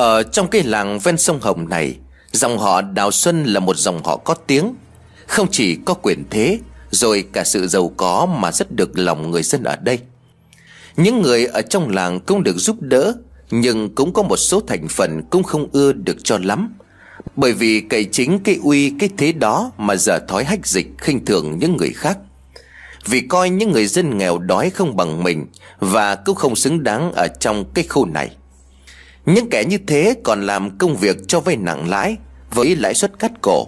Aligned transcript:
Ở 0.00 0.22
trong 0.22 0.48
cái 0.48 0.62
làng 0.62 0.98
ven 0.98 1.18
sông 1.18 1.40
Hồng 1.40 1.68
này, 1.68 1.96
Dòng 2.32 2.58
họ 2.58 2.82
Đào 2.82 3.10
Xuân 3.10 3.44
là 3.44 3.60
một 3.60 3.76
dòng 3.76 4.04
họ 4.04 4.16
có 4.16 4.34
tiếng. 4.34 4.74
Không 5.26 5.48
chỉ 5.50 5.78
có 5.84 5.94
quyền 5.94 6.24
thế, 6.30 6.58
Rồi 6.90 7.24
cả 7.32 7.44
sự 7.44 7.66
giàu 7.66 7.92
có 7.96 8.26
mà 8.26 8.52
rất 8.52 8.72
được 8.72 8.98
lòng 8.98 9.30
người 9.30 9.42
dân 9.42 9.62
ở 9.62 9.76
đây. 9.76 9.98
Những 10.96 11.22
người 11.22 11.46
ở 11.46 11.62
trong 11.62 11.88
làng 11.88 12.20
cũng 12.20 12.42
được 12.42 12.56
giúp 12.56 12.76
đỡ, 12.80 13.14
Nhưng 13.50 13.94
cũng 13.94 14.12
có 14.12 14.22
một 14.22 14.36
số 14.36 14.60
thành 14.66 14.88
phần 14.88 15.22
cũng 15.30 15.42
không 15.42 15.68
ưa 15.72 15.92
được 15.92 16.16
cho 16.24 16.38
lắm. 16.42 16.74
Bởi 17.36 17.52
vì 17.52 17.80
cậy 17.80 18.04
chính 18.04 18.38
cái 18.38 18.58
uy, 18.62 18.92
cái 18.98 19.08
thế 19.16 19.32
đó 19.32 19.72
Mà 19.78 19.96
giờ 19.96 20.18
thói 20.28 20.44
hách 20.44 20.66
dịch 20.66 20.86
khinh 20.98 21.24
thường 21.24 21.58
những 21.58 21.76
người 21.76 21.92
khác. 21.94 22.18
Vì 23.06 23.20
coi 23.20 23.50
những 23.50 23.72
người 23.72 23.86
dân 23.86 24.18
nghèo 24.18 24.38
đói 24.38 24.70
không 24.70 24.96
bằng 24.96 25.24
mình 25.24 25.46
Và 25.78 26.14
cũng 26.14 26.34
không 26.34 26.56
xứng 26.56 26.82
đáng 26.82 27.12
ở 27.12 27.28
trong 27.40 27.64
cái 27.74 27.84
khu 27.88 28.06
này 28.06 28.30
những 29.26 29.50
kẻ 29.50 29.64
như 29.64 29.78
thế 29.86 30.14
còn 30.22 30.46
làm 30.46 30.78
công 30.78 30.96
việc 30.96 31.16
cho 31.28 31.40
vay 31.40 31.56
nặng 31.56 31.88
lãi 31.88 32.16
Với 32.50 32.76
lãi 32.76 32.94
suất 32.94 33.18
cắt 33.18 33.32
cổ. 33.42 33.66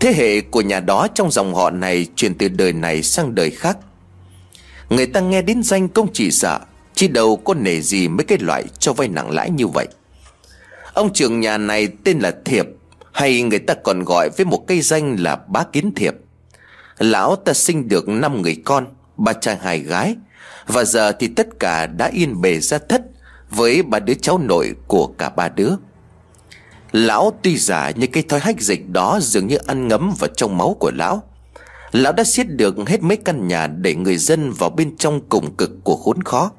Thế 0.00 0.12
hệ 0.12 0.40
của 0.40 0.60
nhà 0.60 0.80
đó 0.80 1.08
trong 1.14 1.30
dòng 1.30 1.54
họ 1.54 1.70
này 1.70 2.06
Chuyển 2.16 2.34
từ 2.34 2.48
đời 2.48 2.72
này 2.72 3.02
sang 3.02 3.34
đời 3.34 3.50
khác. 3.50 3.78
Người 4.88 5.06
ta 5.06 5.20
nghe 5.20 5.42
đến 5.42 5.62
danh 5.62 5.88
công 5.88 6.12
chỉ 6.12 6.30
sợ 6.30 6.60
Chỉ 6.94 7.08
đầu 7.08 7.36
có 7.36 7.54
nể 7.54 7.80
gì 7.80 8.08
mấy 8.08 8.24
cái 8.24 8.38
loại 8.38 8.64
cho 8.78 8.92
vay 8.92 9.08
nặng 9.08 9.30
lãi 9.30 9.50
như 9.50 9.66
vậy. 9.66 9.88
Ông 10.94 11.12
trưởng 11.12 11.40
nhà 11.40 11.58
này 11.58 11.88
tên 12.04 12.18
là 12.18 12.32
Thiệp, 12.44 12.66
Hay 13.12 13.42
người 13.42 13.58
ta 13.58 13.74
còn 13.74 14.04
gọi 14.04 14.30
với 14.36 14.46
một 14.46 14.64
cây 14.66 14.80
danh 14.80 15.16
là 15.20 15.38
Bá 15.48 15.64
Kiến 15.72 15.94
Thiệp. 15.94 16.14
Lão 16.98 17.36
ta 17.36 17.52
sinh 17.52 17.88
được 17.88 18.08
5 18.08 18.42
người 18.42 18.56
con, 18.64 18.86
Ba 19.16 19.32
trai 19.32 19.56
hai 19.56 19.78
gái, 19.78 20.16
Và 20.66 20.84
giờ 20.84 21.12
thì 21.12 21.28
tất 21.28 21.46
cả 21.60 21.86
đã 21.86 22.10
yên 22.12 22.40
bề 22.40 22.60
ra 22.60 22.78
thất 22.88 23.02
với 23.54 23.82
ba 23.82 23.98
đứa 23.98 24.14
cháu 24.14 24.38
nội 24.38 24.74
của 24.86 25.06
cả 25.06 25.28
ba 25.28 25.48
đứa. 25.48 25.70
Lão 26.92 27.32
tuy 27.42 27.56
giả 27.56 27.90
nhưng 27.96 28.10
cái 28.10 28.22
thói 28.22 28.40
hách 28.40 28.60
dịch 28.60 28.88
đó 28.88 29.18
dường 29.22 29.46
như 29.46 29.56
ăn 29.56 29.88
ngấm 29.88 30.14
vào 30.18 30.28
trong 30.36 30.58
máu 30.58 30.76
của 30.80 30.90
lão. 30.94 31.22
Lão 31.92 32.12
đã 32.12 32.24
xiết 32.24 32.46
được 32.48 32.76
hết 32.86 33.02
mấy 33.02 33.16
căn 33.16 33.48
nhà 33.48 33.66
để 33.66 33.94
người 33.94 34.16
dân 34.16 34.52
vào 34.52 34.70
bên 34.70 34.96
trong 34.96 35.20
cùng 35.28 35.54
cực 35.54 35.70
của 35.84 35.96
khốn 35.96 36.22
khó. 36.22 36.50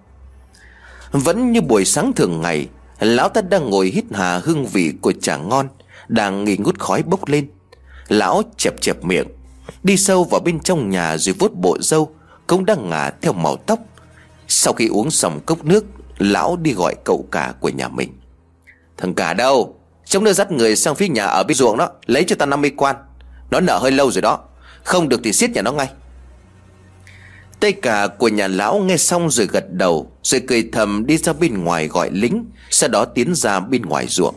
Vẫn 1.11 1.51
như 1.51 1.61
buổi 1.61 1.85
sáng 1.85 2.13
thường 2.13 2.41
ngày, 2.41 2.67
Lão 2.99 3.29
ta 3.29 3.41
đang 3.41 3.69
ngồi 3.69 3.87
hít 3.87 4.05
hà 4.13 4.41
hương 4.43 4.65
vị 4.65 4.93
của 5.01 5.13
trà 5.21 5.37
ngon, 5.37 5.67
Đang 6.07 6.43
nghi 6.43 6.57
ngút 6.57 6.79
khói 6.79 7.03
bốc 7.03 7.27
lên. 7.27 7.47
Lão 8.07 8.41
chẹp 8.57 8.81
chẹp 8.81 9.03
miệng, 9.03 9.27
Đi 9.83 9.97
sâu 9.97 10.23
vào 10.23 10.41
bên 10.41 10.59
trong 10.59 10.89
nhà 10.89 11.17
rồi 11.17 11.35
vuốt 11.39 11.53
bộ 11.53 11.77
dâu 11.81 12.15
Cũng 12.47 12.65
đang 12.65 12.89
ngả 12.89 13.09
theo 13.21 13.33
màu 13.33 13.55
tóc. 13.55 13.79
Sau 14.47 14.73
khi 14.73 14.87
uống 14.87 15.11
xong 15.11 15.39
cốc 15.45 15.65
nước 15.65 15.85
Lão 16.17 16.57
đi 16.61 16.73
gọi 16.73 16.95
cậu 17.03 17.27
cả 17.31 17.53
của 17.59 17.69
nhà 17.69 17.87
mình. 17.87 18.09
Thằng 18.97 19.13
cả 19.13 19.33
đâu? 19.33 19.79
Chúng 20.05 20.23
nó 20.23 20.33
dắt 20.33 20.51
người 20.51 20.75
sang 20.75 20.95
phía 20.95 21.07
nhà 21.07 21.25
ở 21.25 21.43
bên 21.43 21.57
ruộng 21.57 21.77
đó, 21.77 21.89
Lấy 22.05 22.23
cho 22.23 22.35
ta 22.35 22.45
50 22.45 22.71
quan. 22.77 22.95
Nó 23.51 23.59
nợ 23.59 23.77
hơi 23.77 23.91
lâu 23.91 24.11
rồi 24.11 24.21
đó. 24.21 24.39
Không 24.83 25.09
được 25.09 25.21
thì 25.23 25.33
siết 25.33 25.51
nhà 25.51 25.61
nó 25.61 25.71
ngay. 25.71 25.89
Tây 27.59 27.71
cả 27.71 28.07
của 28.07 28.27
nhà 28.27 28.47
lão 28.47 28.79
nghe 28.79 28.97
xong 28.97 29.29
rồi 29.29 29.47
gật 29.47 29.73
đầu, 29.73 30.11
Rồi 30.23 30.41
cười 30.47 30.69
thầm 30.73 31.05
đi 31.05 31.17
ra 31.17 31.33
bên 31.33 31.63
ngoài 31.63 31.87
gọi 31.87 32.09
lính, 32.11 32.45
Sau 32.69 32.89
đó 32.89 33.05
tiến 33.05 33.35
ra 33.35 33.59
bên 33.59 33.81
ngoài 33.81 34.07
ruộng. 34.07 34.35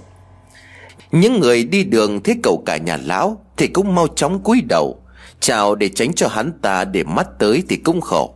Những 1.11 1.41
người 1.41 1.65
đi 1.65 1.85
đường 1.85 2.23
thấy 2.23 2.37
cậu 2.43 2.63
cả 2.67 2.77
nhà 2.77 2.99
lão 3.05 3.45
Thì 3.57 3.67
cũng 3.67 3.95
mau 3.95 4.09
chóng 4.17 4.43
cúi 4.43 4.61
đầu, 4.69 5.03
Chào 5.41 5.75
để 5.75 5.89
tránh 5.89 6.15
cho 6.15 6.29
hắn 6.29 6.53
ta 6.63 6.85
để 6.85 7.05
mắt 7.05 7.27
tới 7.39 7.63
thì 7.69 7.77
cũng 7.77 8.01
khổ. 8.01 8.36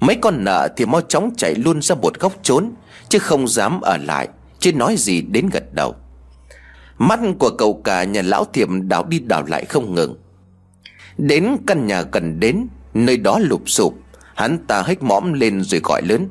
Mấy 0.00 0.16
con 0.16 0.44
nợ 0.44 0.68
thì 0.76 0.86
mau 0.86 1.00
chóng 1.00 1.30
chạy 1.36 1.54
luôn 1.54 1.82
ra 1.82 1.94
một 1.94 2.20
góc 2.20 2.32
trốn, 2.42 2.72
Chứ 3.08 3.18
không 3.18 3.48
dám 3.48 3.80
ở 3.80 3.96
lại, 3.96 4.28
Chứ 4.58 4.72
nói 4.72 4.96
gì 4.98 5.20
đến 5.20 5.48
gật 5.52 5.74
đầu. 5.74 5.94
Mắt 6.98 7.20
của 7.38 7.50
cậu 7.50 7.80
cả 7.84 8.04
nhà 8.04 8.22
lão 8.22 8.44
thiệp 8.44 8.68
đảo 8.82 9.04
đi 9.04 9.18
đảo 9.18 9.44
lại 9.46 9.64
không 9.64 9.94
ngừng. 9.94 10.16
Đến 11.18 11.56
căn 11.66 11.86
nhà 11.86 12.02
gần 12.02 12.40
đến, 12.40 12.66
Nơi 12.94 13.16
đó 13.16 13.38
lụp 13.38 13.62
sụp, 13.66 13.94
Hắn 14.34 14.58
ta 14.66 14.82
hếch 14.82 15.02
mõm 15.02 15.32
lên 15.32 15.62
rồi 15.62 15.80
gọi 15.84 16.02
lớn. 16.02 16.28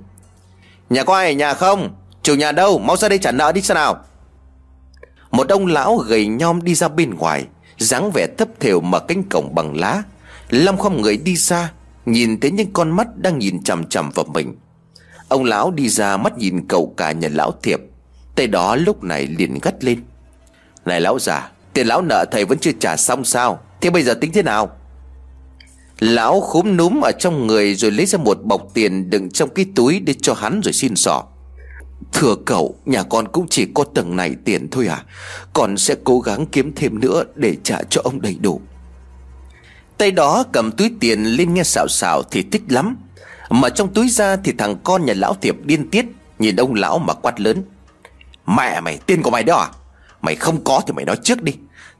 Nhà 0.90 1.04
có 1.04 1.16
ai 1.16 1.26
ở 1.26 1.32
nhà 1.32 1.54
không? 1.54 1.96
Chủ 2.24 2.36
nhà 2.36 2.52
đâu? 2.52 2.80
Mau 2.80 2.98
ra 2.98 3.10
đây 3.10 3.18
trả 3.18 3.32
nợ 3.32 3.52
đi 3.52 3.62
sao 3.62 3.76
nào? 3.76 4.04
Một 5.32 5.50
ông 5.50 5.66
lão 5.66 5.98
gầy 5.98 6.28
nhom 6.28 6.64
đi 6.64 6.76
ra 6.76 6.88
bên 6.88 7.16
ngoài, 7.16 7.46
dáng 7.78 8.12
vẻ 8.12 8.28
thấp 8.38 8.48
thều 8.60 8.82
mở 8.82 9.00
cánh 9.00 9.24
cổng 9.24 9.56
bằng 9.56 9.78
lá. 9.80 10.04
Long 10.50 10.78
không 10.78 11.02
người 11.02 11.18
đi 11.18 11.36
xa 11.36 11.70
Nhìn 12.08 12.40
thấy 12.40 12.52
những 12.52 12.74
con 12.74 12.92
mắt 12.92 13.08
đang 13.18 13.40
nhìn 13.40 13.64
chằm 13.64 13.84
chằm 13.84 14.10
vào 14.10 14.26
mình. 14.34 14.56
Ông 15.28 15.44
lão 15.44 15.72
đi 15.72 15.90
ra 15.90 16.18
mắt 16.18 16.38
nhìn 16.38 16.68
cậu 16.68 16.94
cả 16.98 17.12
nhà 17.12 17.30
lão 17.32 17.52
thiệp. 17.64 17.80
Tay 18.36 18.48
đó 18.48 18.76
lúc 18.76 19.04
này 19.04 19.28
liền 19.28 19.60
gắt 19.62 19.84
lên. 19.84 20.02
Này 20.86 21.02
lão 21.02 21.20
già, 21.20 21.52
Tiền 21.74 21.88
lão 21.88 22.02
nợ 22.02 22.26
thầy 22.32 22.46
vẫn 22.46 22.60
chưa 22.60 22.72
trả 22.80 22.98
xong 22.98 23.26
sao? 23.26 23.60
Thế 23.82 23.90
bây 23.90 24.04
giờ 24.04 24.14
tính 24.14 24.32
thế 24.32 24.44
nào? 24.44 24.70
Lão 26.00 26.42
khúm 26.42 26.78
núm 26.78 27.02
ở 27.02 27.12
trong 27.20 27.48
người 27.48 27.76
Rồi 27.76 27.92
lấy 27.92 28.06
ra 28.06 28.20
một 28.20 28.38
bọc 28.44 28.62
tiền 28.74 29.10
đựng 29.10 29.30
trong 29.30 29.50
cái 29.50 29.66
túi 29.76 30.00
Để 30.00 30.14
cho 30.14 30.34
hắn 30.34 30.62
rồi 30.64 30.74
xin 30.74 30.96
sỏ. 30.96 31.24
Thưa 32.14 32.36
cậu, 32.46 32.76
Nhà 32.86 33.04
con 33.04 33.28
cũng 33.28 33.48
chỉ 33.50 33.68
có 33.74 33.84
tầng 33.84 34.16
này 34.16 34.36
tiền 34.46 34.68
thôi 34.72 34.88
à? 34.88 35.04
Con 35.54 35.78
sẽ 35.78 35.96
cố 36.04 36.20
gắng 36.20 36.46
kiếm 36.46 36.72
thêm 36.76 37.00
nữa 37.00 37.24
Để 37.36 37.56
trả 37.64 37.84
cho 37.90 38.02
ông 38.04 38.22
đầy 38.22 38.38
đủ. 38.42 38.62
Tay 39.98 40.12
đó 40.12 40.44
cầm 40.52 40.72
túi 40.72 40.92
tiền 41.00 41.24
lên 41.24 41.54
nghe 41.54 41.64
xạo 41.64 41.88
xạo 41.88 42.24
thì 42.32 42.44
thích 42.52 42.64
lắm. 42.70 42.98
Mà 43.50 43.70
trong 43.70 43.94
túi 43.94 44.10
ra 44.10 44.36
thì 44.36 44.54
thằng 44.58 44.76
con 44.84 45.06
nhà 45.06 45.14
lão 45.18 45.34
thiệp 45.34 45.56
điên 45.66 45.90
tiết, 45.90 46.06
Nhìn 46.40 46.56
ông 46.56 46.74
lão 46.74 47.00
mà 47.00 47.14
quát 47.14 47.40
lớn. 47.40 47.64
Mẹ, 48.46 48.82
mày 48.82 48.98
tiền 49.06 49.22
của 49.22 49.30
mày 49.30 49.44
đó 49.44 49.58
à? 49.58 49.70
Mày 50.22 50.36
không 50.36 50.64
có 50.64 50.82
thì 50.88 50.94
mày 50.94 51.06
nói 51.06 51.18
trước 51.24 51.44
đi. 51.44 51.54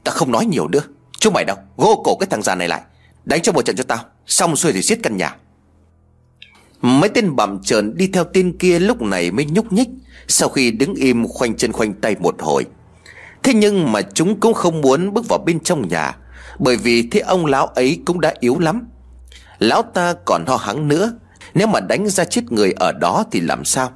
Ta 0.04 0.12
không 0.12 0.32
nói 0.32 0.46
nhiều 0.46 0.68
nữa. 0.68 0.82
Chúng 1.18 1.34
mày 1.34 1.44
đâu, 1.44 1.56
Gô 1.76 2.02
cổ 2.04 2.16
cái 2.16 2.26
thằng 2.30 2.42
già 2.42 2.54
này 2.54 2.68
lại. 2.68 2.80
Đánh 3.24 3.42
cho 3.42 3.52
một 3.52 3.64
trận 3.64 3.76
cho 3.76 3.84
tao. 3.84 3.98
Xong 4.26 4.56
xuôi 4.56 4.72
thì 4.72 4.82
giết 4.82 4.98
căn 5.02 5.16
nhà. 5.16 5.36
Mấy 6.82 7.08
tên 7.08 7.36
bầm 7.36 7.62
trợn 7.62 7.96
đi 7.96 8.06
theo 8.06 8.24
tên 8.24 8.58
kia 8.58 8.78
lúc 8.78 9.02
này 9.02 9.30
mới 9.30 9.44
nhúc 9.44 9.72
nhích. 9.72 9.88
Sau 10.28 10.48
khi 10.48 10.70
đứng 10.70 10.94
im 10.94 11.28
khoanh 11.28 11.56
chân 11.56 11.72
khoanh 11.72 11.92
tay 11.92 12.16
một 12.20 12.34
hồi. 12.38 12.66
Thế 13.42 13.54
nhưng 13.54 13.92
mà 13.92 14.02
chúng 14.02 14.40
cũng 14.40 14.54
không 14.54 14.80
muốn 14.80 15.14
bước 15.14 15.28
vào 15.28 15.38
bên 15.46 15.60
trong 15.60 15.88
nhà 15.88 16.16
bởi 16.58 16.76
vì 16.76 17.08
thế 17.10 17.20
ông 17.20 17.46
lão 17.46 17.66
ấy 17.66 18.02
cũng 18.06 18.20
đã 18.20 18.34
yếu 18.40 18.58
lắm. 18.58 18.88
Lão 19.58 19.82
ta 19.82 20.14
còn 20.24 20.44
ho 20.46 20.56
hắng 20.56 20.88
nữa. 20.88 21.12
Nếu 21.54 21.66
mà 21.66 21.80
đánh 21.80 22.08
ra 22.08 22.24
chết 22.24 22.52
người 22.52 22.72
ở 22.72 22.92
đó 22.92 23.24
thì 23.30 23.40
làm 23.40 23.64
sao? 23.64 23.92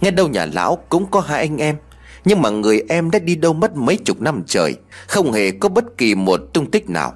Nghe 0.00 0.10
đâu 0.10 0.28
nhà 0.28 0.46
lão 0.52 0.76
cũng 0.88 1.10
có 1.10 1.20
hai 1.20 1.38
anh 1.38 1.56
em, 1.56 1.76
Nhưng 2.24 2.42
mà 2.42 2.50
người 2.50 2.82
em 2.88 3.10
đã 3.10 3.18
đi 3.18 3.36
đâu 3.36 3.52
mất 3.52 3.76
mấy 3.76 3.96
chục 3.96 4.20
năm 4.20 4.42
trời, 4.46 4.74
Không 5.06 5.32
hề 5.32 5.50
có 5.50 5.68
bất 5.68 5.84
kỳ 5.98 6.14
một 6.14 6.40
tung 6.52 6.70
tích 6.70 6.90
nào. 6.90 7.14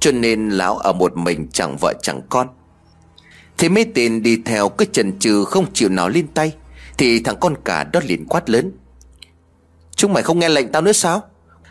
Cho 0.00 0.12
nên 0.12 0.50
lão 0.50 0.76
ở 0.76 0.92
một 0.92 1.16
mình 1.16 1.48
chẳng 1.52 1.76
vợ 1.80 1.94
chẳng 2.02 2.20
con. 2.28 2.48
Thế 3.58 3.68
mấy 3.68 3.84
tên 3.94 4.22
đi 4.22 4.42
theo 4.44 4.68
cứ 4.68 4.84
chần 4.84 5.18
chừ 5.18 5.44
không 5.44 5.66
chịu 5.72 5.88
nào 5.88 6.08
lên 6.08 6.26
tay, 6.26 6.52
Thì 6.98 7.20
thằng 7.22 7.36
con 7.40 7.54
cả 7.64 7.84
đó 7.84 8.00
liền 8.04 8.26
quát 8.26 8.50
lớn. 8.50 8.72
Chúng 9.96 10.12
mày 10.12 10.22
không 10.22 10.38
nghe 10.38 10.48
lệnh 10.48 10.72
tao 10.72 10.82
nữa 10.82 10.92
sao? 10.92 11.22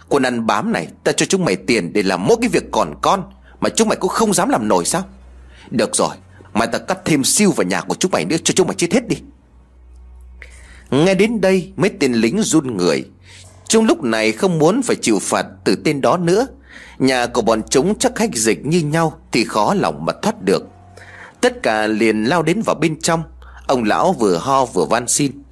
Quân 0.09 0.23
ăn 0.23 0.47
bám 0.47 0.71
này, 0.71 0.87
Ta 1.03 1.11
cho 1.11 1.25
chúng 1.25 1.45
mày 1.45 1.55
tiền 1.55 1.93
để 1.93 2.03
làm 2.03 2.27
mỗi 2.27 2.37
cái 2.41 2.49
việc 2.49 2.63
còn 2.71 2.93
con, 3.01 3.23
Mà 3.59 3.69
chúng 3.69 3.87
mày 3.87 3.97
cũng 3.97 4.09
không 4.09 4.33
dám 4.33 4.49
làm 4.49 4.67
nổi 4.67 4.85
sao? 4.85 5.03
Được 5.71 5.95
rồi 5.95 6.15
Mày 6.53 6.67
ta 6.67 6.77
cắt 6.77 6.97
thêm 7.05 7.23
siêu 7.23 7.51
vào 7.51 7.67
nhà 7.67 7.81
của 7.81 7.95
chúng 7.95 8.11
mày 8.11 8.25
nữa 8.25 8.35
Cho 8.43 8.53
chúng 8.55 8.67
mày 8.67 8.75
chết 8.75 8.93
hết 8.93 9.07
đi. 9.07 9.15
Nghe 10.91 11.13
đến 11.13 11.41
đây, 11.41 11.71
Mấy 11.75 11.89
tên 11.99 12.13
lính 12.13 12.41
run 12.41 12.77
người. 12.77 13.05
Trong 13.67 13.85
lúc 13.85 14.03
này 14.03 14.31
không 14.31 14.59
muốn 14.59 14.81
phải 14.81 14.95
chịu 15.01 15.19
phạt 15.21 15.45
từ 15.63 15.75
tên 15.75 16.01
đó 16.01 16.17
nữa, 16.17 16.47
Nhà 16.99 17.25
của 17.25 17.41
bọn 17.41 17.61
chúng 17.69 17.99
chắc 17.99 18.19
hách 18.19 18.35
dịch 18.35 18.65
như 18.65 18.79
nhau 18.79 19.19
Thì 19.31 19.43
khó 19.43 19.73
lòng 19.73 20.05
mà 20.05 20.13
thoát 20.21 20.41
được. 20.41 20.63
Tất 21.41 21.63
cả 21.63 21.87
liền 21.87 22.23
lao 22.23 22.43
đến 22.43 22.61
vào 22.61 22.75
bên 22.75 22.99
trong. 22.99 23.23
Ông 23.67 23.83
lão 23.83 24.13
vừa 24.13 24.37
ho 24.37 24.65
vừa 24.65 24.85
van 24.85 25.07
xin. 25.07 25.42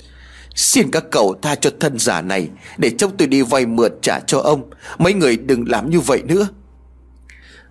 Xin 0.56 0.92
các 0.92 1.04
cậu 1.12 1.36
tha 1.42 1.56
cho 1.56 1.70
thân 1.80 2.00
giả 2.00 2.22
này, 2.22 2.50
Để 2.78 2.90
trông 2.90 3.18
tôi 3.18 3.28
đi 3.28 3.42
vay 3.42 3.66
mượn 3.66 3.92
trả 4.02 4.20
cho 4.20 4.40
ông. 4.40 4.70
Mấy 4.98 5.14
người 5.14 5.38
đừng 5.38 5.70
làm 5.70 5.90
như 5.90 6.00
vậy 6.00 6.22
nữa. 6.26 6.48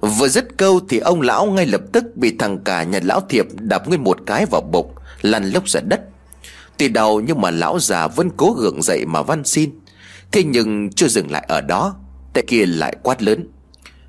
Vừa 0.01 0.29
dứt 0.29 0.57
câu 0.57 0.81
thì 0.89 0.99
ông 0.99 1.21
lão 1.21 1.47
ngay 1.47 1.67
lập 1.67 1.81
tức 1.93 2.05
Bị 2.17 2.37
thằng 2.39 2.59
cả 2.65 2.83
nhà 2.83 3.01
lão 3.03 3.21
thiệp 3.29 3.47
đạp 3.55 3.89
nguyên 3.89 4.05
một 4.05 4.19
cái 4.27 4.47
vào 4.51 4.61
bụng, 4.73 4.95
Lăn 5.23 5.51
lốc 5.51 5.69
ra 5.69 5.81
đất. 5.81 6.01
Tuy 6.77 6.89
đau 6.89 7.21
nhưng 7.21 7.41
mà 7.41 7.51
lão 7.51 7.79
già 7.79 8.07
vẫn 8.07 8.31
cố 8.37 8.53
gượng 8.59 8.83
dậy 8.83 9.05
mà 9.07 9.23
van 9.23 9.45
xin. 9.45 9.71
Thế 10.33 10.43
nhưng 10.43 10.91
chưa 10.91 11.09
dừng 11.09 11.31
lại 11.31 11.45
ở 11.49 11.61
đó 11.61 11.95
tệ 12.33 12.43
kia 12.43 12.67
lại 12.67 12.97
quát 13.03 13.23
lớn. 13.23 13.49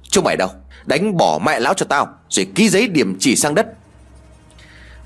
Chúng 0.04 0.24
mày 0.24 0.38
đâu? 0.38 0.50
Đánh 0.86 1.18
bỏ 1.18 1.40
mẹ 1.46 1.60
lão 1.60 1.74
cho 1.74 1.86
tao, 1.86 2.08
Rồi 2.30 2.48
ký 2.56 2.70
giấy 2.70 2.88
điểm 2.88 3.16
chỉ 3.20 3.36
sang 3.36 3.56
đất. 3.56 3.68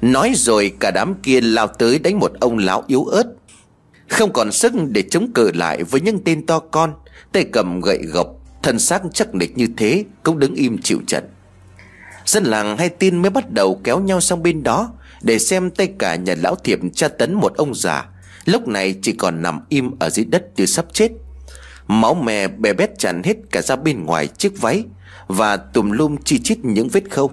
Nói 0.01 0.33
rồi 0.35 0.73
cả 0.79 0.91
đám 0.91 1.15
kia 1.15 1.41
lao 1.41 1.67
tới 1.67 1.99
đánh 1.99 2.19
một 2.19 2.31
ông 2.39 2.57
lão 2.57 2.83
yếu 2.87 3.03
ớt 3.03 3.23
không 4.09 4.33
còn 4.33 4.51
sức 4.51 4.73
để 4.89 5.01
chống 5.01 5.31
cự 5.33 5.51
lại 5.51 5.83
với 5.83 6.01
những 6.01 6.19
tên 6.25 6.45
to 6.45 6.59
con, 6.59 6.93
Tay 7.31 7.43
cầm 7.43 7.81
gậy 7.81 7.97
gộc, 7.97 8.27
Thân 8.63 8.79
xác 8.79 9.01
chắc 9.13 9.35
nịch 9.35 9.57
như 9.57 9.67
thế 9.77 10.03
Cũng 10.23 10.39
đứng 10.39 10.55
im 10.55 10.77
chịu 10.77 10.99
trận. 11.07 11.23
Dân 12.25 12.43
làng 12.43 12.77
hay 12.77 12.89
tin 12.89 13.21
mới 13.21 13.29
bắt 13.29 13.51
đầu 13.51 13.81
kéo 13.83 13.99
nhau 13.99 14.21
sang 14.21 14.43
bên 14.43 14.63
đó 14.63 14.91
Để 15.21 15.39
xem 15.39 15.69
tay 15.69 15.89
cả 15.99 16.15
nhà 16.15 16.35
lão 16.41 16.55
thiệp 16.55 16.79
tra 16.93 17.07
tấn 17.07 17.33
một 17.33 17.53
ông 17.57 17.75
già. 17.75 18.05
Lúc 18.45 18.67
này 18.67 18.95
chỉ 19.01 19.11
còn 19.11 19.41
nằm 19.41 19.59
im 19.69 19.91
ở 19.99 20.09
dưới 20.09 20.25
đất 20.25 20.43
như 20.55 20.65
sắp 20.65 20.85
chết. 20.93 21.11
Máu 21.87 22.13
mè 22.13 22.47
bè 22.47 22.73
bét 22.73 22.99
tràn 22.99 23.23
hết 23.23 23.37
cả 23.51 23.61
ra 23.61 23.75
bên 23.75 24.05
ngoài 24.05 24.27
chiếc 24.27 24.61
váy 24.61 24.83
Và 25.27 25.57
tùm 25.57 25.91
lum 25.91 26.15
chi 26.25 26.39
chít 26.39 26.57
những 26.65 26.89
vết 26.89 27.11
khâu. 27.11 27.31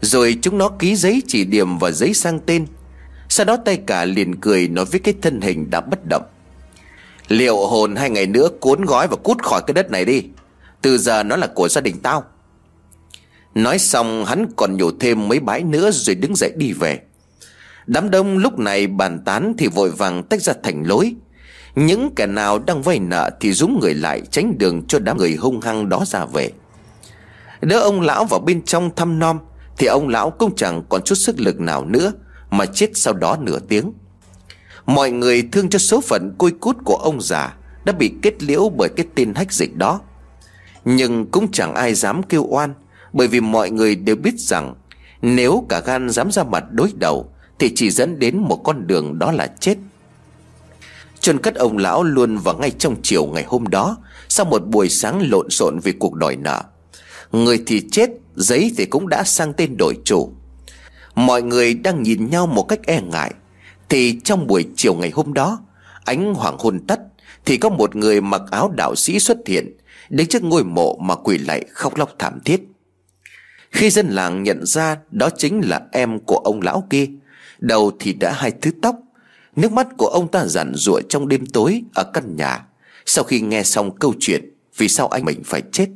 Rồi 0.00 0.38
chúng 0.42 0.58
nó 0.58 0.68
ký 0.68 0.96
giấy 0.96 1.22
chỉ 1.26 1.44
điểm 1.44 1.78
và 1.78 1.90
giấy 1.90 2.14
sang 2.14 2.40
tên 2.46 2.66
sau 3.28 3.46
đó 3.46 3.56
tay 3.64 3.76
cả 3.76 4.04
liền 4.04 4.40
cười 4.40 4.68
nói 4.68 4.84
với 4.84 5.00
cái 5.00 5.14
thân 5.22 5.40
hình 5.40 5.70
đã 5.70 5.80
bất 5.80 6.06
động. 6.06 6.22
Liệu 7.28 7.56
hồn 7.56 7.96
hai 7.96 8.10
ngày 8.10 8.26
nữa 8.26 8.48
cuốn 8.60 8.84
gói 8.84 9.08
và 9.08 9.16
cút 9.16 9.42
khỏi 9.42 9.62
cái 9.66 9.74
đất 9.74 9.90
này 9.90 10.04
đi. 10.04 10.22
Từ 10.82 10.98
giờ 10.98 11.22
nó 11.22 11.36
là 11.36 11.46
của 11.46 11.68
gia 11.68 11.80
đình 11.80 11.96
tao. 12.02 12.24
Nói 13.54 13.78
xong, 13.78 14.24
hắn 14.24 14.46
còn 14.56 14.76
nhổ 14.76 14.90
thêm 15.00 15.28
mấy 15.28 15.40
bãi 15.40 15.62
nữa 15.62 15.90
rồi 15.90 16.14
đứng 16.14 16.36
dậy 16.36 16.52
đi 16.56 16.72
về. 16.72 17.00
Đám 17.86 18.10
đông 18.10 18.38
lúc 18.38 18.58
này 18.58 18.86
bàn 18.86 19.18
tán 19.24 19.54
thì 19.58 19.66
vội 19.66 19.90
vàng 19.90 20.22
tách 20.22 20.42
ra 20.42 20.52
thành 20.62 20.82
lối. 20.82 21.14
Những 21.74 22.10
kẻ 22.16 22.26
nào 22.26 22.58
đang 22.58 22.82
vay 22.82 22.98
nợ 22.98 23.30
thì 23.40 23.52
rúng 23.52 23.78
người 23.80 23.94
lại 23.94 24.22
tránh 24.30 24.58
đường 24.58 24.82
cho 24.88 24.98
đám 24.98 25.18
người 25.18 25.34
hung 25.34 25.60
hăng 25.60 25.88
đó 25.88 26.04
ra 26.06 26.24
về. 26.24 26.50
Đỡ 27.60 27.80
ông 27.80 28.00
lão 28.00 28.24
vào 28.24 28.40
bên 28.40 28.62
trong 28.62 28.90
thăm 28.96 29.18
nom 29.18 29.38
Thì 29.78 29.86
ông 29.86 30.08
lão 30.08 30.30
cũng 30.30 30.56
chẳng 30.56 30.82
còn 30.88 31.02
chút 31.04 31.14
sức 31.14 31.40
lực 31.40 31.60
nào 31.60 31.84
nữa. 31.84 32.12
Mà 32.50 32.66
chết 32.66 32.90
sau 32.94 33.14
đó 33.14 33.36
nửa 33.40 33.58
tiếng. 33.58 33.92
Mọi 34.86 35.10
người 35.10 35.48
thương 35.52 35.68
cho 35.68 35.78
số 35.78 36.00
phận 36.00 36.34
côi 36.38 36.50
cút 36.50 36.76
của 36.84 36.96
ông 36.96 37.20
già 37.20 37.56
Đã 37.84 37.92
bị 37.92 38.12
kết 38.22 38.42
liễu 38.42 38.68
bởi 38.68 38.88
cái 38.96 39.06
tin 39.14 39.34
hách 39.34 39.52
dịch 39.52 39.76
đó. 39.76 40.00
Nhưng 40.84 41.26
cũng 41.26 41.52
chẳng 41.52 41.74
ai 41.74 41.94
dám 41.94 42.22
kêu 42.22 42.44
oan, 42.48 42.74
Bởi 43.12 43.28
vì 43.28 43.40
mọi 43.40 43.70
người 43.70 43.96
đều 43.96 44.16
biết 44.16 44.34
rằng 44.38 44.74
Nếu 45.22 45.66
cả 45.68 45.80
gan 45.80 46.10
dám 46.10 46.30
ra 46.32 46.44
mặt 46.44 46.64
đối 46.70 46.92
đầu 46.94 47.32
Thì 47.58 47.72
chỉ 47.74 47.90
dẫn 47.90 48.18
đến 48.18 48.38
một 48.38 48.56
con 48.64 48.86
đường 48.86 49.18
đó 49.18 49.32
là 49.32 49.46
chết. 49.60 49.76
Chôn 51.20 51.38
cất 51.38 51.54
ông 51.54 51.78
lão 51.78 52.02
luôn 52.02 52.38
vào 52.38 52.54
ngay 52.58 52.70
trong 52.70 52.96
chiều 53.02 53.26
ngày 53.26 53.44
hôm 53.48 53.68
đó, 53.68 53.96
Sau 54.28 54.46
một 54.46 54.62
buổi 54.66 54.88
sáng 54.88 55.30
lộn 55.30 55.50
xộn 55.50 55.78
vì 55.78 55.92
cuộc 55.92 56.14
đòi 56.14 56.36
nợ. 56.36 56.62
Người 57.32 57.62
thì 57.66 57.82
chết, 57.90 58.10
Giấy 58.36 58.72
thì 58.76 58.84
cũng 58.84 59.08
đã 59.08 59.24
sang 59.24 59.52
tên 59.52 59.76
đổi 59.78 59.94
chủ. 60.04 60.32
Mọi 61.18 61.42
người 61.42 61.74
đang 61.74 62.02
nhìn 62.02 62.30
nhau 62.30 62.46
một 62.46 62.62
cách 62.62 62.80
e 62.86 63.00
ngại. 63.02 63.34
Thì 63.88 64.20
trong 64.24 64.46
buổi 64.46 64.66
chiều 64.76 64.94
ngày 64.94 65.10
hôm 65.10 65.32
đó, 65.32 65.60
Ánh 66.04 66.34
hoàng 66.34 66.56
hôn 66.58 66.86
tắt, 66.86 67.00
Thì 67.44 67.56
có 67.56 67.68
một 67.68 67.96
người 67.96 68.20
mặc 68.20 68.42
áo 68.50 68.72
đạo 68.76 68.94
sĩ 68.94 69.18
xuất 69.18 69.38
hiện, 69.46 69.76
Đứng 70.08 70.26
trước 70.26 70.42
ngôi 70.42 70.64
mộ 70.64 70.98
mà 71.02 71.14
quỳ 71.14 71.38
lại 71.38 71.64
khóc 71.70 71.96
lóc 71.96 72.14
thảm 72.18 72.38
thiết. 72.44 72.60
Khi 73.70 73.90
dân 73.90 74.08
làng 74.08 74.42
nhận 74.42 74.66
ra 74.66 74.96
Đó 75.10 75.30
chính 75.36 75.60
là 75.64 75.80
em 75.92 76.18
của 76.18 76.36
ông 76.36 76.62
lão 76.62 76.86
kia, 76.90 77.06
Đầu 77.58 77.92
thì 78.00 78.12
đã 78.12 78.32
hai 78.32 78.50
thứ 78.50 78.70
tóc, 78.82 78.96
Nước 79.56 79.72
mắt 79.72 79.86
của 79.98 80.06
ông 80.06 80.28
ta 80.30 80.46
giản 80.46 80.72
rụa 80.74 81.00
trong 81.08 81.28
đêm 81.28 81.46
tối 81.46 81.82
Ở 81.94 82.04
căn 82.04 82.36
nhà, 82.36 82.66
Sau 83.06 83.24
khi 83.24 83.40
nghe 83.40 83.62
xong 83.62 83.98
câu 83.98 84.14
chuyện 84.20 84.54
Vì 84.76 84.88
sao 84.88 85.08
anh 85.08 85.24
mình 85.24 85.42
phải 85.44 85.62
chết. 85.72 85.86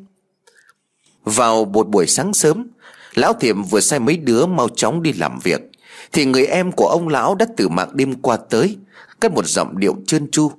Vào 1.24 1.64
một 1.64 1.88
buổi 1.88 2.06
sáng 2.06 2.34
sớm 2.34 2.66
Lão 3.14 3.32
Thiệm 3.32 3.62
vừa 3.62 3.80
sai 3.80 3.98
mấy 3.98 4.16
đứa 4.16 4.46
mau 4.46 4.68
chóng 4.68 5.02
đi 5.02 5.12
làm 5.12 5.38
việc. 5.42 5.60
Thì 6.12 6.24
người 6.24 6.46
em 6.46 6.72
của 6.72 6.88
ông 6.88 7.08
lão 7.08 7.34
đã 7.34 7.46
từ 7.56 7.68
mạng 7.68 7.90
đêm 7.94 8.14
qua 8.14 8.36
tới, 8.36 8.76
Cất 9.20 9.32
một 9.32 9.46
giọng 9.46 9.78
điệu 9.78 9.96
trơn 10.06 10.30
tru. 10.30 10.52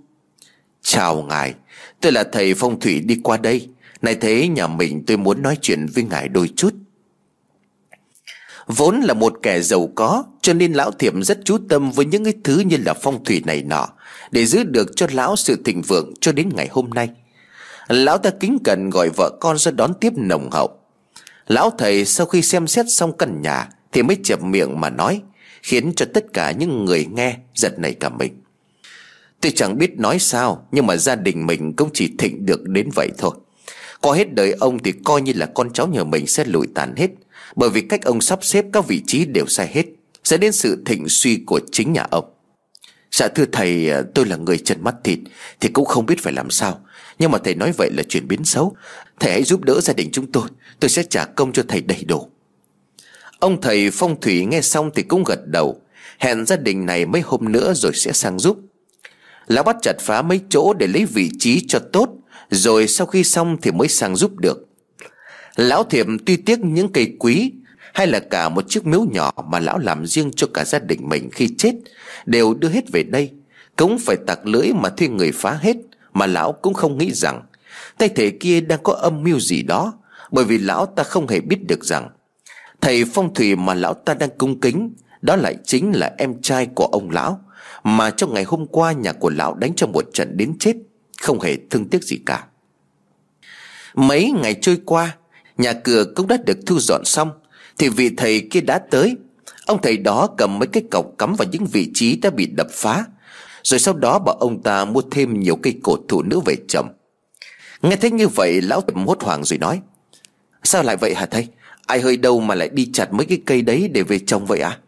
Chào 0.82 1.22
ngài, 1.22 1.54
Tôi 2.02 2.12
là 2.12 2.24
thầy 2.24 2.54
phong 2.54 2.80
thủy 2.80 3.00
đi 3.00 3.20
qua 3.24 3.38
đây. 3.38 3.70
Này 4.02 4.16
thế 4.16 4.48
nhà 4.48 4.68
mình 4.68 5.04
tôi 5.08 5.18
muốn 5.18 5.42
nói 5.42 5.58
chuyện 5.62 5.86
với 5.94 6.04
ngài 6.04 6.28
đôi 6.28 6.50
chút. 6.56 6.74
Vốn 8.68 9.02
là 9.02 9.14
một 9.14 9.34
kẻ 9.44 9.62
giàu 9.62 9.90
có, 9.96 10.24
Cho 10.42 10.54
nên 10.54 10.74
lão 10.74 10.92
thiểm 10.92 11.24
rất 11.24 11.40
chú 11.46 11.58
tâm 11.70 11.92
với 11.92 12.06
những 12.06 12.24
cái 12.24 12.34
thứ 12.44 12.60
như 12.60 12.78
là 12.86 12.94
phong 12.94 13.24
thủy 13.24 13.42
này 13.46 13.64
nọ, 13.64 13.88
Để 14.32 14.46
giữ 14.46 14.64
được 14.64 14.96
cho 14.96 15.08
lão 15.12 15.36
sự 15.36 15.62
thịnh 15.66 15.82
vượng 15.82 16.14
cho 16.22 16.32
đến 16.32 16.50
ngày 16.56 16.68
hôm 16.72 16.90
nay. 16.90 17.10
Lão 17.88 18.18
ta 18.18 18.30
kính 18.40 18.58
cẩn 18.64 18.90
gọi 18.90 19.10
vợ 19.18 19.38
con 19.42 19.58
ra 19.58 19.72
đón 19.72 19.94
tiếp 19.94 20.14
nồng 20.16 20.50
hậu. 20.52 20.83
Lão 21.48 21.72
thầy 21.78 22.06
sau 22.06 22.26
khi 22.26 22.42
xem 22.42 22.68
xét 22.68 22.86
xong 22.90 23.18
căn 23.18 23.42
nhà 23.42 23.70
Thì 23.92 24.04
mới 24.04 24.18
chập 24.24 24.44
miệng 24.44 24.82
mà 24.82 24.90
nói, 24.90 25.22
Khiến 25.64 25.94
cho 25.96 26.06
tất 26.14 26.26
cả 26.34 26.52
những 26.52 26.86
người 26.86 27.06
nghe 27.12 27.38
giật 27.56 27.80
nảy 27.80 27.94
cả 27.94 28.10
mình. 28.10 28.42
Tôi 29.42 29.52
chẳng 29.56 29.78
biết 29.78 30.00
nói 30.00 30.20
sao, 30.20 30.68
Nhưng 30.72 30.88
mà 30.88 30.98
gia 30.98 31.16
đình 31.16 31.46
mình 31.46 31.74
cũng 31.76 31.90
chỉ 31.94 32.14
thịnh 32.18 32.46
được 32.46 32.68
đến 32.68 32.90
vậy 32.96 33.10
thôi. 33.18 33.32
Qua 34.02 34.16
hết 34.16 34.34
đời 34.34 34.52
ông 34.52 34.80
thì 34.80 34.94
coi 35.04 35.22
như 35.22 35.34
là 35.36 35.46
con 35.46 35.74
cháu 35.74 35.88
nhà 35.88 36.04
mình 36.04 36.28
sẽ 36.28 36.46
lụi 36.46 36.68
tàn 36.76 36.96
hết, 36.98 37.10
Bởi 37.56 37.70
vì 37.70 37.82
cách 37.82 38.02
ông 38.04 38.22
sắp 38.22 38.40
xếp 38.42 38.66
các 38.74 38.88
vị 38.88 39.02
trí 39.08 39.26
đều 39.26 39.46
sai 39.46 39.70
hết 39.74 39.86
Sẽ 40.24 40.38
đến 40.38 40.52
sự 40.52 40.84
thịnh 40.86 41.10
suy 41.10 41.44
của 41.46 41.60
chính 41.72 41.94
nhà 41.94 42.06
ông. 42.12 42.26
Dạ 43.12 43.28
thưa 43.28 43.46
thầy, 43.52 43.90
tôi 44.16 44.26
là 44.26 44.36
người 44.36 44.58
trần 44.58 44.84
mắt 44.84 44.96
thịt, 45.04 45.20
Thì 45.60 45.70
cũng 45.70 45.86
không 45.86 46.06
biết 46.06 46.24
phải 46.24 46.34
làm 46.34 46.50
sao. 46.50 46.80
Nhưng 47.20 47.32
mà 47.32 47.38
thầy 47.38 47.56
nói 47.56 47.72
vậy 47.78 47.90
là 47.94 48.04
chuyển 48.04 48.28
biến 48.28 48.46
xấu. 48.46 48.76
Thầy 49.20 49.32
hãy 49.32 49.44
giúp 49.44 49.64
đỡ 49.64 49.82
gia 49.82 49.94
đình 49.94 50.10
chúng 50.12 50.32
tôi. 50.32 50.48
Tôi 50.80 50.90
sẽ 50.90 51.04
trả 51.04 51.26
công 51.26 51.54
cho 51.54 51.64
thầy 51.68 51.82
đầy 51.82 52.04
đủ. 52.08 52.30
Ông 53.40 53.62
thầy 53.62 53.92
phong 53.92 54.22
thủy 54.22 54.46
nghe 54.46 54.62
xong 54.62 54.92
thì 54.96 55.04
cũng 55.04 55.24
gật 55.24 55.48
đầu. 55.48 55.82
Hẹn 56.20 56.46
gia 56.46 56.56
đình 56.56 56.86
này 56.86 57.06
mấy 57.06 57.22
hôm 57.22 57.52
nữa 57.52 57.74
rồi 57.76 57.92
sẽ 57.96 58.12
sang 58.12 58.40
giúp. 58.40 58.60
Lão 59.48 59.64
bắt 59.64 59.76
chặt 59.82 59.94
phá 60.00 60.22
mấy 60.22 60.42
chỗ 60.50 60.74
để 60.74 60.88
lấy 60.88 61.06
vị 61.06 61.30
trí 61.40 61.66
cho 61.68 61.80
tốt, 61.80 62.10
Rồi 62.50 62.88
sau 62.88 63.08
khi 63.08 63.24
xong 63.24 63.58
thì 63.62 63.72
mới 63.72 63.88
sang 63.88 64.16
giúp 64.16 64.40
được. 64.40 64.68
Lão 65.56 65.84
thiệp 65.84 66.06
tuy 66.26 66.38
tiếc 66.38 66.60
những 66.60 66.92
cây 66.92 67.16
quý, 67.20 67.52
Hay 67.94 68.08
là 68.08 68.20
cả 68.20 68.50
một 68.50 68.66
chiếc 68.70 68.86
miếu 68.86 69.06
nhỏ 69.12 69.32
mà 69.50 69.60
lão 69.60 69.80
làm 69.80 70.06
riêng 70.06 70.32
cho 70.36 70.48
cả 70.54 70.66
gia 70.66 70.80
đình 70.80 71.10
mình 71.10 71.30
khi 71.32 71.50
chết, 71.58 71.72
Đều 72.26 72.54
đưa 72.54 72.70
hết 72.70 72.92
về 72.92 73.04
đây. 73.04 73.32
Cũng 73.76 74.00
phải 74.00 74.16
tặc 74.28 74.46
lưỡi 74.46 74.68
mà 74.74 74.90
thuê 74.90 75.08
người 75.08 75.32
phá 75.32 75.52
hết. 75.62 75.76
Mà 76.14 76.26
lão 76.26 76.52
cũng 76.52 76.74
không 76.74 76.98
nghĩ 76.98 77.14
rằng 77.14 77.42
Tay 77.98 78.10
thể 78.10 78.30
kia 78.30 78.62
đang 78.62 78.80
có 78.84 78.94
âm 78.94 79.24
mưu 79.24 79.40
gì 79.40 79.64
đó, 79.64 79.94
Bởi 80.32 80.46
vì 80.46 80.58
lão 80.58 80.86
ta 80.86 81.04
không 81.04 81.28
hề 81.28 81.40
biết 81.40 81.68
được 81.68 81.86
rằng 81.86 82.10
Thầy 82.82 83.06
phong 83.06 83.34
thủy 83.34 83.56
mà 83.56 83.74
lão 83.74 83.94
ta 83.94 84.14
đang 84.14 84.30
cung 84.38 84.60
kính, 84.60 84.94
Đó 85.22 85.36
lại 85.36 85.56
chính 85.66 85.92
là 85.92 86.16
em 86.18 86.42
trai 86.42 86.68
của 86.76 86.86
ông 86.86 87.10
lão, 87.10 87.40
Mà 87.84 88.10
trong 88.10 88.34
ngày 88.34 88.44
hôm 88.44 88.66
qua 88.68 88.92
nhà 88.92 89.12
của 89.12 89.30
lão 89.30 89.54
đánh 89.54 89.74
cho 89.76 89.88
một 89.88 90.06
trận 90.14 90.38
đến 90.38 90.54
chết, 90.60 90.76
Không 91.22 91.40
hề 91.42 91.58
thương 91.70 91.90
tiếc 91.90 92.04
gì 92.04 92.20
cả. 92.26 92.46
Mấy 93.96 94.32
ngày 94.42 94.56
trôi 94.62 94.78
qua, 94.86 95.16
Nhà 95.58 95.74
cửa 95.74 96.06
cũng 96.16 96.28
đã 96.28 96.38
được 96.46 96.58
thu 96.66 96.80
dọn 96.80 97.06
xong, 97.06 97.32
Thì 97.78 97.90
vị 97.90 98.12
thầy 98.18 98.48
kia 98.52 98.62
đã 98.62 98.80
tới. 98.92 99.18
Ông 99.66 99.82
thầy 99.82 99.98
đó 99.98 100.28
cầm 100.38 100.60
mấy 100.60 100.68
cái 100.68 100.84
cọc 100.92 101.06
cắm 101.18 101.36
vào 101.36 101.48
những 101.52 101.66
vị 101.66 101.92
trí 101.94 102.16
đã 102.16 102.30
bị 102.30 102.46
đập 102.46 102.68
phá 102.72 103.06
rồi 103.64 103.80
sau 103.80 103.94
đó 103.94 104.20
bảo 104.20 104.36
ông 104.36 104.64
ta 104.64 104.86
mua 104.86 105.02
thêm 105.12 105.40
nhiều 105.40 105.56
cây 105.56 105.80
cột 105.84 106.02
thụ 106.08 106.22
nữ 106.22 106.40
về 106.46 106.56
trồng. 106.68 106.94
Nghe 107.82 107.96
thấy 107.96 108.12
như 108.12 108.28
vậy, 108.28 108.62
lão 108.62 108.82
tiệm 108.82 109.06
hốt 109.08 109.24
hoảng 109.24 109.44
rồi 109.44 109.58
nói, 109.58 109.82
Sao 110.64 110.84
lại 110.84 110.98
vậy 110.98 111.16
hả 111.16 111.26
thầy? 111.26 111.48
Ai 111.88 112.02
hơi 112.02 112.18
đâu 112.18 112.40
mà 112.40 112.56
lại 112.56 112.70
đi 112.70 112.90
chặt 112.94 113.14
mấy 113.14 113.26
cái 113.26 113.42
cây 113.46 113.62
đấy 113.62 113.90
để 113.94 114.04
về 114.04 114.20
trồng 114.20 114.46
vậy 114.46 114.60
à 114.60 114.80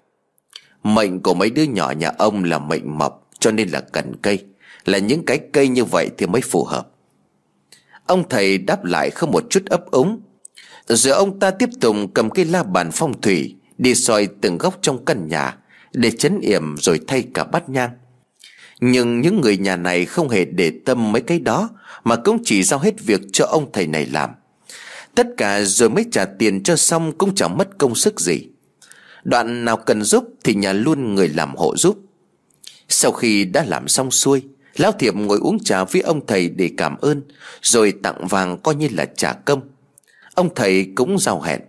Mệnh 0.83 1.19
của 1.23 1.33
mấy 1.33 1.49
đứa 1.49 1.63
nhỏ 1.63 1.91
nhà 1.91 2.11
ông 2.17 2.43
là 2.43 2.59
mệnh 2.59 2.97
mập, 2.97 3.15
Cho 3.39 3.51
nên 3.51 3.69
là 3.69 3.81
cần 3.81 4.15
cây. 4.21 4.45
Là 4.85 4.97
những 4.97 5.25
cái 5.25 5.39
cây 5.53 5.67
như 5.67 5.85
vậy 5.85 6.09
thì 6.17 6.25
mới 6.25 6.41
phù 6.41 6.63
hợp. 6.63 6.87
Ông 8.05 8.29
thầy 8.29 8.57
đáp 8.57 8.85
lại 8.85 9.09
không 9.09 9.31
một 9.31 9.43
chút 9.49 9.65
ấp 9.65 9.91
úng 9.91 10.21
Rồi 10.87 11.13
ông 11.13 11.39
ta 11.39 11.51
tiếp 11.51 11.69
tục 11.81 11.95
cầm 12.13 12.29
cây 12.29 12.45
la 12.45 12.63
bàn 12.63 12.89
phong 12.93 13.21
thủy, 13.21 13.55
Đi 13.77 13.95
soi 13.95 14.27
từng 14.41 14.57
góc 14.57 14.77
trong 14.81 15.05
căn 15.05 15.27
nhà, 15.27 15.57
Để 15.91 16.11
chấn 16.11 16.39
yểm 16.39 16.75
rồi 16.77 16.99
thay 17.07 17.23
cả 17.33 17.43
bát 17.43 17.69
nhang. 17.69 17.89
Nhưng 18.81 19.21
những 19.21 19.41
người 19.41 19.57
nhà 19.57 19.75
này 19.75 20.05
không 20.05 20.29
hề 20.29 20.45
để 20.45 20.71
tâm 20.85 21.11
mấy 21.11 21.21
cái 21.21 21.39
đó, 21.39 21.69
Mà 22.03 22.15
cũng 22.15 22.37
chỉ 22.43 22.63
giao 22.63 22.79
hết 22.79 23.01
việc 23.01 23.21
cho 23.33 23.45
ông 23.45 23.71
thầy 23.71 23.87
này 23.87 24.05
làm. 24.05 24.29
Tất 25.15 25.27
cả 25.37 25.61
rồi 25.61 25.89
mới 25.89 26.05
trả 26.11 26.25
tiền 26.25 26.63
cho 26.63 26.75
xong 26.75 27.17
cũng 27.17 27.35
chẳng 27.35 27.57
mất 27.57 27.77
công 27.77 27.95
sức 27.95 28.19
gì. 28.19 28.47
Đoạn 29.23 29.65
nào 29.65 29.77
cần 29.77 30.03
giúp 30.03 30.23
thì 30.43 30.53
nhà 30.53 30.73
luôn 30.73 31.15
người 31.15 31.29
làm 31.29 31.55
hộ 31.55 31.77
giúp. 31.77 31.97
Sau 32.89 33.11
khi 33.11 33.45
đã 33.45 33.63
làm 33.67 33.87
xong 33.87 34.11
xuôi, 34.11 34.43
Lão 34.75 34.91
Thiệp 34.91 35.15
ngồi 35.15 35.39
uống 35.39 35.63
trà 35.63 35.83
với 35.83 36.01
ông 36.01 36.25
thầy 36.25 36.49
để 36.49 36.69
cảm 36.77 36.97
ơn, 36.97 37.21
Rồi 37.61 37.93
tặng 38.03 38.27
vàng 38.27 38.57
coi 38.57 38.75
như 38.75 38.87
là 38.91 39.05
trả 39.05 39.33
công. 39.33 39.61
Ông 40.33 40.55
thầy 40.55 40.91
cũng 40.95 41.19
giao 41.19 41.41
hẹn. 41.41 41.61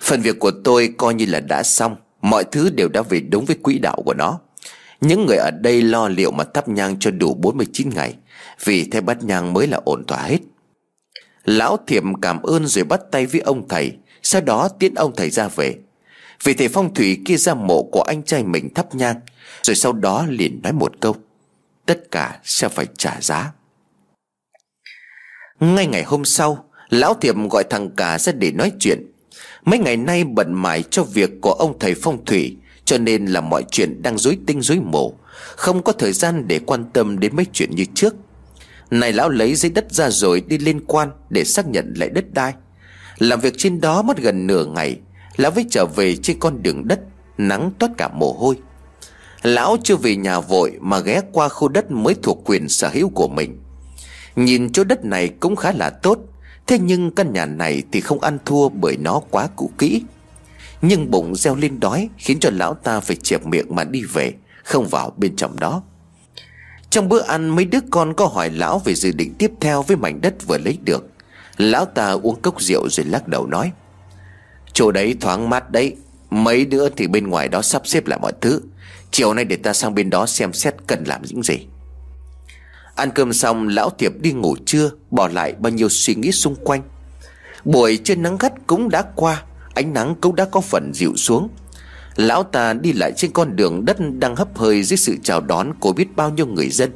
Phần 0.00 0.20
việc 0.20 0.38
của 0.38 0.50
tôi 0.64 0.94
coi 0.98 1.14
như 1.14 1.26
là 1.26 1.40
đã 1.40 1.62
xong, 1.62 1.96
Mọi 2.22 2.44
thứ 2.44 2.70
đều 2.70 2.88
đã 2.88 3.02
về 3.02 3.20
đúng 3.20 3.44
với 3.44 3.56
quỹ 3.62 3.78
đạo 3.78 4.02
của 4.04 4.14
nó. 4.14 4.40
Những 5.04 5.26
người 5.26 5.36
ở 5.36 5.50
đây 5.50 5.82
lo 5.82 6.08
liệu 6.08 6.30
mà 6.30 6.44
thắp 6.44 6.68
nhang 6.68 6.96
cho 7.00 7.10
đủ 7.10 7.34
49 7.34 7.90
ngày, 7.94 8.14
Vì 8.64 8.84
theo 8.90 9.02
bát 9.02 9.24
nhang 9.24 9.52
mới 9.52 9.66
là 9.66 9.80
ổn 9.84 10.04
thỏa 10.06 10.22
hết. 10.22 10.38
Lão 11.44 11.76
thiệm 11.86 12.20
cảm 12.20 12.42
ơn 12.42 12.66
rồi 12.66 12.84
bắt 12.84 13.00
tay 13.10 13.26
với 13.26 13.40
ông 13.40 13.68
thầy, 13.68 13.92
Sau 14.22 14.40
đó 14.40 14.68
tiến 14.78 14.94
ông 14.94 15.12
thầy 15.16 15.30
ra 15.30 15.48
về. 15.48 15.74
Vì 16.44 16.54
thầy 16.54 16.68
phong 16.68 16.94
thủy 16.94 17.18
kia 17.26 17.36
ra 17.36 17.54
mộ 17.54 17.82
của 17.82 18.02
anh 18.02 18.22
trai 18.22 18.44
mình 18.44 18.74
thắp 18.74 18.94
nhang, 18.94 19.20
Rồi 19.62 19.74
sau 19.74 19.92
đó 19.92 20.26
liền 20.28 20.60
nói 20.62 20.72
một 20.72 20.92
câu, 21.00 21.16
Tất 21.86 22.10
cả 22.10 22.38
sẽ 22.44 22.68
phải 22.68 22.86
trả 22.98 23.20
giá. 23.20 23.52
Ngay 25.60 25.86
ngày 25.86 26.02
hôm 26.02 26.24
sau, 26.24 26.64
Lão 26.88 27.14
thiệm 27.14 27.48
gọi 27.48 27.64
thằng 27.70 27.90
cả 27.96 28.18
ra 28.18 28.32
để 28.32 28.52
nói 28.52 28.72
chuyện. 28.78 29.12
Mấy 29.64 29.78
ngày 29.78 29.96
nay 29.96 30.24
bận 30.24 30.52
mải 30.54 30.82
cho 30.82 31.04
việc 31.04 31.30
của 31.40 31.52
ông 31.52 31.78
thầy 31.78 31.94
phong 31.94 32.24
thủy 32.24 32.56
cho 32.84 32.98
nên 32.98 33.26
là 33.26 33.40
mọi 33.40 33.64
chuyện 33.70 34.02
đang 34.02 34.18
rối 34.18 34.38
tinh 34.46 34.60
rối 34.60 34.80
mổ 34.80 35.12
Không 35.56 35.82
có 35.82 35.92
thời 35.92 36.12
gian 36.12 36.48
để 36.48 36.60
quan 36.66 36.84
tâm 36.92 37.18
đến 37.18 37.36
mấy 37.36 37.46
chuyện 37.52 37.70
như 37.70 37.84
trước. 37.94 38.14
Này 38.90 39.12
lão 39.12 39.28
lấy 39.28 39.54
giấy 39.54 39.70
đất 39.70 39.92
ra 39.92 40.10
rồi 40.10 40.40
đi 40.40 40.58
liên 40.58 40.80
quan 40.86 41.10
Để 41.30 41.44
xác 41.44 41.66
nhận 41.66 41.94
lại 41.96 42.08
đất 42.08 42.24
đai. 42.34 42.52
Làm 43.18 43.40
việc 43.40 43.54
trên 43.58 43.80
đó 43.80 44.02
mất 44.02 44.18
gần 44.18 44.46
nửa 44.46 44.64
ngày, 44.64 44.98
Lão 45.36 45.50
mới 45.50 45.64
trở 45.70 45.86
về 45.86 46.16
trên 46.16 46.38
con 46.38 46.62
đường 46.62 46.88
đất, 46.88 47.00
Nắng 47.38 47.70
toát 47.78 47.90
cả 47.98 48.08
mồ 48.08 48.32
hôi. 48.32 48.56
Lão 49.42 49.76
chưa 49.84 49.96
về 49.96 50.16
nhà 50.16 50.40
vội 50.40 50.72
Mà 50.80 50.98
ghé 50.98 51.20
qua 51.32 51.48
khu 51.48 51.68
đất 51.68 51.90
mới 51.90 52.14
thuộc 52.22 52.42
quyền 52.44 52.68
sở 52.68 52.88
hữu 52.88 53.08
của 53.08 53.28
mình. 53.28 53.60
Nhìn 54.36 54.72
chỗ 54.72 54.84
đất 54.84 55.04
này 55.04 55.28
cũng 55.28 55.56
khá 55.56 55.72
là 55.72 55.90
tốt, 55.90 56.18
Thế 56.66 56.78
nhưng 56.78 57.10
căn 57.10 57.32
nhà 57.32 57.46
này 57.46 57.82
thì 57.92 58.00
không 58.00 58.20
ăn 58.20 58.38
thua 58.44 58.68
bởi 58.68 58.96
nó 58.96 59.20
quá 59.30 59.48
cũ 59.56 59.70
kỹ. 59.78 60.02
Nhưng 60.86 61.10
bụng 61.10 61.34
reo 61.34 61.56
lên 61.56 61.80
đói 61.80 62.08
Khiến 62.16 62.40
cho 62.40 62.50
lão 62.52 62.74
ta 62.74 63.00
phải 63.00 63.16
chẹp 63.16 63.46
miệng 63.46 63.74
mà 63.74 63.84
đi 63.84 64.02
về, 64.04 64.32
Không 64.64 64.88
vào 64.88 65.12
bên 65.16 65.36
trong 65.36 65.60
đó. 65.60 65.82
Trong 66.90 67.08
bữa 67.08 67.22
ăn, 67.22 67.48
mấy 67.48 67.64
đứa 67.64 67.78
con 67.90 68.14
có 68.14 68.26
hỏi 68.26 68.50
lão 68.50 68.78
về 68.78 68.94
dự 68.94 69.12
định 69.12 69.34
tiếp 69.38 69.50
theo 69.60 69.82
với 69.82 69.96
mảnh 69.96 70.20
đất 70.20 70.34
vừa 70.46 70.58
lấy 70.58 70.78
được. 70.84 71.06
Lão 71.56 71.84
ta 71.84 72.10
uống 72.10 72.40
cốc 72.40 72.62
rượu 72.62 72.88
rồi 72.88 73.06
lắc 73.06 73.28
đầu 73.28 73.46
nói, 73.46 73.72
Chỗ 74.72 74.92
đấy 74.92 75.16
thoáng 75.20 75.50
mát 75.50 75.70
đấy, 75.70 75.96
Mấy 76.30 76.64
đứa 76.64 76.88
thì 76.88 77.06
bên 77.06 77.28
ngoài 77.28 77.48
đó 77.48 77.62
sắp 77.62 77.86
xếp 77.86 78.06
lại 78.06 78.18
mọi 78.22 78.32
thứ. 78.40 78.60
Chiều 79.10 79.34
nay 79.34 79.44
để 79.44 79.56
ta 79.56 79.72
sang 79.72 79.94
bên 79.94 80.10
đó 80.10 80.26
xem 80.26 80.52
xét 80.52 80.74
cần 80.86 81.04
làm 81.04 81.22
những 81.22 81.42
gì. 81.42 81.66
Ăn 82.96 83.10
cơm 83.14 83.32
xong, 83.32 83.68
lão 83.68 83.90
thiệp 83.90 84.12
đi 84.20 84.32
ngủ 84.32 84.56
trưa, 84.66 84.90
Bỏ 85.10 85.28
lại 85.28 85.54
bao 85.58 85.72
nhiêu 85.72 85.88
suy 85.88 86.14
nghĩ 86.14 86.32
xung 86.32 86.54
quanh. 86.54 86.82
Buổi 87.64 87.96
trưa 87.96 88.14
nắng 88.14 88.38
gắt 88.38 88.52
cũng 88.66 88.88
đã 88.88 89.02
qua 89.16 89.42
Ánh 89.74 89.92
nắng 89.92 90.14
cũng 90.20 90.36
đã 90.36 90.44
có 90.44 90.60
phần 90.60 90.92
dịu 90.94 91.12
xuống. 91.16 91.48
Lão 92.16 92.42
ta 92.42 92.72
đi 92.72 92.92
lại 92.92 93.12
trên 93.16 93.32
con 93.32 93.56
đường 93.56 93.84
đất 93.84 93.96
đang 94.18 94.36
hấp 94.36 94.58
hơi 94.58 94.82
dưới 94.82 94.96
sự 94.96 95.16
chào 95.22 95.40
đón 95.40 95.74
của 95.80 95.92
biết 95.92 96.16
bao 96.16 96.30
nhiêu 96.30 96.46
người 96.46 96.68
dân. 96.68 96.90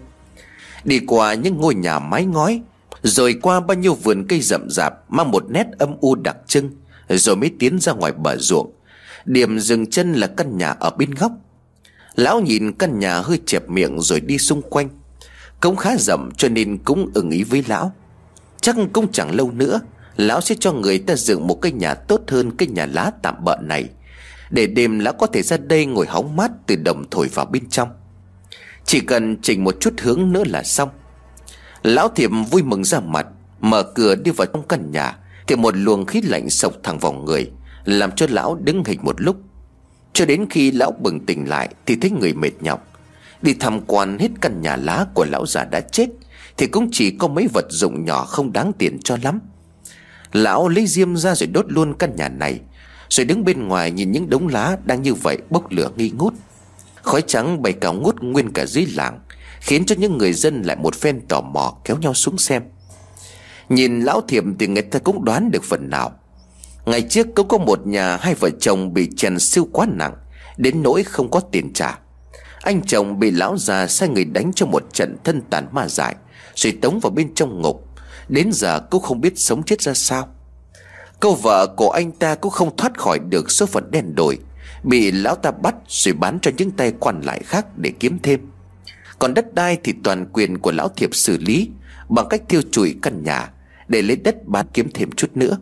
Đi 0.84 1.00
qua 1.06 1.34
những 1.34 1.56
ngôi 1.56 1.74
nhà 1.74 1.98
mái 1.98 2.24
ngói, 2.24 2.62
Rồi 3.02 3.34
qua 3.42 3.60
bao 3.60 3.76
nhiêu 3.76 3.94
vườn 3.94 4.26
cây 4.28 4.40
rậm 4.40 4.70
rạp 4.70 5.10
Mang 5.10 5.30
một 5.30 5.44
nét 5.50 5.66
âm 5.78 5.96
u 6.00 6.14
đặc 6.14 6.36
trưng, 6.46 6.70
Rồi 7.08 7.36
mới 7.36 7.50
tiến 7.58 7.78
ra 7.78 7.92
ngoài 7.92 8.12
bờ 8.12 8.36
ruộng. 8.36 8.72
Điểm 9.24 9.58
dừng 9.58 9.90
chân 9.90 10.12
là 10.12 10.26
căn 10.26 10.58
nhà 10.58 10.68
ở 10.68 10.90
bên 10.90 11.10
góc. 11.10 11.32
Lão 12.14 12.40
nhìn 12.40 12.72
căn 12.72 12.98
nhà 12.98 13.20
hơi 13.20 13.40
chẹp 13.46 13.68
miệng 13.68 14.00
rồi 14.00 14.20
đi 14.20 14.38
xung 14.38 14.62
quanh. 14.62 14.88
Cũng 15.60 15.76
khá 15.76 15.96
rậm 15.98 16.30
cho 16.36 16.48
nên 16.48 16.78
cũng 16.78 17.10
ưng 17.14 17.30
ý 17.30 17.42
với 17.42 17.64
lão. 17.68 17.92
Chắc 18.60 18.76
cũng 18.92 19.12
chẳng 19.12 19.34
lâu 19.34 19.50
nữa 19.50 19.80
Lão 20.18 20.40
sẽ 20.40 20.54
cho 20.60 20.72
người 20.72 20.98
ta 20.98 21.16
dựng 21.16 21.46
một 21.46 21.54
cái 21.54 21.72
nhà 21.72 21.94
tốt 21.94 22.20
hơn 22.28 22.56
cái 22.56 22.68
nhà 22.68 22.86
lá 22.86 23.10
tạm 23.22 23.44
bợ 23.44 23.56
này. 23.62 23.88
Để 24.50 24.66
đêm 24.66 24.98
lão 24.98 25.12
có 25.12 25.26
thể 25.26 25.42
ra 25.42 25.56
đây 25.56 25.86
ngồi 25.86 26.06
hóng 26.06 26.36
mát 26.36 26.50
từ 26.66 26.76
đồng 26.76 27.04
thổi 27.10 27.28
vào 27.34 27.46
bên 27.46 27.68
trong. 27.68 27.88
Chỉ 28.84 29.00
cần 29.00 29.36
chỉnh 29.42 29.64
một 29.64 29.76
chút 29.80 29.94
hướng 30.00 30.32
nữa 30.32 30.42
là 30.46 30.62
xong. 30.62 30.88
Lão 31.82 32.08
thiệp 32.08 32.30
vui 32.50 32.62
mừng 32.62 32.84
ra 32.84 33.00
mặt, 33.00 33.26
Mở 33.60 33.82
cửa 33.82 34.14
đi 34.14 34.30
vào 34.30 34.46
trong 34.46 34.68
căn 34.68 34.90
nhà. 34.92 35.16
Thì 35.46 35.56
một 35.56 35.76
luồng 35.76 36.06
khí 36.06 36.22
lạnh 36.22 36.50
sộc 36.50 36.72
thẳng 36.82 36.98
vào 36.98 37.12
người, 37.12 37.50
Làm 37.84 38.10
cho 38.12 38.26
lão 38.30 38.54
đứng 38.54 38.84
hình 38.84 38.98
một 39.02 39.20
lúc. 39.20 39.36
Cho 40.12 40.24
đến 40.24 40.46
khi 40.50 40.70
lão 40.70 40.92
bừng 40.92 41.26
tỉnh 41.26 41.48
lại 41.48 41.68
Thì 41.86 41.96
thấy 41.96 42.10
người 42.10 42.32
mệt 42.32 42.52
nhọc. 42.60 42.86
Đi 43.42 43.54
tham 43.54 43.80
quan 43.86 44.18
hết 44.18 44.30
căn 44.40 44.60
nhà 44.62 44.76
lá 44.76 45.06
của 45.14 45.24
lão 45.24 45.46
già 45.46 45.64
đã 45.64 45.80
chết, 45.80 46.06
Thì 46.56 46.66
cũng 46.66 46.88
chỉ 46.92 47.10
có 47.10 47.28
mấy 47.28 47.48
vật 47.54 47.66
dụng 47.68 48.04
nhỏ 48.04 48.24
không 48.24 48.52
đáng 48.52 48.72
tiền 48.78 48.98
cho 49.04 49.16
lắm. 49.22 49.40
Lão 50.32 50.68
lấy 50.68 50.86
diêm 50.86 51.16
ra 51.16 51.34
rồi 51.34 51.46
đốt 51.46 51.64
luôn 51.68 51.94
căn 51.94 52.16
nhà 52.16 52.28
này. 52.28 52.60
Rồi 53.08 53.24
đứng 53.24 53.44
bên 53.44 53.68
ngoài 53.68 53.90
nhìn 53.90 54.12
những 54.12 54.30
đống 54.30 54.48
lá 54.48 54.76
đang 54.84 55.02
như 55.02 55.14
vậy 55.14 55.38
bốc 55.50 55.70
lửa 55.70 55.90
nghi 55.96 56.10
ngút. 56.10 56.34
Khói 57.02 57.22
trắng 57.26 57.62
bày 57.62 57.72
cả 57.72 57.90
ngút 57.90 58.20
nguyên 58.20 58.52
cả 58.52 58.66
dưới 58.66 58.86
làng, 58.86 59.20
Khiến 59.60 59.84
cho 59.86 59.94
những 59.98 60.18
người 60.18 60.32
dân 60.32 60.62
lại 60.62 60.76
một 60.76 60.94
phen 60.94 61.20
tò 61.28 61.40
mò 61.40 61.76
kéo 61.84 61.96
nhau 61.96 62.14
xuống 62.14 62.38
xem. 62.38 62.62
Nhìn 63.68 64.00
lão 64.00 64.20
thiệm 64.28 64.58
thì 64.58 64.66
người 64.66 64.82
ta 64.82 64.98
cũng 64.98 65.24
đoán 65.24 65.50
được 65.50 65.64
phần 65.64 65.90
nào. 65.90 66.12
Ngày 66.86 67.02
trước 67.02 67.26
cũng 67.34 67.48
có 67.48 67.58
một 67.58 67.86
nhà 67.86 68.16
hai 68.16 68.34
vợ 68.34 68.50
chồng 68.60 68.94
bị 68.94 69.08
chèn 69.16 69.38
siêu 69.38 69.68
quá 69.72 69.86
nặng, 69.92 70.14
Đến 70.56 70.82
nỗi 70.82 71.02
không 71.02 71.30
có 71.30 71.40
tiền 71.40 71.72
trả. 71.72 71.98
Anh 72.60 72.82
chồng 72.86 73.18
bị 73.18 73.30
lão 73.30 73.56
già 73.56 73.86
sai 73.86 74.08
người 74.08 74.24
đánh 74.24 74.52
cho 74.54 74.66
một 74.66 74.82
trận 74.92 75.16
thân 75.24 75.42
tàn 75.50 75.68
ma 75.72 75.88
dại, 75.88 76.16
Rồi 76.54 76.78
tống 76.82 77.00
vào 77.00 77.10
bên 77.10 77.34
trong 77.34 77.62
ngục. 77.62 77.87
Đến 78.28 78.50
giờ 78.52 78.80
cũng 78.90 79.02
không 79.02 79.20
biết 79.20 79.38
sống 79.38 79.62
chết 79.62 79.82
ra 79.82 79.94
sao. 79.94 80.28
Câu 81.20 81.34
vợ 81.34 81.66
của 81.76 81.90
anh 81.90 82.12
ta 82.12 82.34
cũng 82.34 82.52
không 82.52 82.76
thoát 82.76 82.98
khỏi 82.98 83.18
được 83.18 83.50
số 83.50 83.66
phận 83.66 83.90
đen 83.90 84.14
đổi 84.14 84.38
Bị 84.82 85.10
lão 85.10 85.34
ta 85.34 85.50
bắt 85.50 85.74
rồi 85.88 86.14
bán 86.14 86.38
cho 86.42 86.50
những 86.56 86.70
tay 86.70 86.92
quan 87.00 87.20
lại 87.20 87.42
khác 87.44 87.66
để 87.76 87.92
kiếm 88.00 88.18
thêm. 88.22 88.40
Còn 89.18 89.34
đất 89.34 89.54
đai 89.54 89.78
thì 89.84 89.94
toàn 90.04 90.26
quyền 90.32 90.58
của 90.58 90.72
lão 90.72 90.88
thiệp 90.88 91.14
xử 91.14 91.38
lý, 91.38 91.70
Bằng 92.08 92.26
cách 92.30 92.42
tiêu 92.48 92.62
chùi 92.70 92.94
căn 93.02 93.24
nhà, 93.24 93.50
Để 93.88 94.02
lấy 94.02 94.16
đất 94.16 94.44
bán 94.46 94.66
kiếm 94.72 94.88
thêm 94.94 95.12
chút 95.12 95.36
nữa. 95.36 95.58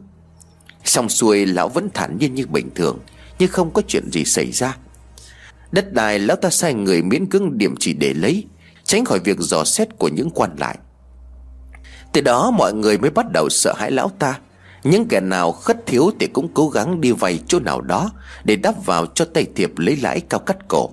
Xong 0.85 1.08
xuôi, 1.08 1.46
lão 1.46 1.68
vẫn 1.68 1.88
thản 1.94 2.18
nhiên 2.18 2.35
như 2.35 2.46
bình 2.46 2.70
thường, 2.75 2.99
Nhưng 3.38 3.50
không 3.50 3.70
có 3.70 3.82
chuyện 3.88 4.11
gì 4.12 4.25
xảy 4.25 4.52
ra. 4.52 4.76
Đất 5.73 5.92
đai, 5.92 6.18
lão 6.18 6.37
ta 6.37 6.50
sai 6.50 6.75
người 6.75 7.02
miễn 7.02 7.26
cưỡng 7.26 7.58
điểm 7.58 7.75
chỉ 7.78 7.92
để 7.92 8.14
lấy, 8.14 8.44
Tránh 8.85 9.04
khỏi 9.04 9.18
việc 9.18 9.38
dò 9.38 9.64
xét 9.64 9.88
của 9.99 10.08
những 10.08 10.30
quan 10.30 10.50
lại. 10.58 10.78
Từ 12.16 12.23
đó 12.23 12.50
mọi 12.50 12.73
người 12.75 12.99
mới 12.99 13.11
bắt 13.11 13.26
đầu 13.32 13.49
sợ 13.49 13.75
hãi 13.76 13.90
lão 13.90 14.11
ta. 14.18 14.38
Những 14.85 15.06
kẻ 15.08 15.20
nào 15.20 15.52
khất 15.52 15.87
thiếu 15.87 16.11
thì 16.20 16.26
cũng 16.26 16.49
cố 16.54 16.68
gắng 16.68 17.00
đi 17.00 17.12
vay 17.12 17.40
chỗ 17.49 17.61
nào 17.61 17.80
đó 17.80 18.11
Để 18.44 18.56
đắp 18.56 18.87
vào 18.87 19.06
cho 19.06 19.25
tay 19.25 19.46
thiệp 19.56 19.78
lấy 19.78 19.96
lãi 19.96 20.20
cao 20.20 20.40
cắt 20.40 20.56
cổ. 20.68 20.90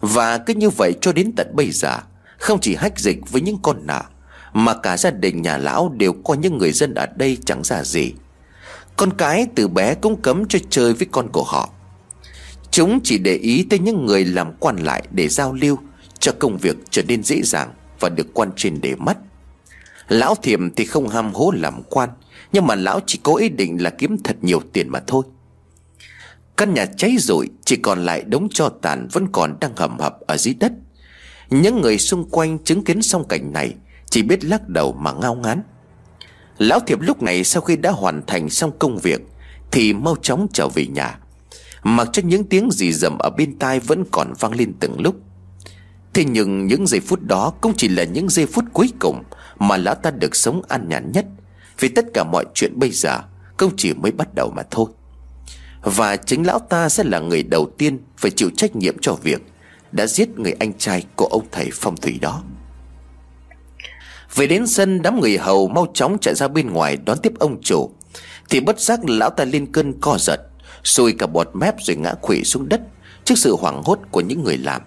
Và 0.00 0.38
cứ 0.38 0.54
như 0.54 0.70
vậy 0.70 0.94
cho 1.00 1.12
đến 1.12 1.32
tận 1.36 1.46
bây 1.54 1.70
giờ, 1.70 1.98
Không 2.38 2.60
chỉ 2.60 2.74
hách 2.74 2.98
dịch 2.98 3.30
với 3.30 3.42
những 3.42 3.58
con 3.62 3.86
nợ 3.86 4.02
Mà 4.52 4.74
cả 4.74 4.96
gia 4.96 5.10
đình 5.10 5.42
nhà 5.42 5.58
lão 5.58 5.92
đều 5.96 6.12
coi 6.12 6.36
những 6.36 6.58
người 6.58 6.72
dân 6.72 6.94
ở 6.94 7.06
đây 7.16 7.38
chẳng 7.44 7.64
ra 7.64 7.82
gì. 7.84 8.12
Con 8.96 9.10
cái 9.16 9.46
từ 9.54 9.68
bé 9.68 9.94
cũng 9.94 10.22
cấm 10.22 10.48
cho 10.48 10.58
chơi 10.70 10.92
với 10.92 11.08
con 11.12 11.28
của 11.32 11.44
họ. 11.44 11.70
Chúng 12.70 13.00
chỉ 13.04 13.18
để 13.18 13.34
ý 13.34 13.66
tới 13.70 13.78
những 13.78 14.06
người 14.06 14.24
làm 14.24 14.52
quan 14.60 14.76
lại 14.76 15.02
để 15.10 15.28
giao 15.28 15.52
lưu 15.52 15.78
Cho 16.18 16.32
công 16.38 16.56
việc 16.56 16.76
trở 16.90 17.02
nên 17.02 17.22
dễ 17.22 17.42
dàng 17.42 17.74
Và 18.00 18.08
được 18.08 18.26
quan 18.34 18.50
trên 18.56 18.80
để 18.80 18.94
mắt. 18.94 19.16
Lão 20.08 20.34
thiềm 20.34 20.74
thì 20.74 20.84
không 20.84 21.08
ham 21.08 21.34
hố 21.34 21.52
làm 21.56 21.82
quan, 21.90 22.10
Nhưng 22.52 22.66
mà 22.66 22.74
lão 22.74 23.00
chỉ 23.06 23.20
có 23.22 23.34
ý 23.34 23.48
định 23.48 23.82
là 23.82 23.90
kiếm 23.90 24.16
thật 24.24 24.36
nhiều 24.42 24.60
tiền 24.72 24.88
mà 24.88 25.00
thôi. 25.06 25.22
Căn 26.56 26.74
nhà 26.74 26.86
cháy 26.86 27.16
rụi, 27.18 27.48
Chỉ 27.64 27.76
còn 27.76 28.04
lại 28.04 28.22
đống 28.26 28.48
cho 28.50 28.68
tàn 28.68 29.08
Vẫn 29.12 29.26
còn 29.32 29.56
đang 29.60 29.76
hầm 29.76 29.98
hập 29.98 30.20
ở 30.20 30.36
dưới 30.36 30.54
đất. 30.54 30.72
Những 31.50 31.80
người 31.80 31.98
xung 31.98 32.30
quanh 32.30 32.58
chứng 32.58 32.84
kiến 32.84 33.02
xong 33.02 33.28
cảnh 33.28 33.52
này, 33.52 33.74
Chỉ 34.10 34.22
biết 34.22 34.44
lắc 34.44 34.68
đầu 34.68 34.92
mà 34.92 35.12
ngao 35.12 35.34
ngán. 35.34 35.62
Lão 36.58 36.80
thiệp 36.80 37.00
lúc 37.00 37.22
này 37.22 37.44
sau 37.44 37.62
khi 37.62 37.76
đã 37.76 37.90
hoàn 37.90 38.22
thành 38.26 38.50
xong 38.50 38.78
công 38.78 38.98
việc, 38.98 39.20
Thì 39.70 39.92
mau 39.92 40.16
chóng 40.22 40.46
trở 40.52 40.68
về 40.68 40.86
nhà. 40.86 41.18
Mặc 41.82 42.08
cho 42.12 42.22
những 42.24 42.44
tiếng 42.44 42.70
gì 42.70 42.92
rầm 42.92 43.18
ở 43.18 43.30
bên 43.30 43.58
tai 43.58 43.80
vẫn 43.80 44.04
còn 44.10 44.32
vang 44.40 44.52
lên 44.52 44.72
từng 44.80 45.00
lúc. 45.00 45.16
Thế 46.14 46.24
nhưng 46.24 46.66
những 46.66 46.86
giây 46.86 47.00
phút 47.00 47.22
đó 47.22 47.52
cũng 47.60 47.72
chỉ 47.76 47.88
là 47.88 48.04
những 48.04 48.28
giây 48.28 48.46
phút 48.46 48.64
cuối 48.72 48.92
cùng 48.98 49.22
mà 49.58 49.76
lão 49.76 49.94
ta 49.94 50.10
được 50.10 50.36
sống 50.36 50.62
an 50.68 50.88
nhàn 50.88 51.12
nhất. 51.12 51.26
Vì 51.80 51.88
tất 51.88 52.04
cả 52.14 52.24
mọi 52.24 52.44
chuyện 52.54 52.78
bây 52.78 52.90
giờ, 52.90 53.20
không 53.56 53.72
chỉ 53.76 53.94
mới 53.94 54.12
bắt 54.12 54.34
đầu 54.34 54.52
mà 54.56 54.62
thôi. 54.70 54.86
Và 55.82 56.16
chính 56.16 56.46
lão 56.46 56.58
ta 56.58 56.88
sẽ 56.88 57.04
là 57.04 57.18
người 57.18 57.42
đầu 57.42 57.70
tiên 57.78 57.98
Phải 58.16 58.30
chịu 58.30 58.50
trách 58.56 58.76
nhiệm 58.76 58.96
cho 59.00 59.14
việc 59.14 59.42
Đã 59.92 60.06
giết 60.06 60.38
người 60.38 60.52
anh 60.52 60.72
trai 60.78 61.04
của 61.16 61.26
ông 61.26 61.46
thầy 61.52 61.70
phong 61.72 61.96
thủy 61.96 62.18
đó. 62.20 62.42
Về 64.34 64.46
đến 64.46 64.66
sân, 64.66 65.02
đám 65.02 65.20
người 65.20 65.38
hầu 65.38 65.68
mau 65.68 65.86
chóng 65.94 66.18
chạy 66.20 66.34
ra 66.34 66.48
bên 66.48 66.70
ngoài 66.70 66.96
đón 67.06 67.18
tiếp 67.22 67.32
ông 67.38 67.60
chủ. 67.62 67.90
Thì 68.50 68.60
bất 68.60 68.80
giác 68.80 69.00
lão 69.08 69.30
ta 69.30 69.44
lên 69.44 69.72
cơn 69.72 70.00
co 70.00 70.18
giật 70.18 70.40
Sùi 70.84 71.12
cả 71.12 71.26
bọt 71.26 71.48
mép 71.52 71.74
rồi 71.78 71.96
ngã 71.96 72.14
quỵ 72.14 72.44
xuống 72.44 72.68
đất 72.68 72.80
Trước 73.24 73.38
sự 73.38 73.56
hoảng 73.56 73.82
hốt 73.84 73.98
của 74.10 74.20
những 74.20 74.44
người 74.44 74.56
làm. 74.56 74.82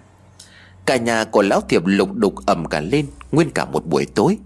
Cả 0.86 0.96
nhà 0.96 1.24
của 1.24 1.42
lão 1.42 1.60
thiệp 1.60 1.82
lục 1.86 2.12
đục 2.14 2.34
ầm 2.46 2.66
cả 2.66 2.80
lên 2.80 3.06
Nguyên 3.32 3.50
cả 3.50 3.64
một 3.64 3.86
buổi 3.86 4.06
tối. 4.14 4.38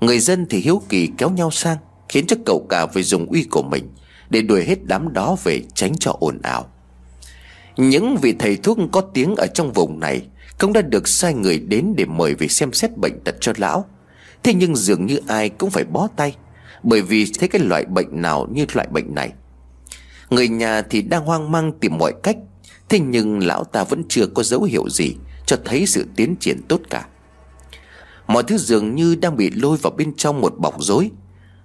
Người 0.00 0.18
dân 0.18 0.46
thì 0.50 0.58
hiếu 0.58 0.82
kỳ 0.88 1.10
kéo 1.18 1.30
nhau 1.30 1.50
sang, 1.50 1.76
Khiến 2.08 2.26
cho 2.26 2.36
cậu 2.46 2.66
cả 2.68 2.86
phải 2.86 3.02
dùng 3.02 3.26
uy 3.26 3.44
của 3.50 3.62
mình 3.62 3.88
Để 4.30 4.42
đuổi 4.42 4.64
hết 4.64 4.84
đám 4.84 5.12
đó 5.12 5.36
về 5.44 5.62
tránh 5.74 5.96
cho 5.98 6.16
ồn 6.20 6.38
ào. 6.42 6.66
Những 7.76 8.16
vị 8.16 8.34
thầy 8.38 8.56
thuốc 8.56 8.78
có 8.92 9.00
tiếng 9.00 9.34
ở 9.36 9.46
trong 9.54 9.72
vùng 9.72 10.00
này 10.00 10.22
Cũng 10.58 10.72
đã 10.72 10.82
được 10.82 11.08
sai 11.08 11.34
người 11.34 11.58
đến 11.58 11.94
để 11.96 12.04
mời 12.04 12.34
về 12.34 12.48
xem 12.48 12.72
xét 12.72 12.96
bệnh 12.96 13.20
tật 13.24 13.34
cho 13.40 13.52
lão. 13.56 13.84
Thế 14.42 14.54
nhưng 14.54 14.76
dường 14.76 15.06
như 15.06 15.20
ai 15.26 15.48
cũng 15.48 15.70
phải 15.70 15.84
bó 15.84 16.08
tay, 16.16 16.36
Bởi 16.82 17.02
vì 17.02 17.26
thấy 17.38 17.48
cái 17.48 17.62
loại 17.62 17.84
bệnh 17.84 18.22
nào 18.22 18.46
như 18.52 18.66
loại 18.74 18.88
bệnh 18.90 19.14
này. 19.14 19.32
Người 20.30 20.48
nhà 20.48 20.82
thì 20.82 21.02
đang 21.02 21.24
hoang 21.24 21.52
mang 21.52 21.72
tìm 21.80 21.98
mọi 21.98 22.12
cách, 22.22 22.36
Thế 22.88 22.98
nhưng 22.98 23.46
lão 23.46 23.64
ta 23.64 23.84
vẫn 23.84 24.02
chưa 24.08 24.26
có 24.26 24.42
dấu 24.42 24.62
hiệu 24.62 24.88
gì 24.88 25.14
Cho 25.46 25.56
thấy 25.64 25.86
sự 25.86 26.06
tiến 26.16 26.36
triển 26.40 26.60
tốt 26.68 26.80
cả. 26.90 27.06
Mọi 28.28 28.42
thứ 28.42 28.58
dường 28.58 28.94
như 28.94 29.14
đang 29.14 29.36
bị 29.36 29.50
lôi 29.50 29.76
vào 29.76 29.90
bên 29.90 30.16
trong 30.16 30.40
một 30.40 30.54
bọc 30.58 30.74
rối. 30.78 31.10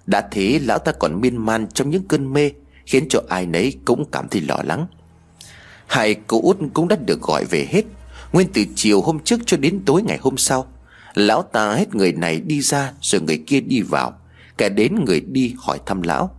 Đã 0.06 0.28
thế, 0.30 0.60
lão 0.62 0.78
ta 0.78 0.92
còn 0.92 1.20
miên 1.20 1.36
man 1.36 1.66
trong 1.74 1.90
những 1.90 2.08
cơn 2.08 2.32
mê, 2.32 2.50
Khiến 2.86 3.06
cho 3.08 3.22
ai 3.28 3.46
nấy 3.46 3.74
cũng 3.84 4.04
cảm 4.12 4.28
thấy 4.28 4.40
lo 4.40 4.56
lắng. 4.64 4.86
Hai 5.86 6.14
cô 6.26 6.40
út 6.42 6.58
cũng 6.74 6.88
đã 6.88 6.96
được 7.06 7.22
gọi 7.22 7.44
về 7.44 7.66
hết. 7.70 7.82
Nguyên 8.32 8.48
từ 8.54 8.64
chiều 8.74 9.00
hôm 9.00 9.18
trước 9.18 9.40
cho 9.46 9.56
đến 9.56 9.82
tối 9.86 10.02
ngày 10.02 10.18
hôm 10.22 10.36
sau, 10.36 10.66
Lão 11.14 11.42
ta 11.42 11.74
hết 11.74 11.94
người 11.94 12.12
này 12.12 12.40
đi 12.40 12.60
ra 12.60 12.92
Rồi 13.00 13.20
người 13.20 13.42
kia 13.46 13.60
đi 13.60 13.80
vào 13.80 14.12
Cả 14.56 14.68
đến 14.68 15.04
người 15.04 15.20
đi 15.20 15.54
hỏi 15.58 15.78
thăm 15.86 16.02
lão. 16.02 16.36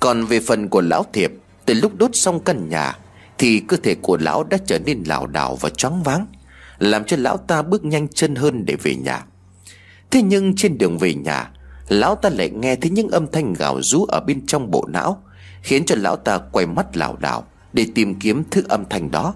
Còn 0.00 0.24
về 0.24 0.40
phần 0.40 0.68
của 0.68 0.80
lão 0.80 1.04
thiệp, 1.12 1.32
Từ 1.64 1.74
lúc 1.74 1.96
đốt 1.96 2.10
xong 2.12 2.40
căn 2.40 2.68
nhà, 2.68 2.98
Thì 3.38 3.60
cơ 3.60 3.76
thể 3.76 3.94
của 3.94 4.16
lão 4.20 4.44
đã 4.44 4.58
trở 4.66 4.78
nên 4.78 5.02
lảo 5.06 5.26
đảo 5.26 5.56
và 5.60 5.70
choáng 5.70 6.02
váng. 6.02 6.26
Làm 6.78 7.04
cho 7.04 7.16
lão 7.20 7.36
ta 7.36 7.62
bước 7.62 7.84
nhanh 7.84 8.08
chân 8.08 8.34
hơn 8.34 8.64
để 8.66 8.76
về 8.82 8.94
nhà. 8.94 9.24
Thế 10.10 10.22
nhưng 10.22 10.56
trên 10.56 10.78
đường 10.78 10.98
về 10.98 11.14
nhà, 11.14 11.50
Lão 11.88 12.14
ta 12.14 12.28
lại 12.28 12.50
nghe 12.50 12.76
thấy 12.76 12.90
những 12.90 13.08
âm 13.08 13.26
thanh 13.32 13.52
gào 13.52 13.82
rú 13.82 14.04
ở 14.04 14.20
bên 14.20 14.46
trong 14.46 14.70
bộ 14.70 14.86
não, 14.88 15.22
Khiến 15.62 15.84
cho 15.86 15.94
lão 15.98 16.16
ta 16.16 16.38
quay 16.38 16.66
mắt 16.66 16.96
lảo 16.96 17.16
đảo 17.16 17.46
Để 17.72 17.86
tìm 17.94 18.14
kiếm 18.14 18.44
thứ 18.50 18.62
âm 18.68 18.84
thanh 18.90 19.10
đó. 19.10 19.34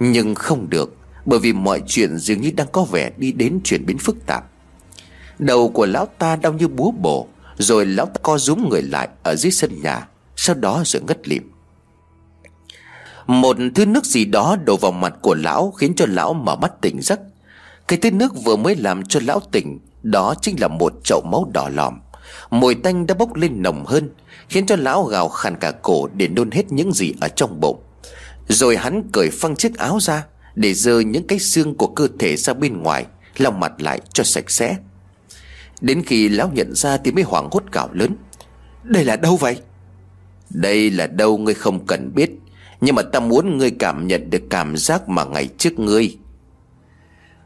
Nhưng 0.00 0.34
không 0.34 0.70
được, 0.70 0.96
Bởi 1.24 1.38
vì 1.38 1.52
mọi 1.52 1.82
chuyện 1.86 2.18
dường 2.18 2.40
như 2.40 2.50
đang 2.56 2.66
có 2.72 2.84
vẻ 2.84 3.10
đi 3.16 3.32
đến 3.32 3.60
chuyển 3.64 3.86
biến 3.86 3.98
phức 3.98 4.26
tạp. 4.26 4.44
Đầu 5.38 5.68
của 5.68 5.86
lão 5.86 6.06
ta 6.18 6.36
đau 6.36 6.52
như 6.52 6.68
búa 6.68 6.90
bổ, 6.90 7.28
Rồi 7.58 7.86
lão 7.86 8.06
ta 8.06 8.20
co 8.22 8.38
rúm 8.38 8.68
người 8.68 8.82
lại 8.82 9.08
ở 9.22 9.36
dưới 9.36 9.52
sân 9.52 9.82
nhà, 9.82 10.08
Sau 10.36 10.56
đó 10.56 10.82
rồi 10.86 11.02
ngất 11.06 11.28
lịm. 11.28 11.51
Một 13.26 13.56
thứ 13.74 13.86
nước 13.86 14.04
gì 14.04 14.24
đó 14.24 14.56
đổ 14.64 14.76
vào 14.76 14.92
mặt 14.92 15.14
của 15.22 15.34
lão 15.34 15.70
Khiến 15.70 15.94
cho 15.96 16.06
lão 16.08 16.34
mở 16.34 16.56
mắt 16.56 16.72
tỉnh 16.80 17.02
giấc. 17.02 17.20
Cái 17.88 17.98
thứ 17.98 18.10
nước 18.10 18.44
vừa 18.44 18.56
mới 18.56 18.76
làm 18.76 19.04
cho 19.04 19.20
lão 19.24 19.40
tỉnh, 19.52 19.78
Đó 20.02 20.34
chính 20.42 20.60
là 20.60 20.68
một 20.68 20.92
chậu 21.04 21.20
máu 21.20 21.50
đỏ 21.54 21.68
lòm. 21.68 22.00
Mùi 22.50 22.74
tanh 22.74 23.06
đã 23.06 23.14
bốc 23.14 23.34
lên 23.34 23.62
nồng 23.62 23.84
hơn, 23.86 24.10
Khiến 24.48 24.66
cho 24.66 24.76
lão 24.76 25.04
gào 25.04 25.28
khàn 25.28 25.56
cả 25.56 25.70
cổ 25.70 26.08
Để 26.14 26.28
nôn 26.28 26.50
hết 26.50 26.72
những 26.72 26.92
gì 26.92 27.12
ở 27.20 27.28
trong 27.28 27.60
bụng. 27.60 27.82
Rồi 28.48 28.76
hắn 28.76 29.02
cởi 29.12 29.30
phăng 29.30 29.56
chiếc 29.56 29.78
áo 29.78 29.98
ra, 30.00 30.24
Để 30.54 30.74
dơ 30.74 31.00
những 31.00 31.26
cái 31.26 31.38
xương 31.38 31.74
của 31.74 31.86
cơ 31.86 32.08
thể 32.18 32.36
ra 32.36 32.54
bên 32.54 32.82
ngoài, 32.82 33.06
Lau 33.36 33.52
mặt 33.52 33.72
lại 33.78 34.00
cho 34.12 34.24
sạch 34.24 34.50
sẽ. 34.50 34.76
Đến 35.80 36.02
khi 36.06 36.28
lão 36.28 36.50
nhận 36.54 36.74
ra 36.74 36.96
thì 36.96 37.12
mới 37.12 37.24
hoảng 37.24 37.48
hốt 37.52 37.62
gào 37.72 37.88
lớn. 37.92 38.16
Đây 38.82 39.04
là 39.04 39.16
đâu 39.16 39.36
vậy? 39.36 39.56
Đây 40.50 40.90
là 40.90 41.06
đâu 41.06 41.38
ngươi 41.38 41.54
không 41.54 41.86
cần 41.86 42.14
biết. 42.14 42.30
Nhưng 42.82 42.94
mà 42.94 43.02
ta 43.02 43.20
muốn 43.20 43.58
ngươi 43.58 43.70
cảm 43.70 44.06
nhận 44.06 44.30
được 44.30 44.42
cảm 44.50 44.76
giác 44.76 45.08
mà 45.08 45.24
ngày 45.24 45.48
trước 45.58 45.78
ngươi. 45.78 46.16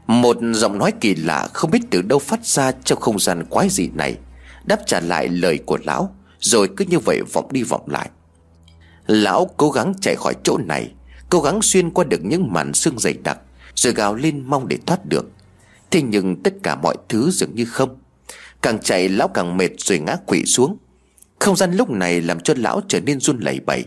Một 0.07 0.37
giọng 0.53 0.77
nói 0.77 0.93
kỳ 1.01 1.15
lạ 1.15 1.47
không 1.53 1.71
biết 1.71 1.79
từ 1.89 2.01
đâu 2.01 2.19
phát 2.19 2.45
ra 2.45 2.71
trong 2.71 2.99
không 2.99 3.19
gian 3.19 3.43
quái 3.49 3.69
dị 3.69 3.89
này, 3.93 4.17
Đáp 4.65 4.79
trả 4.85 4.99
lại 4.99 5.27
lời 5.27 5.59
của 5.65 5.77
lão, 5.83 6.15
Rồi 6.39 6.69
cứ 6.77 6.85
như 6.85 6.99
vậy 6.99 7.21
vọng 7.33 7.47
đi 7.51 7.63
vọng 7.63 7.83
lại. 7.87 8.09
Lão 9.07 9.49
cố 9.57 9.71
gắng 9.71 9.93
chạy 10.01 10.15
khỏi 10.15 10.33
chỗ 10.43 10.57
này, 10.57 10.91
Cố 11.29 11.41
gắng 11.41 11.61
xuyên 11.61 11.89
qua 11.89 12.03
được 12.03 12.19
những 12.23 12.53
màn 12.53 12.73
xương 12.73 12.99
dày 12.99 13.13
đặc, 13.23 13.39
Rồi 13.75 13.93
gào 13.93 14.15
lên 14.15 14.43
mong 14.47 14.67
để 14.67 14.77
thoát 14.85 15.05
được. 15.05 15.25
Thế 15.91 16.01
nhưng 16.01 16.43
tất 16.43 16.53
cả 16.63 16.75
mọi 16.75 16.95
thứ 17.09 17.31
dường 17.31 17.55
như 17.55 17.65
không. 17.65 17.97
Càng 18.61 18.79
chạy, 18.79 19.09
lão 19.09 19.27
càng 19.27 19.57
mệt 19.57 19.71
rồi 19.77 19.99
ngã 19.99 20.15
quỵ 20.25 20.45
xuống. 20.45 20.77
Không 21.39 21.55
gian 21.55 21.73
lúc 21.73 21.89
này 21.89 22.21
làm 22.21 22.39
cho 22.39 22.53
lão 22.57 22.81
trở 22.87 22.99
nên 22.99 23.19
run 23.19 23.39
lẩy 23.39 23.59
bẩy. 23.59 23.85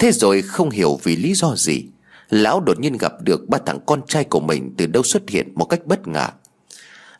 Thế 0.00 0.12
rồi 0.12 0.42
không 0.42 0.70
hiểu 0.70 0.98
vì 1.02 1.16
lý 1.16 1.34
do 1.34 1.54
gì, 1.56 1.84
Lão 2.28 2.60
đột 2.60 2.80
nhiên 2.80 2.96
gặp 2.96 3.12
được 3.22 3.48
ba 3.48 3.58
thằng 3.66 3.78
con 3.86 4.00
trai 4.06 4.24
của 4.24 4.40
mình 4.40 4.74
từ 4.76 4.86
đâu 4.86 5.02
xuất 5.02 5.28
hiện 5.28 5.52
một 5.54 5.64
cách 5.64 5.86
bất 5.86 6.08
ngờ. 6.08 6.28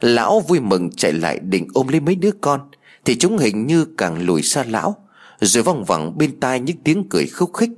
Lão 0.00 0.40
vui 0.40 0.60
mừng 0.60 0.90
chạy 0.90 1.12
lại 1.12 1.38
định 1.38 1.68
ôm 1.74 1.88
lấy 1.88 2.00
mấy 2.00 2.14
đứa 2.14 2.30
con, 2.40 2.60
Thì 3.04 3.18
chúng 3.18 3.38
hình 3.38 3.66
như 3.66 3.86
càng 3.98 4.26
lùi 4.26 4.42
xa 4.42 4.64
lão, 4.68 4.96
Rồi 5.40 5.62
vòng 5.62 5.84
vẳng 5.84 6.18
bên 6.18 6.40
tai 6.40 6.60
những 6.60 6.76
tiếng 6.84 7.08
cười 7.10 7.26
khúc 7.26 7.54
khích. 7.54 7.70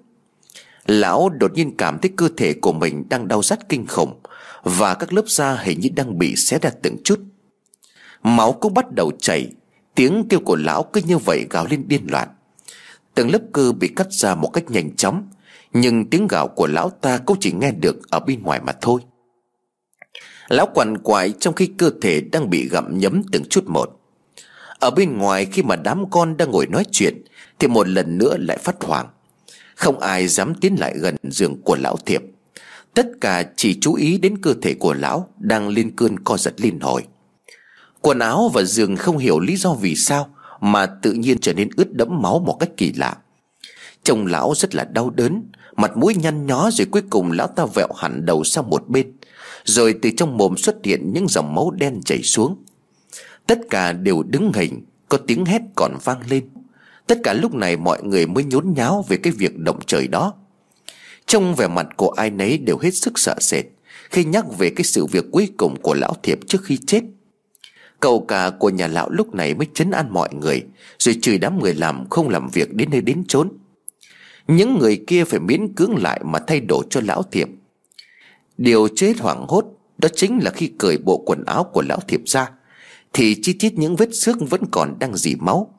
Lão 0.87 1.29
đột 1.29 1.53
nhiên 1.55 1.77
cảm 1.77 1.99
thấy 1.99 2.11
cơ 2.17 2.29
thể 2.37 2.53
của 2.53 2.73
mình 2.73 3.05
đang 3.09 3.29
đau 3.29 3.43
rát 3.43 3.69
kinh 3.69 3.87
khủng, 3.87 4.21
Và 4.63 4.95
các 4.95 5.13
lớp 5.13 5.25
da 5.29 5.55
hình 5.55 5.81
như 5.81 5.89
đang 5.97 6.19
bị 6.19 6.37
xé 6.37 6.59
ra 6.63 6.71
từng 6.83 6.97
chút. 7.05 7.21
Máu 8.23 8.53
cũng 8.53 8.75
bắt 8.75 8.93
đầu 8.93 9.13
chảy, 9.21 9.53
Tiếng 9.95 10.25
kêu 10.29 10.41
của 10.41 10.57
lão 10.57 10.83
cứ 10.83 11.01
như 11.07 11.19
vậy 11.19 11.47
gào 11.51 11.67
lên 11.67 11.89
điên 11.89 12.07
loạn. 12.11 12.29
Từng 13.15 13.31
lớp 13.31 13.41
cơ 13.53 13.73
bị 13.73 13.89
cắt 13.89 14.13
ra 14.13 14.35
một 14.35 14.49
cách 14.49 14.71
nhanh 14.71 14.97
chóng, 14.97 15.29
Nhưng 15.73 16.11
tiếng 16.11 16.29
gào 16.29 16.49
của 16.49 16.67
lão 16.67 16.91
ta 16.91 17.19
cũng 17.19 17.37
chỉ 17.41 17.53
nghe 17.53 17.71
được 17.71 18.11
ở 18.11 18.21
bên 18.21 18.43
ngoài 18.43 18.61
mà 18.61 18.73
thôi. 18.81 19.01
Lão 20.49 20.67
quằn 20.75 20.99
quại 20.99 21.33
trong 21.41 21.55
khi 21.55 21.67
cơ 21.79 21.91
thể 22.03 22.21
đang 22.21 22.51
bị 22.51 22.69
gặm 22.69 22.99
nhấm 22.99 23.23
từng 23.33 23.45
chút 23.51 23.65
một. 23.67 24.01
Ở 24.79 24.91
bên 24.91 25.19
ngoài 25.19 25.47
khi 25.53 25.63
mà 25.63 25.77
đám 25.77 26.11
con 26.11 26.37
đang 26.37 26.51
ngồi 26.51 26.67
nói 26.67 26.85
chuyện, 26.93 27.25
Thì 27.59 27.69
một 27.69 27.89
lần 27.89 28.19
nữa 28.19 28.37
lại 28.39 28.59
phát 28.59 28.77
hoảng. 28.83 29.09
Không 29.75 30.01
ai 30.01 30.29
dám 30.29 30.55
tiến 30.55 30.77
lại 30.79 30.95
gần 30.99 31.17
giường 31.23 31.63
của 31.63 31.77
lão 31.77 31.97
thiệp. 31.97 32.23
Tất 32.95 33.07
cả 33.21 33.45
chỉ 33.57 33.79
chú 33.81 33.95
ý 33.95 34.19
đến 34.19 34.39
cơ 34.43 34.55
thể 34.63 34.75
của 34.75 34.95
lão 34.95 35.29
Đang 35.39 35.69
lên 35.69 35.97
cơn 35.97 36.19
co 36.19 36.37
giật 36.37 36.55
liên 36.57 36.81
hồi. 36.81 37.03
Quần 38.01 38.19
áo 38.19 38.51
và 38.55 38.63
giường 38.63 38.97
không 38.97 39.19
hiểu 39.19 39.41
lý 39.41 39.57
do 39.57 39.75
vì 39.75 39.97
sao 39.97 40.35
mà 40.63 40.87
tự 40.87 41.13
nhiên 41.13 41.39
trở 41.41 41.53
nên 41.53 41.69
ướt 41.77 41.93
đẫm 41.93 42.23
máu 42.23 42.39
một 42.39 42.57
cách 42.61 42.71
kỳ 42.77 42.93
lạ. 42.93 43.17
Trông 44.05 44.27
lão 44.27 44.53
rất 44.57 44.75
là 44.75 44.85
đau 44.85 45.11
đớn, 45.11 45.43
Mặt 45.77 45.97
mũi 45.97 46.15
nhăn 46.15 46.47
nhó 46.47 46.71
rồi 46.73 46.87
cuối 46.91 47.03
cùng 47.11 47.33
lão 47.33 47.47
ta 47.47 47.67
vẹo 47.75 47.89
hẳn 47.97 48.27
đầu 48.27 48.45
sang 48.45 48.71
một 48.71 48.89
bên, 48.89 49.13
Rồi 49.65 49.95
từ 50.03 50.11
trong 50.17 50.37
mồm 50.37 50.57
xuất 50.57 50.77
hiện 50.85 51.13
những 51.13 51.29
dòng 51.29 51.55
máu 51.55 51.71
đen 51.71 52.01
chảy 52.05 52.23
xuống. 52.23 52.65
Tất 53.47 53.59
cả 53.71 53.93
đều 53.93 54.23
đứng 54.23 54.53
hình, 54.53 54.85
Có 55.09 55.19
tiếng 55.27 55.45
hét 55.45 55.63
còn 55.77 55.97
vang 56.05 56.21
lên. 56.31 56.49
Tất 57.07 57.19
cả 57.25 57.33
lúc 57.33 57.55
này 57.55 57.77
mọi 57.77 58.03
người 58.03 58.27
mới 58.27 58.45
nhốn 58.45 58.75
nháo 58.77 59.05
về 59.09 59.17
cái 59.17 59.33
việc 59.33 59.59
động 59.59 59.79
trời 59.87 60.09
đó. 60.09 60.35
Trong 61.27 61.55
vẻ 61.55 61.69
mặt 61.69 61.87
của 61.97 62.11
ai 62.11 62.31
nấy 62.31 62.59
đều 62.59 62.79
hết 62.79 62.91
sức 62.91 63.19
sợ 63.19 63.37
sệt 63.41 63.65
Khi 64.11 64.25
nhắc 64.25 64.45
về 64.59 64.71
cái 64.71 64.85
sự 64.85 65.07
việc 65.07 65.25
cuối 65.33 65.49
cùng 65.57 65.77
của 65.83 65.95
lão 65.95 66.15
thiệp 66.23 66.39
trước 66.47 66.65
khi 66.65 66.77
chết. 66.77 67.01
Cậu 68.03 68.21
cả 68.21 68.51
của 68.59 68.71
nhà 68.71 68.87
lão 68.87 69.11
lúc 69.11 69.35
này 69.35 69.55
mới 69.55 69.67
chấn 69.75 69.91
an 69.91 70.07
mọi 70.11 70.29
người, 70.35 70.63
Rồi 70.99 71.17
chửi 71.23 71.39
đám 71.39 71.61
người 71.61 71.75
làm 71.75 72.09
không 72.11 72.29
làm 72.29 72.49
việc 72.53 72.75
đến 72.75 72.91
nơi 72.91 73.01
đến 73.01 73.25
chốn. 73.29 73.49
Những 74.49 74.79
người 74.79 75.05
kia 75.07 75.25
phải 75.25 75.41
miễn 75.41 75.75
cưỡng 75.75 75.97
lại 76.03 76.21
mà 76.25 76.39
thay 76.47 76.61
đổi 76.61 76.85
cho 76.91 77.01
lão 77.05 77.23
thiệp. 77.23 77.49
Điều 78.59 78.89
chết 78.89 79.19
hoảng 79.19 79.45
hốt 79.49 79.65
Đó 79.99 80.09
chính 80.15 80.39
là 80.43 80.51
khi 80.51 80.73
cởi 80.79 80.99
bộ 80.99 81.23
quần 81.27 81.45
áo 81.45 81.65
của 81.65 81.83
lão 81.89 81.99
thiệp 82.09 82.21
ra, 82.27 82.51
Thì 83.13 83.37
chi 83.43 83.53
tiết 83.53 83.79
những 83.79 83.97
vết 83.97 84.15
xước 84.15 84.37
vẫn 84.51 84.63
còn 84.71 84.99
đang 84.99 85.17
dì 85.17 85.35
máu. 85.35 85.75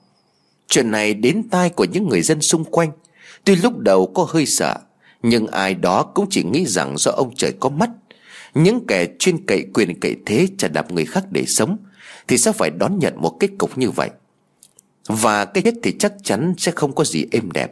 Chuyện 0.68 0.92
này 0.92 1.14
đến 1.14 1.50
tai 1.52 1.70
của 1.70 1.86
những 1.86 2.10
người 2.10 2.22
dân 2.22 2.42
xung 2.42 2.64
quanh. 2.66 2.92
Tuy 3.44 3.56
lúc 3.56 3.78
đầu 3.78 4.12
có 4.16 4.28
hơi 4.30 4.46
sợ, 4.46 4.78
Nhưng 5.24 5.48
ai 5.48 5.74
đó 5.74 6.04
cũng 6.04 6.26
chỉ 6.30 6.44
nghĩ 6.44 6.66
rằng 6.66 6.98
do 6.98 7.12
ông 7.12 7.36
trời 7.36 7.54
có 7.60 7.70
mắt. 7.70 7.90
Những 8.54 8.88
kẻ 8.88 9.08
chuyên 9.20 9.46
cậy 9.46 9.66
quyền 9.74 10.00
cậy 10.00 10.16
thế 10.26 10.48
trả 10.58 10.68
đạp 10.68 10.92
người 10.92 11.06
khác 11.06 11.26
để 11.32 11.46
sống 11.46 11.78
thì 12.28 12.38
sẽ 12.38 12.52
phải 12.52 12.70
đón 12.70 13.00
nhận 13.00 13.22
một 13.22 13.38
kết 13.40 13.50
cục 13.58 13.78
như 13.78 13.92
vậy. 13.92 14.10
Và 15.08 15.46
cái 15.46 15.64
chết 15.64 15.74
thì 15.84 15.96
chắc 16.00 16.14
chắn 16.24 16.54
sẽ 16.58 16.72
không 16.72 16.96
có 16.96 17.04
gì 17.04 17.26
êm 17.32 17.52
đẹp. 17.52 17.72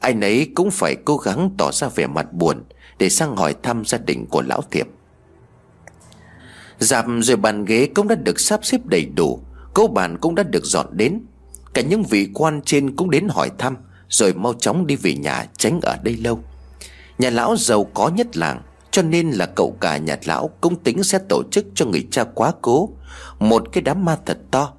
Ai 0.00 0.14
nấy 0.14 0.50
cũng 0.54 0.70
phải 0.70 0.96
cố 1.04 1.16
gắng 1.16 1.50
tỏ 1.58 1.72
ra 1.72 1.88
vẻ 1.88 2.06
mặt 2.06 2.32
buồn 2.32 2.64
Để 2.98 3.10
sang 3.10 3.36
hỏi 3.36 3.54
thăm 3.62 3.84
gia 3.84 3.98
đình 3.98 4.26
của 4.26 4.42
lão 4.42 4.62
thiệp. 4.70 4.88
Dạp 6.78 7.06
rồi 7.20 7.36
bàn 7.36 7.64
ghế 7.64 7.88
cũng 7.94 8.08
đã 8.08 8.14
được 8.14 8.40
sắp 8.40 8.64
xếp 8.64 8.86
đầy 8.86 9.06
đủ, 9.16 9.40
Cấu 9.74 9.88
bàn 9.88 10.18
cũng 10.18 10.34
đã 10.34 10.42
được 10.42 10.64
dọn 10.64 10.86
đến. 10.92 11.20
Cả 11.74 11.82
những 11.82 12.02
vị 12.02 12.28
quan 12.34 12.60
trên 12.64 12.96
cũng 12.96 13.10
đến 13.10 13.28
hỏi 13.28 13.50
thăm, 13.58 13.76
Rồi 14.08 14.34
mau 14.34 14.54
chóng 14.54 14.86
đi 14.86 14.96
về 14.96 15.14
nhà 15.14 15.46
tránh 15.58 15.80
ở 15.82 15.96
đây 16.02 16.16
lâu. 16.16 16.40
Nhà 17.18 17.30
lão 17.30 17.56
giàu 17.56 17.84
có 17.84 18.08
nhất 18.08 18.36
làng 18.36 18.62
cho 18.90 19.02
nên 19.02 19.30
là 19.30 19.46
cậu 19.46 19.76
cả 19.80 19.96
nhà 19.96 20.16
lão 20.24 20.50
cũng 20.60 20.76
tính 20.76 21.02
sẽ 21.02 21.18
tổ 21.28 21.42
chức 21.50 21.66
cho 21.74 21.86
người 21.86 22.06
cha 22.10 22.24
quá 22.24 22.52
cố. 22.62 22.90
Một 23.38 23.62
cái 23.72 23.82
đám 23.82 24.04
ma 24.04 24.18
thật 24.26 24.38
to. 24.50 24.72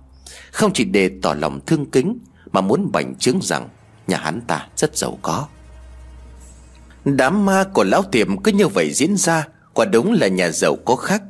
Không 0.51 0.73
chỉ 0.73 0.83
để 0.83 1.09
tỏ 1.21 1.33
lòng 1.33 1.59
thương 1.65 1.85
kính, 1.85 2.17
Mà 2.51 2.61
muốn 2.61 2.91
bành 2.91 3.15
trướng 3.15 3.39
rằng 3.41 3.69
Nhà 4.07 4.17
hắn 4.17 4.41
ta 4.41 4.67
rất 4.77 4.97
giàu 4.97 5.17
có. 5.21 5.47
Đám 7.05 7.45
ma 7.45 7.63
của 7.73 7.83
lão 7.83 8.03
tiệm 8.03 8.37
cứ 8.37 8.51
như 8.51 8.67
vậy 8.67 8.91
diễn 8.93 9.17
ra, 9.17 9.47
Quả 9.73 9.85
đúng 9.85 10.13
là 10.13 10.27
nhà 10.27 10.49
giàu 10.49 10.75
có 10.85 10.95
khác. 10.95 11.21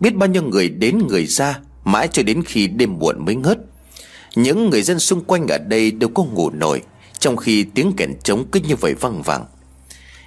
Biết 0.00 0.16
bao 0.16 0.28
nhiêu 0.28 0.42
người 0.42 0.68
đến 0.68 1.06
người 1.08 1.26
ra, 1.26 1.58
Mãi 1.84 2.08
cho 2.08 2.22
đến 2.22 2.42
khi 2.44 2.68
đêm 2.68 2.98
muộn 2.98 3.24
mới 3.24 3.34
ngớt. 3.34 3.58
Những 4.34 4.70
người 4.70 4.82
dân 4.82 4.98
xung 4.98 5.24
quanh 5.24 5.46
ở 5.48 5.58
đây 5.58 5.90
đều 5.90 6.08
có 6.08 6.24
ngủ 6.24 6.50
nổi, 6.50 6.82
Trong 7.18 7.36
khi 7.36 7.64
tiếng 7.74 7.92
kèn 7.96 8.14
trống 8.24 8.44
cứ 8.52 8.60
như 8.60 8.76
vậy 8.76 8.94
văng 8.94 9.22
vẳng. 9.22 9.44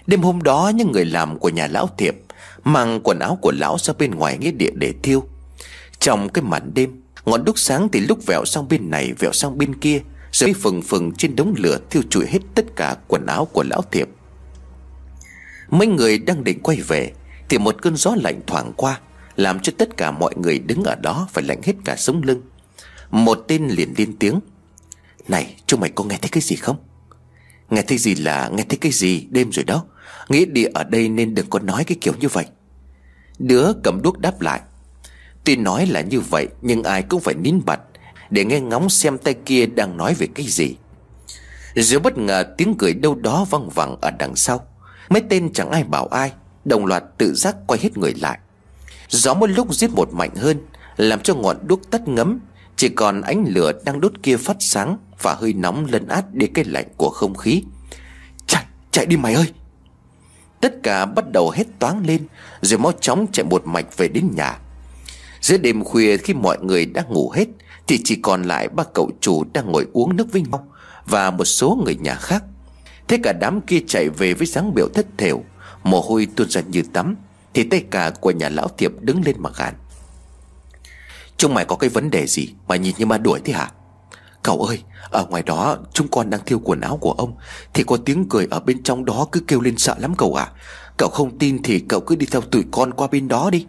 Đêm 0.07 0.21
hôm 0.21 0.43
đó, 0.43 0.71
những 0.75 0.91
người 0.91 1.05
làm 1.05 1.39
của 1.39 1.49
nhà 1.49 1.67
lão 1.67 1.89
thiệp 1.97 2.15
Mang 2.63 2.99
quần 3.03 3.19
áo 3.19 3.37
của 3.41 3.51
lão 3.51 3.77
ra 3.79 3.93
bên 3.99 4.15
ngoài 4.15 4.37
nghĩa 4.37 4.51
địa 4.51 4.71
để 4.73 4.93
thiêu. 5.03 5.23
Trong 5.99 6.29
cái 6.29 6.43
màn 6.43 6.71
đêm, 6.73 7.01
Ngọn 7.25 7.45
đúc 7.45 7.59
sáng 7.59 7.89
thì 7.91 7.99
lúc 7.99 8.25
vẹo 8.25 8.45
sang 8.45 8.67
bên 8.67 8.89
này, 8.89 9.13
Vẹo 9.19 9.33
sang 9.33 9.57
bên 9.57 9.75
kia, 9.75 10.01
Rồi 10.31 10.53
phừng 10.53 10.81
phừng 10.81 11.11
trên 11.11 11.35
đống 11.35 11.53
lửa 11.57 11.79
Thiêu 11.89 12.01
trụi 12.09 12.27
hết 12.27 12.39
tất 12.55 12.65
cả 12.75 12.95
quần 13.07 13.25
áo 13.25 13.45
của 13.45 13.63
lão 13.63 13.81
thiệp. 13.91 14.09
Mấy 15.69 15.87
người 15.87 16.17
đang 16.17 16.43
định 16.43 16.59
quay 16.63 16.81
về 16.81 17.11
Thì 17.49 17.57
một 17.57 17.81
cơn 17.81 17.95
gió 17.95 18.15
lạnh 18.15 18.41
thoảng 18.47 18.71
qua, 18.75 18.99
Làm 19.35 19.59
cho 19.59 19.73
tất 19.77 19.97
cả 19.97 20.11
mọi 20.11 20.33
người 20.35 20.59
đứng 20.59 20.83
ở 20.83 20.95
đó 20.95 21.27
Phải 21.33 21.43
lạnh 21.43 21.61
hết 21.63 21.73
cả 21.85 21.95
sống 21.95 22.21
lưng. 22.23 22.41
Một 23.11 23.45
tên 23.47 23.67
liền 23.67 23.93
lên 23.97 24.15
tiếng, 24.19 24.39
Này 25.27 25.55
chúng 25.65 25.79
mày 25.79 25.89
có 25.89 26.03
nghe 26.03 26.17
thấy 26.21 26.29
cái 26.29 26.41
gì 26.41 26.55
không? 26.55 26.77
Nghe 27.69 27.81
thấy 27.81 27.97
gì 27.97 28.15
là 28.15 28.49
nghe 28.53 28.65
thấy 28.69 28.77
cái 28.77 28.91
gì 28.91 29.27
Đêm 29.31 29.51
rồi 29.51 29.63
đó? 29.63 29.83
Nghĩa 30.29 30.45
địa 30.45 30.69
ở 30.73 30.83
đây 30.83 31.09
nên 31.09 31.35
đừng 31.35 31.49
có 31.49 31.59
nói 31.59 31.83
cái 31.83 31.97
kiểu 32.01 32.13
như 32.19 32.27
vậy. 32.27 32.45
Đứa 33.39 33.73
cầm 33.83 34.01
đuốc 34.01 34.19
đáp 34.19 34.41
lại. 34.41 34.61
Tuy 35.43 35.55
nói 35.55 35.85
là 35.85 36.01
như 36.01 36.19
vậy 36.19 36.47
Nhưng 36.61 36.83
ai 36.83 37.01
cũng 37.01 37.21
phải 37.21 37.33
nín 37.35 37.61
bặt 37.65 37.79
Để 38.29 38.45
nghe 38.45 38.59
ngóng 38.59 38.89
xem 38.89 39.17
tay 39.17 39.33
kia 39.45 39.65
đang 39.65 39.97
nói 39.97 40.13
về 40.13 40.27
cái 40.35 40.45
gì. 40.45 40.75
Rồi 41.75 41.99
bất 41.99 42.17
ngờ 42.17 42.43
tiếng 42.57 42.75
cười 42.77 42.93
đâu 42.93 43.15
đó 43.15 43.45
văng 43.49 43.69
vẳng 43.69 43.95
ở 44.01 44.11
đằng 44.11 44.35
sau. 44.35 44.67
Mấy 45.09 45.21
tên 45.29 45.53
chẳng 45.53 45.71
ai 45.71 45.83
bảo 45.83 46.07
ai 46.07 46.31
Đồng 46.65 46.85
loạt 46.85 47.03
tự 47.17 47.33
giác 47.33 47.55
quay 47.67 47.79
hết 47.79 47.97
người 47.97 48.13
lại. 48.21 48.39
Gió 49.09 49.33
một 49.33 49.49
lúc 49.49 49.73
giết 49.73 49.91
một 49.91 50.13
mạnh 50.13 50.35
hơn 50.35 50.57
Làm 50.97 51.19
cho 51.21 51.35
ngọn 51.35 51.57
đuốc 51.67 51.91
tắt 51.91 52.07
ngấm. 52.07 52.39
Chỉ 52.75 52.89
còn 52.89 53.21
ánh 53.21 53.45
lửa 53.47 53.71
đang 53.85 54.01
đốt 54.01 54.11
kia 54.23 54.37
phát 54.37 54.57
sáng 54.59 54.97
Và 55.21 55.33
hơi 55.33 55.53
nóng 55.53 55.85
lấn 55.85 56.07
át 56.07 56.33
đi 56.33 56.47
cái 56.47 56.65
lạnh 56.65 56.87
của 56.97 57.09
không 57.09 57.35
khí. 57.35 57.63
Chạy, 58.47 58.65
chạy 58.91 59.05
đi 59.05 59.17
mày 59.17 59.33
ơi! 59.33 59.53
Tất 60.61 60.83
cả 60.83 61.05
bắt 61.05 61.31
đầu 61.31 61.49
hết 61.49 61.63
toáng 61.79 62.05
lên, 62.05 62.27
Rồi 62.61 62.79
mau 62.79 62.91
chóng 62.91 63.25
chạy 63.31 63.45
một 63.45 63.67
mạch 63.67 63.97
về 63.97 64.07
đến 64.07 64.29
nhà. 64.35 64.59
Giữa 65.41 65.57
đêm 65.57 65.83
khuya 65.83 66.17
khi 66.17 66.33
mọi 66.33 66.57
người 66.61 66.85
đã 66.85 67.03
ngủ 67.09 67.29
hết, 67.29 67.45
Thì 67.87 67.99
chỉ 68.03 68.15
còn 68.21 68.43
lại 68.43 68.67
ba 68.67 68.83
cậu 68.93 69.11
chủ 69.21 69.43
đang 69.53 69.71
ngồi 69.71 69.87
uống 69.93 70.15
nước 70.15 70.27
với 70.31 70.43
nhau 70.51 70.67
Và 71.05 71.31
một 71.31 71.45
số 71.45 71.79
người 71.85 71.95
nhà 71.95 72.15
khác. 72.15 72.43
Thế 73.07 73.17
cả 73.23 73.33
đám 73.33 73.61
kia 73.61 73.79
chạy 73.87 74.09
về 74.09 74.33
với 74.33 74.47
dáng 74.47 74.73
biểu 74.73 74.87
thất 74.93 75.05
thểu, 75.17 75.43
Mồ 75.83 76.01
hôi 76.01 76.27
tuôn 76.35 76.49
ra 76.49 76.61
như 76.67 76.81
tắm, 76.93 77.15
Thì 77.53 77.63
tay 77.63 77.83
cả 77.91 78.11
của 78.21 78.31
nhà 78.31 78.49
lão 78.49 78.67
thiệp 78.77 78.91
đứng 79.01 79.21
lên 79.25 79.35
mà 79.39 79.49
gàn. 79.57 79.73
Chúng 81.37 81.53
mày 81.53 81.65
có 81.65 81.75
cái 81.75 81.89
vấn 81.89 82.09
đề 82.09 82.27
gì 82.27 82.49
Mà 82.67 82.75
nhìn 82.75 82.95
như 82.97 83.05
ma 83.05 83.17
đuổi 83.17 83.39
thế 83.45 83.53
hả? 83.53 83.71
Cậu 84.47 84.61
ơi, 84.61 84.83
Ở 85.11 85.25
ngoài 85.29 85.43
đó, 85.43 85.77
chúng 85.93 86.07
con 86.07 86.29
đang 86.29 86.41
thiêu 86.45 86.59
quần 86.63 86.81
áo 86.81 86.97
của 86.97 87.11
ông, 87.11 87.33
Thì 87.73 87.83
có 87.83 87.97
tiếng 88.05 88.29
cười 88.29 88.47
ở 88.51 88.59
bên 88.59 88.83
trong 88.83 89.05
đó 89.05 89.27
cứ 89.31 89.39
kêu 89.47 89.61
lên 89.61 89.77
sợ 89.77 89.95
lắm 89.99 90.13
cậu 90.17 90.35
à 90.35 90.51
Cậu 90.97 91.09
không 91.09 91.37
tin 91.37 91.63
thì 91.63 91.79
cậu 91.79 91.99
cứ 91.99 92.15
đi 92.15 92.25
theo 92.31 92.41
tụi 92.41 92.63
con 92.71 92.93
qua 92.93 93.07
bên 93.07 93.27
đó 93.27 93.49
đi. 93.49 93.65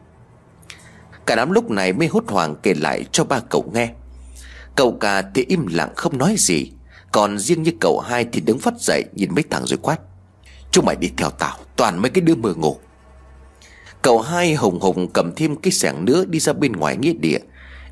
Cả 1.26 1.36
đám 1.36 1.50
lúc 1.50 1.70
này 1.70 1.92
mới 1.92 2.08
hốt 2.08 2.24
hoảng 2.28 2.56
kể 2.62 2.74
lại 2.74 3.04
cho 3.12 3.24
ba 3.24 3.40
cậu 3.40 3.70
nghe. 3.74 3.90
Cậu 4.76 4.96
cả 5.00 5.22
thì 5.34 5.44
im 5.48 5.66
lặng 5.66 5.92
không 5.96 6.18
nói 6.18 6.34
gì, 6.38 6.72
Còn 7.12 7.38
riêng 7.38 7.62
như 7.62 7.72
cậu 7.80 8.00
hai 8.00 8.26
thì 8.32 8.40
đứng 8.40 8.58
phát 8.58 8.74
dậy 8.80 9.04
nhìn 9.12 9.34
mấy 9.34 9.44
thằng 9.50 9.66
rồi 9.66 9.78
quát. 9.82 10.00
Chúng 10.70 10.86
mày 10.86 10.96
đi 10.96 11.10
theo 11.16 11.30
tao, 11.30 11.56
Toàn 11.76 12.02
mấy 12.02 12.10
cái 12.10 12.22
đứa 12.22 12.34
mơ 12.34 12.54
ngủ. 12.54 12.76
Cậu 14.02 14.20
hai 14.20 14.54
hùng 14.54 14.80
hùng 14.80 15.08
cầm 15.14 15.32
thêm 15.36 15.56
cái 15.56 15.72
sẻng 15.72 16.04
nữa 16.04 16.24
đi 16.24 16.40
ra 16.40 16.52
bên 16.52 16.72
ngoài 16.72 16.96
nghĩa 16.96 17.12
địa 17.12 17.38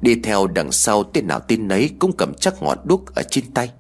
Đi 0.01 0.15
theo 0.15 0.47
đằng 0.47 0.73
sau 0.73 1.05
tên 1.05 1.27
nào 1.27 1.41
tên 1.41 1.69
nấy 1.69 1.91
cũng 1.99 2.13
cầm 2.17 2.35
chắc 2.35 2.63
ngọn 2.63 2.79
đuốc 2.85 3.15
ở 3.15 3.23
trên 3.31 3.45
tay. 3.55 3.71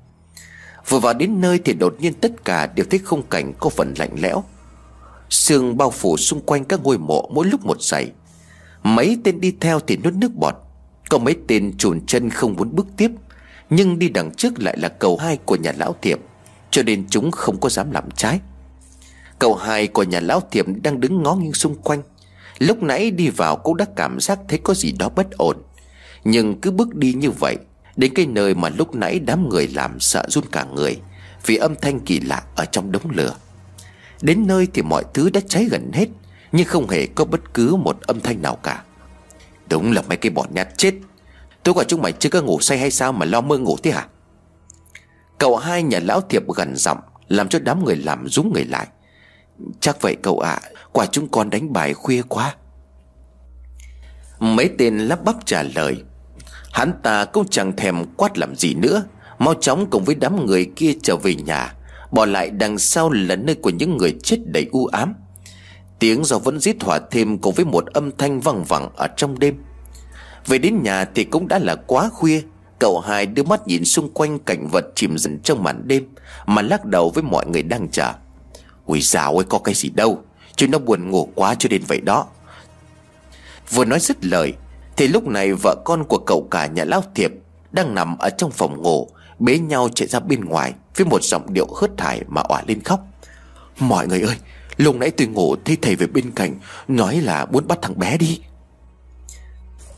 Vừa 0.89 0.99
vào 0.99 1.15
đến 1.15 1.41
nơi 1.41 1.59
thì 1.65 1.73
đột 1.73 1.97
nhiên 1.99 2.15
tất 2.15 2.45
cả 2.45 2.67
đều 2.67 2.87
thấy 2.91 3.01
khung 3.05 3.23
cảnh 3.23 3.53
có 3.59 3.71
phần 3.71 3.95
lạnh 3.99 4.17
lẽo. 4.21 4.45
Sương 5.31 5.77
bao 5.77 5.91
phủ 5.91 6.17
xung 6.17 6.41
quanh 6.41 6.65
các 6.65 6.81
ngôi 6.83 6.99
mộ 6.99 7.31
mỗi 7.33 7.47
lúc 7.47 7.67
một 7.67 7.83
dày. 7.83 8.11
Mấy 8.83 9.19
tên 9.25 9.41
đi 9.41 9.55
theo 9.61 9.81
thì 9.81 9.97
nuốt 9.97 10.15
nước 10.15 10.35
bọt. 10.35 10.55
Có 11.11 11.19
mấy 11.19 11.37
tên 11.49 11.77
trùn 11.79 12.07
chân 12.07 12.31
không 12.31 12.57
muốn 12.57 12.77
bước 12.77 12.87
tiếp, 12.97 13.11
Nhưng 13.71 13.99
đi 13.99 14.09
đằng 14.09 14.35
trước 14.35 14.53
lại 14.63 14.77
là 14.79 14.89
cầu 14.89 15.17
hai 15.17 15.37
của 15.37 15.57
nhà 15.57 15.73
lão 15.77 15.95
thiệp, 16.03 16.21
Cho 16.71 16.83
nên 16.83 17.07
chúng 17.11 17.31
không 17.31 17.61
có 17.61 17.69
dám 17.69 17.91
làm 17.91 18.11
trái. 18.11 18.41
Cầu 19.39 19.55
hai 19.55 19.87
của 19.87 20.03
nhà 20.03 20.21
lão 20.21 20.41
thiệp 20.51 20.67
đang 20.83 21.01
đứng 21.01 21.23
ngó 21.23 21.35
nghiêng 21.35 21.53
xung 21.53 21.75
quanh. 21.75 22.03
Lúc 22.59 22.83
nãy 22.83 23.11
đi 23.11 23.29
vào 23.29 23.57
cũng 23.57 23.77
đã 23.77 23.87
cảm 23.97 24.21
giác 24.21 24.39
thấy 24.49 24.59
có 24.59 24.75
gì 24.75 24.93
đó 24.93 25.09
bất 25.09 25.31
ổn. 25.31 25.57
Nhưng 26.29 26.61
cứ 26.61 26.71
bước 26.71 26.95
đi 26.95 27.13
như 27.13 27.31
vậy 27.31 27.57
Đến 27.97 28.13
cái 28.15 28.27
nơi 28.27 28.55
mà 28.55 28.69
lúc 28.69 28.95
nãy 28.95 29.21
đám 29.21 29.49
người 29.49 29.69
làm 29.69 30.01
sợ 30.01 30.25
run 30.29 30.45
cả 30.53 30.65
người 30.65 31.01
Vì 31.47 31.57
âm 31.57 31.75
thanh 31.83 32.01
kỳ 32.01 32.21
lạ 32.21 32.43
ở 32.57 32.65
trong 32.65 32.93
đống 32.93 33.11
lửa. 33.11 33.35
Đến 34.23 34.47
nơi 34.47 34.69
thì 34.75 34.83
mọi 34.83 35.05
thứ 35.15 35.31
đã 35.31 35.41
cháy 35.49 35.65
gần 35.71 35.91
hết 35.93 36.09
Nhưng 36.53 36.67
không 36.67 36.89
hề 36.89 37.07
có 37.07 37.25
bất 37.25 37.55
cứ 37.55 37.77
một 37.77 38.01
âm 38.01 38.21
thanh 38.21 38.43
nào 38.43 38.57
cả. 38.57 38.83
Đúng 39.71 39.93
là 39.93 40.03
mấy 40.09 40.17
cái 40.17 40.31
bọn 40.31 40.49
nhát 40.55 40.69
chết. 40.77 40.95
Tôi 41.63 41.75
gọi 41.75 41.85
chúng 41.89 42.03
mày 42.03 42.13
chưa 42.13 42.29
có 42.29 42.43
ngủ 42.43 42.61
say 42.61 42.79
hay 42.79 42.91
sao 42.91 43.13
mà 43.13 43.27
lo 43.27 43.41
mơ 43.41 43.59
ngủ 43.59 43.77
thế 43.83 43.91
hả? 43.91 44.07
Cậu 45.39 45.57
hai 45.57 45.83
nhà 45.83 46.01
lão 46.03 46.21
thiệp 46.21 46.43
gần 46.57 46.77
giọng 46.77 46.99
Làm 47.29 47.49
cho 47.49 47.59
đám 47.59 47.85
người 47.85 47.97
làm 47.97 48.29
rúng 48.29 48.53
người 48.53 48.65
lại. 48.65 48.87
Chắc 49.81 50.01
vậy 50.01 50.17
cậu 50.23 50.39
ạ 50.39 50.61
à, 50.63 50.71
Quả 50.93 51.07
chúng 51.07 51.29
con 51.29 51.51
đánh 51.51 51.73
bài 51.73 51.95
khuya 51.95 52.23
quá. 52.29 52.55
Mấy 54.39 54.71
tên 54.79 54.99
lắp 54.99 55.25
bắp 55.25 55.47
trả 55.47 55.63
lời 55.63 56.03
Hắn 56.77 56.93
ta 57.03 57.25
cũng 57.25 57.49
chẳng 57.51 57.77
thèm 57.77 58.05
quát 58.17 58.39
làm 58.39 58.57
gì 58.57 58.75
nữa. 58.75 59.05
Mau 59.39 59.55
chóng 59.55 59.87
cùng 59.91 60.05
với 60.05 60.15
đám 60.15 60.47
người 60.47 60.71
kia 60.77 60.93
trở 61.03 61.17
về 61.17 61.35
nhà. 61.35 61.75
Bỏ 62.11 62.27
lại 62.27 62.51
đằng 62.51 62.79
sau 62.79 63.11
là 63.11 63.37
nơi 63.37 63.55
của 63.55 63.71
những 63.71 63.97
người 63.97 64.17
chết 64.23 64.37
đầy 64.45 64.67
u 64.73 64.87
ám. 64.87 65.15
Tiếng 65.99 66.25
gió 66.25 66.39
vẫn 66.39 66.61
giết 66.61 66.81
thỏa 66.81 67.01
thêm 67.11 67.39
cùng 67.39 67.55
với 67.55 67.65
một 67.65 67.87
âm 67.87 68.17
thanh 68.17 68.41
văng 68.41 68.65
vẳng 68.65 68.89
ở 68.97 69.09
trong 69.17 69.39
đêm. 69.39 69.55
Về 70.47 70.59
đến 70.59 70.83
nhà 70.83 71.05
thì 71.15 71.25
cũng 71.25 71.49
đã 71.49 71.59
là 71.59 71.75
quá 71.75 72.09
khuya. 72.13 72.43
Cậu 72.79 73.01
hai 73.01 73.27
đưa 73.27 73.43
mắt 73.43 73.67
nhìn 73.67 73.85
xung 73.85 74.11
quanh 74.13 74.39
cảnh 74.39 74.69
vật 74.73 74.85
chìm 74.95 75.19
dần 75.19 75.41
trong 75.45 75.63
màn 75.63 75.83
đêm, 75.89 76.07
Mà 76.47 76.63
lắc 76.63 76.85
đầu 76.85 77.11
với 77.11 77.23
mọi 77.23 77.47
người 77.47 77.63
đang 77.63 77.89
chờ. 77.89 78.13
Ui 78.87 79.01
dào 79.01 79.37
ơi, 79.37 79.47
có 79.49 79.59
cái 79.59 79.75
gì 79.75 79.89
đâu. 79.89 80.23
Chứ 80.57 80.69
nó 80.69 80.79
buồn 80.79 81.11
ngủ 81.11 81.29
quá 81.35 81.55
cho 81.59 81.69
đến 81.69 81.83
vậy 81.89 82.01
đó. 82.01 82.27
Vừa 83.71 83.85
nói 83.85 84.01
dứt 84.01 84.25
lời 84.25 84.55
thì 84.97 85.09
lúc 85.09 85.27
này 85.27 85.53
vợ 85.53 85.77
con 85.85 86.05
của 86.05 86.19
cậu 86.19 86.49
cả 86.51 86.67
nhà 86.67 86.85
lão 86.85 87.03
thiệp 87.15 87.33
Đang 87.73 87.95
nằm 87.95 88.19
ở 88.19 88.31
trong 88.31 88.51
phòng 88.51 88.83
ngủ, 88.83 89.09
Bế 89.39 89.59
nhau 89.59 89.89
chạy 89.95 90.09
ra 90.09 90.21
bên 90.21 90.45
ngoài 90.45 90.75
Với 90.97 91.07
một 91.07 91.23
giọng 91.23 91.53
điệu 91.53 91.67
hớt 91.81 91.91
thải 91.97 92.23
mà 92.29 92.41
òa 92.41 92.63
lên 92.67 92.83
khóc. 92.83 93.01
Mọi 93.79 94.07
người 94.07 94.21
ơi, 94.21 94.37
Lúc 94.77 94.97
nãy 94.97 95.11
tôi 95.11 95.27
ngủ 95.27 95.57
thấy 95.65 95.77
thầy 95.83 95.97
về 95.97 96.07
bên 96.07 96.31
cạnh, 96.31 96.55
Nói 96.89 97.21
là 97.21 97.45
muốn 97.45 97.67
bắt 97.69 97.79
thằng 97.83 97.99
bé 97.99 98.17
đi. 98.19 98.41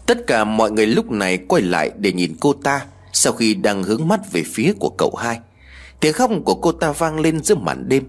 Tất 0.07 0.27
cả 0.27 0.45
mọi 0.45 0.71
người 0.71 0.87
lúc 0.87 1.11
này 1.11 1.39
quay 1.49 1.63
lại 1.63 1.91
để 1.97 2.13
nhìn 2.13 2.37
cô 2.41 2.53
ta 2.53 2.85
Sau 3.13 3.33
khi 3.33 3.55
đang 3.55 3.83
hướng 3.83 4.09
mắt 4.09 4.33
về 4.33 4.43
phía 4.47 4.73
của 4.81 4.91
cậu 4.99 5.15
hai. 5.15 5.41
Tiếng 6.01 6.13
khóc 6.13 6.31
của 6.45 6.55
cô 6.55 6.73
ta 6.73 6.93
vang 6.93 7.21
lên 7.21 7.43
giữa 7.45 7.55
màn 7.55 7.89
đêm. 7.89 8.05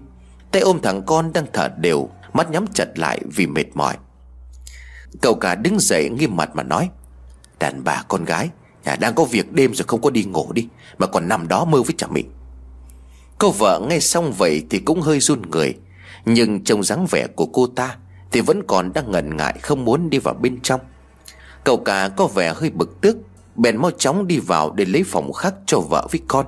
Tay 0.50 0.62
ôm 0.62 0.78
thằng 0.82 1.02
con 1.06 1.32
đang 1.32 1.46
thở 1.52 1.68
đều, 1.78 2.08
Mắt 2.32 2.50
nhắm 2.50 2.66
chặt 2.74 2.98
lại 2.98 3.20
vì 3.34 3.46
mệt 3.46 3.66
mỏi. 3.74 3.96
Cậu 5.20 5.34
cả 5.34 5.54
đứng 5.54 5.80
dậy 5.80 6.08
nghiêm 6.08 6.36
mặt 6.36 6.50
mà 6.54 6.62
nói, 6.62 6.90
Đàn 7.58 7.84
bà 7.84 8.02
con 8.08 8.24
gái, 8.24 8.50
Nhà 8.84 8.96
đang 8.96 9.14
có 9.14 9.24
việc 9.24 9.52
đêm 9.52 9.74
rồi 9.74 9.84
không 9.88 10.00
có 10.00 10.10
đi 10.10 10.24
ngủ 10.24 10.52
đi, 10.52 10.68
Mà 10.98 11.06
còn 11.06 11.28
nằm 11.28 11.48
đó 11.48 11.64
mơ 11.64 11.82
với 11.82 11.94
chả 11.98 12.06
mị 12.06 12.24
Cô 13.38 13.50
vợ 13.50 13.80
nghe 13.88 14.00
xong 14.00 14.32
vậy 14.32 14.66
thì 14.70 14.78
cũng 14.78 15.00
hơi 15.00 15.20
run 15.20 15.42
người, 15.50 15.74
Nhưng 16.24 16.64
trông 16.64 16.82
dáng 16.82 17.06
vẻ 17.10 17.26
của 17.36 17.46
cô 17.46 17.66
ta 17.66 17.96
Thì 18.32 18.40
vẫn 18.40 18.62
còn 18.66 18.92
đang 18.92 19.10
ngần 19.10 19.36
ngại 19.36 19.58
không 19.62 19.84
muốn 19.84 20.10
đi 20.10 20.18
vào 20.18 20.34
bên 20.34 20.60
trong. 20.62 20.80
Cậu 21.64 21.76
cả 21.76 22.10
có 22.16 22.26
vẻ 22.26 22.52
hơi 22.56 22.70
bực 22.70 23.00
tức, 23.00 23.16
Bèn 23.56 23.76
mau 23.76 23.90
chóng 23.90 24.26
đi 24.26 24.38
vào 24.38 24.70
để 24.70 24.84
lấy 24.84 25.02
phòng 25.06 25.32
khác 25.32 25.54
cho 25.66 25.80
vợ 25.80 26.08
với 26.10 26.20
con. 26.28 26.46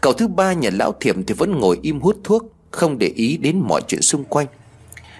Cậu 0.00 0.12
thứ 0.12 0.28
ba 0.28 0.52
nhà 0.52 0.70
lão 0.72 0.92
thiểm 1.00 1.24
thì 1.24 1.34
vẫn 1.34 1.60
ngồi 1.60 1.78
im 1.82 2.00
hút 2.00 2.16
thuốc, 2.24 2.42
Không 2.70 2.98
để 2.98 3.06
ý 3.06 3.36
đến 3.36 3.60
mọi 3.68 3.82
chuyện 3.88 4.02
xung 4.02 4.24
quanh. 4.24 4.46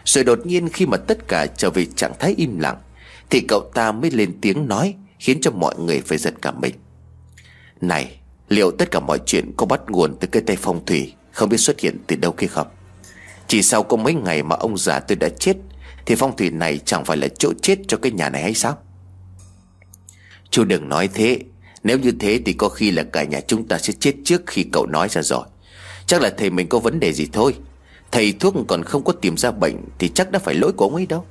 Rồi 0.07 0.25
đột 0.25 0.47
nhiên 0.47 0.69
khi 0.69 0.87
mà 0.87 0.97
tất 0.97 1.29
cả 1.29 1.47
trở 1.47 1.71
về 1.71 1.87
trạng 1.97 2.13
thái 2.19 2.35
im 2.37 2.59
lặng, 2.59 2.77
Thì 3.31 3.41
cậu 3.49 3.71
ta 3.75 3.93
mới 3.93 4.11
lên 4.11 4.39
tiếng 4.41 4.69
nói, 4.69 4.95
Khiến 5.19 5.41
cho 5.41 5.51
mọi 5.51 5.75
người 5.79 6.01
phải 6.01 6.19
giật 6.19 6.35
cả 6.43 6.51
mình. 6.51 6.75
Này, 7.81 8.21
Liệu 8.49 8.71
tất 8.71 8.91
cả 8.91 9.01
mọi 9.01 9.19
chuyện 9.27 9.53
có 9.57 9.67
bắt 9.67 9.81
nguồn 9.89 10.17
từ 10.21 10.29
cái 10.33 10.43
tay 10.47 10.57
phong 10.61 10.87
thủy 10.87 11.15
Không 11.33 11.49
biết 11.49 11.57
xuất 11.57 11.81
hiện 11.81 11.97
từ 12.07 12.17
đâu 12.17 12.33
kia 12.33 12.47
không? 12.47 12.67
Chỉ 13.49 13.63
sau 13.63 13.83
có 13.83 13.97
mấy 13.97 14.15
ngày 14.15 14.43
mà 14.43 14.57
ông 14.57 14.79
già 14.79 15.01
tôi 15.01 15.17
đã 15.17 15.29
chết, 15.29 15.57
Thì 16.07 16.15
phong 16.15 16.37
thủy 16.37 16.51
này 16.51 16.81
chẳng 16.85 17.05
phải 17.05 17.17
là 17.17 17.29
chỗ 17.39 17.53
chết 17.63 17.79
cho 17.89 17.97
cái 17.97 18.13
nhà 18.13 18.31
này 18.31 18.43
hay 18.43 18.55
sao? 18.55 18.79
Chú 20.51 20.65
đừng 20.65 20.89
nói 20.89 21.09
thế. 21.15 21.39
Nếu 21.83 21.99
như 21.99 22.13
thế 22.21 22.41
thì 22.47 22.53
có 22.53 22.69
khi 22.69 22.91
là 22.91 23.03
cả 23.03 23.25
nhà 23.25 23.41
chúng 23.41 23.69
ta 23.69 23.79
sẽ 23.79 23.93
chết 24.01 24.15
trước 24.25 24.43
khi 24.47 24.67
cậu 24.73 24.87
nói 24.87 25.09
ra 25.09 25.23
rồi. 25.23 25.47
Chắc 26.07 26.23
là 26.23 26.31
thầy 26.39 26.51
mình 26.51 26.69
có 26.69 26.79
vấn 26.79 27.01
đề 27.01 27.13
gì 27.13 27.29
thôi. 27.33 27.55
Thầy 28.17 28.33
thuốc 28.33 28.55
còn 28.69 28.83
không 28.83 29.05
có 29.05 29.13
tìm 29.13 29.37
ra 29.37 29.51
bệnh 29.51 29.77
Thì 29.99 30.09
chắc 30.09 30.31
đã 30.31 30.39
phải 30.39 30.55
lỗi 30.55 30.73
của 30.73 30.85
ông 30.85 30.95
ấy 30.95 31.07
đâu. 31.07 31.25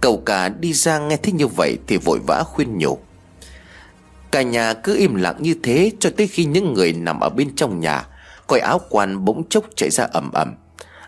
Cậu 0.00 0.22
cả 0.26 0.48
đi 0.48 0.72
ra 0.72 0.98
nghe 0.98 1.16
thấy 1.16 1.32
như 1.32 1.46
vậy 1.46 1.78
Thì 1.86 1.96
vội 1.96 2.18
vã 2.26 2.42
khuyên 2.42 2.78
nhủ. 2.78 2.98
Cả 4.30 4.42
nhà 4.42 4.74
cứ 4.74 4.96
im 4.96 5.14
lặng 5.14 5.36
như 5.38 5.54
thế 5.62 5.90
Cho 5.98 6.10
tới 6.16 6.26
khi 6.26 6.44
những 6.44 6.74
người 6.74 6.92
nằm 6.92 7.20
ở 7.20 7.28
bên 7.28 7.56
trong 7.56 7.80
nhà 7.80 8.06
Coi 8.46 8.60
áo 8.60 8.80
quan 8.90 9.24
bỗng 9.24 9.48
chốc 9.48 9.64
chạy 9.76 9.90
ra 9.90 10.04
ẩm 10.04 10.32
ẩm 10.32 10.54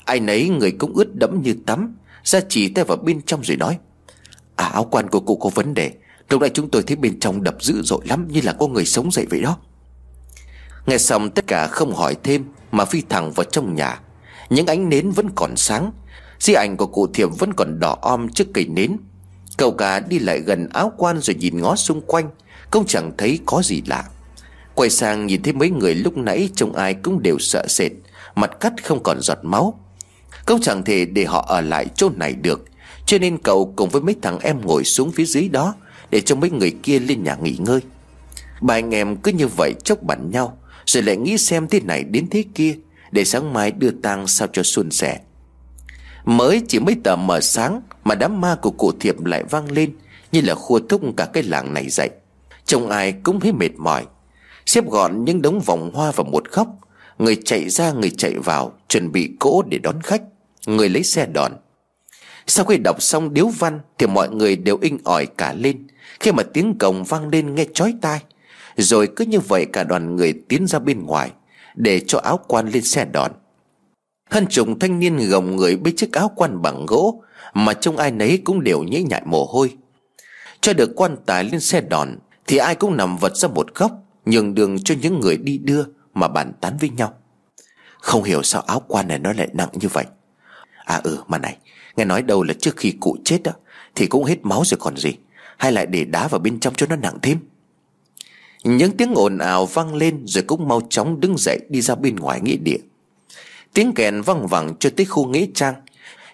Ai 0.05 0.20
nấy 0.20 0.48
người 0.48 0.70
cũng 0.70 0.94
ướt 0.94 1.14
đẫm 1.14 1.42
như 1.42 1.57
tắm, 1.66 1.96
Ra 2.24 2.40
chỉ 2.48 2.68
tay 2.68 2.85
vào 2.85 2.96
bên 2.96 3.22
trong 3.22 3.44
rồi 3.44 3.57
nói 3.57 3.79
À 4.57 4.66
áo 4.66 4.85
quan 4.85 5.09
của 5.09 5.20
cụ 5.20 5.37
có 5.37 5.50
vấn 5.55 5.74
đề. 5.74 5.92
Lúc 6.31 6.40
nãy 6.40 6.50
chúng 6.55 6.70
tôi 6.70 6.83
thấy 6.83 6.96
bên 6.96 7.20
trong 7.20 7.42
đập 7.42 7.57
dữ 7.61 7.83
dội 7.83 8.00
lắm 8.05 8.29
Như 8.29 8.40
là 8.44 8.52
có 8.52 8.66
người 8.66 8.85
sống 8.85 9.12
dậy 9.12 9.26
vậy 9.31 9.40
đó. 9.40 9.59
Nghe 10.87 10.98
xong 10.98 11.31
tất 11.31 11.46
cả 11.46 11.66
không 11.66 11.94
hỏi 11.94 12.16
thêm 12.22 12.44
Mà 12.72 12.85
phi 12.85 13.02
thẳng 13.09 13.33
vào 13.33 13.44
trong 13.44 13.74
nhà. 13.74 14.00
Những 14.50 14.66
ánh 14.66 14.88
nến 14.88 15.11
vẫn 15.11 15.30
còn 15.35 15.56
sáng. 15.56 15.92
Di 16.38 16.52
ảnh 16.52 16.76
của 16.76 16.87
cụ 16.87 17.06
thiệp 17.06 17.28
vẫn 17.38 17.52
còn 17.54 17.80
đỏ 17.80 17.96
om 18.00 18.28
trước 18.28 18.46
cây 18.54 18.66
nến. 18.66 18.96
Cậu 19.56 19.72
cả 19.72 20.00
đi 20.00 20.18
lại 20.18 20.40
gần 20.40 20.68
áo 20.72 20.92
quan 20.96 21.20
rồi 21.20 21.35
nhìn 21.35 21.61
ngó 21.61 21.76
xung 21.76 22.00
quanh. 22.00 22.30
Cũng 22.70 22.87
chẳng 22.87 23.12
thấy 23.18 23.38
có 23.46 23.62
gì 23.62 23.82
lạ. 23.87 24.04
Quay 24.74 24.90
sang 24.90 25.26
nhìn 25.26 25.42
thấy 25.42 25.52
mấy 25.52 25.70
người 25.70 25.94
lúc 25.94 26.16
nãy 26.16 26.48
Trông 26.56 26.72
ai 26.72 26.94
cũng 26.94 27.22
đều 27.22 27.38
sợ 27.38 27.66
sệt. 27.68 27.92
Mặt 28.35 28.50
cắt 28.61 28.72
không 28.85 29.02
còn 29.02 29.20
giọt 29.20 29.38
máu. 29.42 29.80
Cậu 30.46 30.59
chẳng 30.62 30.85
thể 30.85 31.04
để 31.04 31.24
họ 31.24 31.44
ở 31.48 31.61
lại 31.61 31.87
chỗ 31.94 32.11
này 32.16 32.32
được. 32.32 32.64
Cho 33.06 33.18
nên 33.18 33.38
cậu 33.38 33.72
cùng 33.76 33.90
với 33.90 34.02
mấy 34.02 34.14
thằng 34.22 34.38
em 34.38 34.61
ngồi 34.66 34.85
xuống 34.85 35.12
phía 35.12 35.24
dưới 35.24 35.48
đó 35.48 35.74
Để 36.11 36.20
cho 36.20 36.35
mấy 36.35 36.50
người 36.50 36.70
kia 36.82 36.98
lên 36.98 37.24
nhà 37.24 37.37
nghỉ 37.42 37.56
ngơi. 37.59 37.80
Ba 38.61 38.74
anh 38.74 38.94
em 38.94 39.16
cứ 39.16 39.32
như 39.32 39.48
vậy 39.48 39.74
chốc 39.85 40.02
bắn 40.02 40.30
nhau, 40.30 40.59
Rồi 40.87 41.02
lại 41.02 41.16
nghĩ 41.16 41.38
xem 41.38 41.68
thế 41.68 41.80
này 41.80 42.04
đến 42.04 42.26
thế 42.30 42.44
kia. 42.54 42.74
Để 43.16 43.24
sáng 43.24 43.52
mai 43.52 43.70
đưa 43.70 43.90
tang 43.90 44.26
sao 44.26 44.48
cho 44.52 44.62
xuân 44.62 44.90
sẻ. 44.90 45.20
Mới 46.24 46.62
chỉ 46.68 46.79
mấy 46.79 46.96
tờ 47.05 47.16
mở 47.16 47.40
sáng 47.40 47.81
Mà 48.05 48.14
đám 48.14 48.40
ma 48.40 48.57
của 48.62 48.70
cụ 48.70 48.92
thiệp 49.00 49.24
lại 49.24 49.44
vang 49.50 49.72
lên, 49.72 49.90
Như 50.33 50.40
là 50.40 50.55
khua 50.55 50.81
thúc 50.88 51.02
cả 51.16 51.29
cái 51.33 51.42
làng 51.42 51.74
này 51.74 51.88
dậy. 51.88 52.11
Trông 52.64 52.88
ai 52.88 53.12
cũng 53.12 53.40
thấy 53.40 53.52
mệt 53.52 53.70
mỏi. 53.76 54.07
Xếp 54.66 54.85
gọn 54.90 55.24
những 55.24 55.42
đống 55.42 55.61
vòng 55.61 55.90
hoa 55.94 56.11
vào 56.11 56.24
một 56.24 56.50
góc, 56.52 56.68
Người 57.18 57.37
chạy 57.44 57.68
ra 57.68 57.92
người 57.92 58.11
chạy 58.11 58.35
vào, 58.38 58.72
Chuẩn 58.88 59.12
bị 59.12 59.31
cỗ 59.38 59.62
để 59.62 59.79
đón 59.79 60.00
khách. 60.02 60.22
Người 60.66 60.88
lấy 60.88 61.02
xe 61.02 61.26
đòn. 61.26 61.52
Sau 62.46 62.64
khi 62.64 62.76
đọc 62.76 63.02
xong 63.02 63.35
điếu 63.35 63.48
văn 63.48 63.81
Thì 63.98 64.07
mọi 64.07 64.29
người 64.29 64.57
đều 64.57 64.79
inh 64.81 64.98
ỏi 65.05 65.26
cả 65.26 65.55
lên. 65.57 65.87
Khi 66.20 66.33
mà 66.33 66.42
tiếng 66.42 66.79
cồng 66.79 67.05
vang 67.05 67.29
lên 67.29 67.55
nghe 67.55 67.64
chói 67.74 67.94
tai, 68.00 68.20
Rồi 68.76 69.09
cứ 69.16 69.24
như 69.24 69.40
vậy 69.40 69.66
cả 69.72 69.85
đoàn 69.85 70.16
người 70.16 70.33
tiến 70.48 70.66
ra 70.66 70.79
bên 70.79 71.07
ngoài. 71.07 71.31
Để 71.76 72.00
cho 72.06 72.18
áo 72.18 72.40
quan 72.48 72.68
lên 72.68 72.82
xe 72.82 73.04
đòn 73.04 73.32
Hơn 74.30 74.46
chục 74.46 74.68
thanh 74.80 74.98
niên 74.98 75.18
gồng 75.30 75.56
người 75.56 75.76
bê 75.76 75.92
chiếc 75.96 76.12
áo 76.12 76.32
quan 76.36 76.62
bằng 76.62 76.86
gỗ 76.86 77.22
Mà 77.54 77.74
trông 77.74 77.96
ai 77.96 78.10
nấy 78.10 78.42
cũng 78.44 78.64
đều 78.64 78.82
nhễ 78.82 79.02
nhại 79.02 79.22
mồ 79.24 79.44
hôi. 79.44 79.76
Cho 80.60 80.72
được 80.72 80.92
quan 80.96 81.16
tài 81.26 81.44
lên 81.44 81.60
xe 81.60 81.80
đòn 81.80 82.18
Thì 82.46 82.56
ai 82.56 82.74
cũng 82.74 82.96
nằm 82.96 83.16
vật 83.16 83.36
ra 83.36 83.48
một 83.48 83.74
góc, 83.74 83.92
Nhường 84.26 84.54
đường 84.54 84.78
cho 84.84 84.94
những 85.00 85.20
người 85.20 85.36
đi 85.36 85.58
đưa 85.58 85.84
Mà 86.14 86.28
bàn 86.28 86.52
tán 86.60 86.76
với 86.80 86.90
nhau. 86.90 87.14
Không 88.00 88.22
hiểu 88.22 88.42
sao 88.42 88.62
áo 88.62 88.82
quan 88.88 89.08
này 89.08 89.18
nó 89.18 89.32
lại 89.32 89.48
nặng 89.52 89.68
như 89.72 89.88
vậy. 89.88 90.04
À 90.84 91.00
ừ 91.04 91.18
mà 91.26 91.38
này, 91.38 91.56
Nghe 91.96 92.04
nói 92.04 92.22
đâu 92.22 92.42
là 92.42 92.54
trước 92.60 92.76
khi 92.76 92.94
cụ 93.00 93.16
chết 93.24 93.42
đó 93.42 93.52
Thì 93.94 94.06
cũng 94.06 94.24
hết 94.24 94.36
máu 94.42 94.62
rồi 94.64 94.78
còn 94.80 94.96
gì. 94.96 95.16
Hay 95.56 95.72
lại 95.72 95.86
để 95.86 96.04
đá 96.04 96.28
vào 96.28 96.40
bên 96.40 96.60
trong 96.60 96.74
cho 96.74 96.86
nó 96.86 96.96
nặng 96.96 97.18
thêm. 97.22 97.38
Những 98.64 98.97
tiếng 98.97 99.14
ồn 99.14 99.38
ào 99.38 99.66
vang 99.66 99.95
lên 99.95 100.23
Rồi 100.27 100.45
cũng 100.47 100.69
mau 100.69 100.81
chóng 100.90 101.21
đứng 101.21 101.38
dậy 101.38 101.61
Đi 101.69 101.81
ra 101.81 101.95
bên 101.95 102.16
ngoài 102.16 102.40
nghĩa 102.40 102.57
địa. 102.57 102.79
Tiếng 103.75 103.92
kèn 103.92 104.23
văng 104.23 104.47
vẳng 104.47 104.75
cho 104.81 104.90
tới 104.97 105.07
khu 105.07 105.27
nghĩa 105.27 105.47
trang. 105.55 105.75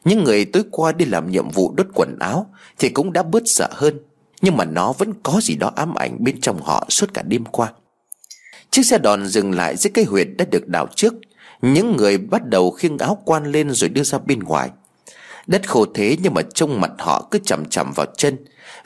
Những 0.05 0.25
người 0.25 0.45
tối 0.45 0.63
qua 0.71 0.93
đi 0.93 1.05
làm 1.05 1.31
nhiệm 1.31 1.51
vụ 1.51 1.75
đốt 1.77 1.87
quần 1.95 2.19
áo 2.21 2.47
Thì 2.79 2.89
cũng 2.89 3.13
đã 3.13 3.23
bớt 3.23 3.43
sợ 3.47 3.69
hơn, 3.73 3.99
Nhưng 4.41 4.57
mà 4.57 4.65
nó 4.65 4.93
vẫn 4.93 5.13
có 5.23 5.41
gì 5.43 5.55
đó 5.55 5.73
ám 5.77 5.95
ảnh 5.95 6.25
bên 6.25 6.41
trong 6.41 6.63
họ 6.63 6.87
suốt 6.89 7.15
cả 7.15 7.23
đêm 7.23 7.45
qua. 7.45 7.73
Chiếc 8.71 8.87
xe 8.87 8.99
đòn 8.99 9.27
dừng 9.27 9.53
lại 9.53 9.77
dưới 9.77 9.91
cây 9.95 10.05
huyệt 10.05 10.29
đã 10.39 10.45
được 10.45 10.69
đào 10.69 10.87
trước. 10.97 11.15
Những 11.63 11.97
người 11.97 12.19
bắt 12.19 12.49
đầu 12.49 12.71
khiêng 12.71 12.99
áo 12.99 13.23
quan 13.25 13.53
lên 13.53 13.71
rồi 13.71 13.91
đưa 13.91 14.03
ra 14.03 14.19
bên 14.19 14.39
ngoài. 14.39 14.71
Đất 15.47 15.69
khô 15.69 15.87
thế 15.95 16.17
nhưng 16.23 16.35
mà 16.35 16.43
trông 16.55 16.81
mặt 16.81 16.91
họ 16.99 17.29
cứ 17.31 17.39
chậm 17.45 17.65
chậm 17.65 17.93
vào 17.95 18.07
chân, 18.17 18.37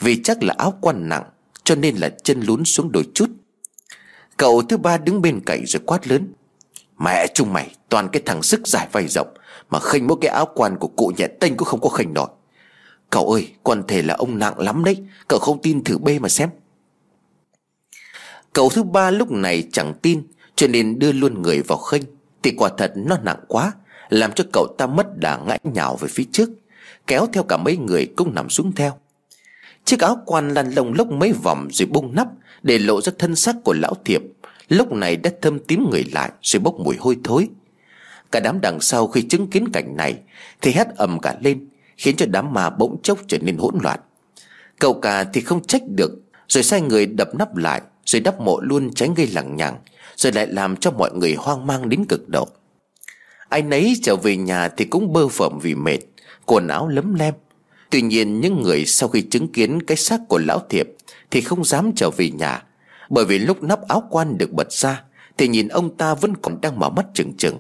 Vì 0.01 0.23
chắc 0.23 0.43
là 0.43 0.55
áo 0.59 0.75
quan 0.81 1.09
nặng. 1.09 1.23
Cho 1.67 1.75
nên 1.75 1.97
là 1.97 2.09
chân 2.09 2.41
lún 2.41 2.65
xuống 2.65 2.93
đôi 2.93 3.05
chút. 3.15 3.31
Cậu 4.37 4.63
thứ 4.63 4.77
ba 4.77 4.99
đứng 4.99 5.23
bên 5.23 5.41
cạnh 5.47 5.67
rồi 5.67 5.83
quát 5.87 6.07
lớn, 6.09 6.33
Mẹ 6.99 7.27
chung 7.35 7.53
mày, 7.53 7.75
toàn 7.89 8.09
cái 8.13 8.23
thằng 8.27 8.43
sức 8.43 8.69
dài 8.69 8.89
vai 8.93 9.09
rộng, 9.09 9.35
Mà 9.71 9.81
khinh 9.81 10.07
mỗi 10.07 10.17
cái 10.21 10.31
áo 10.31 10.49
quan 10.55 10.77
của 10.77 10.89
cụ 10.89 11.13
nhẹ 11.17 11.27
tênh 11.41 11.57
cũng 11.57 11.69
không 11.69 11.81
có 11.81 11.89
khinh 11.89 12.15
nổi. 12.15 12.29
Cậu 13.11 13.33
ơi 13.33 13.49
quan 13.63 13.83
thể 13.89 14.03
là 14.03 14.15
ông 14.15 14.39
nặng 14.39 14.59
lắm 14.59 14.85
đấy, 14.85 14.97
Cậu 15.29 15.39
không 15.39 15.63
tin 15.63 15.85
thử 15.85 15.99
bê 15.99 16.19
mà 16.19 16.29
xem. 16.29 16.49
Cậu 18.53 18.71
thứ 18.71 18.83
ba 18.83 19.11
lúc 19.11 19.31
này 19.31 19.69
chẳng 19.73 19.95
tin, 20.03 20.23
Cho 20.57 20.67
nên 20.67 20.99
đưa 20.99 21.13
luôn 21.13 21.43
người 21.43 21.63
vào 21.63 21.79
khinh 21.79 22.03
Thì 22.43 22.55
quả 22.57 22.71
thật 22.79 22.93
nó 22.97 23.17
nặng 23.23 23.41
quá, 23.49 23.73
Làm 24.09 24.33
cho 24.33 24.45
cậu 24.53 24.75
ta 24.79 24.87
mất 24.87 25.07
đà 25.19 25.37
ngã 25.37 25.57
nhào 25.65 25.97
về 25.97 26.09
phía 26.09 26.25
trước, 26.33 26.51
Kéo 27.07 27.27
theo 27.33 27.43
cả 27.43 27.57
mấy 27.57 27.77
người 27.77 28.07
cũng 28.17 28.35
nằm 28.35 28.51
xuống 28.51 28.73
theo. 28.73 28.99
Chiếc 29.87 30.01
áo 30.01 30.23
quan 30.27 30.55
lăn 30.55 30.71
lông 30.71 30.93
lốc 30.95 31.11
mấy 31.11 31.33
vòng 31.33 31.69
rồi 31.73 31.87
bung 31.87 32.15
nắp 32.15 32.29
Để 32.63 32.79
lộ 32.79 33.01
ra 33.01 33.13
thân 33.19 33.37
xác 33.37 33.57
của 33.65 33.73
lão 33.73 33.95
thiệp. 34.05 34.23
Lúc 34.69 34.93
này 34.93 35.17
đã 35.17 35.31
thâm 35.43 35.59
tím 35.59 35.87
người 35.91 36.05
lại 36.13 36.31
Rồi 36.43 36.61
bốc 36.61 36.75
mùi 36.75 36.97
hôi 36.97 37.17
thối. 37.25 37.49
Cả 38.33 38.41
đám 38.41 38.61
đằng 38.61 38.81
sau 38.81 39.07
khi 39.07 39.23
chứng 39.23 39.51
kiến 39.51 39.69
cảnh 39.73 39.97
này 39.97 40.19
Thì 40.61 40.73
hét 40.73 40.87
ầm 40.97 41.21
cả 41.21 41.37
lên, 41.41 41.69
Khiến 41.97 42.17
cho 42.17 42.27
đám 42.29 42.53
ma 42.53 42.71
bỗng 42.71 43.03
chốc 43.03 43.19
trở 43.29 43.39
nên 43.39 43.57
hỗn 43.57 43.75
loạn. 43.83 44.01
Cậu 44.79 44.95
cả 44.95 45.25
thì 45.25 45.41
không 45.41 45.67
trách 45.67 45.83
được, 45.89 46.11
Rồi 46.49 46.63
sai 46.63 46.81
người 46.81 47.07
đập 47.07 47.35
nắp 47.35 47.57
lại, 47.57 47.81
rồi 48.05 48.21
đắp 48.21 48.41
mộ 48.41 48.61
luôn 48.61 48.95
tránh 48.95 49.15
gây 49.15 49.27
lằng 49.27 49.57
nhằng, 49.57 49.77
Rồi 50.17 50.33
lại 50.33 50.47
làm 50.47 50.77
cho 50.77 50.91
mọi 50.91 51.11
người 51.15 51.35
hoang 51.39 51.67
mang 51.67 51.89
đến 51.89 52.05
cực 52.05 52.29
độ. 52.29 52.49
Anh 53.49 53.71
ấy 53.71 53.97
trở 54.03 54.17
về 54.17 54.37
nhà 54.37 54.69
thì 54.69 54.85
cũng 54.85 55.13
bơ 55.13 55.29
phẩm 55.29 55.59
vì 55.63 55.75
mệt, 55.75 55.99
Quần 56.47 56.69
áo 56.69 56.89
lấm 56.89 57.15
lem 57.15 57.35
Tuy 57.91 58.03
nhiên 58.03 58.41
những 58.41 58.63
người 58.63 58.87
sau 58.87 59.09
khi 59.09 59.23
chứng 59.23 59.49
kiến 59.49 59.83
cái 59.83 59.97
xác 59.97 60.21
của 60.29 60.39
lão 60.39 60.61
thiệp 60.69 60.89
Thì 61.31 61.41
không 61.41 61.65
dám 61.65 61.93
trở 61.97 62.11
về 62.11 62.31
nhà. 62.31 62.63
Bởi 63.11 63.25
vì 63.25 63.39
lúc 63.39 63.63
nắp 63.63 63.89
áo 63.89 64.03
quan 64.11 64.39
được 64.39 64.53
bật 64.53 64.73
ra 64.73 65.03
Thì 65.37 65.49
nhìn 65.49 65.69
ông 65.69 65.97
ta 65.97 66.15
vẫn 66.15 66.33
còn 66.43 66.61
đang 66.61 66.79
mở 66.79 66.91
mắt 66.91 67.07
trừng 67.15 67.33
trừng. 67.39 67.59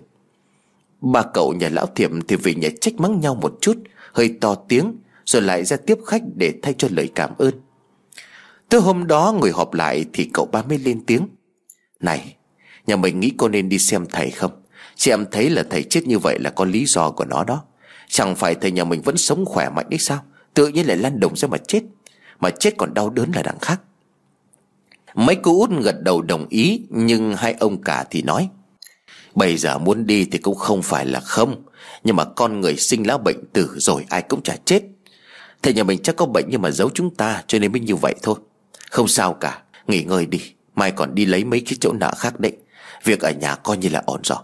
Ba 1.00 1.22
cậu 1.34 1.52
nhà 1.52 1.68
lão 1.68 1.86
thiệp 1.86 2.10
thì 2.28 2.36
vì 2.36 2.54
nhà 2.54 2.68
trách 2.80 2.94
mắng 2.94 3.20
nhau 3.20 3.34
một 3.34 3.58
chút, 3.60 3.76
Hơi 4.12 4.34
to 4.40 4.54
tiếng, 4.54 4.96
Rồi 5.24 5.42
lại 5.42 5.64
ra 5.64 5.76
tiếp 5.76 5.98
khách 6.06 6.22
để 6.34 6.54
thay 6.62 6.74
cho 6.78 6.88
lời 6.90 7.10
cảm 7.14 7.30
ơn. 7.38 7.54
Tới 8.68 8.80
hôm 8.80 9.06
đó 9.06 9.34
ngồi 9.40 9.50
họp 9.50 9.74
lại 9.74 10.04
Thì 10.12 10.30
cậu 10.32 10.46
ba 10.46 10.62
mới 10.62 10.78
lên 10.78 11.00
tiếng. 11.06 11.28
Này, 12.00 12.36
Nhà 12.86 12.96
mình 12.96 13.20
nghĩ 13.20 13.32
cô 13.36 13.48
nên 13.48 13.68
đi 13.68 13.78
xem 13.78 14.06
thầy 14.12 14.30
không? 14.30 14.62
Chị 14.96 15.10
em 15.10 15.24
thấy 15.32 15.50
là 15.50 15.64
thầy 15.70 15.82
chết 15.82 16.06
như 16.06 16.18
vậy 16.18 16.38
là 16.38 16.50
có 16.50 16.64
lý 16.64 16.86
do 16.86 17.10
của 17.10 17.24
nó 17.24 17.44
đó. 17.44 17.64
Chẳng 18.08 18.36
phải 18.36 18.54
thầy 18.54 18.70
nhà 18.70 18.84
mình 18.84 19.02
vẫn 19.02 19.16
sống 19.16 19.44
khỏe 19.44 19.68
mạnh 19.68 19.86
đấy 19.90 19.98
sao? 19.98 20.22
Tự 20.54 20.68
nhiên 20.68 20.86
lại 20.86 20.96
lăn 20.96 21.20
đồng 21.20 21.36
ra 21.36 21.48
mà 21.48 21.58
chết. 21.58 21.82
Mà 22.40 22.50
chết 22.50 22.74
còn 22.76 22.94
đau 22.94 23.10
đớn 23.10 23.32
là 23.34 23.42
đằng 23.42 23.58
khác. 23.58 23.80
Mấy 25.14 25.36
cô 25.42 25.58
út 25.58 25.70
gật 25.82 26.02
đầu 26.02 26.22
đồng 26.22 26.46
ý, 26.48 26.80
Nhưng 26.90 27.36
hai 27.36 27.54
ông 27.60 27.82
cả 27.82 28.04
thì 28.10 28.22
nói, 28.22 28.48
Bây 29.34 29.56
giờ 29.56 29.78
muốn 29.78 30.06
đi 30.06 30.24
thì 30.24 30.38
cũng 30.38 30.54
không 30.54 30.82
phải 30.82 31.06
là 31.06 31.20
không, 31.20 31.62
Nhưng 32.04 32.16
mà 32.16 32.24
con 32.24 32.60
người 32.60 32.76
sinh 32.76 33.06
lão 33.06 33.18
bệnh 33.18 33.44
tử 33.52 33.70
rồi 33.76 34.04
ai 34.08 34.22
cũng 34.22 34.42
chả 34.42 34.56
chết. 34.64 34.82
Thầy 35.62 35.74
nhà 35.74 35.84
mình 35.84 36.02
chắc 36.02 36.16
có 36.16 36.26
bệnh 36.26 36.44
nhưng 36.48 36.62
mà 36.62 36.70
giấu 36.70 36.90
chúng 36.94 37.14
ta, 37.14 37.42
Cho 37.46 37.58
nên 37.58 37.72
mới 37.72 37.80
như 37.80 37.96
vậy 37.96 38.14
thôi. 38.22 38.36
Không 38.90 39.08
sao 39.08 39.32
cả, 39.32 39.62
Nghỉ 39.86 40.02
ngơi 40.02 40.26
đi, 40.26 40.40
Mai 40.74 40.90
còn 40.90 41.14
đi 41.14 41.26
lấy 41.26 41.44
mấy 41.44 41.60
cái 41.60 41.76
chỗ 41.80 41.92
nợ 41.92 42.12
khác 42.18 42.40
đấy. 42.40 42.52
Việc 43.04 43.20
ở 43.20 43.30
nhà 43.30 43.54
coi 43.54 43.76
như 43.76 43.88
là 43.88 44.02
ổn 44.06 44.20
rồi. 44.24 44.38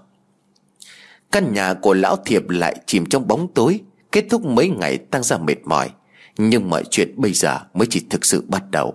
Căn 1.32 1.52
nhà 1.52 1.74
của 1.74 1.94
lão 1.94 2.16
thiệp 2.16 2.48
lại 2.48 2.76
chìm 2.86 3.06
trong 3.06 3.28
bóng 3.28 3.48
tối, 3.54 3.80
Kết 4.12 4.24
thúc 4.30 4.44
mấy 4.44 4.68
ngày 4.68 4.98
tăng 4.98 5.22
ra 5.22 5.38
mệt 5.38 5.56
mỏi. 5.64 5.90
Nhưng 6.38 6.70
mọi 6.70 6.84
chuyện 6.90 7.14
bây 7.16 7.32
giờ 7.32 7.58
mới 7.74 7.86
chỉ 7.90 8.02
thực 8.10 8.24
sự 8.24 8.44
bắt 8.48 8.62
đầu. 8.70 8.94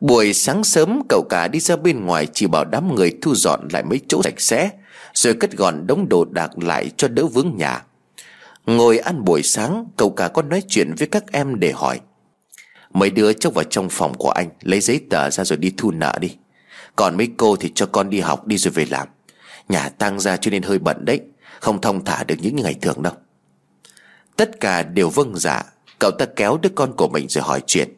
Buổi 0.00 0.32
sáng 0.32 0.64
sớm, 0.64 1.02
cậu 1.08 1.26
cả 1.28 1.48
đi 1.48 1.60
ra 1.60 1.76
bên 1.76 2.04
ngoài 2.06 2.26
Chỉ 2.32 2.46
bảo 2.46 2.64
đám 2.64 2.94
người 2.94 3.18
thu 3.22 3.34
dọn 3.34 3.68
lại 3.72 3.82
mấy 3.82 4.00
chỗ 4.08 4.22
sạch 4.22 4.40
sẽ, 4.40 4.70
Rồi 5.14 5.34
cất 5.34 5.52
gọn 5.52 5.86
đống 5.86 6.08
đồ 6.08 6.24
đạc 6.24 6.58
lại 6.58 6.90
cho 6.96 7.08
đỡ 7.08 7.26
vướng 7.26 7.52
nhà. 7.56 7.84
Ngồi 8.66 8.98
ăn 8.98 9.24
buổi 9.24 9.42
sáng, 9.42 9.86
Cậu 9.96 10.10
cả 10.10 10.28
có 10.28 10.42
nói 10.42 10.62
chuyện 10.68 10.94
với 10.98 11.08
các 11.08 11.32
em 11.32 11.60
để 11.60 11.72
hỏi. 11.72 12.00
Mấy 12.92 13.10
đứa 13.10 13.32
chốc 13.32 13.54
vào 13.54 13.64
trong 13.64 13.88
phòng 13.90 14.14
của 14.14 14.30
anh, 14.30 14.48
Lấy 14.62 14.80
giấy 14.80 15.00
tờ 15.10 15.30
ra 15.30 15.44
rồi 15.44 15.56
đi 15.56 15.72
thu 15.76 15.90
nợ 15.90 16.18
đi. 16.20 16.36
Còn 16.96 17.16
mấy 17.16 17.28
cô 17.36 17.56
thì 17.56 17.72
cho 17.74 17.86
con 17.86 18.10
đi 18.10 18.20
học 18.20 18.46
đi 18.46 18.58
rồi 18.58 18.72
về 18.72 18.86
làm. 18.90 19.08
Nhà 19.68 19.88
tăng 19.88 20.20
ra 20.20 20.36
cho 20.36 20.50
nên 20.50 20.62
hơi 20.62 20.78
bận 20.78 21.04
đấy 21.04 21.20
Không 21.60 21.80
thông 21.80 22.04
thả 22.04 22.24
được 22.24 22.34
những 22.40 22.56
ngày 22.56 22.74
thường 22.74 23.02
đâu. 23.02 23.12
Tất 24.36 24.60
cả 24.60 24.82
đều 24.82 25.10
vâng 25.10 25.36
dạ 25.36 25.62
Cậu 25.98 26.10
ta 26.10 26.26
kéo 26.36 26.58
đứa 26.62 26.68
con 26.74 26.92
của 26.96 27.08
mình 27.08 27.28
rồi 27.28 27.44
hỏi 27.44 27.62
chuyện. 27.66 27.88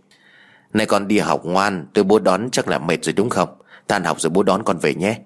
Này 0.73 0.87
con 0.87 1.09
đi 1.09 1.19
học 1.19 1.41
ngoan 1.45 1.87
Tôi 1.93 2.05
bố 2.05 2.19
đón 2.19 2.51
chắc 2.53 2.69
là 2.69 2.79
mệt 2.79 3.05
rồi 3.05 3.13
đúng 3.13 3.31
không? 3.31 3.49
Tan 3.87 4.05
học 4.05 4.21
rồi 4.21 4.31
bố 4.31 4.43
đón 4.43 4.63
con 4.63 4.79
về 4.79 4.95
nhé. 4.95 5.19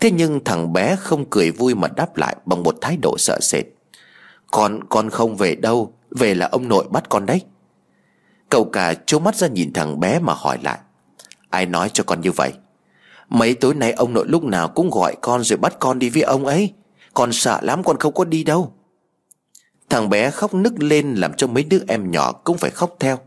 Thế 0.00 0.10
nhưng 0.10 0.44
thằng 0.44 0.72
bé 0.72 0.96
không 0.96 1.24
cười 1.30 1.50
vui 1.50 1.74
mà 1.74 1.88
đáp 1.96 2.16
lại 2.16 2.36
Bằng 2.44 2.62
một 2.62 2.76
thái 2.80 2.96
độ 2.96 3.18
sợ 3.18 3.38
sệt. 3.42 3.64
Con, 4.50 4.80
con 4.88 5.10
không 5.10 5.36
về 5.36 5.54
đâu 5.54 5.94
Về 6.10 6.34
là 6.34 6.48
ông 6.52 6.68
nội 6.68 6.86
bắt 6.90 7.08
con 7.08 7.26
đấy. 7.26 7.42
Cậu 8.48 8.64
cả 8.64 8.94
trố 9.06 9.18
mắt 9.18 9.36
ra 9.36 9.48
nhìn 9.48 9.72
thằng 9.72 10.00
bé 10.00 10.18
mà 10.18 10.34
hỏi 10.36 10.58
lại. 10.62 10.78
Ai 11.50 11.66
nói 11.66 11.90
cho 11.92 12.04
con 12.04 12.20
như 12.20 12.32
vậy? 12.32 12.52
Mấy 13.30 13.54
tối 13.54 13.74
nay 13.74 13.92
ông 13.92 14.12
nội 14.12 14.24
lúc 14.28 14.44
nào 14.44 14.68
cũng 14.68 14.90
gọi 14.90 15.16
con 15.20 15.44
rồi 15.44 15.56
bắt 15.56 15.76
con 15.80 15.98
đi 15.98 16.10
với 16.10 16.22
ông 16.22 16.46
ấy. 16.46 16.72
Con 17.14 17.32
sợ 17.32 17.58
lắm, 17.62 17.82
con 17.84 17.98
không 17.98 18.14
có 18.14 18.24
đi 18.24 18.44
đâu. 18.44 18.72
Thằng 19.88 20.10
bé 20.10 20.30
khóc 20.30 20.54
nức 20.54 20.82
lên 20.82 21.14
làm 21.14 21.34
cho 21.34 21.46
mấy 21.46 21.64
đứa 21.64 21.78
em 21.88 22.10
nhỏ 22.10 22.32
cũng 22.32 22.58
phải 22.58 22.70
khóc 22.70 22.96
theo. 23.00 23.18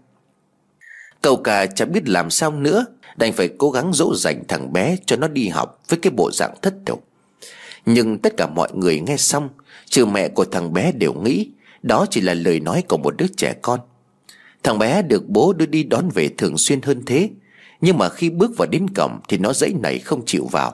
Cậu 1.22 1.38
cả 1.38 1.66
chẳng 1.66 1.92
biết 1.92 2.10
làm 2.10 2.30
sao 2.30 2.52
nữa, 2.52 2.86
Đành 3.16 3.34
phải 3.34 3.50
cố 3.58 3.72
gắng 3.72 3.94
dỗ 3.94 4.16
dành 4.16 4.44
thằng 4.48 4.74
bé 4.74 4.98
cho 5.06 5.16
nó 5.16 5.28
đi 5.28 5.48
học 5.48 5.80
với 5.90 6.00
cái 6.02 6.12
bộ 6.16 6.32
dạng 6.32 6.54
thất 6.62 6.74
tục 6.86 7.04
Nhưng 7.86 8.18
tất 8.18 8.34
cả 8.38 8.48
mọi 8.48 8.70
người 8.74 9.00
nghe 9.00 9.18
xong, 9.18 9.50
Trừ 9.86 10.06
mẹ 10.06 10.28
của 10.28 10.46
thằng 10.46 10.74
bé 10.74 10.92
đều 10.92 11.14
nghĩ 11.14 11.52
Đó 11.84 12.06
chỉ 12.10 12.22
là 12.22 12.34
lời 12.34 12.60
nói 12.60 12.84
của 12.88 12.98
một 12.98 13.18
đứa 13.18 13.28
trẻ 13.38 13.56
con. 13.62 13.80
Thằng 14.64 14.80
bé 14.80 15.02
được 15.02 15.28
bố 15.28 15.54
đưa 15.54 15.66
đi 15.66 15.84
đón 15.84 16.10
về 16.10 16.30
thường 16.38 16.58
xuyên 16.58 16.82
hơn 16.82 17.04
thế 17.06 17.30
nhưng 17.84 17.98
mà 17.98 18.10
khi 18.10 18.30
bước 18.30 18.52
vào 18.58 18.68
đến 18.72 18.86
cổng 18.96 19.20
Thì 19.28 19.38
nó 19.38 19.54
dãy 19.54 19.74
này 19.84 20.00
không 20.00 20.26
chịu 20.26 20.48
vào. 20.52 20.74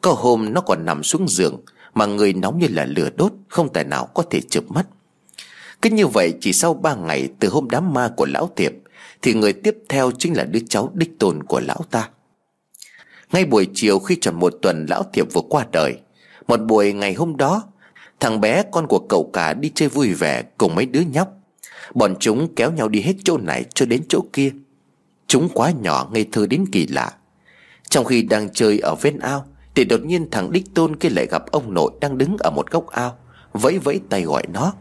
Có 0.00 0.12
hôm 0.12 0.52
nó 0.52 0.60
còn 0.60 0.84
nằm 0.84 1.02
xuống 1.02 1.28
giường, 1.28 1.60
Mà 1.94 2.06
người 2.06 2.32
nóng 2.32 2.58
như 2.58 2.66
là 2.70 2.84
lửa 2.84 3.08
đốt, 3.16 3.32
Không 3.48 3.72
tài 3.72 3.84
nào 3.84 4.06
có 4.14 4.22
thể 4.30 4.40
chụp 4.40 4.70
mắt. 4.70 4.86
Cứ 5.82 5.90
như 5.90 6.06
vậy, 6.06 6.34
chỉ 6.40 6.52
sau 6.52 6.74
ba 6.74 6.94
ngày 6.94 7.28
Từ 7.40 7.48
hôm 7.48 7.70
đám 7.70 7.92
ma 7.92 8.10
của 8.16 8.26
lão 8.26 8.50
tiệp, 8.56 8.72
Thì 9.22 9.34
người 9.34 9.52
tiếp 9.52 9.76
theo 9.88 10.10
chính 10.18 10.36
là 10.36 10.44
đứa 10.44 10.60
cháu 10.68 10.90
đích 10.94 11.18
tôn 11.18 11.42
của 11.42 11.60
lão 11.60 11.80
ta. 11.90 12.08
Ngay 13.32 13.44
buổi 13.44 13.68
chiều 13.74 13.98
khi 13.98 14.16
tròn 14.20 14.34
một 14.34 14.54
tuần 14.62 14.86
lão 14.88 15.02
tiệp 15.02 15.32
vừa 15.32 15.42
qua 15.48 15.66
đời, 15.72 15.96
Một 16.48 16.60
buổi 16.66 16.92
ngày 16.92 17.14
hôm 17.14 17.36
đó, 17.36 17.62
Thằng 18.20 18.40
bé 18.40 18.62
con 18.72 18.86
của 18.86 19.06
cậu 19.08 19.30
cả 19.32 19.54
đi 19.54 19.70
chơi 19.74 19.88
vui 19.88 20.14
vẻ 20.14 20.42
Cùng 20.58 20.74
mấy 20.74 20.86
đứa 20.86 21.00
nhóc. 21.00 21.28
Bọn 21.94 22.14
chúng 22.20 22.54
kéo 22.54 22.72
nhau 22.72 22.88
đi 22.88 23.00
hết 23.00 23.14
chỗ 23.24 23.38
này 23.38 23.64
cho 23.74 23.86
đến 23.86 24.02
chỗ 24.08 24.20
kia. 24.32 24.50
Chúng 25.26 25.48
quá 25.48 25.70
nhỏ 25.70 26.08
ngây 26.12 26.26
thơ 26.32 26.46
đến 26.46 26.64
kỳ 26.72 26.86
lạ. 26.86 27.12
Trong 27.90 28.04
khi 28.04 28.22
đang 28.22 28.50
chơi 28.52 28.78
ở 28.78 28.94
ven 28.94 29.18
ao, 29.18 29.44
Thì 29.74 29.84
đột 29.84 30.00
nhiên 30.04 30.30
thằng 30.30 30.52
Đích 30.52 30.74
Tôn 30.74 30.96
kia 30.96 31.08
lại 31.08 31.26
gặp 31.26 31.50
ông 31.50 31.74
nội 31.74 31.92
đang 32.00 32.18
đứng 32.18 32.36
ở 32.38 32.50
một 32.50 32.70
góc 32.70 32.86
ao, 32.86 33.16
Vẫy 33.52 33.78
vẫy 33.78 34.00
tay 34.10 34.22
gọi 34.22 34.42
nó. 34.52 34.72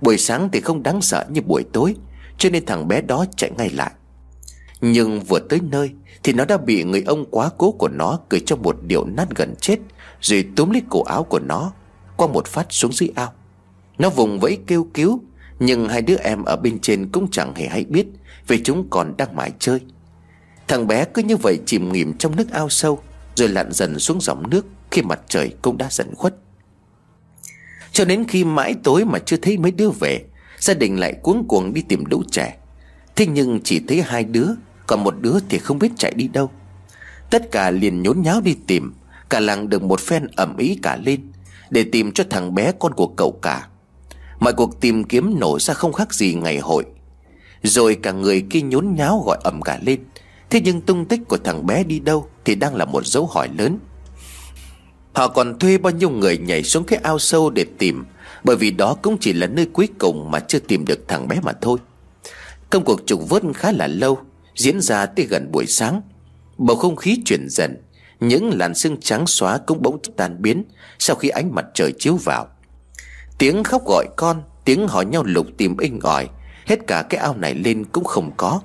Buổi 0.00 0.18
sáng 0.18 0.48
thì 0.52 0.60
không 0.60 0.82
đáng 0.82 1.02
sợ 1.02 1.24
như 1.28 1.40
buổi 1.40 1.64
tối, 1.72 1.94
Cho 2.38 2.50
nên 2.50 2.66
thằng 2.66 2.88
bé 2.88 3.00
đó 3.00 3.24
chạy 3.36 3.50
ngay 3.56 3.70
lại. 3.70 3.92
Nhưng 4.80 5.20
vừa 5.20 5.38
tới 5.38 5.60
nơi 5.70 5.90
Thì 6.22 6.32
nó 6.32 6.44
đã 6.44 6.56
bị 6.56 6.84
người 6.84 7.02
ông 7.06 7.24
quá 7.30 7.50
cố 7.58 7.72
của 7.72 7.88
nó 7.88 8.18
Cười 8.28 8.40
cho 8.40 8.56
một 8.56 8.76
điệu 8.82 9.04
nát 9.04 9.28
gần 9.36 9.54
chết, 9.60 9.78
Rồi 10.20 10.48
túm 10.56 10.70
lấy 10.70 10.82
cổ 10.88 11.02
áo 11.02 11.24
của 11.24 11.38
nó, 11.38 11.72
Qua 12.16 12.26
một 12.26 12.46
phát 12.46 12.66
xuống 12.70 12.92
dưới 12.92 13.10
ao. 13.14 13.32
Nó 13.98 14.10
vùng 14.10 14.40
vẫy 14.40 14.58
kêu 14.66 14.86
cứu, 14.94 15.20
Nhưng 15.58 15.88
hai 15.88 16.02
đứa 16.02 16.16
em 16.16 16.44
ở 16.44 16.56
bên 16.56 16.78
trên 16.78 17.08
cũng 17.12 17.30
chẳng 17.30 17.54
hề 17.54 17.66
hay 17.66 17.84
biết. 17.84 18.06
Vì 18.46 18.62
chúng 18.62 18.86
còn 18.90 19.16
đang 19.16 19.36
mải 19.36 19.52
chơi. 19.58 19.80
Thằng 20.68 20.86
bé 20.86 21.04
cứ 21.04 21.22
như 21.22 21.36
vậy 21.36 21.58
chìm 21.66 21.92
nghỉm 21.92 22.18
trong 22.18 22.36
nước 22.36 22.50
ao 22.50 22.68
sâu, 22.68 23.00
Rồi 23.34 23.48
lặn 23.48 23.72
dần 23.72 23.98
xuống 23.98 24.20
dòng 24.20 24.50
nước 24.50 24.66
Khi 24.90 25.02
mặt 25.02 25.20
trời 25.28 25.54
cũng 25.62 25.78
đã 25.78 25.88
dần 25.90 26.14
khuất. 26.14 26.34
Cho 27.92 28.04
đến 28.04 28.24
khi 28.28 28.44
mãi 28.44 28.74
tối 28.84 29.04
mà 29.04 29.18
chưa 29.18 29.36
thấy 29.36 29.58
mấy 29.58 29.70
đứa 29.70 29.90
về, 29.90 30.24
Gia 30.58 30.74
đình 30.74 31.00
lại 31.00 31.12
cuống 31.22 31.48
cuồng 31.48 31.74
đi 31.74 31.82
tìm 31.82 32.06
đũ 32.06 32.22
trẻ. 32.30 32.56
Thế 33.16 33.26
nhưng 33.26 33.60
chỉ 33.64 33.80
thấy 33.88 34.02
hai 34.02 34.24
đứa, 34.24 34.48
Còn 34.86 35.04
một 35.04 35.14
đứa 35.20 35.38
thì 35.48 35.58
không 35.58 35.78
biết 35.78 35.92
chạy 35.96 36.12
đi 36.16 36.28
đâu. 36.28 36.50
Tất 37.30 37.50
cả 37.52 37.70
liền 37.70 38.02
nhốn 38.02 38.22
nháo 38.22 38.40
đi 38.40 38.56
tìm, 38.66 38.94
Cả 39.28 39.40
làng 39.40 39.68
được 39.68 39.82
một 39.82 40.00
phen 40.00 40.26
ẩm 40.36 40.56
ý 40.56 40.78
cả 40.82 40.96
lên, 40.96 41.32
Để 41.70 41.84
tìm 41.92 42.12
cho 42.12 42.24
thằng 42.30 42.54
bé 42.54 42.72
con 42.78 42.94
của 42.94 43.06
cậu 43.06 43.38
cả. 43.42 43.68
Mọi 44.40 44.52
cuộc 44.52 44.80
tìm 44.80 45.04
kiếm 45.04 45.40
nổ 45.40 45.58
ra 45.58 45.74
không 45.74 45.92
khác 45.92 46.14
gì 46.14 46.34
ngày 46.34 46.58
hội. 46.58 46.84
Rồi 47.66 47.96
cả 48.02 48.12
người 48.12 48.44
kia 48.50 48.60
nhốn 48.60 48.94
nháo 48.94 49.22
gọi 49.26 49.38
ẩm 49.44 49.62
cả 49.62 49.78
lên. 49.82 50.00
Thế 50.50 50.60
nhưng 50.64 50.80
tung 50.80 51.04
tích 51.04 51.20
của 51.28 51.38
thằng 51.44 51.66
bé 51.66 51.84
đi 51.84 52.00
đâu 52.00 52.28
Thì 52.44 52.54
đang 52.54 52.74
là 52.74 52.84
một 52.84 53.06
dấu 53.06 53.26
hỏi 53.26 53.48
lớn. 53.58 53.78
Họ 55.12 55.28
còn 55.28 55.58
thuê 55.58 55.78
bao 55.78 55.92
nhiêu 55.92 56.10
người 56.10 56.38
nhảy 56.38 56.62
xuống 56.62 56.84
cái 56.84 56.98
ao 57.02 57.18
sâu 57.18 57.50
để 57.50 57.64
tìm, 57.78 58.04
Bởi 58.44 58.56
vì 58.56 58.70
đó 58.70 58.96
cũng 59.02 59.16
chỉ 59.20 59.32
là 59.32 59.46
nơi 59.46 59.66
cuối 59.72 59.88
cùng 59.98 60.30
mà 60.30 60.40
chưa 60.40 60.58
tìm 60.58 60.84
được 60.84 61.08
thằng 61.08 61.28
bé 61.28 61.40
mà 61.42 61.52
thôi. 61.60 61.78
Công 62.70 62.84
cuộc 62.84 63.00
trục 63.06 63.28
vớt 63.28 63.42
khá 63.54 63.72
là 63.72 63.86
lâu, 63.86 64.18
Diễn 64.54 64.80
ra 64.80 65.06
tới 65.06 65.26
gần 65.26 65.52
buổi 65.52 65.66
sáng. 65.66 66.00
Bầu 66.58 66.76
không 66.76 66.96
khí 66.96 67.22
chuyển 67.24 67.46
dần, 67.48 67.76
Những 68.20 68.50
làn 68.58 68.74
sương 68.74 69.00
trắng 69.00 69.26
xóa 69.26 69.58
cũng 69.58 69.82
bỗng 69.82 69.98
tan 70.16 70.42
biến 70.42 70.64
Sau 70.98 71.16
khi 71.16 71.28
ánh 71.28 71.54
mặt 71.54 71.66
trời 71.74 71.92
chiếu 71.98 72.16
vào. 72.16 72.46
Tiếng 73.38 73.64
khóc 73.64 73.82
gọi 73.86 74.06
con, 74.16 74.42
Tiếng 74.64 74.88
hỏi 74.88 75.06
nhau 75.06 75.24
lục 75.24 75.46
tìm 75.56 75.76
inh 75.76 76.00
ỏi 76.02 76.28
Hết 76.66 76.86
cả 76.86 77.02
cái 77.10 77.20
ao 77.20 77.36
này 77.36 77.54
lên 77.54 77.84
cũng 77.84 78.04
không 78.04 78.30
có. 78.36 78.60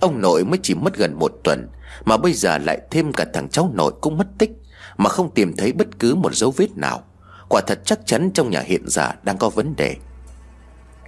Ông 0.00 0.20
nội 0.20 0.44
mới 0.44 0.58
chỉ 0.62 0.74
mất 0.74 0.96
gần 0.96 1.14
một 1.14 1.32
tuần, 1.44 1.68
Mà 2.04 2.16
bây 2.16 2.32
giờ 2.32 2.58
lại 2.58 2.80
thêm 2.90 3.12
cả 3.12 3.26
thằng 3.34 3.48
cháu 3.48 3.70
nội 3.74 3.92
cũng 4.00 4.18
mất 4.18 4.26
tích, 4.38 4.50
Mà 4.96 5.10
không 5.10 5.34
tìm 5.34 5.56
thấy 5.56 5.72
bất 5.72 5.98
cứ 5.98 6.14
một 6.14 6.34
dấu 6.34 6.50
vết 6.50 6.76
nào. 6.76 7.02
Quả 7.48 7.60
thật 7.66 7.80
chắc 7.84 8.06
chắn 8.06 8.30
trong 8.34 8.50
nhà 8.50 8.60
hiện 8.60 8.82
giờ 8.86 9.10
đang 9.22 9.38
có 9.38 9.48
vấn 9.48 9.76
đề. 9.76 9.96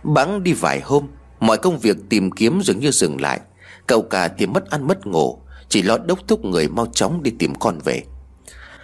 Bắn 0.02 0.42
đi 0.42 0.52
vài 0.52 0.80
hôm, 0.80 1.06
Mọi 1.40 1.58
công 1.58 1.78
việc 1.78 1.96
tìm 2.08 2.30
kiếm 2.30 2.60
dường 2.62 2.80
như 2.80 2.90
dừng 2.90 3.20
lại. 3.20 3.40
Cậu 3.86 4.02
cả 4.02 4.28
thì 4.28 4.46
mất 4.46 4.70
ăn 4.70 4.86
mất 4.86 5.06
ngủ, 5.06 5.38
Chỉ 5.68 5.82
lo 5.82 5.98
đốc 5.98 6.28
thúc 6.28 6.44
người 6.44 6.68
mau 6.68 6.86
chóng 6.86 7.22
đi 7.22 7.30
tìm 7.38 7.54
con 7.54 7.78
về. 7.84 8.02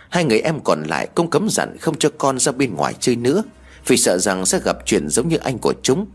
Hai 0.09 0.25
người 0.25 0.41
em 0.41 0.61
còn 0.61 0.83
lại 0.83 1.09
cũng 1.15 1.31
cấm 1.31 1.49
dặn 1.51 1.77
không 1.81 1.99
cho 1.99 2.09
con 2.19 2.39
ra 2.39 2.53
bên 2.53 2.75
ngoài 2.75 2.95
chơi 3.01 3.17
nữa, 3.17 3.43
Vì 3.87 3.97
sợ 3.97 4.19
rằng 4.19 4.47
sẽ 4.47 4.61
gặp 4.65 4.77
chuyện 4.85 5.09
giống 5.09 5.29
như 5.29 5.37
anh 5.37 5.59
của 5.59 5.75
chúng. 5.83 6.07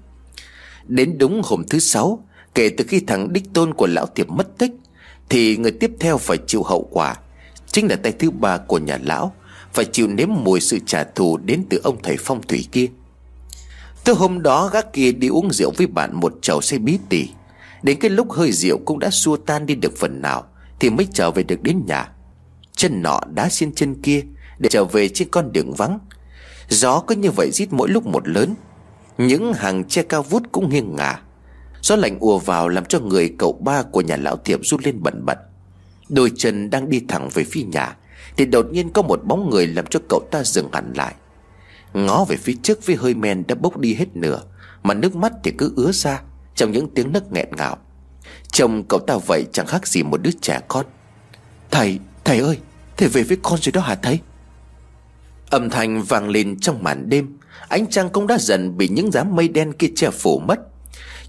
Đến 0.88 1.17
đúng 1.17 1.41
hôm 1.44 1.63
thứ 1.70 1.80
sáu, 1.80 2.24
Kể 2.56 2.70
từ 2.70 2.86
khi 2.88 3.00
thằng 3.00 3.34
đích 3.34 3.54
tôn 3.54 3.74
của 3.74 3.88
lão 3.88 4.06
tiệp 4.06 4.30
mất 4.30 4.58
tích, 4.58 4.72
Thì 5.30 5.58
người 5.58 5.72
tiếp 5.72 5.91
theo 6.00 6.17
phải 6.17 6.38
chịu 6.48 6.63
hậu 6.63 6.88
quả. 6.91 7.15
Chính 7.72 7.88
là 7.88 7.96
tay 7.96 8.12
thứ 8.12 8.32
ba 8.32 8.58
của 8.58 8.78
nhà 8.78 9.00
lão, 9.04 9.34
Phải 9.74 9.86
chịu 9.86 10.08
nếm 10.08 10.30
mùi 10.32 10.60
sự 10.60 10.80
trả 10.86 11.04
thù 11.04 11.38
đến 11.38 11.63
từ 11.70 11.82
ông 11.84 11.98
thầy 12.04 12.17
phong 12.20 12.41
thủy 12.41 12.67
kia. 12.72 12.88
Từ 14.04 14.13
hôm 14.13 14.41
đó, 14.41 14.70
gác 14.74 14.94
kia 14.94 15.12
đi 15.12 15.28
uống 15.28 15.54
rượu 15.54 15.72
với 15.78 15.88
bạn 15.88 16.20
một 16.20 16.34
chầu 16.41 16.62
xe 16.62 16.78
bí 16.78 17.00
tỉ. 17.10 17.28
Đến 17.84 18.00
cái 18.00 18.12
lúc 18.12 18.32
hơi 18.32 18.52
rượu 18.52 18.78
cũng 18.86 19.00
đã 19.00 19.10
xua 19.10 19.38
tan 19.38 19.65
đi 19.65 19.76
được 19.76 19.98
phần 19.98 20.22
nào, 20.22 20.46
Thì 20.80 20.89
mới 20.89 21.08
trở 21.13 21.32
về 21.32 21.44
được 21.44 21.63
đến 21.63 21.82
nhà. 21.88 22.12
Chân 22.76 23.02
nọ 23.02 23.20
đá 23.34 23.50
xin 23.50 23.74
chân 23.76 24.02
kia, 24.02 24.22
Để 24.60 24.70
trở 24.70 24.86
về 24.86 25.10
trên 25.10 25.28
con 25.32 25.52
đường 25.52 25.74
vắng. 25.74 26.00
Gió 26.70 27.04
cứ 27.08 27.15
như 27.15 27.32
vậy 27.32 27.50
rít 27.54 27.67
mỗi 27.72 27.89
lúc 27.89 28.06
một 28.06 28.28
lớn 28.28 28.56
những 29.28 29.54
hàng 29.54 29.84
tre 29.84 30.04
cao 30.04 30.24
vút 30.24 30.44
cũng 30.52 30.70
nghiêng 30.70 30.96
ngả. 30.96 31.22
Gió 31.82 31.96
lạnh 31.96 32.18
ùa 32.20 32.40
vào 32.40 32.70
làm 32.70 32.86
cho 32.86 33.00
người 33.00 33.36
cậu 33.38 33.54
ba 33.54 33.84
của 33.84 34.02
nhà 34.02 34.18
lão 34.18 34.38
thiệp 34.38 34.60
rút 34.64 34.82
lên 34.84 35.04
bẩn 35.04 35.26
bật. 35.26 35.38
Đôi 36.10 36.32
chân 36.38 36.70
đang 36.70 36.90
đi 36.90 37.02
thẳng 37.08 37.30
về 37.34 37.44
phía 37.44 37.64
nhà 37.64 37.98
Thì 38.38 38.46
đột 38.46 38.66
nhiên 38.72 38.90
có 38.90 39.02
một 39.02 39.24
bóng 39.24 39.50
người 39.50 39.68
làm 39.68 39.86
cho 39.86 40.00
cậu 40.10 40.28
ta 40.32 40.44
dừng 40.44 40.70
hẳn 40.74 40.94
lại. 40.96 41.14
Ngó 41.94 42.26
về 42.26 42.36
phía 42.36 42.54
trước 42.64 42.86
với 42.86 42.96
hơi 42.96 43.14
men 43.14 43.44
đã 43.48 43.56
bốc 43.56 43.78
đi 43.78 43.94
hết 43.94 44.16
nửa 44.16 44.42
Mà 44.84 44.94
nước 44.94 45.16
mắt 45.16 45.34
thì 45.44 45.52
cứ 45.58 45.74
ứa 45.76 45.92
ra 45.92 46.22
Trong 46.56 46.72
những 46.72 46.88
tiếng 46.94 47.14
nấc 47.14 47.32
nghẹn 47.32 47.48
ngào. 47.58 47.78
Chồng 48.52 48.84
cậu 48.84 49.00
ta 49.00 49.18
vậy 49.28 49.46
chẳng 49.54 49.68
khác 49.68 49.88
gì 49.88 50.04
một 50.04 50.22
đứa 50.22 50.32
trẻ 50.42 50.60
con. 50.68 50.86
Thầy, 51.72 52.00
thầy 52.24 52.40
ơi 52.40 52.58
Thầy 52.98 53.10
về 53.10 53.24
với 53.24 53.38
con 53.42 53.60
rồi 53.62 53.72
đó 53.72 53.82
hả 53.82 53.96
thầy? 53.96 54.20
Âm 55.50 55.70
thanh 55.70 56.04
vang 56.04 56.30
lên 56.30 56.60
trong 56.60 56.84
màn 56.84 57.10
đêm. 57.10 57.38
Ánh 57.68 57.88
trăng 57.90 58.10
cũng 58.10 58.28
đã 58.28 58.38
dần 58.38 58.78
bị 58.78 58.88
những 58.88 59.10
đám 59.14 59.36
mây 59.36 59.48
đen 59.48 59.74
kia 59.74 59.88
che 59.96 60.10
phủ 60.10 60.40
mất. 60.40 60.60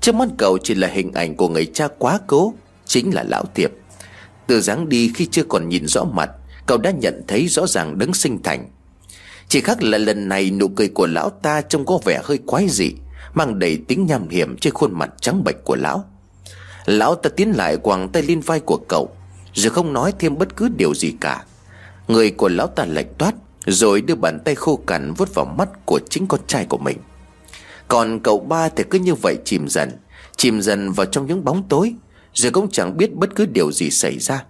Trước 0.00 0.14
mắt 0.14 0.28
cậu 0.38 0.58
chỉ 0.58 0.74
là 0.74 0.88
hình 0.88 1.12
ảnh 1.12 1.36
của 1.36 1.48
người 1.48 1.66
cha 1.66 1.88
quá 1.98 2.20
cố, 2.26 2.54
Chính 2.86 3.14
là 3.14 3.22
lão 3.22 3.44
tiệp 3.54 3.70
Từ 4.46 4.60
dáng 4.60 4.88
đi 4.88 5.12
khi 5.14 5.26
chưa 5.26 5.42
còn 5.48 5.68
nhìn 5.68 5.86
rõ 5.86 6.04
mặt, 6.04 6.30
Cậu 6.66 6.78
đã 6.78 6.90
nhận 6.90 7.22
thấy 7.28 7.48
rõ 7.48 7.66
ràng 7.66 7.98
đấng 7.98 8.14
sinh 8.14 8.42
thành. 8.42 8.70
Chỉ 9.48 9.60
khác 9.60 9.82
là 9.82 9.98
lần 9.98 10.28
này 10.28 10.50
nụ 10.50 10.68
cười 10.68 10.88
của 10.88 11.06
lão 11.06 11.30
ta 11.30 11.60
trông 11.60 11.86
có 11.86 11.98
vẻ 12.04 12.20
hơi 12.24 12.38
quái 12.46 12.68
dị, 12.68 12.92
Mang 13.34 13.58
đầy 13.58 13.78
tính 13.88 14.06
nham 14.06 14.28
hiểm 14.28 14.56
trên 14.56 14.72
khuôn 14.72 14.98
mặt 14.98 15.10
trắng 15.20 15.44
bệch 15.44 15.64
của 15.64 15.76
lão. 15.76 16.04
Lão 16.86 17.14
ta 17.14 17.30
tiến 17.36 17.52
lại 17.56 17.76
quàng 17.76 18.08
tay 18.08 18.22
lên 18.22 18.40
vai 18.40 18.60
của 18.60 18.76
cậu, 18.88 19.16
Rồi 19.54 19.70
không 19.70 19.92
nói 19.92 20.12
thêm 20.18 20.38
bất 20.38 20.56
cứ 20.56 20.68
điều 20.76 20.94
gì 20.94 21.14
cả. 21.20 21.44
Người 22.08 22.30
của 22.30 22.48
lão 22.48 22.66
ta 22.66 22.84
lạnh 22.84 23.14
toát 23.18 23.34
rồi 23.66 24.00
đưa 24.00 24.14
bàn 24.14 24.38
tay 24.44 24.54
khô 24.54 24.76
cằn 24.86 25.12
vuốt 25.12 25.34
vào 25.34 25.44
mắt 25.44 25.68
của 25.86 26.00
chính 26.10 26.26
con 26.26 26.40
trai 26.46 26.64
của 26.64 26.78
mình. 26.78 26.98
Còn 27.88 28.20
cậu 28.20 28.40
ba 28.40 28.68
thì 28.68 28.84
cứ 28.90 28.98
như 28.98 29.14
vậy 29.14 29.36
chìm 29.44 29.68
dần 29.68 29.90
Chìm 30.36 30.60
dần 30.60 30.92
vào 30.92 31.06
trong 31.06 31.26
những 31.26 31.44
bóng 31.44 31.68
tối, 31.68 31.94
Rồi 32.34 32.52
cũng 32.52 32.70
chẳng 32.70 32.96
biết 32.96 33.14
bất 33.14 33.34
cứ 33.34 33.46
điều 33.46 33.72
gì 33.72 33.90
xảy 33.90 34.18
ra. 34.18 34.44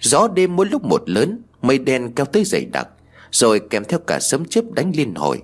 Gió 0.00 0.28
đêm 0.34 0.56
mỗi 0.56 0.66
lúc 0.66 0.84
một 0.84 1.02
lớn, 1.06 1.42
Mây 1.62 1.78
đen 1.78 2.12
kéo 2.14 2.26
tới 2.26 2.44
dày 2.44 2.64
đặc, 2.72 2.88
Rồi 3.30 3.60
kèm 3.70 3.84
theo 3.84 3.98
cả 3.98 4.20
sấm 4.20 4.44
chớp 4.44 4.62
đánh 4.72 4.92
liên 4.96 5.14
hồi. 5.14 5.42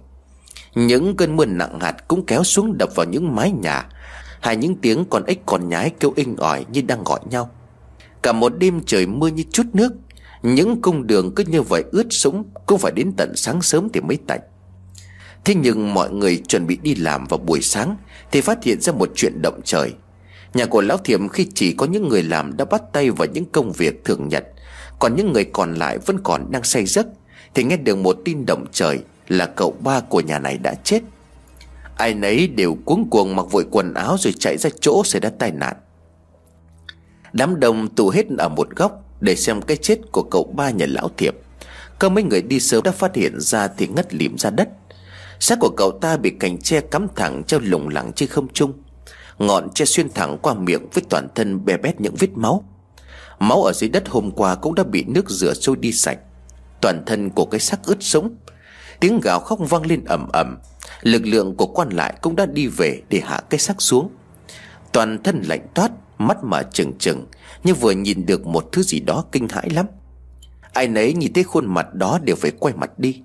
Những 0.74 1.16
cơn 1.16 1.36
mưa 1.36 1.44
nặng 1.44 1.80
hạt 1.80 2.08
cũng 2.08 2.26
kéo 2.26 2.44
xuống 2.44 2.78
đập 2.78 2.90
vào 2.94 3.06
những 3.06 3.34
mái 3.34 3.50
nhà 3.50 3.88
Hay 4.40 4.56
những 4.56 4.76
tiếng 4.76 5.04
con 5.10 5.24
ếch 5.24 5.46
còn 5.46 5.68
nhái 5.68 5.90
kêu 6.00 6.12
inh 6.16 6.36
ỏi 6.36 6.64
như 6.72 6.82
đang 6.82 7.04
gọi 7.04 7.20
nhau. 7.30 7.50
Cả 8.22 8.32
một 8.32 8.52
đêm 8.58 8.80
trời 8.86 9.06
mưa 9.06 9.28
như 9.28 9.44
chút 9.52 9.66
nước 9.72 9.92
những 10.42 10.80
cung 10.82 11.06
đường 11.06 11.34
cứ 11.34 11.44
như 11.44 11.62
vậy 11.62 11.84
ướt 11.92 12.06
sũng, 12.10 12.44
Cũng 12.66 12.78
phải 12.78 12.92
đến 12.92 13.12
tận 13.16 13.32
sáng 13.36 13.62
sớm 13.62 13.88
thì 13.92 14.00
mới 14.00 14.18
tạnh. 14.26 14.40
Thế 15.44 15.54
nhưng 15.54 15.94
mọi 15.94 16.10
người 16.10 16.42
chuẩn 16.48 16.66
bị 16.66 16.78
đi 16.82 16.94
làm 16.94 17.26
vào 17.26 17.38
buổi 17.38 17.60
sáng 17.60 17.96
Thì 18.30 18.40
phát 18.40 18.64
hiện 18.64 18.80
ra 18.80 18.92
một 18.92 19.10
chuyện 19.14 19.42
động 19.42 19.60
trời. 19.64 19.92
Nhà 20.54 20.66
của 20.66 20.80
Lão 20.80 20.98
Thiệm 20.98 21.28
khi 21.28 21.46
chỉ 21.54 21.72
có 21.72 21.86
những 21.86 22.08
người 22.08 22.22
làm 22.22 22.56
đã 22.56 22.64
bắt 22.64 22.82
tay 22.92 23.10
vào 23.10 23.28
những 23.32 23.44
công 23.44 23.72
việc 23.72 24.04
thường 24.04 24.28
nhật, 24.28 24.44
Còn 24.98 25.16
những 25.16 25.32
người 25.32 25.44
còn 25.44 25.74
lại 25.74 25.98
vẫn 25.98 26.20
còn 26.24 26.50
đang 26.50 26.62
say 26.62 26.86
giấc, 26.86 27.06
Thì 27.54 27.64
nghe 27.64 27.76
được 27.76 27.96
một 27.96 28.18
tin 28.24 28.46
động 28.46 28.66
trời 28.72 28.98
là 29.28 29.46
cậu 29.46 29.76
ba 29.80 30.00
của 30.00 30.20
nhà 30.20 30.38
này 30.38 30.58
đã 30.58 30.74
chết. 30.74 31.02
Ai 31.96 32.14
nấy 32.14 32.48
đều 32.48 32.76
cuống 32.84 33.10
cuồng 33.10 33.36
mặc 33.36 33.46
vội 33.50 33.66
quần 33.70 33.94
áo 33.94 34.16
rồi 34.18 34.34
chạy 34.38 34.56
ra 34.58 34.70
chỗ 34.80 35.04
xảy 35.04 35.20
ra 35.20 35.30
tai 35.38 35.52
nạn. 35.52 35.76
Đám 37.32 37.60
đông 37.60 37.94
tụ 37.94 38.08
hết 38.08 38.26
ở 38.38 38.48
một 38.48 38.76
góc 38.76 39.09
để 39.20 39.36
xem 39.36 39.62
cái 39.62 39.76
chết 39.76 39.98
của 40.12 40.22
cậu 40.22 40.52
ba 40.56 40.70
nhà 40.70 40.86
lão 40.88 41.10
thiệp. 41.16 41.34
Cơ 41.98 42.08
mấy 42.08 42.24
người 42.24 42.42
đi 42.42 42.60
sớm 42.60 42.82
đã 42.82 42.92
phát 42.92 43.14
hiện 43.14 43.40
ra 43.40 43.68
thì 43.76 43.86
ngất 43.86 44.14
lịm 44.14 44.38
ra 44.38 44.50
đất. 44.50 44.68
Xác 45.40 45.58
của 45.60 45.70
cậu 45.76 45.98
ta 46.00 46.16
bị 46.16 46.30
cành 46.30 46.58
tre 46.58 46.80
cắm 46.80 47.06
thẳng 47.16 47.44
treo 47.44 47.60
lủng 47.60 47.88
lẳng 47.88 48.12
trên 48.12 48.28
không 48.28 48.48
trung. 48.52 48.72
Ngọn 49.38 49.70
tre 49.74 49.84
xuyên 49.84 50.10
thẳng 50.10 50.38
qua 50.42 50.54
miệng 50.54 50.88
với 50.92 51.04
toàn 51.08 51.28
thân 51.34 51.64
bè 51.64 51.76
bét 51.76 52.00
những 52.00 52.14
vết 52.18 52.30
máu. 52.34 52.64
Máu 53.38 53.62
ở 53.62 53.72
dưới 53.72 53.90
đất 53.90 54.08
hôm 54.08 54.30
qua 54.30 54.54
cũng 54.54 54.74
đã 54.74 54.84
bị 54.84 55.04
nước 55.08 55.30
rửa 55.30 55.54
trôi 55.54 55.76
đi 55.76 55.92
sạch. 55.92 56.18
Toàn 56.80 57.02
thân 57.06 57.30
của 57.30 57.44
cái 57.44 57.60
xác 57.60 57.84
ướt 57.84 57.96
sống 58.00 58.34
Tiếng 59.00 59.20
gào 59.20 59.40
khóc 59.40 59.58
vang 59.70 59.86
lên 59.86 60.04
ầm 60.04 60.28
ầm. 60.32 60.58
Lực 61.02 61.22
lượng 61.24 61.56
của 61.56 61.66
quan 61.66 61.88
lại 61.88 62.14
cũng 62.20 62.36
đã 62.36 62.46
đi 62.46 62.66
về 62.66 63.02
để 63.08 63.20
hạ 63.24 63.40
cái 63.50 63.58
xác 63.60 63.82
xuống. 63.82 64.10
Toàn 64.92 65.22
thân 65.22 65.42
lạnh 65.48 65.66
toát. 65.74 65.90
Mắt 66.20 66.44
mở 66.44 66.62
trừng 66.62 66.92
trừng, 66.98 67.26
Nhưng 67.64 67.76
vừa 67.76 67.90
nhìn 67.90 68.26
được 68.26 68.46
một 68.46 68.68
thứ 68.72 68.82
gì 68.82 69.00
đó 69.00 69.24
kinh 69.32 69.48
hãi 69.48 69.70
lắm. 69.70 69.86
Ai 70.72 70.88
nấy 70.88 71.14
nhìn 71.14 71.32
thấy 71.32 71.44
khuôn 71.44 71.66
mặt 71.66 71.94
đó 71.94 72.18
đều 72.22 72.36
phải 72.36 72.50
quay 72.50 72.74
mặt 72.74 72.98
đi. 72.98 73.22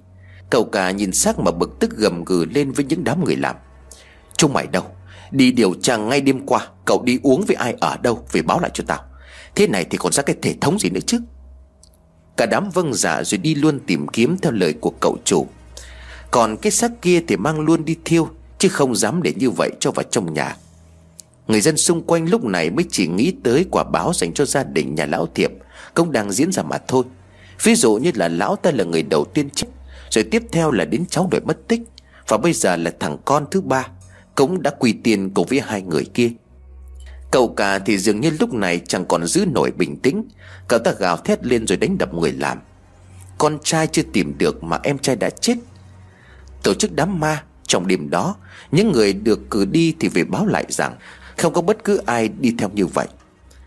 Cậu 0.49 0.63
cả 0.63 0.91
nhìn 0.91 1.11
xác 1.11 1.39
mà 1.39 1.51
bực 1.51 1.79
tức 1.79 1.91
gầm 1.97 2.23
gừ 2.23 2.45
lên 2.45 2.71
với 2.71 2.85
những 2.85 3.03
đám 3.03 3.23
người 3.25 3.35
làm. 3.35 3.55
Chúng 4.37 4.53
mày 4.53 4.67
đâu? 4.67 4.83
Đi 5.31 5.51
điều 5.51 5.73
tra 5.73 5.97
ngay 5.97 6.21
đêm 6.21 6.45
qua, 6.45 6.67
Cậu 6.85 7.03
đi 7.03 7.19
uống 7.23 7.45
với 7.45 7.55
ai 7.55 7.75
ở 7.79 7.97
đâu 7.97 8.23
Về 8.31 8.41
báo 8.41 8.59
lại 8.59 8.71
cho 8.73 8.83
tao. 8.87 9.03
Thế 9.55 9.67
này 9.67 9.85
thì 9.89 9.97
còn 9.97 10.11
ra 10.11 10.23
cái 10.23 10.35
thể 10.41 10.55
thống 10.61 10.79
gì 10.79 10.89
nữa 10.89 10.99
chứ? 11.05 11.19
Cả 12.37 12.45
đám 12.45 12.69
vâng 12.69 12.93
dạ 12.93 13.23
rồi 13.23 13.37
đi 13.37 13.55
luôn 13.55 13.79
tìm 13.79 14.07
kiếm 14.07 14.37
theo 14.37 14.51
lời 14.51 14.73
của 14.73 14.93
cậu 14.99 15.17
chủ. 15.23 15.47
Còn 16.31 16.57
cái 16.57 16.71
xác 16.71 16.91
kia 17.01 17.23
thì 17.27 17.37
mang 17.37 17.59
luôn 17.59 17.85
đi 17.85 17.95
thiêu, 18.05 18.29
Chứ 18.57 18.69
không 18.69 18.95
dám 18.95 19.23
để 19.23 19.33
như 19.35 19.49
vậy 19.49 19.71
cho 19.79 19.91
vào 19.91 20.03
trong 20.03 20.33
nhà. 20.33 20.55
Người 21.47 21.61
dân 21.61 21.77
xung 21.77 22.03
quanh 22.03 22.29
lúc 22.29 22.43
này 22.43 22.69
mới 22.69 22.85
chỉ 22.91 23.07
nghĩ 23.07 23.33
tới 23.43 23.65
quả 23.71 23.83
báo 23.83 24.13
dành 24.13 24.33
cho 24.33 24.45
gia 24.45 24.63
đình 24.63 24.95
nhà 24.95 25.05
lão 25.05 25.27
thiệp. 25.35 25.51
Công 25.93 26.11
đang 26.11 26.31
diễn 26.31 26.51
ra 26.51 26.63
mà 26.63 26.77
thôi. 26.87 27.03
Ví 27.63 27.75
dụ 27.75 27.95
như 27.95 28.11
là 28.15 28.27
lão 28.27 28.55
ta 28.55 28.71
là 28.71 28.83
người 28.83 29.03
đầu 29.03 29.25
tiên 29.25 29.49
chết, 29.49 29.67
Rồi 30.09 30.23
tiếp 30.23 30.43
theo 30.51 30.71
là 30.71 30.85
đến 30.85 31.05
cháu 31.09 31.27
đội 31.31 31.41
mất 31.41 31.67
tích, 31.67 31.81
Và 32.27 32.37
bây 32.37 32.53
giờ 32.53 32.75
là 32.75 32.91
thằng 32.99 33.17
con 33.25 33.45
thứ 33.51 33.61
ba, 33.61 33.87
Cũng 34.35 34.61
đã 34.61 34.71
quỳ 34.79 34.93
tiền 35.03 35.29
cùng 35.29 35.47
với 35.47 35.59
hai 35.59 35.81
người 35.81 36.05
kia. 36.13 36.29
Cậu 37.31 37.47
cả 37.47 37.79
thì 37.79 37.97
dường 37.97 38.21
như 38.21 38.31
lúc 38.39 38.53
này 38.53 38.81
chẳng 38.87 39.05
còn 39.05 39.25
giữ 39.25 39.45
nổi 39.45 39.71
bình 39.71 39.99
tĩnh. 39.99 40.23
Cậu 40.67 40.79
ta 40.79 40.91
gào 40.91 41.17
thét 41.17 41.45
lên 41.45 41.67
rồi 41.67 41.77
đánh 41.77 41.97
đập 41.97 42.13
người 42.13 42.31
làm. 42.31 42.59
Con 43.37 43.57
trai 43.63 43.87
chưa 43.87 44.03
tìm 44.13 44.37
được 44.37 44.63
mà 44.63 44.79
em 44.83 44.97
trai 44.97 45.15
đã 45.15 45.29
chết. 45.29 45.55
Tổ 46.63 46.73
chức 46.73 46.91
đám 46.93 47.19
ma, 47.19 47.43
Trong 47.67 47.87
đêm 47.87 48.09
đó, 48.09 48.35
Những 48.71 48.91
người 48.91 49.13
được 49.13 49.49
cử 49.49 49.65
đi 49.65 49.95
thì 49.99 50.07
về 50.07 50.23
báo 50.23 50.45
lại 50.45 50.65
rằng 50.69 50.95
không 51.37 51.53
có 51.53 51.61
bất 51.61 51.83
cứ 51.83 51.97
ai 52.05 52.27
đi 52.27 52.55
theo 52.57 52.69
như 52.73 52.85
vậy. 52.85 53.07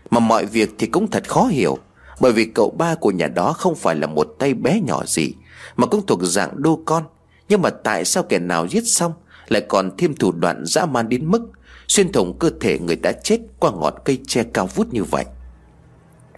Mà 0.09 0.19
mọi 0.19 0.45
việc 0.45 0.69
thì 0.77 0.87
cũng 0.87 1.11
thật 1.11 1.29
khó 1.29 1.45
hiểu, 1.45 1.77
Bởi 2.19 2.31
vì 2.31 2.45
cậu 2.45 2.75
ba 2.77 2.95
của 2.95 3.11
nhà 3.11 3.27
đó 3.27 3.53
không 3.53 3.75
phải 3.75 3.95
là 3.95 4.07
một 4.07 4.35
tay 4.39 4.53
bé 4.53 4.81
nhỏ 4.81 5.03
gì, 5.05 5.33
Mà 5.75 5.87
cũng 5.87 6.05
thuộc 6.05 6.19
dạng 6.23 6.61
đô 6.61 6.79
con. 6.85 7.03
Nhưng 7.49 7.61
mà 7.61 7.69
tại 7.69 8.05
sao 8.05 8.23
kẻ 8.23 8.39
nào 8.39 8.67
giết 8.67 8.87
xong 8.87 9.13
Lại 9.47 9.61
còn 9.69 9.97
thêm 9.97 10.15
thủ 10.15 10.31
đoạn 10.31 10.63
dã 10.65 10.85
man 10.85 11.09
đến 11.09 11.31
mức 11.31 11.41
Xuyên 11.87 12.11
thủng 12.11 12.39
cơ 12.39 12.49
thể 12.61 12.79
người 12.79 12.95
đã 12.95 13.11
chết 13.11 13.39
qua 13.59 13.71
ngọn 13.71 13.93
cây 14.05 14.19
tre 14.27 14.43
cao 14.43 14.67
vút 14.75 14.93
như 14.93 15.03
vậy? 15.03 15.25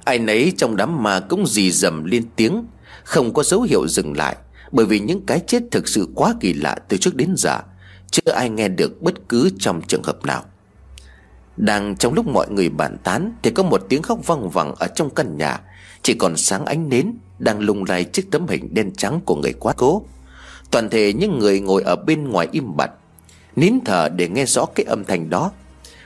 Ai 0.03 0.19
nấy 0.19 0.53
trong 0.57 0.75
đám 0.75 1.03
ma 1.03 1.19
cũng 1.19 1.47
dì 1.47 1.71
dầm 1.71 2.03
lên 2.03 2.25
tiếng, 2.35 2.65
Không 3.03 3.33
có 3.33 3.43
dấu 3.43 3.61
hiệu 3.61 3.87
dừng 3.87 4.17
lại, 4.17 4.35
Bởi 4.71 4.85
vì 4.85 4.99
những 4.99 5.25
cái 5.25 5.39
chết 5.47 5.63
thực 5.71 5.87
sự 5.87 6.07
quá 6.15 6.35
kỳ 6.39 6.53
lạ 6.53 6.77
từ 6.87 6.97
trước 6.97 7.15
đến 7.15 7.33
giờ, 7.37 7.59
Chưa 8.11 8.31
ai 8.31 8.49
nghe 8.49 8.67
được 8.67 9.01
bất 9.01 9.29
cứ 9.29 9.49
trong 9.59 9.81
trường 9.81 10.03
hợp 10.03 10.25
nào. 10.25 10.43
Đang 11.57 11.95
trong 11.95 12.13
lúc 12.13 12.27
mọi 12.27 12.49
người 12.49 12.69
bàn 12.69 12.97
tán 13.03 13.33
Thì 13.41 13.51
có 13.51 13.63
một 13.63 13.81
tiếng 13.89 14.01
khóc 14.01 14.19
văng 14.25 14.49
vẳng 14.49 14.75
ở 14.75 14.87
trong 14.87 15.09
căn 15.09 15.37
nhà. 15.37 15.61
Chỉ 16.01 16.13
còn 16.13 16.37
sáng 16.37 16.65
ánh 16.65 16.89
nến 16.89 17.13
Đang 17.39 17.59
lung 17.59 17.83
lay 17.87 18.03
chiếc 18.03 18.31
tấm 18.31 18.47
hình 18.47 18.73
đen 18.73 18.91
trắng 18.97 19.19
của 19.25 19.35
người 19.35 19.53
quá 19.53 19.73
cố. 19.77 20.03
Toàn 20.71 20.89
thể 20.89 21.13
những 21.13 21.39
người 21.39 21.59
ngồi 21.59 21.83
ở 21.83 21.95
bên 21.95 22.29
ngoài 22.29 22.47
im 22.51 22.77
bặt, 22.77 22.91
Nín 23.55 23.73
thở 23.85 24.09
để 24.09 24.29
nghe 24.29 24.45
rõ 24.45 24.65
cái 24.65 24.85
âm 24.85 25.05
thanh 25.05 25.29
đó. 25.29 25.51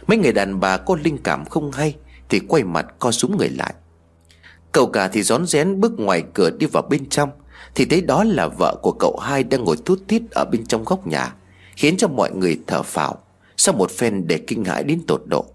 Mấy 0.07 0.17
người 0.17 0.33
đàn 0.33 0.59
bà 0.59 0.77
có 0.77 0.97
linh 1.03 1.17
cảm 1.17 1.45
không 1.45 1.71
hay 1.71 1.95
Thì 2.29 2.39
quay 2.39 2.63
mặt 2.63 2.85
co 2.99 3.11
súng 3.11 3.37
người 3.37 3.49
lại. 3.49 3.73
Cậu 4.71 4.87
cả 4.87 5.07
thì 5.07 5.23
rón 5.23 5.45
rén 5.45 5.81
bước 5.81 5.99
ngoài 5.99 6.23
cửa 6.33 6.49
đi 6.49 6.65
vào 6.65 6.83
bên 6.89 7.09
trong, 7.09 7.29
Thì 7.75 7.85
thấy 7.85 8.01
đó 8.01 8.23
là 8.23 8.47
vợ 8.47 8.75
của 8.81 8.91
cậu 8.91 9.19
hai 9.21 9.43
đang 9.43 9.63
ngồi 9.63 9.77
thút 9.85 10.01
thít 10.07 10.21
ở 10.31 10.45
bên 10.51 10.65
trong 10.65 10.83
góc 10.83 11.07
nhà, 11.07 11.33
Khiến 11.75 11.97
cho 11.97 12.07
mọi 12.07 12.31
người 12.31 12.59
thở 12.67 12.83
phào. 12.83 13.24
Sau 13.57 13.75
một 13.75 13.91
phen 13.91 14.27
để 14.27 14.37
kinh 14.37 14.65
hãi 14.65 14.83
đến 14.83 15.01
tột 15.07 15.21
độ, 15.25 15.45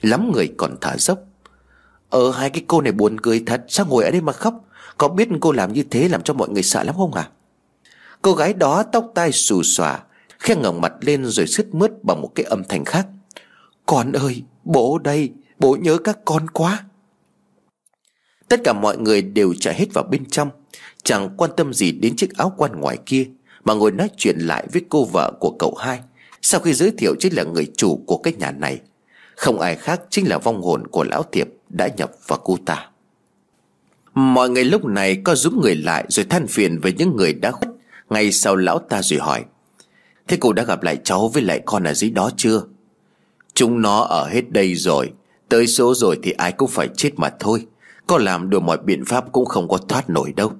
Lắm 0.00 0.32
người 0.32 0.48
còn 0.56 0.76
thả 0.80 0.96
dốc. 0.98 1.18
Ờ 2.10 2.30
hai 2.30 2.50
cái 2.50 2.64
cô 2.66 2.80
này 2.80 2.92
buồn 2.92 3.20
cười 3.20 3.42
thật, 3.46 3.64
Sao 3.68 3.86
ngồi 3.86 4.04
ở 4.04 4.10
đây 4.10 4.20
mà 4.20 4.32
khóc? 4.32 4.54
Có 4.98 5.08
biết 5.08 5.28
cô 5.40 5.52
làm 5.52 5.72
như 5.72 5.82
thế 5.90 6.08
làm 6.08 6.22
cho 6.22 6.34
mọi 6.34 6.48
người 6.48 6.62
sợ 6.62 6.82
lắm 6.82 6.94
không 6.96 7.14
à 7.14 7.28
Cô 8.22 8.32
gái 8.34 8.52
đó 8.52 8.82
tóc 8.82 9.10
tai 9.14 9.32
xù 9.32 9.62
xòa, 9.62 10.02
Khe 10.38 10.56
ngẩng 10.56 10.80
mặt 10.80 10.92
lên 11.00 11.24
rồi 11.24 11.46
sứt 11.46 11.74
mướt 11.74 11.90
bằng 12.02 12.22
một 12.22 12.30
cái 12.34 12.44
âm 12.44 12.64
thanh 12.64 12.84
khác. 12.84 13.06
Con 13.86 14.12
ơi, 14.12 14.42
bố 14.64 14.98
đây, 14.98 15.30
Bố 15.58 15.76
nhớ 15.80 15.98
các 15.98 16.18
con 16.24 16.50
quá. 16.50 16.84
Tất 18.48 18.60
cả 18.64 18.72
mọi 18.72 18.98
người 18.98 19.22
đều 19.22 19.54
chạy 19.60 19.74
hết 19.74 19.86
vào 19.94 20.04
bên 20.10 20.24
trong, 20.30 20.50
Chẳng 21.02 21.30
quan 21.36 21.50
tâm 21.56 21.74
gì 21.74 21.92
đến 21.92 22.16
chiếc 22.16 22.36
áo 22.36 22.54
quan 22.56 22.80
ngoài 22.80 22.98
kia, 23.06 23.26
Mà 23.64 23.74
ngồi 23.74 23.92
nói 23.92 24.10
chuyện 24.16 24.38
lại 24.38 24.66
với 24.72 24.82
cô 24.88 25.04
vợ 25.04 25.32
của 25.40 25.56
cậu 25.58 25.74
hai. 25.74 26.00
Sau 26.46 26.60
khi 26.60 26.74
giới 26.74 26.90
thiệu 26.90 27.14
chính 27.20 27.34
là 27.34 27.42
người 27.42 27.70
chủ 27.76 28.04
của 28.06 28.16
cái 28.16 28.32
nhà 28.32 28.50
này, 28.50 28.80
Không 29.36 29.60
ai 29.60 29.76
khác 29.76 30.00
chính 30.10 30.28
là 30.28 30.38
vong 30.38 30.62
hồn 30.62 30.86
của 30.86 31.04
lão 31.04 31.22
thiệp 31.32 31.48
Đã 31.68 31.88
nhập 31.96 32.10
vào 32.26 32.38
cô 32.44 32.58
ta. 32.66 32.88
Mọi 34.14 34.50
người 34.50 34.64
lúc 34.64 34.84
này 34.84 35.20
có 35.24 35.34
giúp 35.34 35.52
người 35.54 35.76
lại 35.76 36.04
Rồi 36.08 36.26
than 36.30 36.46
phiền 36.46 36.78
với 36.78 36.92
những 36.92 37.16
người 37.16 37.32
đã 37.32 37.50
khuất 37.50 37.70
Ngay 38.10 38.32
sau 38.32 38.56
lão 38.56 38.78
ta 38.78 39.02
rồi 39.02 39.20
hỏi, 39.20 39.44
Thế 40.28 40.36
cô 40.40 40.52
đã 40.52 40.64
gặp 40.64 40.82
lại 40.82 40.98
cháu 41.04 41.28
với 41.28 41.42
lại 41.42 41.60
con 41.66 41.84
ở 41.84 41.94
dưới 41.94 42.10
đó 42.10 42.30
chưa? 42.36 42.62
Chúng 43.54 43.82
nó 43.82 44.00
ở 44.00 44.28
hết 44.28 44.50
đây 44.50 44.74
rồi, 44.74 45.12
Tới 45.48 45.66
số 45.66 45.94
rồi 45.94 46.18
thì 46.22 46.30
ai 46.30 46.52
cũng 46.52 46.70
phải 46.70 46.88
chết 46.96 47.10
mà 47.16 47.30
thôi, 47.40 47.66
Có 48.06 48.18
làm 48.18 48.50
được 48.50 48.60
mọi 48.60 48.78
biện 48.78 49.04
pháp 49.04 49.32
cũng 49.32 49.46
không 49.46 49.68
có 49.68 49.76
thoát 49.76 50.10
nổi 50.10 50.32
đâu. 50.36 50.52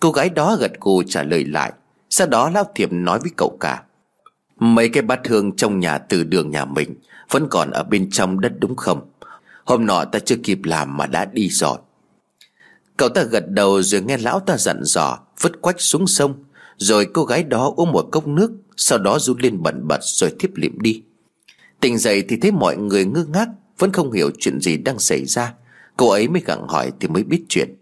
Cô 0.00 0.12
gái 0.12 0.30
đó 0.30 0.56
gật 0.60 0.72
gù 0.80 1.02
trả 1.02 1.22
lời 1.22 1.44
lại, 1.44 1.72
Sau 2.10 2.26
đó 2.26 2.50
Lão 2.50 2.64
Thiệp 2.74 2.92
nói 2.92 3.18
với 3.18 3.30
cậu 3.36 3.56
cả 3.60 3.82
Mấy 4.58 4.88
cái 4.88 5.02
bát 5.02 5.28
hương 5.28 5.56
trong 5.56 5.80
nhà 5.80 5.98
từ 5.98 6.24
đường 6.24 6.50
nhà 6.50 6.64
mình 6.64 6.94
Vẫn 7.30 7.46
còn 7.50 7.70
ở 7.70 7.82
bên 7.82 8.10
trong 8.10 8.40
đất 8.40 8.52
đúng 8.58 8.76
không? 8.76 9.10
Hôm 9.64 9.86
nọ 9.86 10.04
ta 10.04 10.18
chưa 10.18 10.36
kịp 10.42 10.58
làm 10.64 10.96
mà 10.96 11.06
đã 11.06 11.24
đi 11.24 11.48
rồi. 11.48 11.78
Cậu 12.96 13.08
ta 13.08 13.22
gật 13.22 13.44
đầu 13.48 13.82
rồi 13.82 14.00
nghe 14.02 14.16
lão 14.16 14.40
ta 14.40 14.56
dặn 14.56 14.80
dò, 14.82 15.18
Vứt 15.40 15.60
quách 15.60 15.80
xuống 15.80 16.06
sông. 16.06 16.44
Rồi 16.76 17.06
cô 17.14 17.24
gái 17.24 17.42
đó 17.42 17.72
uống 17.76 17.92
một 17.92 18.08
cốc 18.12 18.26
nước, 18.26 18.50
Sau 18.76 18.98
đó 18.98 19.18
run 19.18 19.38
lên 19.38 19.62
bẩn 19.62 19.88
bật 19.88 20.00
rồi 20.02 20.30
thiếp 20.38 20.50
liệm 20.54 20.80
đi. 20.80 21.02
Tỉnh 21.80 21.98
dậy 21.98 22.24
thì 22.28 22.36
thấy 22.36 22.50
mọi 22.50 22.76
người 22.76 23.04
ngơ 23.04 23.24
ngác, 23.24 23.48
Vẫn 23.78 23.92
không 23.92 24.12
hiểu 24.12 24.30
chuyện 24.38 24.60
gì 24.60 24.76
đang 24.76 24.98
xảy 24.98 25.24
ra. 25.24 25.54
Cô 25.96 26.08
ấy 26.08 26.28
mới 26.28 26.42
gặng 26.46 26.68
hỏi 26.68 26.92
thì 27.00 27.08
mới 27.08 27.22
biết 27.22 27.44
chuyện. 27.48 27.74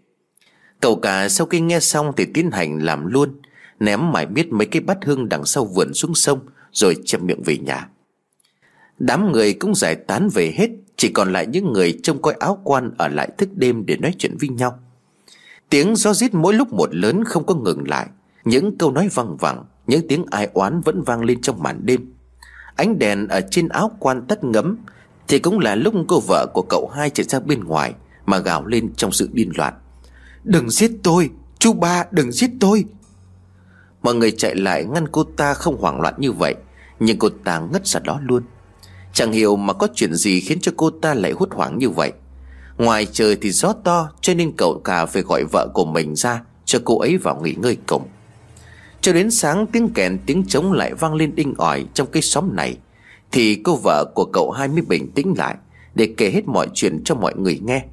Cậu 0.81 0.95
cả 0.95 1.29
sau 1.29 1.47
khi 1.47 1.59
nghe 1.59 1.79
xong 1.79 2.11
thì 2.17 2.25
tiến 2.33 2.51
hành 2.51 2.83
làm 2.83 3.05
luôn, 3.05 3.41
Ném 3.79 4.11
mải 4.11 4.25
biết 4.25 4.51
mấy 4.51 4.67
cái 4.67 4.81
bát 4.81 4.97
hương 5.05 5.29
đằng 5.29 5.45
sau 5.45 5.65
vườn 5.65 5.93
xuống 5.93 6.15
sông 6.15 6.39
rồi 6.77 6.95
châm 7.05 7.25
miệng 7.25 7.43
về 7.43 7.57
nhà. 7.57 7.89
Đám 8.99 9.31
người 9.31 9.53
cũng 9.53 9.75
giải 9.75 9.95
tán 9.95 10.29
về 10.29 10.53
hết, 10.57 10.69
Chỉ 10.95 11.09
còn 11.09 11.33
lại 11.33 11.47
những 11.47 11.73
người 11.73 11.99
trông 12.03 12.21
coi 12.21 12.33
áo 12.33 12.61
quan 12.63 12.91
Ở 12.97 13.07
lại 13.07 13.29
thức 13.37 13.49
đêm 13.55 13.85
để 13.85 13.97
nói 13.97 14.13
chuyện 14.17 14.37
với 14.39 14.49
nhau. 14.49 14.79
Tiếng 15.69 15.95
gió 15.95 16.13
rít 16.13 16.33
mỗi 16.33 16.53
lúc 16.53 16.73
một 16.73 16.95
lớn 16.95 17.23
không 17.23 17.45
có 17.45 17.55
ngừng 17.55 17.87
lại. 17.87 18.07
Những 18.45 18.77
câu 18.77 18.91
nói 18.91 19.09
văng 19.13 19.37
vẳng, 19.37 19.65
Những 19.87 20.07
tiếng 20.07 20.25
ai 20.31 20.49
oán 20.53 20.81
vẫn 20.81 21.03
vang 21.03 21.23
lên 21.23 21.41
trong 21.41 21.63
màn 21.63 21.85
đêm. 21.85 22.13
Ánh 22.75 22.99
đèn 22.99 23.27
ở 23.27 23.41
trên 23.51 23.67
áo 23.67 23.91
quan 23.99 24.25
tắt 24.27 24.43
ngấm, 24.43 24.77
Thì 25.27 25.39
cũng 25.39 25.59
là 25.59 25.75
lúc 25.75 25.93
cô 26.07 26.19
vợ 26.19 26.45
của 26.53 26.65
cậu 26.69 26.91
hai 26.95 27.09
chạy 27.09 27.25
ra 27.25 27.39
bên 27.39 27.63
ngoài, 27.63 27.93
Mà 28.25 28.37
gào 28.37 28.65
lên 28.65 28.93
trong 28.97 29.11
sự 29.11 29.29
điên 29.33 29.51
loạn. 29.57 29.73
Đừng 30.43 30.69
giết 30.69 30.91
tôi, 31.03 31.29
Chú 31.59 31.73
ba, 31.73 32.05
đừng 32.11 32.31
giết 32.31 32.51
tôi. 32.59 32.85
Mọi 34.01 34.15
người 34.15 34.31
chạy 34.31 34.55
lại 34.55 34.85
ngăn 34.85 35.07
cô 35.07 35.23
ta 35.23 35.53
không 35.53 35.77
hoảng 35.81 36.01
loạn 36.01 36.13
như 36.17 36.31
vậy. 36.31 36.55
Nhưng 36.99 37.19
cô 37.19 37.29
ta 37.29 37.59
ngất 37.59 37.87
ra 37.87 37.99
đó 37.99 38.19
luôn. 38.23 38.43
Chẳng 39.13 39.31
hiểu 39.31 39.55
mà 39.55 39.73
có 39.73 39.87
chuyện 39.95 40.13
gì 40.13 40.39
khiến 40.39 40.59
cho 40.61 40.71
cô 40.77 40.89
ta 40.89 41.13
lại 41.13 41.31
hốt 41.31 41.49
hoảng 41.51 41.77
như 41.77 41.89
vậy. 41.89 42.11
Ngoài 42.77 43.07
trời 43.11 43.37
thì 43.41 43.51
gió 43.51 43.73
to, 43.83 44.09
Cho 44.21 44.33
nên 44.33 44.51
cậu 44.57 44.81
cả 44.83 45.05
phải 45.05 45.21
gọi 45.21 45.43
vợ 45.51 45.67
của 45.73 45.85
mình 45.85 46.15
ra 46.15 46.41
Cho 46.65 46.79
cô 46.85 46.99
ấy 46.99 47.17
vào 47.17 47.41
nghỉ 47.43 47.53
ngơi 47.57 47.77
cùng. 47.87 48.07
Cho 49.01 49.13
đến 49.13 49.31
sáng, 49.31 49.67
tiếng 49.67 49.89
kèn, 49.89 50.17
tiếng 50.25 50.43
trống 50.47 50.73
lại 50.73 50.93
vang 50.93 51.13
lên 51.13 51.35
inh 51.35 51.53
ỏi 51.57 51.85
trong 51.93 52.07
cái 52.11 52.21
xóm 52.21 52.55
này. 52.55 52.77
Thì 53.31 53.55
cô 53.55 53.75
vợ 53.83 54.05
của 54.15 54.25
cậu 54.25 54.51
hai 54.51 54.67
mới 54.67 54.81
bình 54.81 55.11
tĩnh 55.11 55.33
lại, 55.37 55.55
Để 55.95 56.13
kể 56.17 56.31
hết 56.31 56.47
mọi 56.47 56.67
chuyện 56.73 57.03
cho 57.05 57.15
mọi 57.15 57.33
người 57.35 57.59
nghe. 57.65 57.85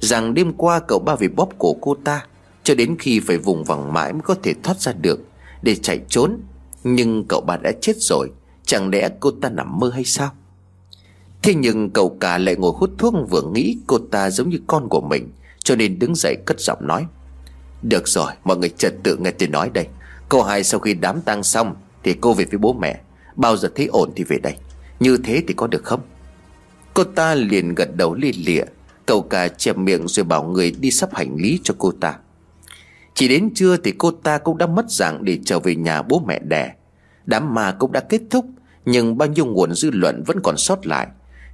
Rằng 0.00 0.34
đêm 0.34 0.52
qua 0.52 0.80
cậu 0.80 0.98
ba 0.98 1.14
vì 1.14 1.28
bóp 1.28 1.48
cổ 1.58 1.76
cô 1.80 1.96
ta, 2.04 2.26
Cho 2.62 2.74
đến 2.74 2.96
khi 2.98 3.20
phải 3.20 3.38
vùng 3.38 3.64
vằng 3.64 3.92
mãi 3.92 4.12
mới 4.12 4.22
có 4.22 4.34
thể 4.42 4.54
thoát 4.62 4.80
ra 4.80 4.92
được, 4.92 5.20
Để 5.62 5.74
chạy 5.74 6.00
trốn. 6.08 6.40
Nhưng 6.84 7.24
cậu 7.28 7.40
ba 7.40 7.56
đã 7.56 7.72
chết 7.80 7.96
rồi 7.96 8.30
Chẳng 8.68 8.90
lẽ 8.90 9.08
cô 9.20 9.30
ta 9.30 9.48
nằm 9.48 9.78
mơ 9.78 9.90
hay 9.94 10.04
sao? 10.04 10.30
Thế 11.42 11.54
nhưng 11.54 11.90
cậu 11.90 12.16
cả 12.20 12.38
lại 12.38 12.56
ngồi 12.56 12.72
hút 12.76 12.90
thuốc 12.98 13.14
vừa 13.30 13.42
nghĩ 13.42 13.78
cô 13.86 13.98
ta 13.98 14.30
giống 14.30 14.48
như 14.48 14.58
con 14.66 14.88
của 14.88 15.00
mình, 15.00 15.32
Cho 15.64 15.76
nên 15.76 15.98
đứng 15.98 16.14
dậy 16.14 16.36
cất 16.46 16.60
giọng 16.60 16.86
nói. 16.86 17.06
Được 17.82 18.08
rồi, 18.08 18.32
mọi 18.44 18.56
người 18.56 18.68
trật 18.68 18.94
tự 19.02 19.16
nghe 19.16 19.30
tôi 19.30 19.48
nói 19.48 19.70
đây. 19.70 19.86
Cô 20.28 20.42
hai 20.42 20.64
sau 20.64 20.80
khi 20.80 20.94
đám 20.94 21.20
tang 21.20 21.42
xong 21.42 21.74
Thì 22.02 22.14
cô 22.20 22.34
về 22.34 22.44
với 22.44 22.58
bố 22.58 22.72
mẹ. 22.72 23.00
Bao 23.36 23.56
giờ 23.56 23.70
thấy 23.74 23.86
ổn 23.86 24.10
thì 24.16 24.24
về 24.24 24.38
đây. 24.38 24.54
Như 25.00 25.18
thế 25.24 25.42
thì 25.48 25.54
có 25.54 25.66
được 25.66 25.84
không? 25.84 26.00
Cô 26.94 27.04
ta 27.04 27.34
liền 27.34 27.74
gật 27.74 27.96
đầu 27.96 28.14
lia 28.14 28.32
lịa. 28.32 28.64
Cậu 29.06 29.22
cả 29.22 29.48
chẹp 29.48 29.78
miệng 29.78 30.08
rồi 30.08 30.24
bảo 30.24 30.44
người 30.44 30.70
đi 30.70 30.90
sắp 30.90 31.14
hành 31.14 31.36
lý 31.36 31.60
cho 31.64 31.74
cô 31.78 31.92
ta. 32.00 32.18
Chỉ 33.14 33.28
đến 33.28 33.54
trưa 33.54 33.76
thì 33.76 33.92
cô 33.98 34.10
ta 34.10 34.38
cũng 34.38 34.58
đã 34.58 34.66
mất 34.66 34.90
dạng 34.90 35.24
để 35.24 35.38
trở 35.44 35.58
về 35.58 35.76
nhà 35.76 36.02
bố 36.02 36.22
mẹ 36.26 36.38
đẻ. 36.44 36.74
Đám 37.26 37.54
ma 37.54 37.72
cũng 37.78 37.92
đã 37.92 38.00
kết 38.00 38.20
thúc. 38.30 38.46
Nhưng 38.84 39.18
bao 39.18 39.28
nhiêu 39.28 39.46
nguồn 39.46 39.74
dư 39.74 39.90
luận 39.90 40.22
vẫn 40.26 40.40
còn 40.42 40.56
sót 40.56 40.86
lại. 40.86 41.06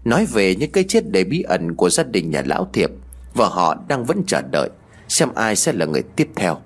Nói 0.04 0.26
về 0.26 0.54
những 0.54 0.72
cái 0.72 0.84
chết 0.88 1.10
đầy 1.10 1.24
bí 1.24 1.42
ẩn 1.42 1.74
của 1.74 1.90
gia 1.90 2.02
đình 2.02 2.30
nhà 2.30 2.42
lão 2.46 2.68
thiệp, 2.72 2.90
Và 3.34 3.48
họ 3.48 3.76
đang 3.88 4.04
vẫn 4.04 4.22
chờ 4.26 4.42
đợi, 4.42 4.70
Xem 5.08 5.28
ai 5.34 5.56
sẽ 5.56 5.72
là 5.72 5.86
người 5.86 6.02
tiếp 6.16 6.30
theo. 6.36 6.60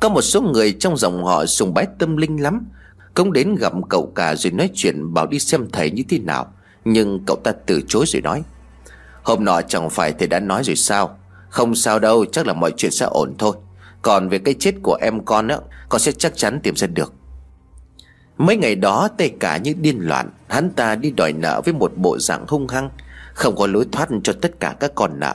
Có 0.00 0.08
một 0.08 0.22
số 0.22 0.40
người 0.40 0.72
trong 0.72 0.96
dòng 0.96 1.24
họ 1.24 1.46
sùng 1.46 1.74
bái 1.74 1.86
tâm 1.98 2.16
linh 2.16 2.42
lắm, 2.42 2.66
Cũng 3.14 3.32
đến 3.32 3.54
gặp 3.54 3.72
cậu 3.88 4.12
cả 4.14 4.34
rồi 4.34 4.52
nói 4.52 4.70
chuyện 4.74 5.14
bảo 5.14 5.26
đi 5.26 5.38
xem 5.38 5.66
thầy 5.72 5.90
như 5.90 6.02
thế 6.08 6.18
nào. 6.18 6.52
Nhưng 6.84 7.24
cậu 7.26 7.36
ta 7.44 7.52
từ 7.66 7.80
chối 7.88 8.04
rồi 8.06 8.22
nói, 8.22 8.42
Hôm 9.22 9.44
nọ 9.44 9.60
chẳng 9.62 9.90
phải 9.90 10.12
thầy 10.12 10.28
đã 10.28 10.40
nói 10.40 10.64
rồi 10.64 10.76
sao? 10.76 11.18
Không 11.48 11.74
sao 11.74 11.98
đâu, 11.98 12.24
chắc 12.32 12.46
là 12.46 12.52
mọi 12.52 12.72
chuyện 12.76 12.90
sẽ 12.90 13.06
ổn 13.06 13.34
thôi. 13.38 13.56
Còn 14.02 14.28
về 14.28 14.38
cái 14.38 14.54
chết 14.54 14.74
của 14.82 14.98
em 15.00 15.24
con 15.24 15.48
á, 15.48 15.56
Con 15.88 16.00
sẽ 16.00 16.12
chắc 16.12 16.36
chắn 16.36 16.60
tìm 16.62 16.76
ra 16.76 16.86
được. 16.86 17.14
Mấy 18.38 18.56
ngày 18.56 18.74
đó 18.74 19.08
tay 19.18 19.34
cả 19.40 19.56
như 19.56 19.74
điên 19.80 19.98
loạn, 20.00 20.30
Hắn 20.48 20.70
ta 20.70 20.94
đi 20.94 21.10
đòi 21.10 21.32
nợ 21.32 21.60
với 21.64 21.74
một 21.74 21.92
bộ 21.96 22.18
dạng 22.18 22.44
hung 22.48 22.68
hăng, 22.68 22.90
Không 23.34 23.56
có 23.56 23.66
lối 23.66 23.86
thoát 23.92 24.08
cho 24.22 24.32
tất 24.32 24.60
cả 24.60 24.76
các 24.80 24.92
con 24.94 25.20
nợ. 25.20 25.34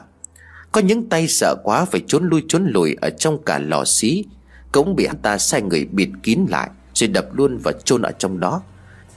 Có 0.72 0.82
những 0.82 1.10
tay 1.10 1.28
sợ 1.28 1.56
quá 1.64 1.86
phải 1.86 2.02
trốn 2.08 2.30
lui 2.30 2.44
trốn 2.48 2.66
lùi 2.68 2.96
Ở 3.02 3.10
trong 3.10 3.44
cả 3.44 3.60
lò 3.60 3.84
xí, 3.86 4.26
Cũng 4.72 4.96
bị 4.96 5.08
hắn 5.08 5.18
ta 5.18 5.38
sai 5.38 5.62
người 5.62 5.86
bịt 5.92 6.10
kín 6.24 6.46
lại, 6.50 6.70
Rồi 6.94 7.08
đập 7.08 7.26
luôn 7.34 7.58
và 7.58 7.72
chôn 7.72 8.02
ở 8.02 8.12
trong 8.12 8.40
đó. 8.40 8.62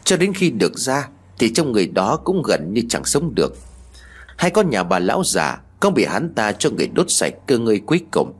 Cho 0.05 0.17
đến 0.17 0.33
khi 0.35 0.51
được 0.51 0.79
ra, 0.79 1.09
Thì 1.39 1.53
trong 1.53 1.73
người 1.73 1.87
đó 1.87 2.17
cũng 2.25 2.43
gần 2.43 2.75
như 2.75 2.83
chẳng 2.89 3.05
sống 3.05 3.35
được. 3.35 3.57
Hai 4.37 4.51
con 4.51 4.71
nhà 4.71 4.83
bà 4.83 4.99
lão 4.99 5.25
già 5.25 5.59
Cũng 5.81 5.95
bị 5.95 6.05
hắn 6.05 6.35
ta 6.35 6.53
cho 6.53 6.71
người 6.71 6.89
đốt 6.89 7.11
sạch 7.11 7.35
cơ 7.47 7.59
ngơi 7.59 7.81
cuối 7.87 8.01
cùng. 8.11 8.33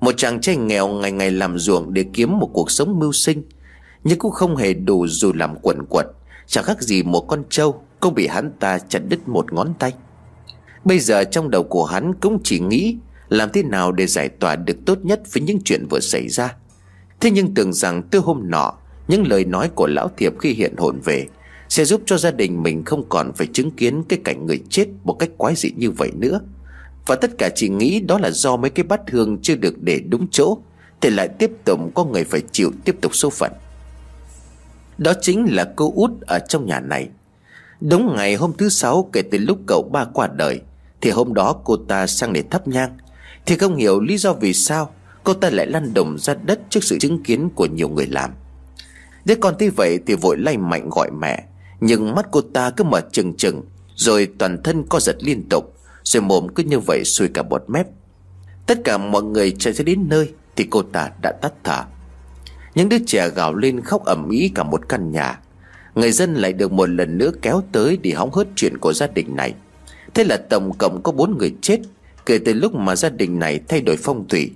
Một 0.00 0.14
chàng 0.16 0.40
trai 0.40 0.56
nghèo 0.56 0.88
ngày 0.88 1.12
ngày 1.12 1.30
làm 1.30 1.58
ruộng 1.58 1.94
Để 1.94 2.04
kiếm 2.12 2.38
một 2.38 2.50
cuộc 2.52 2.70
sống 2.70 2.98
mưu 2.98 3.12
sinh 3.12 3.42
nhưng 4.04 4.18
cũng 4.18 4.32
không 4.32 4.56
hề 4.56 4.74
đủ 4.74 5.06
dù 5.06 5.32
làm 5.32 5.56
quẩn 5.62 5.86
quật. 5.88 6.06
Chẳng 6.46 6.64
khác 6.64 6.82
gì 6.82 7.02
một 7.02 7.20
con 7.20 7.44
trâu 7.50 7.82
Cũng 8.00 8.14
bị 8.14 8.26
hắn 8.26 8.52
ta 8.60 8.78
chặt 8.78 8.98
đứt 9.08 9.28
một 9.28 9.52
ngón 9.52 9.74
tay. 9.78 9.92
Bây 10.84 10.98
giờ 10.98 11.24
trong 11.24 11.50
đầu 11.50 11.62
của 11.62 11.84
hắn 11.84 12.14
cũng 12.14 12.38
chỉ 12.44 12.60
nghĩ 12.60 12.96
Làm 13.28 13.48
thế 13.52 13.62
nào 13.62 13.92
để 13.92 14.06
giải 14.06 14.28
tỏa 14.28 14.56
được 14.56 14.76
tốt 14.86 14.98
nhất 15.02 15.22
Với 15.32 15.42
những 15.42 15.58
chuyện 15.64 15.86
vừa 15.90 16.00
xảy 16.00 16.28
ra. 16.28 16.56
Thế 17.20 17.30
nhưng 17.30 17.54
tưởng 17.54 17.72
rằng 17.72 18.02
từ 18.10 18.18
hôm 18.18 18.40
nọ, 18.44 18.72
Những 19.08 19.26
lời 19.26 19.44
nói 19.44 19.70
của 19.74 19.86
lão 19.86 20.10
thiệp 20.16 20.32
khi 20.40 20.52
hiện 20.52 20.76
hồn 20.76 21.00
về 21.04 21.26
Sẽ 21.68 21.84
giúp 21.84 22.02
cho 22.06 22.18
gia 22.18 22.30
đình 22.30 22.62
mình 22.62 22.84
không 22.84 23.08
còn 23.08 23.32
phải 23.32 23.46
chứng 23.52 23.70
kiến 23.70 24.02
Cái 24.08 24.18
cảnh 24.24 24.46
người 24.46 24.60
chết 24.70 24.86
một 25.04 25.14
cách 25.18 25.30
quái 25.36 25.54
dị 25.54 25.70
như 25.76 25.90
vậy 25.90 26.10
nữa. 26.14 26.40
Và 27.06 27.14
tất 27.14 27.30
cả 27.38 27.50
chỉ 27.54 27.68
nghĩ 27.68 28.00
đó 28.00 28.18
là 28.18 28.30
do 28.30 28.56
mấy 28.56 28.70
cái 28.70 28.84
bát 28.84 29.00
hương 29.10 29.38
chưa 29.42 29.56
được 29.56 29.82
để 29.82 30.00
đúng 30.08 30.26
chỗ, 30.30 30.58
Thì 31.00 31.10
lại 31.10 31.28
tiếp 31.28 31.50
tục 31.64 31.80
có 31.94 32.04
người 32.04 32.24
phải 32.24 32.42
chịu 32.52 32.70
tiếp 32.84 32.96
tục 33.00 33.14
số 33.14 33.30
phận 33.30 33.52
đó 34.98 35.12
chính 35.20 35.54
là 35.54 35.72
cô 35.76 35.92
út 35.94 36.10
ở 36.20 36.38
trong 36.38 36.66
nhà 36.66 36.80
này. 36.80 37.08
Đúng 37.80 38.16
ngày 38.16 38.34
hôm 38.34 38.52
thứ 38.58 38.68
sáu 38.68 39.08
kể 39.12 39.22
từ 39.22 39.38
lúc 39.38 39.58
cậu 39.66 39.82
ba 39.92 40.04
qua 40.04 40.26
đời, 40.26 40.60
Thì 41.00 41.10
hôm 41.10 41.34
đó 41.34 41.56
cô 41.64 41.76
ta 41.76 42.06
sang 42.06 42.32
để 42.32 42.44
thắp 42.50 42.68
nhang. 42.68 42.98
Thì 43.46 43.56
không 43.56 43.76
hiểu 43.76 44.00
lý 44.00 44.18
do 44.18 44.32
vì 44.32 44.52
sao, 44.52 44.90
Cô 45.24 45.34
ta 45.34 45.50
lại 45.50 45.66
lăn 45.66 45.94
đồng 45.94 46.18
ra 46.18 46.34
đất 46.34 46.60
trước 46.70 46.84
sự 46.84 46.98
chứng 46.98 47.22
kiến 47.22 47.50
của 47.54 47.66
nhiều 47.66 47.88
người 47.88 48.06
làm. 48.06 48.30
Đứa 49.24 49.34
con 49.34 49.54
thấy 49.58 49.70
vậy 49.70 49.98
thì 50.06 50.14
vội 50.14 50.36
lay 50.38 50.56
mạnh 50.56 50.88
gọi 50.90 51.10
mẹ, 51.20 51.44
Nhưng 51.80 52.14
mắt 52.14 52.26
cô 52.30 52.40
ta 52.40 52.70
cứ 52.70 52.84
mở 52.84 53.00
trừng 53.12 53.34
trừng, 53.36 53.62
Rồi 53.94 54.28
toàn 54.38 54.62
thân 54.62 54.84
co 54.88 55.00
giật 55.00 55.16
liên 55.20 55.48
tục, 55.48 55.74
Rồi 56.04 56.22
mồm 56.22 56.48
cứ 56.48 56.62
như 56.62 56.78
vậy 56.78 57.04
xuôi 57.04 57.28
cả 57.28 57.42
bọt 57.42 57.62
mép. 57.66 57.86
Tất 58.66 58.78
cả 58.84 58.98
mọi 58.98 59.22
người 59.22 59.50
chạy 59.58 59.72
ra 59.72 59.82
đến 59.82 60.08
nơi 60.08 60.32
Thì 60.56 60.66
cô 60.70 60.82
ta 60.82 61.10
đã 61.22 61.32
tắt 61.32 61.52
thở 61.64 61.82
những 62.74 62.88
đứa 62.88 62.98
trẻ 63.06 63.28
gào 63.28 63.54
lên 63.54 63.80
khóc 63.80 64.04
ầm 64.04 64.30
ĩ 64.30 64.50
cả 64.54 64.62
một 64.62 64.88
căn 64.88 65.12
nhà. 65.12 65.40
Người 65.94 66.12
dân 66.12 66.34
lại 66.34 66.52
được 66.52 66.72
một 66.72 66.88
lần 66.88 67.18
nữa 67.18 67.30
kéo 67.42 67.62
tới 67.72 67.98
Để 68.02 68.10
hóng 68.10 68.32
hớt 68.32 68.48
chuyện 68.56 68.78
của 68.78 68.92
gia 68.92 69.06
đình 69.06 69.36
này. 69.36 69.54
Thế 70.14 70.24
là 70.24 70.36
tổng 70.36 70.72
cộng 70.78 71.02
có 71.02 71.12
bốn 71.12 71.38
người 71.38 71.54
chết 71.60 71.80
Kể 72.26 72.38
từ 72.38 72.52
lúc 72.52 72.74
mà 72.74 72.96
gia 72.96 73.08
đình 73.08 73.38
này 73.38 73.60
thay 73.68 73.80
đổi 73.80 73.96
phong 73.96 74.28
thủy. 74.28 74.50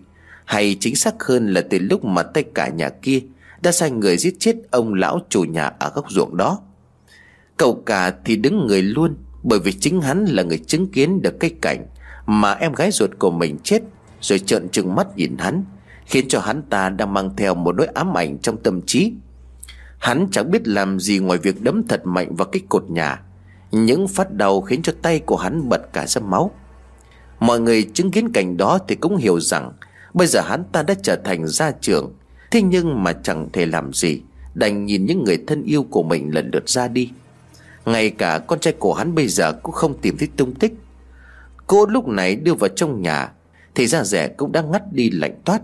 Hay 0.45 0.77
chính 0.81 0.97
xác 0.97 1.23
hơn 1.23 1.55
là 1.55 1.61
từ 1.61 1.79
lúc 1.79 2.05
mà 2.05 2.23
tay 2.23 2.45
cả 2.55 2.69
nhà 2.69 2.89
kia 2.89 3.21
Đã 3.63 3.73
sai 3.73 3.91
người 3.91 4.17
giết 4.17 4.35
chết 4.39 4.57
ông 4.71 4.95
lão 4.95 5.21
chủ 5.29 5.43
nhà 5.43 5.65
ở 5.65 5.93
góc 5.95 6.11
ruộng 6.11 6.37
đó. 6.37 6.61
Cậu 7.57 7.83
cả 7.87 8.15
thì 8.25 8.37
đứng 8.37 8.67
người 8.67 8.83
luôn 8.83 9.17
Bởi 9.43 9.59
vì 9.59 9.73
chính 9.73 10.01
hắn 10.01 10.25
là 10.25 10.43
người 10.43 10.59
chứng 10.59 10.87
kiến 10.87 11.23
được 11.23 11.41
cái 11.41 11.51
cảnh 11.61 11.87
Mà 12.27 12.53
em 12.53 12.73
gái 12.73 12.91
ruột 12.91 13.11
của 13.19 13.31
mình 13.31 13.59
chết 13.63 13.83
Rồi 14.21 14.39
trợn 14.39 14.69
trừng 14.69 14.95
mắt 14.95 15.07
nhìn 15.17 15.37
hắn. 15.39 15.65
Khiến 16.09 16.29
cho 16.29 16.41
hắn 16.41 16.63
ta 16.63 16.89
đang 16.89 17.15
mang 17.15 17.37
theo 17.37 17.55
một 17.55 17.75
nỗi 17.77 17.87
ám 17.87 18.17
ảnh 18.17 18.39
trong 18.39 18.57
tâm 18.57 18.81
trí. 18.87 19.13
Hắn 19.99 20.29
chẳng 20.31 20.51
biết 20.51 20.69
làm 20.69 21.01
gì 21.01 21.19
ngoài 21.19 21.39
việc 21.39 21.63
đấm 21.63 21.83
thật 21.89 22.01
mạnh 22.05 22.37
vào 22.37 22.49
cái 22.53 22.63
cột 22.69 22.91
nhà. 22.91 23.23
Những 23.71 24.09
phát 24.09 24.33
đau 24.33 24.61
khiến 24.61 24.83
cho 24.83 24.93
tay 25.03 25.21
của 25.21 25.37
hắn 25.37 25.69
bật 25.69 25.93
cả 25.93 26.07
ra 26.07 26.21
máu. 26.21 26.51
Mọi 27.41 27.61
người 27.61 27.83
chứng 27.95 28.11
kiến 28.11 28.33
cảnh 28.33 28.57
đó 28.57 28.79
thì 28.89 28.95
cũng 28.95 29.17
hiểu 29.17 29.41
rằng 29.41 29.73
Bây 30.15 30.27
giờ 30.27 30.41
hắn 30.41 30.65
ta 30.73 30.83
đã 30.83 30.95
trở 31.03 31.17
thành 31.25 31.47
gia 31.47 31.71
trưởng. 31.71 32.13
Thế 32.51 32.63
nhưng 32.63 33.03
mà 33.03 33.13
chẳng 33.13 33.49
thể 33.53 33.67
làm 33.67 33.93
gì, 33.93 34.23
Đành 34.55 34.87
nhìn 34.87 35.07
những 35.07 35.25
người 35.25 35.45
thân 35.47 35.63
yêu 35.65 35.87
của 35.91 36.03
mình 36.03 36.35
lần 36.35 36.51
lượt 36.53 36.69
ra 36.69 36.89
đi. 36.89 37.11
Ngay 37.85 38.11
cả 38.11 38.39
con 38.39 38.61
trai 38.61 38.75
của 38.79 38.95
hắn 38.95 39.15
bây 39.15 39.29
giờ 39.29 39.53
cũng 39.53 39.75
không 39.75 39.99
tìm 40.01 40.17
thấy 40.19 40.29
tung 40.37 40.55
tích. 40.55 40.73
Cô 41.67 41.87
lúc 41.87 42.09
này 42.09 42.37
đưa 42.37 42.55
vào 42.55 42.69
trong 42.69 43.03
nhà, 43.03 43.33
Thì 43.75 43.87
da 43.87 44.05
rẻ 44.05 44.29
cũng 44.29 44.53
đã 44.53 44.63
ngắt 44.63 44.83
đi 44.93 45.11
lạnh 45.11 45.35
toát. 45.45 45.63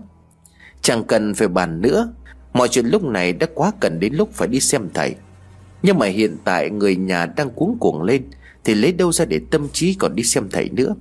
Chẳng 0.85 1.03
cần 1.03 1.33
phải 1.33 1.47
bàn 1.47 1.81
nữa. 1.81 2.13
Mọi 2.53 2.67
chuyện 2.67 2.85
lúc 2.85 3.03
này 3.03 3.33
đã 3.33 3.47
quá 3.55 3.71
cần 3.79 3.99
đến 3.99 4.13
lúc 4.13 4.29
phải 4.33 4.47
đi 4.47 4.59
xem 4.59 4.89
thầy. 4.93 5.15
Nhưng 5.83 5.99
mà 5.99 6.05
hiện 6.05 6.37
tại 6.43 6.69
người 6.69 6.95
nhà 6.95 7.25
đang 7.25 7.49
cuống 7.49 7.77
cuồng 7.79 8.03
lên 8.03 8.23
Thì 8.63 8.73
lấy 8.73 8.91
đâu 8.91 9.11
ra 9.11 9.25
để 9.25 9.41
tâm 9.51 9.69
trí 9.69 9.93
còn 9.93 10.15
đi 10.15 10.23
xem 10.23 10.49
thầy 10.51 10.69
nữa? 10.69 10.95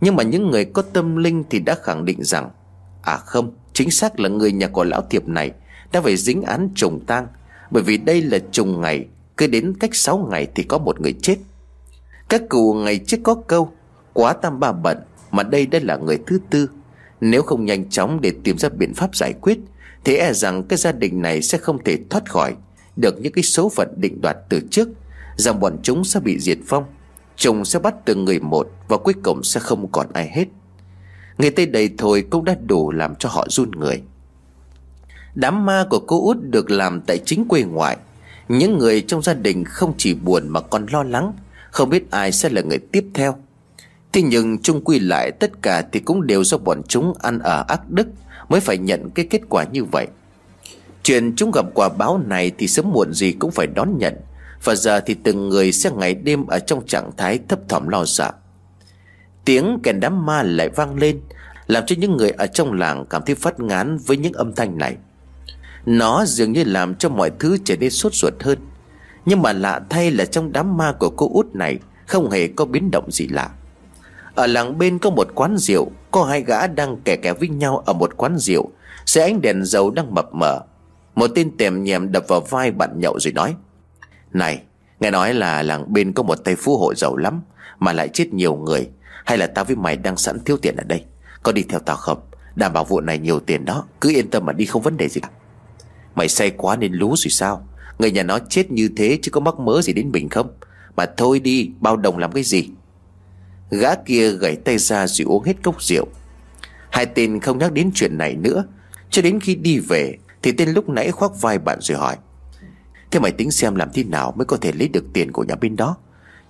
Nhưng 0.00 0.16
mà 0.16 0.22
những 0.22 0.50
người 0.50 0.64
có 0.64 0.82
tâm 0.82 1.16
linh 1.16 1.44
thì 1.50 1.58
đã 1.58 1.74
khẳng 1.82 2.04
định 2.04 2.24
rằng 2.24 2.50
À 3.02 3.16
không, 3.16 3.56
chính 3.72 3.90
xác 3.90 4.20
là 4.20 4.28
người 4.28 4.52
nhà 4.52 4.68
của 4.68 4.84
lão 4.84 5.02
thiệp 5.10 5.28
này 5.28 5.50
Đã 5.92 6.00
phải 6.00 6.16
dính 6.16 6.42
án 6.42 6.68
trùng 6.74 7.00
tang 7.06 7.26
Bởi 7.70 7.82
vì 7.82 7.96
đây 7.96 8.22
là 8.22 8.38
trùng 8.52 8.80
ngày 8.80 9.06
Cứ 9.36 9.46
đến 9.46 9.74
cách 9.80 9.94
6 9.94 10.28
ngày 10.30 10.46
thì 10.54 10.62
có 10.62 10.78
một 10.78 11.00
người 11.00 11.14
chết. 11.22 11.36
Các 12.28 12.42
cụ 12.48 12.74
ngày 12.74 12.98
trước 12.98 13.18
có 13.22 13.34
câu 13.34 13.72
Quá 14.12 14.32
tam 14.32 14.60
ba 14.60 14.72
bận 14.72 14.98
Mà 15.30 15.42
đây 15.42 15.66
đã 15.66 15.78
là 15.82 15.96
người 15.96 16.18
thứ 16.26 16.38
tư 16.50 16.68
nếu 17.20 17.42
không 17.42 17.64
nhanh 17.64 17.90
chóng 17.90 18.20
để 18.20 18.32
tìm 18.44 18.58
ra 18.58 18.68
biện 18.68 18.94
pháp 18.94 19.16
giải 19.16 19.32
quyết, 19.40 19.58
Thì 20.04 20.16
e 20.16 20.32
rằng 20.32 20.62
cái 20.62 20.76
gia 20.76 20.92
đình 20.92 21.22
này 21.22 21.42
sẽ 21.42 21.58
không 21.58 21.84
thể 21.84 21.98
thoát 22.10 22.30
khỏi 22.30 22.54
Được 22.96 23.20
những 23.20 23.32
cái 23.32 23.42
số 23.42 23.68
phận 23.68 23.94
định 23.96 24.20
đoạt 24.20 24.36
từ 24.48 24.60
trước, 24.70 24.88
Rằng 25.36 25.60
bọn 25.60 25.78
chúng 25.82 26.04
sẽ 26.04 26.20
bị 26.20 26.38
diệt 26.38 26.58
vong 26.68 26.84
Chúng 27.36 27.64
sẽ 27.64 27.78
bắt 27.78 27.94
từng 28.04 28.24
người 28.24 28.40
một 28.40 28.70
Và 28.88 28.96
cuối 28.96 29.14
cùng 29.22 29.42
sẽ 29.42 29.60
không 29.60 29.88
còn 29.92 30.06
ai 30.12 30.28
hết. 30.32 30.44
Người 31.38 31.50
Tây 31.50 31.66
đầy 31.66 31.90
thôi 31.98 32.24
cũng 32.30 32.44
đã 32.44 32.56
đủ 32.66 32.90
làm 32.90 33.14
cho 33.14 33.28
họ 33.28 33.46
run 33.48 33.70
người. 33.70 34.02
Đám 35.34 35.66
ma 35.66 35.84
của 35.90 35.98
cô 35.98 36.26
út 36.26 36.36
được 36.42 36.70
làm 36.70 37.00
tại 37.00 37.18
chính 37.24 37.48
quê 37.48 37.62
ngoại. 37.62 37.96
Những 38.48 38.78
người 38.78 39.00
trong 39.00 39.22
gia 39.22 39.34
đình 39.34 39.64
không 39.64 39.94
chỉ 39.98 40.14
buồn 40.14 40.48
mà 40.48 40.60
còn 40.60 40.86
lo 40.90 41.02
lắng, 41.02 41.32
Không 41.70 41.90
biết 41.90 42.10
ai 42.10 42.32
sẽ 42.32 42.48
là 42.48 42.62
người 42.62 42.78
tiếp 42.78 43.04
theo. 43.14 43.36
Thế 44.16 44.22
nhưng 44.22 44.58
chung 44.58 44.84
quy 44.84 44.98
lại 44.98 45.30
tất 45.30 45.62
cả 45.62 45.82
thì 45.92 46.00
cũng 46.00 46.26
đều 46.26 46.44
do 46.44 46.58
bọn 46.58 46.82
chúng 46.88 47.12
ăn 47.18 47.38
ở 47.38 47.64
ác 47.68 47.90
đức 47.90 48.06
Mới 48.48 48.60
phải 48.60 48.78
nhận 48.78 49.10
cái 49.10 49.26
kết 49.30 49.40
quả 49.48 49.64
như 49.64 49.84
vậy. 49.84 50.06
Chuyện 51.02 51.36
chúng 51.36 51.50
gặp 51.50 51.64
quả 51.74 51.88
báo 51.88 52.20
này 52.26 52.52
thì 52.58 52.68
sớm 52.68 52.92
muộn 52.92 53.12
gì 53.12 53.32
cũng 53.32 53.50
phải 53.50 53.66
đón 53.66 53.98
nhận. 53.98 54.14
Và 54.64 54.74
giờ 54.74 55.00
thì 55.00 55.14
từng 55.14 55.48
người 55.48 55.72
sẽ 55.72 55.90
ngày 55.90 56.14
đêm 56.14 56.46
ở 56.46 56.58
trong 56.58 56.86
trạng 56.86 57.10
thái 57.16 57.38
thấp 57.48 57.58
thỏm 57.68 57.88
lo 57.88 58.04
sợ. 58.04 58.32
Tiếng 59.44 59.78
kèn 59.82 60.00
đám 60.00 60.26
ma 60.26 60.42
lại 60.42 60.68
vang 60.68 60.96
lên, 60.96 61.20
Làm 61.66 61.86
cho 61.86 61.96
những 61.98 62.16
người 62.16 62.30
ở 62.30 62.46
trong 62.46 62.72
làng 62.72 63.06
cảm 63.10 63.22
thấy 63.26 63.34
phát 63.34 63.60
ngán 63.60 63.98
với 63.98 64.16
những 64.16 64.32
âm 64.32 64.54
thanh 64.54 64.78
này. 64.78 64.96
Nó 65.86 66.24
dường 66.26 66.52
như 66.52 66.64
làm 66.64 66.94
cho 66.94 67.08
mọi 67.08 67.30
thứ 67.38 67.58
trở 67.64 67.76
nên 67.76 67.90
sốt 67.90 68.14
ruột 68.14 68.34
hơn. 68.40 68.58
Nhưng 69.26 69.42
mà 69.42 69.52
lạ 69.52 69.80
thay 69.90 70.10
là 70.10 70.24
trong 70.24 70.52
đám 70.52 70.76
ma 70.76 70.92
của 70.98 71.10
cô 71.10 71.30
út 71.32 71.54
này 71.54 71.78
Không 72.06 72.30
hề 72.30 72.48
có 72.48 72.64
biến 72.64 72.90
động 72.90 73.10
gì 73.10 73.28
lạ 73.28 73.50
ở 74.36 74.46
làng 74.46 74.78
bên 74.78 74.98
có 74.98 75.10
một 75.10 75.28
quán 75.34 75.56
rượu, 75.58 75.90
Có 76.10 76.24
hai 76.24 76.42
gã 76.42 76.66
đang 76.66 76.96
kẻ 77.04 77.16
kẻ 77.16 77.32
với 77.32 77.48
nhau 77.48 77.78
ở 77.86 77.92
một 77.92 78.16
quán 78.16 78.38
rượu. 78.38 78.70
Xe 79.06 79.22
ánh 79.22 79.40
đèn 79.40 79.64
dầu 79.64 79.90
đang 79.90 80.14
mập 80.14 80.34
mờ. 80.34 80.60
Một 81.14 81.30
tên 81.34 81.56
tèm 81.56 81.84
nhèm 81.84 82.12
đập 82.12 82.24
vào 82.28 82.40
vai 82.40 82.70
bạn 82.70 82.90
nhậu 83.00 83.18
rồi 83.20 83.32
nói, 83.32 83.54
Này, 84.32 84.62
Nghe 85.00 85.10
nói 85.10 85.34
là 85.34 85.62
làng 85.62 85.92
bên 85.92 86.12
có 86.12 86.22
một 86.22 86.34
tay 86.44 86.56
phú 86.56 86.78
hộ 86.78 86.94
giàu 86.94 87.16
lắm, 87.16 87.42
Mà 87.78 87.92
lại 87.92 88.08
chết 88.08 88.34
nhiều 88.34 88.56
người. 88.56 88.88
Hay 89.24 89.38
là 89.38 89.46
tao 89.46 89.64
với 89.64 89.76
mày 89.76 89.96
đang 89.96 90.16
sẵn 90.16 90.44
thiếu 90.44 90.56
tiền 90.56 90.76
ở 90.76 90.84
đây? 90.84 91.04
Có 91.42 91.52
đi 91.52 91.62
theo 91.62 91.80
tao 91.80 91.96
không? 91.96 92.20
Đảm 92.56 92.72
bảo 92.72 92.84
vụ 92.84 93.00
này 93.00 93.18
nhiều 93.18 93.40
tiền 93.40 93.64
đó, 93.64 93.84
Cứ 94.00 94.10
yên 94.10 94.30
tâm 94.30 94.46
mà 94.46 94.52
đi 94.52 94.64
không 94.64 94.82
vấn 94.82 94.96
đề 94.96 95.08
gì 95.08 95.20
cả. 95.20 95.28
Mày 96.14 96.28
say 96.28 96.50
quá 96.50 96.76
nên 96.76 96.92
lú 96.92 97.08
rồi 97.16 97.30
sao? 97.30 97.68
Người 97.98 98.10
nhà 98.10 98.22
nó 98.22 98.38
chết 98.38 98.70
như 98.70 98.90
thế 98.96 99.18
chứ 99.22 99.30
có 99.30 99.40
mắc 99.40 99.58
mớ 99.58 99.82
gì 99.82 99.92
đến 99.92 100.10
mình 100.12 100.28
không? 100.28 100.50
Mà 100.96 101.06
thôi 101.16 101.40
đi, 101.40 101.70
bao 101.80 101.96
đồng 101.96 102.18
làm 102.18 102.32
cái 102.32 102.42
gì? 102.42 102.68
Gã 103.70 103.94
kia 103.94 104.30
gãy 104.30 104.56
tay 104.56 104.78
ra 104.78 105.06
rồi 105.06 105.24
uống 105.24 105.44
hết 105.44 105.54
cốc 105.62 105.82
rượu. 105.82 106.06
Hai 106.90 107.06
tên 107.06 107.40
không 107.40 107.58
nhắc 107.58 107.72
đến 107.72 107.90
chuyện 107.94 108.18
này 108.18 108.36
nữa. 108.36 108.64
Cho 109.10 109.22
đến 109.22 109.40
khi 109.40 109.54
đi 109.54 109.78
về, 109.78 110.18
Thì 110.42 110.52
tên 110.52 110.68
lúc 110.68 110.88
nãy 110.88 111.10
khoác 111.10 111.32
vai 111.40 111.58
bạn 111.58 111.78
rồi 111.80 111.98
hỏi, 111.98 112.16
Thế 113.10 113.20
mày 113.20 113.32
tính 113.32 113.50
xem 113.50 113.74
làm 113.74 113.90
thế 113.92 114.04
nào 114.04 114.32
Mới 114.36 114.44
có 114.44 114.56
thể 114.56 114.72
lấy 114.72 114.88
được 114.88 115.04
tiền 115.12 115.32
của 115.32 115.44
nhà 115.44 115.54
bên 115.54 115.76
đó? 115.76 115.96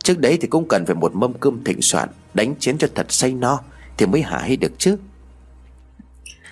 Trước 0.02 0.18
đấy 0.18 0.38
thì 0.40 0.48
cũng 0.48 0.68
cần 0.68 0.86
phải 0.86 0.94
một 0.94 1.14
mâm 1.14 1.32
cơm 1.32 1.64
thịnh 1.64 1.82
soạn, 1.82 2.08
Đánh 2.34 2.54
chén 2.58 2.78
cho 2.78 2.88
thật 2.94 3.06
say 3.12 3.32
no, 3.32 3.60
Thì 3.96 4.06
mới 4.06 4.22
hả 4.22 4.38
hay 4.38 4.56
được 4.56 4.72
chứ? 4.78 4.96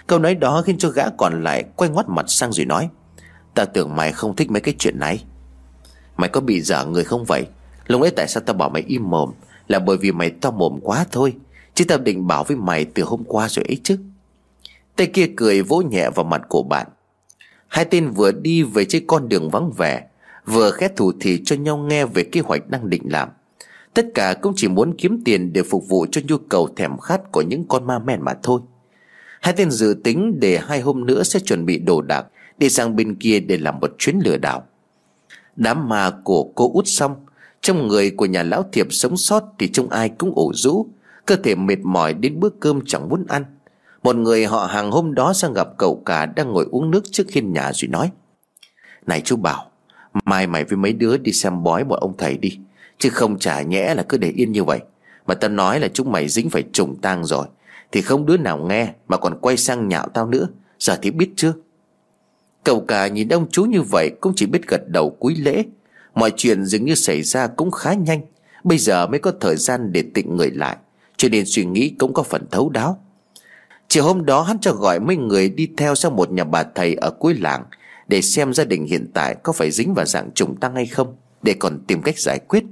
Câu 0.07 0.19
nói 0.19 0.35
đó 0.35 0.63
khiến 0.63 0.79
cho 0.79 0.89
gã 0.89 1.05
còn 1.19 1.45
lại 1.45 1.65
Quay 1.77 1.91
ngoắt 1.91 2.09
mặt 2.09 2.25
sang 2.29 2.53
rồi 2.53 2.67
nói, 2.67 2.89
Ta 3.55 3.65
tưởng 3.65 3.97
mày 3.97 4.13
không 4.13 4.37
thích 4.37 4.51
mấy 4.51 4.61
cái 4.61 4.75
chuyện 4.79 4.99
này. 4.99 5.25
Mày 6.17 6.29
có 6.29 6.41
bị 6.41 6.61
dở 6.61 6.85
người 6.85 7.05
không 7.05 7.25
vậy? 7.25 7.47
Lúc 7.87 8.01
ấy 8.01 8.11
tại 8.11 8.29
sao 8.29 8.43
tao 8.47 8.55
bảo 8.55 8.69
mày 8.71 8.83
im 8.87 9.11
mồm? 9.11 9.31
Là 9.69 9.79
bởi 9.79 9.97
vì 9.97 10.13
mày 10.13 10.31
to 10.31 10.51
mồm 10.51 10.81
quá 10.83 11.07
thôi. 11.13 11.37
Chứ 11.75 11.85
tao 11.89 11.99
định 11.99 12.27
bảo 12.27 12.45
với 12.45 12.57
mày 12.57 12.85
từ 12.85 13.03
hôm 13.03 13.25
qua 13.25 13.49
rồi 13.49 13.65
ấy 13.69 13.81
chứ. 13.85 13.99
Tay 14.97 15.07
kia 15.07 15.27
cười 15.37 15.63
vỗ 15.63 15.83
nhẹ 15.83 16.11
vào 16.11 16.25
mặt 16.25 16.43
của 16.49 16.63
bạn. 16.63 16.87
Hai 17.69 17.85
tên 17.85 18.11
vừa 18.11 18.33
đi 18.33 18.63
về 18.63 18.85
trên 18.85 19.07
con 19.07 19.29
đường 19.29 19.51
vắng 19.51 19.71
vẻ, 19.77 20.03
Vừa 20.47 20.71
khét 20.71 20.97
thủ 20.97 21.13
thì 21.21 21.43
cho 21.45 21.57
nhau 21.57 21.77
nghe 21.77 22.07
về 22.07 22.25
kế 22.25 22.41
hoạch 22.41 22.71
đang 22.71 22.91
định 22.91 23.03
làm. 23.11 23.29
Tất 23.95 24.07
cả 24.15 24.35
cũng 24.43 24.53
chỉ 24.57 24.69
muốn 24.69 24.95
kiếm 24.99 25.23
tiền 25.25 25.53
để 25.53 25.63
phục 25.63 25.89
vụ 25.89 26.07
cho 26.13 26.21
nhu 26.29 26.37
cầu 26.39 26.69
thèm 26.77 26.99
khát 26.99 27.33
của 27.33 27.43
những 27.43 27.65
con 27.69 27.87
ma 27.87 27.99
men 27.99 28.23
mà 28.23 28.35
thôi. 28.43 28.61
Hai 29.41 29.55
tên 29.57 29.71
dự 29.71 30.01
tính 30.05 30.41
để 30.41 30.59
hai 30.59 30.81
hôm 30.81 31.07
nữa 31.07 31.23
sẽ 31.23 31.41
chuẩn 31.41 31.67
bị 31.67 31.79
đồ 31.79 32.01
đạc, 32.01 32.27
Đi 32.59 32.71
sang 32.71 32.97
bên 32.97 33.15
kia 33.15 33.41
để 33.41 33.57
làm 33.57 33.81
một 33.81 33.95
chuyến 33.99 34.19
lừa 34.25 34.37
đảo. 34.37 34.63
Đám 35.57 35.89
ma 35.89 36.11
của 36.25 36.45
cô 36.55 36.71
út 36.75 36.85
xong 36.87 37.24
trong 37.65 37.89
người 37.89 38.11
của 38.11 38.27
nhà 38.27 38.43
lão 38.43 38.65
thiệp 38.73 38.87
sống 38.91 39.17
sót 39.17 39.43
Thì 39.59 39.69
trông 39.69 39.89
ai 39.89 40.09
cũng 40.09 40.35
ủ 40.35 40.53
rũ, 40.55 40.87
Cơ 41.27 41.37
thể 41.37 41.55
mệt 41.55 41.79
mỏi 41.83 42.15
đến 42.15 42.41
bữa 42.41 42.49
cơm 42.61 42.81
chẳng 42.87 43.09
muốn 43.09 43.25
ăn. 43.29 43.45
Một 44.03 44.17
người 44.17 44.45
họ 44.45 44.67
hàng 44.67 44.91
hôm 44.91 45.15
đó 45.15 45.33
sang 45.33 45.53
gặp 45.53 45.69
cậu 45.79 46.03
cả 46.07 46.27
Đang 46.27 46.53
ngồi 46.53 46.67
uống 46.71 46.91
nước 46.91 47.05
trước 47.13 47.31
hiên 47.31 47.53
nhà 47.53 47.73
rồi 47.75 47.89
nói, 47.89 48.11
Này 49.07 49.21
chú 49.21 49.37
Bảo, 49.37 49.71
Mai 50.25 50.47
mày 50.47 50.65
với 50.65 50.77
mấy 50.77 50.93
đứa 50.93 51.17
đi 51.17 51.33
xem 51.33 51.63
bói 51.63 51.85
bọn 51.85 52.01
ông 52.01 52.17
thầy 52.19 52.37
đi, 52.37 52.59
Chứ 52.99 53.09
không 53.11 53.39
chả 53.39 53.63
nhẽ 53.63 53.95
là 53.95 54.03
cứ 54.09 54.19
để 54.19 54.33
yên 54.37 54.53
như 54.53 54.65
vậy. 54.65 54.81
Mà 55.27 55.35
tao 55.35 55.51
nói 55.51 55.81
là 55.81 55.89
chúng 55.89 56.13
mày 56.13 56.29
dính 56.29 56.51
phải 56.51 56.65
trùng 56.73 56.97
tang 57.01 57.25
rồi, 57.25 57.47
Thì 57.93 58.01
không 58.03 58.27
đứa 58.27 58.37
nào 58.37 58.59
nghe 58.59 58.95
Mà 59.09 59.17
còn 59.17 59.39
quay 59.41 59.57
sang 59.57 59.89
nhạo 59.89 60.09
tao 60.09 60.27
nữa, 60.27 60.47
Giờ 60.79 60.99
thì 61.03 61.11
biết 61.11 61.31
chưa? 61.37 61.53
Cậu 62.65 62.81
cả 62.81 63.07
nhìn 63.07 63.29
ông 63.29 63.47
chú 63.51 63.65
như 63.65 63.83
vậy 63.83 64.11
Cũng 64.21 64.33
chỉ 64.37 64.47
biết 64.47 64.69
gật 64.69 64.89
đầu 64.89 65.11
cúi 65.11 65.35
lễ 65.35 65.65
Mọi 66.15 66.33
chuyện 66.37 66.65
dường 66.65 66.85
như 66.85 66.95
xảy 66.95 67.23
ra 67.23 67.47
cũng 67.47 67.71
khá 67.71 67.95
nhanh. 67.95 68.21
Bây 68.65 68.79
giờ 68.79 69.07
mới 69.07 69.19
có 69.21 69.33
thời 69.41 69.57
gian 69.57 69.93
để 69.93 70.05
tịnh 70.15 70.37
người 70.37 70.51
lại, 70.51 70.77
Cho 71.17 71.29
nên 71.29 71.45
suy 71.47 71.65
nghĩ 71.65 71.95
cũng 71.99 72.15
có 72.15 72.23
phần 72.23 72.47
thấu 72.51 72.69
đáo. 72.71 72.99
Chiều 73.89 74.05
hôm 74.05 74.25
đó, 74.25 74.43
hắn 74.43 74.59
cho 74.61 74.73
gọi 74.73 75.01
mấy 75.01 75.17
người 75.17 75.49
đi 75.49 75.69
theo 75.77 75.95
sang 75.95 76.17
một 76.17 76.33
nhà 76.33 76.45
bà 76.45 76.65
thầy 76.75 76.95
ở 76.95 77.11
cuối 77.11 77.35
làng 77.35 77.65
Để 78.09 78.23
xem 78.23 78.55
gia 78.55 78.65
đình 78.65 78.87
hiện 78.87 79.11
tại 79.15 79.37
có 79.43 79.53
phải 79.53 79.71
dính 79.71 79.95
vào 79.95 80.07
dạng 80.07 80.31
trùng 80.35 80.57
tăng 80.57 80.75
hay 80.75 80.87
không, 80.87 81.17
Để 81.43 81.55
còn 81.55 81.79
tìm 81.87 82.03
cách 82.03 82.19
giải 82.19 82.39
quyết. 82.49 82.65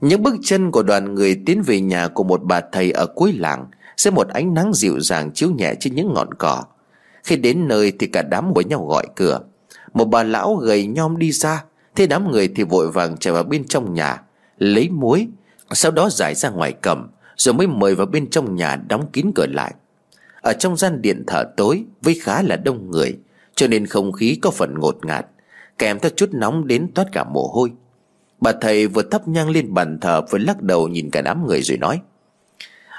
Những 0.00 0.22
bước 0.22 0.34
chân 0.42 0.70
của 0.70 0.82
đoàn 0.82 1.14
người 1.14 1.42
tiến 1.46 1.62
về 1.62 1.80
nhà 1.80 2.08
của 2.08 2.24
một 2.24 2.40
bà 2.44 2.60
thầy 2.72 2.90
ở 2.90 3.06
cuối 3.06 3.32
làng 3.32 3.66
Sẽ 3.96 4.10
một 4.10 4.28
ánh 4.28 4.54
nắng 4.54 4.74
dịu 4.74 5.00
dàng 5.00 5.30
chiếu 5.34 5.50
nhẹ 5.50 5.74
trên 5.80 5.94
những 5.94 6.14
ngọn 6.14 6.34
cỏ. 6.34 6.64
Khi 7.24 7.36
đến 7.36 7.68
nơi 7.68 7.92
thì 7.98 8.06
cả 8.06 8.22
đám 8.22 8.54
của 8.54 8.60
nhau 8.60 8.86
gọi 8.86 9.06
cửa. 9.16 9.40
Một 9.94 10.04
bà 10.04 10.22
lão 10.22 10.54
gầy 10.54 10.86
nhom 10.86 11.18
đi 11.18 11.32
ra 11.32 11.64
Thế 11.98 12.06
đám 12.06 12.30
người 12.30 12.48
thì 12.48 12.62
vội 12.62 12.90
vàng 12.90 13.16
chạy 13.16 13.32
vào 13.32 13.42
bên 13.42 13.64
trong 13.68 13.94
nhà, 13.94 14.22
Lấy 14.58 14.90
muối, 14.90 15.28
Sau 15.70 15.92
đó 15.92 16.08
giải 16.10 16.34
ra 16.34 16.50
ngoài 16.50 16.72
cầm, 16.82 17.10
Rồi 17.36 17.54
mới 17.54 17.66
mời 17.66 17.94
vào 17.94 18.06
bên 18.06 18.30
trong 18.30 18.56
nhà 18.56 18.76
đóng 18.88 19.10
kín 19.12 19.32
cửa 19.34 19.46
lại. 19.46 19.74
Ở 20.40 20.52
trong 20.52 20.76
gian 20.76 21.02
điện 21.02 21.24
thở 21.26 21.44
tối 21.56 21.84
Với 22.02 22.20
khá 22.22 22.42
là 22.42 22.56
đông 22.56 22.90
người, 22.90 23.18
Cho 23.54 23.66
nên 23.66 23.86
không 23.86 24.12
khí 24.12 24.38
có 24.42 24.50
phần 24.50 24.78
ngột 24.78 25.04
ngạt, 25.04 25.26
Kèm 25.78 25.98
theo 25.98 26.10
chút 26.16 26.30
nóng 26.32 26.66
đến 26.66 26.90
toát 26.94 27.04
cả 27.12 27.24
mồ 27.24 27.46
hôi. 27.46 27.72
Bà 28.40 28.52
thầy 28.60 28.86
vừa 28.86 29.02
thắp 29.02 29.28
nhang 29.28 29.50
lên 29.50 29.74
bàn 29.74 29.98
thờ 30.00 30.22
Vừa 30.30 30.38
lắc 30.38 30.62
đầu 30.62 30.88
nhìn 30.88 31.10
cả 31.10 31.22
đám 31.22 31.46
người 31.46 31.62
rồi 31.62 31.78
nói, 31.78 32.00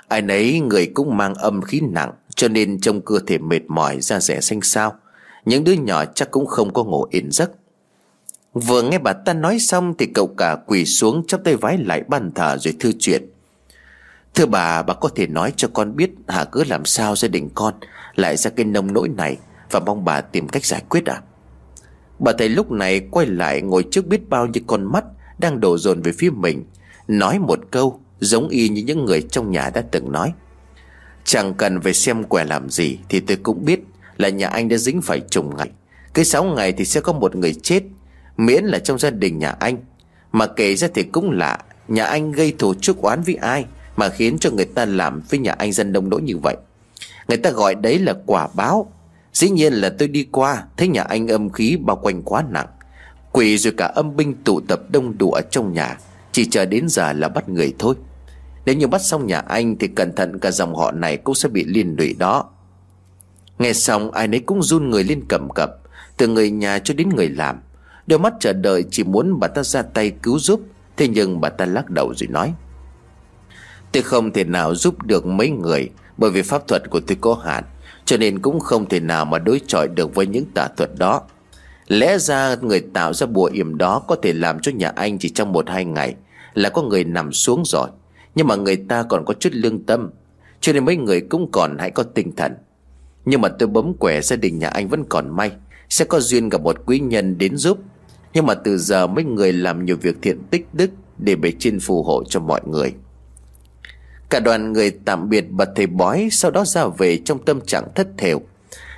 Ai 0.07 0.21
nấy 0.21 0.59
người 0.59 0.91
cũng 0.93 1.17
mang 1.17 1.33
âm 1.33 1.61
khí 1.61 1.81
nặng, 1.91 2.11
Cho 2.35 2.47
nên 2.47 2.79
trông 2.79 3.01
cơ 3.01 3.19
thể 3.27 3.37
mệt 3.37 3.61
mỏi, 3.67 3.97
da 4.01 4.19
rẻ 4.19 4.41
xanh 4.41 4.61
xao. 4.61 4.95
Những 5.45 5.63
đứa 5.63 5.73
nhỏ 5.73 6.05
chắc 6.05 6.31
cũng 6.31 6.45
không 6.45 6.73
có 6.73 6.83
ngủ 6.83 7.05
yên 7.11 7.31
giấc. 7.31 7.51
Vừa 8.53 8.81
nghe 8.81 8.97
bà 8.97 9.13
ta 9.13 9.33
nói 9.33 9.59
xong 9.59 9.93
Thì 9.97 10.05
cậu 10.05 10.27
cả 10.27 10.57
quỳ 10.67 10.85
xuống 10.85 11.27
chắp 11.27 11.43
tay 11.43 11.55
vái 11.55 11.77
lại 11.77 12.03
bàn 12.07 12.31
thờ 12.35 12.57
rồi 12.59 12.73
thư 12.79 12.91
chuyện. 12.99 13.29
Thưa 14.35 14.45
bà 14.45 14.83
bà 14.83 14.93
có 14.93 15.09
thể 15.15 15.27
nói 15.27 15.53
cho 15.55 15.67
con 15.73 15.95
biết 15.95 16.09
Hà 16.27 16.45
cứ 16.45 16.63
làm 16.63 16.85
sao 16.85 17.15
gia 17.15 17.27
đình 17.27 17.49
con, 17.55 17.73
Lại 18.15 18.37
ra 18.37 18.51
cái 18.55 18.65
nông 18.65 18.93
nỗi 18.93 19.09
này 19.09 19.37
Và 19.71 19.79
mong 19.79 20.05
bà 20.05 20.21
tìm 20.21 20.47
cách 20.47 20.65
giải 20.65 20.83
quyết 20.89 21.05
à 21.05 21.21
Bà 22.19 22.31
thầy 22.37 22.49
lúc 22.49 22.71
này 22.71 22.99
quay 23.11 23.25
lại 23.25 23.61
ngồi 23.61 23.85
trước 23.91 24.07
biết 24.07 24.29
bao 24.29 24.47
nhiêu 24.47 24.63
con 24.67 24.91
mắt 24.91 25.03
Đang 25.37 25.59
đổ 25.59 25.77
dồn 25.77 26.01
về 26.01 26.11
phía 26.11 26.29
mình, 26.29 26.65
Nói 27.07 27.39
một 27.39 27.59
câu 27.71 27.99
Giống 28.19 28.49
y 28.49 28.69
như 28.69 28.81
những 28.83 29.05
người 29.05 29.21
trong 29.21 29.51
nhà 29.51 29.69
đã 29.73 29.81
từng 29.91 30.11
nói. 30.11 30.33
Chẳng 31.23 31.53
cần 31.53 31.81
phải 31.81 31.93
xem 31.93 32.23
quẻ 32.23 32.43
làm 32.43 32.69
gì 32.69 32.97
Thì 33.09 33.19
tôi 33.19 33.37
cũng 33.43 33.65
biết 33.65 33.79
Là 34.17 34.29
nhà 34.29 34.47
anh 34.47 34.69
đã 34.69 34.77
dính 34.77 35.01
phải 35.01 35.21
trùng 35.29 35.57
ngày 35.57 35.69
Cứ 36.13 36.23
sáu 36.23 36.43
ngày 36.43 36.71
thì 36.71 36.85
sẽ 36.85 37.01
có 37.01 37.13
một 37.13 37.35
người 37.35 37.53
chết 37.53 37.83
Miễn 38.39 38.63
là 38.65 38.79
trong 38.79 38.99
gia 38.99 39.09
đình 39.09 39.39
nhà 39.39 39.49
anh. 39.49 39.77
Mà 40.31 40.47
kể 40.47 40.75
ra 40.75 40.87
thì 40.93 41.03
cũng 41.03 41.31
lạ, 41.31 41.59
Nhà 41.87 42.05
anh 42.05 42.31
gây 42.31 42.53
thù 42.59 42.73
chuốc 42.73 43.01
oán 43.01 43.21
với 43.21 43.35
ai 43.35 43.65
Mà 43.95 44.09
khiến 44.09 44.37
cho 44.39 44.51
người 44.51 44.65
ta 44.65 44.85
làm 44.85 45.21
với 45.29 45.39
nhà 45.39 45.51
anh 45.51 45.71
dân 45.71 45.93
đông 45.93 46.09
đỗ 46.09 46.17
như 46.17 46.37
vậy. 46.37 46.55
Người 47.27 47.37
ta 47.37 47.49
gọi 47.49 47.75
đấy 47.75 47.99
là 47.99 48.13
quả 48.25 48.47
báo. 48.53 48.91
Dĩ 49.33 49.49
nhiên 49.49 49.73
là 49.73 49.89
tôi 49.99 50.07
đi 50.07 50.27
qua, 50.31 50.63
Thấy 50.77 50.87
nhà 50.87 51.01
anh 51.03 51.27
âm 51.27 51.49
khí 51.49 51.77
bao 51.77 51.95
quanh 51.95 52.21
quá 52.23 52.43
nặng. 52.49 52.67
Quỷ 53.31 53.57
rồi 53.57 53.73
cả 53.77 53.85
âm 53.85 54.15
binh 54.15 54.35
tụ 54.43 54.59
tập 54.59 54.81
đông 54.89 55.17
đủ 55.17 55.31
ở 55.31 55.41
trong 55.51 55.73
nhà, 55.73 55.97
Chỉ 56.31 56.45
chờ 56.45 56.65
đến 56.65 56.89
giờ 56.89 57.13
là 57.13 57.29
bắt 57.29 57.49
người 57.49 57.73
thôi. 57.79 57.95
Nếu 58.65 58.75
như 58.75 58.87
bắt 58.87 59.01
xong 59.01 59.27
nhà 59.27 59.39
anh 59.39 59.77
Thì 59.77 59.87
cẩn 59.87 60.15
thận 60.15 60.39
cả 60.39 60.51
dòng 60.51 60.75
họ 60.75 60.91
này 60.91 61.17
cũng 61.17 61.35
sẽ 61.35 61.49
bị 61.49 61.63
liên 61.63 61.95
lụy 61.97 62.15
đó. 62.19 62.49
Nghe 63.59 63.73
xong, 63.73 64.11
ai 64.11 64.27
nấy 64.27 64.39
cũng 64.39 64.63
run 64.63 64.89
người 64.89 65.03
lên 65.03 65.23
cầm 65.29 65.49
cập, 65.49 65.71
Từ 66.17 66.27
người 66.27 66.51
nhà 66.51 66.79
cho 66.79 66.93
đến 66.93 67.09
người 67.09 67.29
làm. 67.29 67.59
Đôi 68.09 68.19
mắt 68.19 68.33
chờ 68.39 68.53
đợi 68.53 68.85
chỉ 68.91 69.03
muốn 69.03 69.39
bà 69.39 69.47
ta 69.47 69.63
ra 69.63 69.81
tay 69.81 70.11
cứu 70.23 70.39
giúp, 70.39 70.61
Thế 70.97 71.07
nhưng 71.07 71.41
bà 71.41 71.49
ta 71.49 71.65
lắc 71.65 71.89
đầu 71.89 72.13
rồi 72.15 72.27
nói. 72.27 72.53
Tôi 73.91 74.03
không 74.03 74.31
thể 74.31 74.43
nào 74.43 74.75
giúp 74.75 75.03
được 75.03 75.25
mấy 75.25 75.49
người, 75.49 75.89
Bởi 76.17 76.31
vì 76.31 76.41
pháp 76.41 76.67
thuật 76.67 76.89
của 76.89 76.99
tôi 76.99 77.17
có 77.21 77.33
hạn, 77.33 77.63
Cho 78.05 78.17
nên 78.17 78.39
cũng 78.39 78.59
không 78.59 78.89
thể 78.89 78.99
nào 78.99 79.25
mà 79.25 79.39
đối 79.39 79.61
chọi 79.67 79.87
được 79.87 80.15
với 80.15 80.27
những 80.27 80.45
tà 80.53 80.67
thuật 80.77 80.89
đó. 80.97 81.21
Lẽ 81.87 82.17
ra 82.17 82.55
người 82.61 82.81
tạo 82.93 83.13
ra 83.13 83.27
bùa 83.27 83.49
yểm 83.53 83.77
đó 83.77 83.99
Có 84.07 84.15
thể 84.21 84.33
làm 84.33 84.59
cho 84.59 84.71
nhà 84.71 84.89
anh 84.95 85.19
chỉ 85.19 85.29
trong 85.29 85.51
một 85.51 85.69
hai 85.69 85.85
ngày 85.85 86.15
Là 86.53 86.69
có 86.69 86.81
người 86.81 87.03
nằm 87.03 87.33
xuống 87.33 87.63
rồi, 87.65 87.89
Nhưng 88.35 88.47
mà 88.47 88.55
người 88.55 88.75
ta 88.75 89.03
còn 89.03 89.25
có 89.25 89.33
chút 89.33 89.49
lương 89.53 89.85
tâm, 89.85 90.09
Cho 90.61 90.73
nên 90.73 90.85
mấy 90.85 90.97
người 90.97 91.21
cũng 91.21 91.49
còn 91.51 91.77
hãy 91.79 91.91
có 91.91 92.03
tinh 92.03 92.35
thần. 92.35 92.53
Nhưng 93.25 93.41
mà 93.41 93.49
tôi 93.49 93.67
bấm 93.67 93.93
quẻ 93.93 94.21
gia 94.21 94.35
đình 94.35 94.59
nhà 94.59 94.67
anh 94.67 94.87
vẫn 94.87 95.03
còn 95.09 95.35
may, 95.35 95.51
Sẽ 95.89 96.05
có 96.05 96.19
duyên 96.19 96.49
gặp 96.49 96.61
một 96.61 96.77
quý 96.85 96.99
nhân 96.99 97.37
đến 97.37 97.57
giúp 97.57 97.79
nhưng 98.33 98.45
mà 98.45 98.53
từ 98.53 98.77
giờ 98.77 99.07
mấy 99.07 99.23
người 99.23 99.53
làm 99.53 99.85
nhiều 99.85 99.97
việc 100.01 100.15
thiện 100.21 100.43
tích 100.49 100.67
đức 100.73 100.89
Để 101.17 101.35
bề 101.35 101.51
trên 101.59 101.79
phù 101.79 102.03
hộ 102.03 102.23
cho 102.23 102.39
mọi 102.39 102.61
người. 102.67 102.93
Cả 104.29 104.39
đoàn 104.39 104.73
người 104.73 104.91
tạm 105.05 105.29
biệt 105.29 105.45
bà 105.49 105.65
thầy 105.75 105.87
bói, 105.87 106.29
Sau 106.31 106.51
đó 106.51 106.65
ra 106.65 106.85
về 106.85 107.17
trong 107.17 107.45
tâm 107.45 107.61
trạng 107.61 107.87
thất 107.95 108.07
thểu. 108.17 108.41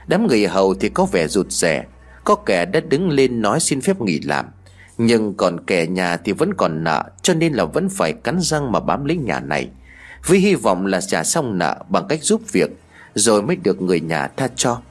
Đám 0.08 0.28
người 0.28 0.48
hầu 0.48 0.74
thì 0.74 0.90
có 0.90 1.06
vẻ 1.06 1.28
rụt 1.28 1.52
rè, 1.52 1.84
Có 2.24 2.36
kẻ 2.36 2.66
đã 2.66 2.80
đứng 2.80 3.10
lên 3.10 3.42
nói 3.42 3.60
xin 3.60 3.82
phép 3.82 4.02
nghỉ 4.02 4.20
làm. 4.20 4.46
Nhưng 4.98 5.34
còn 5.34 5.66
kẻ 5.66 5.88
nhà 5.88 6.18
thì 6.18 6.32
vẫn 6.32 6.54
còn 6.54 6.84
nợ, 6.84 7.04
Cho 7.22 7.34
nên 7.34 7.54
là 7.54 7.66
vẫn 7.66 7.90
phải 7.90 8.14
cắn 8.14 8.38
răng 8.42 8.72
mà 8.72 8.80
bám 8.80 9.06
lấy 9.06 9.18
nhà 9.18 9.40
này. 9.40 9.70
Với 10.26 10.40
hy 10.40 10.56
vọng 10.56 10.86
là 10.86 11.02
trả 11.02 11.24
xong 11.24 11.58
nợ 11.58 11.84
bằng 11.90 12.06
cách 12.10 12.24
giúp 12.24 12.42
việc, 12.52 12.70
Rồi 13.16 13.42
mới 13.42 13.56
được 13.56 13.82
người 13.82 14.00
nhà 14.00 14.28
tha 14.28 14.48
cho. 14.56 14.82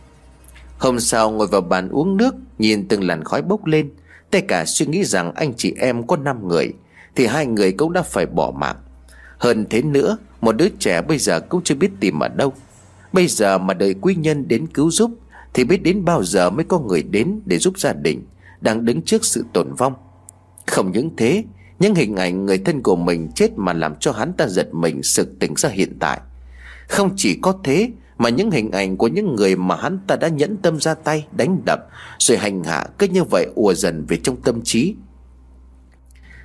Hôm 0.78 1.00
sau 1.00 1.30
ngồi 1.30 1.46
vào 1.46 1.60
bàn 1.60 1.88
uống 1.88 2.16
nước, 2.16 2.34
Nhìn 2.58 2.88
từng 2.88 3.04
làn 3.04 3.24
khói 3.24 3.42
bốc 3.42 3.66
lên. 3.66 3.90
Tất 4.30 4.40
cả 4.48 4.64
suy 4.64 4.86
nghĩ 4.86 5.04
rằng 5.04 5.34
anh 5.34 5.54
chị 5.54 5.74
em 5.78 6.06
có 6.06 6.16
5 6.16 6.48
người, 6.48 6.72
Thì 7.14 7.26
hai 7.26 7.46
người 7.46 7.72
cũng 7.72 7.92
đã 7.92 8.02
phải 8.02 8.26
bỏ 8.26 8.50
mạng. 8.50 8.76
Hơn 9.38 9.66
thế 9.70 9.82
nữa, 9.82 10.16
Một 10.40 10.56
đứa 10.56 10.68
trẻ 10.78 11.02
bây 11.02 11.18
giờ 11.18 11.40
cũng 11.40 11.62
chưa 11.64 11.74
biết 11.74 11.90
tìm 12.00 12.22
ở 12.22 12.28
đâu. 12.28 12.52
Bây 13.12 13.26
giờ 13.26 13.58
mà 13.58 13.74
đợi 13.74 13.94
quý 14.00 14.14
nhân 14.14 14.48
đến 14.48 14.66
cứu 14.66 14.90
giúp, 14.90 15.10
Thì 15.54 15.64
biết 15.64 15.82
đến 15.82 16.04
bao 16.04 16.24
giờ 16.24 16.50
mới 16.50 16.64
có 16.64 16.78
người 16.78 17.02
đến 17.02 17.40
để 17.44 17.58
giúp 17.58 17.78
gia 17.78 17.92
đình 17.92 18.26
Đang 18.60 18.84
đứng 18.84 19.02
trước 19.02 19.24
sự 19.24 19.44
tổn 19.52 19.74
vong. 19.74 19.94
Không 20.66 20.92
những 20.92 21.10
thế, 21.16 21.44
Những 21.78 21.94
hình 21.94 22.16
ảnh 22.16 22.46
người 22.46 22.58
thân 22.58 22.82
của 22.82 22.96
mình 22.96 23.28
chết 23.34 23.50
mà 23.56 23.72
làm 23.72 23.94
cho 24.00 24.12
hắn 24.12 24.32
ta 24.32 24.48
giật 24.48 24.74
mình, 24.74 25.02
sực 25.02 25.38
tỉnh 25.38 25.54
ra 25.56 25.68
hiện 25.68 25.96
tại. 26.00 26.20
Không 26.88 27.10
chỉ 27.16 27.38
có 27.42 27.58
thế 27.64 27.90
mà 28.20 28.28
những 28.28 28.50
hình 28.50 28.70
ảnh 28.70 28.96
của 28.96 29.08
những 29.08 29.34
người 29.34 29.56
mà 29.56 29.76
hắn 29.76 29.98
ta 30.06 30.16
đã 30.16 30.28
nhẫn 30.28 30.56
tâm 30.56 30.80
ra 30.80 30.94
tay, 30.94 31.26
Đánh 31.32 31.60
đập, 31.66 31.80
Rồi 32.18 32.38
hành 32.38 32.64
hạ 32.64 32.86
cứ 32.98 33.08
như 33.08 33.24
vậy 33.24 33.46
ùa 33.54 33.74
dần 33.74 34.04
về 34.08 34.16
trong 34.22 34.36
tâm 34.42 34.60
trí. 34.64 34.94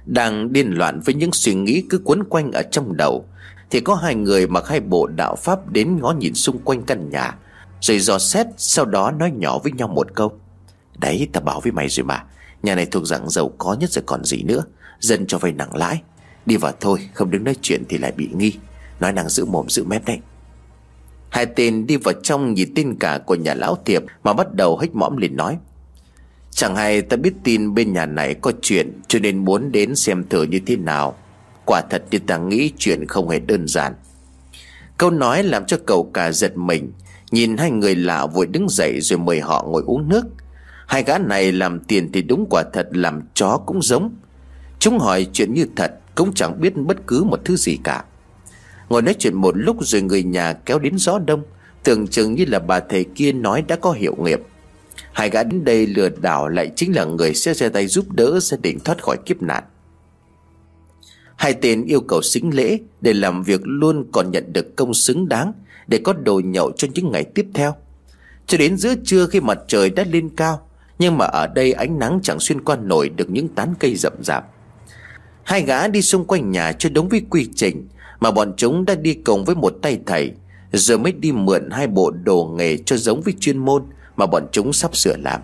Đang 0.06 0.54
điên 0.54 0.72
loạn 0.72 1.00
với 1.06 1.16
những 1.16 1.32
suy 1.34 1.54
nghĩ 1.54 1.84
cứ 1.90 2.02
quấn 2.06 2.24
quanh 2.24 2.52
ở 2.52 2.62
trong 2.72 2.98
đầu, 2.98 3.26
Thì 3.70 3.80
có 3.80 3.96
hai 3.96 4.16
người 4.16 4.48
mặc 4.48 4.68
hai 4.68 4.80
bộ 4.80 5.08
đạo 5.08 5.36
pháp 5.36 5.72
đến 5.72 5.98
ngó 6.02 6.12
nhìn 6.12 6.34
xung 6.34 6.60
quanh 6.60 6.84
căn 6.84 7.10
nhà, 7.10 7.36
Rồi 7.82 8.00
dò 8.00 8.20
xét, 8.20 8.48
Sau 8.58 8.86
đó 8.86 9.12
nói 9.12 9.32
nhỏ 9.32 9.60
với 9.60 9.72
nhau 9.72 9.88
một 9.88 10.08
câu. 10.16 10.40
Đấy 10.98 11.28
ta 11.34 11.42
bảo 11.42 11.60
với 11.60 11.72
mày 11.72 11.90
rồi 11.90 12.06
mà, 12.06 12.24
Nhà 12.64 12.76
này 12.76 12.86
thuộc 12.86 13.06
dạng 13.06 13.30
giàu 13.30 13.52
có 13.58 13.74
nhất 13.80 13.92
rồi 13.92 14.04
còn 14.06 14.24
gì 14.24 14.44
nữa, 14.44 14.64
Dân 15.00 15.28
cho 15.28 15.38
vay 15.38 15.52
nặng 15.52 15.76
lãi. 15.76 16.02
Đi 16.46 16.58
vào 16.58 16.72
thôi, 16.80 17.00
không 17.14 17.32
đứng 17.32 17.44
nói 17.44 17.56
chuyện 17.62 17.84
thì 17.90 17.98
lại 17.98 18.12
bị 18.12 18.30
nghi. 18.34 18.54
Nói 19.00 19.12
năng 19.14 19.30
giữ 19.30 19.46
mồm, 19.46 19.70
giữ 19.70 19.84
mép 19.84 20.06
đấy. 20.06 20.20
Hai 21.36 21.46
tên 21.46 21.88
đi 21.88 21.98
vào 21.98 22.14
trong 22.24 22.54
nhìn 22.54 22.74
tin 22.74 22.96
cả 23.00 23.20
của 23.26 23.36
nhà 23.36 23.54
lão 23.54 23.78
thiệp 23.86 24.04
Mà 24.24 24.34
bắt 24.34 24.54
đầu 24.54 24.78
hích 24.78 24.96
mõm 24.96 25.18
lên 25.18 25.36
nói, 25.36 25.58
Chẳng 26.52 26.76
hay 26.76 27.02
ta 27.02 27.18
biết 27.18 27.34
tin 27.44 27.74
bên 27.74 27.94
nhà 27.94 28.06
này 28.06 28.34
có 28.34 28.52
chuyện, 28.62 28.92
Cho 29.08 29.20
nên 29.20 29.46
muốn 29.46 29.72
đến 29.72 29.96
xem 29.96 30.24
thử 30.30 30.44
như 30.44 30.60
thế 30.66 30.76
nào. 30.76 31.16
Quả 31.66 31.82
thật 31.90 32.04
như 32.12 32.20
ta 32.20 32.38
nghĩ 32.38 32.72
chuyện 32.78 33.08
không 33.08 33.30
hề 33.30 33.40
đơn 33.40 33.68
giản. 33.68 33.94
Câu 34.98 35.12
nói 35.12 35.44
làm 35.44 35.66
cho 35.66 35.78
cậu 35.86 36.12
cả 36.14 36.32
giật 36.32 36.58
mình, 36.58 36.92
Nhìn 37.32 37.58
hai 37.58 37.72
người 37.72 37.96
lạ 37.96 38.26
vội 38.26 38.46
đứng 38.46 38.70
dậy 38.70 39.02
rồi 39.02 39.20
mời 39.20 39.40
họ 39.40 39.66
ngồi 39.70 39.84
uống 39.86 40.10
nước. 40.10 40.26
Hai 40.88 41.04
gã 41.04 41.18
này 41.18 41.52
làm 41.52 41.80
tiền 41.80 42.12
thì 42.12 42.22
đúng 42.22 42.46
quả 42.50 42.64
thật 42.74 42.88
làm 42.92 43.22
chó 43.34 43.58
cũng 43.66 43.82
giống. 43.82 44.16
Chúng 44.80 45.00
hỏi 45.00 45.28
chuyện 45.34 45.54
như 45.54 45.66
thật, 45.76 45.92
Cũng 46.16 46.34
chẳng 46.34 46.62
biết 46.62 46.76
bất 46.76 47.08
cứ 47.08 47.24
một 47.24 47.40
thứ 47.46 47.56
gì 47.56 47.78
cả. 47.84 48.04
Ngồi 48.90 49.02
nói 49.02 49.16
chuyện 49.20 49.34
một 49.34 49.58
lúc 49.58 49.78
rồi 49.82 50.02
người 50.02 50.24
nhà 50.24 50.54
kéo 50.54 50.80
đến 50.80 50.98
gió 50.98 51.20
đông, 51.20 51.44
Tưởng 51.86 52.08
chừng 52.08 52.34
như 52.34 52.46
là 52.48 52.60
bà 52.60 52.80
thầy 52.80 53.06
kia 53.16 53.32
nói 53.32 53.62
đã 53.62 53.76
có 53.76 53.92
hiệu 53.92 54.16
nghiệp 54.20 54.40
Hai 55.14 55.30
gã 55.30 55.44
đến 55.44 55.64
đây 55.64 55.88
lừa 55.88 56.10
đảo 56.10 56.48
lại 56.48 56.72
chính 56.76 56.96
là 56.96 57.06
người 57.06 57.34
sẽ 57.34 57.54
ra 57.54 57.70
tay 57.70 57.88
giúp 57.88 58.12
đỡ 58.12 58.40
gia 58.40 58.58
đình 58.58 58.80
thoát 58.80 59.04
khỏi 59.04 59.18
kiếp 59.26 59.42
nạn 59.42 59.64
Hai 61.36 61.54
tên 61.54 61.86
yêu 61.86 62.02
cầu 62.02 62.22
xính 62.22 62.56
lễ 62.56 62.80
để 63.02 63.14
làm 63.14 63.44
việc 63.44 63.62
luôn 63.64 64.06
còn 64.12 64.32
nhận 64.32 64.54
được 64.54 64.76
công 64.76 64.94
xứng 64.94 65.30
đáng 65.30 65.54
để 65.88 66.00
có 66.04 66.14
đồ 66.14 66.42
nhậu 66.46 66.72
cho 66.72 66.88
những 66.94 67.12
ngày 67.12 67.24
tiếp 67.24 67.46
theo. 67.54 67.76
Cho 68.48 68.58
đến 68.58 68.78
giữa 68.78 68.96
trưa 69.04 69.28
khi 69.28 69.40
mặt 69.40 69.58
trời 69.68 69.90
đã 69.90 70.04
lên 70.12 70.30
cao, 70.30 70.68
nhưng 71.00 71.18
mà 71.18 71.26
ở 71.26 71.48
đây 71.48 71.74
ánh 71.74 72.00
nắng 72.00 72.20
chẳng 72.24 72.40
xuyên 72.40 72.64
qua 72.64 72.76
nổi 72.76 73.10
được 73.10 73.30
những 73.30 73.48
tán 73.48 73.74
cây 73.80 73.96
rậm 73.96 74.14
rạp. 74.22 74.46
Hai 75.44 75.62
gã 75.62 75.88
đi 75.88 76.02
xung 76.02 76.26
quanh 76.26 76.52
nhà 76.52 76.72
cho 76.72 76.90
đúng 76.90 77.10
với 77.10 77.22
quy 77.30 77.50
trình 77.56 77.88
mà 78.20 78.32
bọn 78.32 78.54
chúng 78.58 78.86
đã 78.86 78.96
đi 78.96 79.14
cùng 79.14 79.46
với 79.46 79.56
một 79.56 79.74
tay 79.82 80.00
thầy. 80.06 80.32
Rồi 80.72 80.98
mới 80.98 81.12
đi 81.12 81.32
mượn 81.32 81.70
hai 81.72 81.88
bộ 81.88 82.12
đồ 82.12 82.54
nghề 82.58 82.78
cho 82.78 82.98
giống 82.98 83.22
với 83.22 83.34
chuyên 83.40 83.58
môn 83.58 83.84
mà 84.16 84.26
bọn 84.26 84.48
chúng 84.52 84.74
sắp 84.74 84.96
sửa 84.96 85.18
làm. 85.18 85.42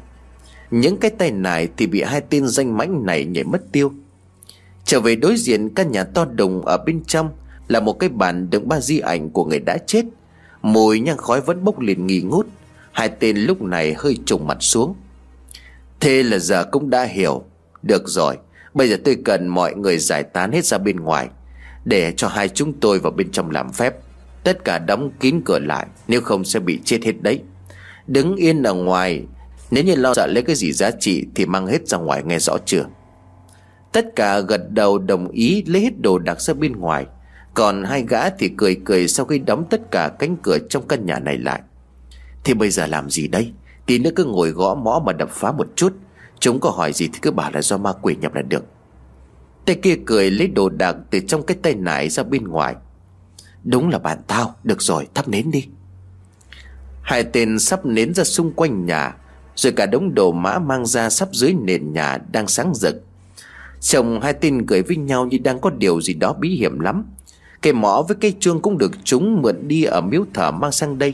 Những 0.72 0.98
cái 0.98 1.12
tay 1.12 1.32
này 1.32 1.68
thì 1.78 1.88
bị 1.88 2.02
hai 2.02 2.22
tên 2.22 2.48
danh 2.48 2.78
mãnh 2.78 3.06
này 3.06 3.26
nhảy 3.26 3.44
mất 3.44 3.72
tiêu. 3.72 3.92
Trở 4.86 5.00
về 5.00 5.16
đối 5.16 5.38
diện 5.38 5.70
căn 5.70 5.92
nhà 5.92 6.04
to 6.04 6.26
đùng 6.26 6.66
ở 6.66 6.78
bên 6.78 7.04
trong 7.08 7.30
Là 7.68 7.80
một 7.80 7.94
cái 7.94 8.10
bàn 8.10 8.50
đựng 8.50 8.68
ba 8.68 8.80
di 8.80 9.00
ảnh 9.00 9.30
của 9.30 9.46
người 9.46 9.60
đã 9.60 9.78
chết. 9.78 10.06
Mùi 10.62 11.00
nhang 11.00 11.18
khói 11.18 11.42
vẫn 11.42 11.64
bốc 11.64 11.80
liền 11.80 12.08
nghi 12.08 12.22
ngút. 12.22 12.48
Hai 12.92 13.10
tên 13.10 13.38
lúc 13.38 13.62
này 13.62 13.96
hơi 13.98 14.18
trùng 14.26 14.48
mặt 14.48 14.58
xuống. 14.60 14.96
Thế 16.00 16.24
là 16.24 16.40
giờ 16.40 16.64
cũng 16.72 16.90
đã 16.90 17.04
hiểu. 17.04 17.44
Được 17.84 18.04
rồi, 18.08 18.38
Bây 18.74 18.90
giờ 18.90 18.98
tôi 19.06 19.18
cần 19.26 19.48
mọi 19.48 19.76
người 19.76 19.98
giải 19.98 20.24
tán 20.24 20.52
hết 20.52 20.66
ra 20.66 20.78
bên 20.78 21.00
ngoài. 21.00 21.30
Để 21.86 22.14
cho 22.18 22.28
hai 22.28 22.50
chúng 22.50 22.74
tôi 22.74 23.00
vào 23.00 23.12
bên 23.12 23.32
trong 23.32 23.52
làm 23.52 23.72
phép. 23.74 23.96
Tất 24.44 24.66
cả 24.66 24.80
đóng 24.80 25.12
kín 25.20 25.42
cửa 25.46 25.60
lại, 25.60 25.86
Nếu 26.08 26.22
không 26.22 26.44
sẽ 26.44 26.60
bị 26.60 26.80
chết 26.84 27.04
hết 27.04 27.22
đấy. 27.22 27.42
Đứng 28.08 28.36
yên 28.36 28.64
ở 28.64 28.74
ngoài, 28.74 29.24
Nếu 29.72 29.84
như 29.84 29.96
lo 29.96 30.14
sợ 30.14 30.28
lấy 30.28 30.44
cái 30.44 30.56
gì 30.56 30.72
giá 30.72 30.92
trị 30.92 31.26
Thì 31.36 31.46
mang 31.46 31.68
hết 31.68 31.88
ra 31.88 31.98
ngoài 31.98 32.24
nghe 32.26 32.40
rõ 32.40 32.58
chưa? 32.66 32.86
Tất 33.92 34.16
cả 34.16 34.40
gật 34.40 34.72
đầu 34.72 34.98
đồng 34.98 35.28
ý 35.28 35.64
lấy 35.68 35.82
hết 35.82 36.02
đồ 36.02 36.20
đạc 36.20 36.42
ra 36.42 36.54
bên 36.54 36.72
ngoài. 36.72 37.06
Còn 37.54 37.84
hai 37.84 38.06
gã 38.08 38.30
thì 38.30 38.50
cười 38.58 38.78
cười 38.86 39.08
sau 39.08 39.26
khi 39.26 39.40
đóng 39.40 39.66
tất 39.70 39.92
cả 39.92 40.12
cánh 40.20 40.38
cửa 40.44 40.58
trong 40.70 40.88
căn 40.88 41.06
nhà 41.06 41.20
này 41.20 41.38
lại. 41.38 41.62
Thì 42.44 42.54
bây 42.54 42.70
giờ 42.70 42.88
làm 42.88 43.10
gì 43.10 43.28
đây? 43.28 43.52
Tí 43.86 44.00
nữa 44.00 44.10
cứ 44.16 44.26
ngồi 44.26 44.50
gõ 44.50 44.76
mõ 44.76 45.04
mà 45.06 45.14
đập 45.14 45.30
phá 45.32 45.52
một 45.52 45.68
chút. 45.76 45.94
Chúng 46.40 46.60
có 46.60 46.70
hỏi 46.70 46.94
gì 46.94 47.10
thì 47.14 47.20
cứ 47.22 47.32
bảo 47.32 47.52
là 47.52 47.62
do 47.62 47.78
ma 47.78 47.94
quỷ 48.02 48.16
nhập 48.16 48.36
là 48.36 48.42
được. 48.42 48.64
Tay 49.66 49.76
kia 49.76 49.96
cười 50.06 50.32
lấy 50.32 50.48
đồ 50.48 50.70
đạc 50.70 50.96
từ 51.10 51.20
trong 51.28 51.44
cái 51.44 51.58
tay 51.62 51.76
nải 51.76 52.10
ra 52.10 52.24
bên 52.24 52.44
ngoài. 52.48 52.76
Đúng 53.64 53.90
là 53.90 54.00
bạn 54.00 54.18
tao, 54.28 54.56
Được 54.64 54.82
rồi, 54.82 55.08
thắp 55.14 55.28
nến 55.30 55.52
đi. 55.52 55.68
Hai 57.02 57.24
tên 57.24 57.60
sắp 57.60 57.86
nến 57.86 58.14
ra 58.14 58.24
xung 58.24 58.52
quanh 58.52 58.86
nhà, 58.86 59.16
Rồi 59.56 59.74
cả 59.74 59.86
đống 59.86 60.16
đồ 60.16 60.32
mã 60.32 60.60
mang 60.60 60.86
ra 60.86 61.10
sắp 61.10 61.30
dưới 61.32 61.54
nền 61.54 61.94
nhà 61.94 62.18
đang 62.32 62.48
sáng 62.48 62.74
rực. 62.76 62.96
Chồng 63.82 64.22
hai 64.22 64.34
tên 64.34 64.66
cười 64.66 64.82
với 64.82 64.98
nhau 64.98 65.26
như 65.26 65.38
đang 65.38 65.60
có 65.60 65.70
điều 65.70 66.02
gì 66.02 66.14
đó 66.14 66.34
bí 66.34 66.50
hiểm 66.50 66.80
lắm. 66.80 67.06
Cây 67.62 67.74
mõ 67.74 68.02
với 68.02 68.18
cây 68.22 68.36
chuông 68.40 68.62
cũng 68.62 68.78
được 68.78 68.92
chúng 69.04 69.42
mượn 69.42 69.68
đi 69.68 69.84
ở 69.84 70.02
miếu 70.02 70.26
thờ 70.34 70.52
mang 70.52 70.72
sang 70.72 70.98
đây. 70.98 71.14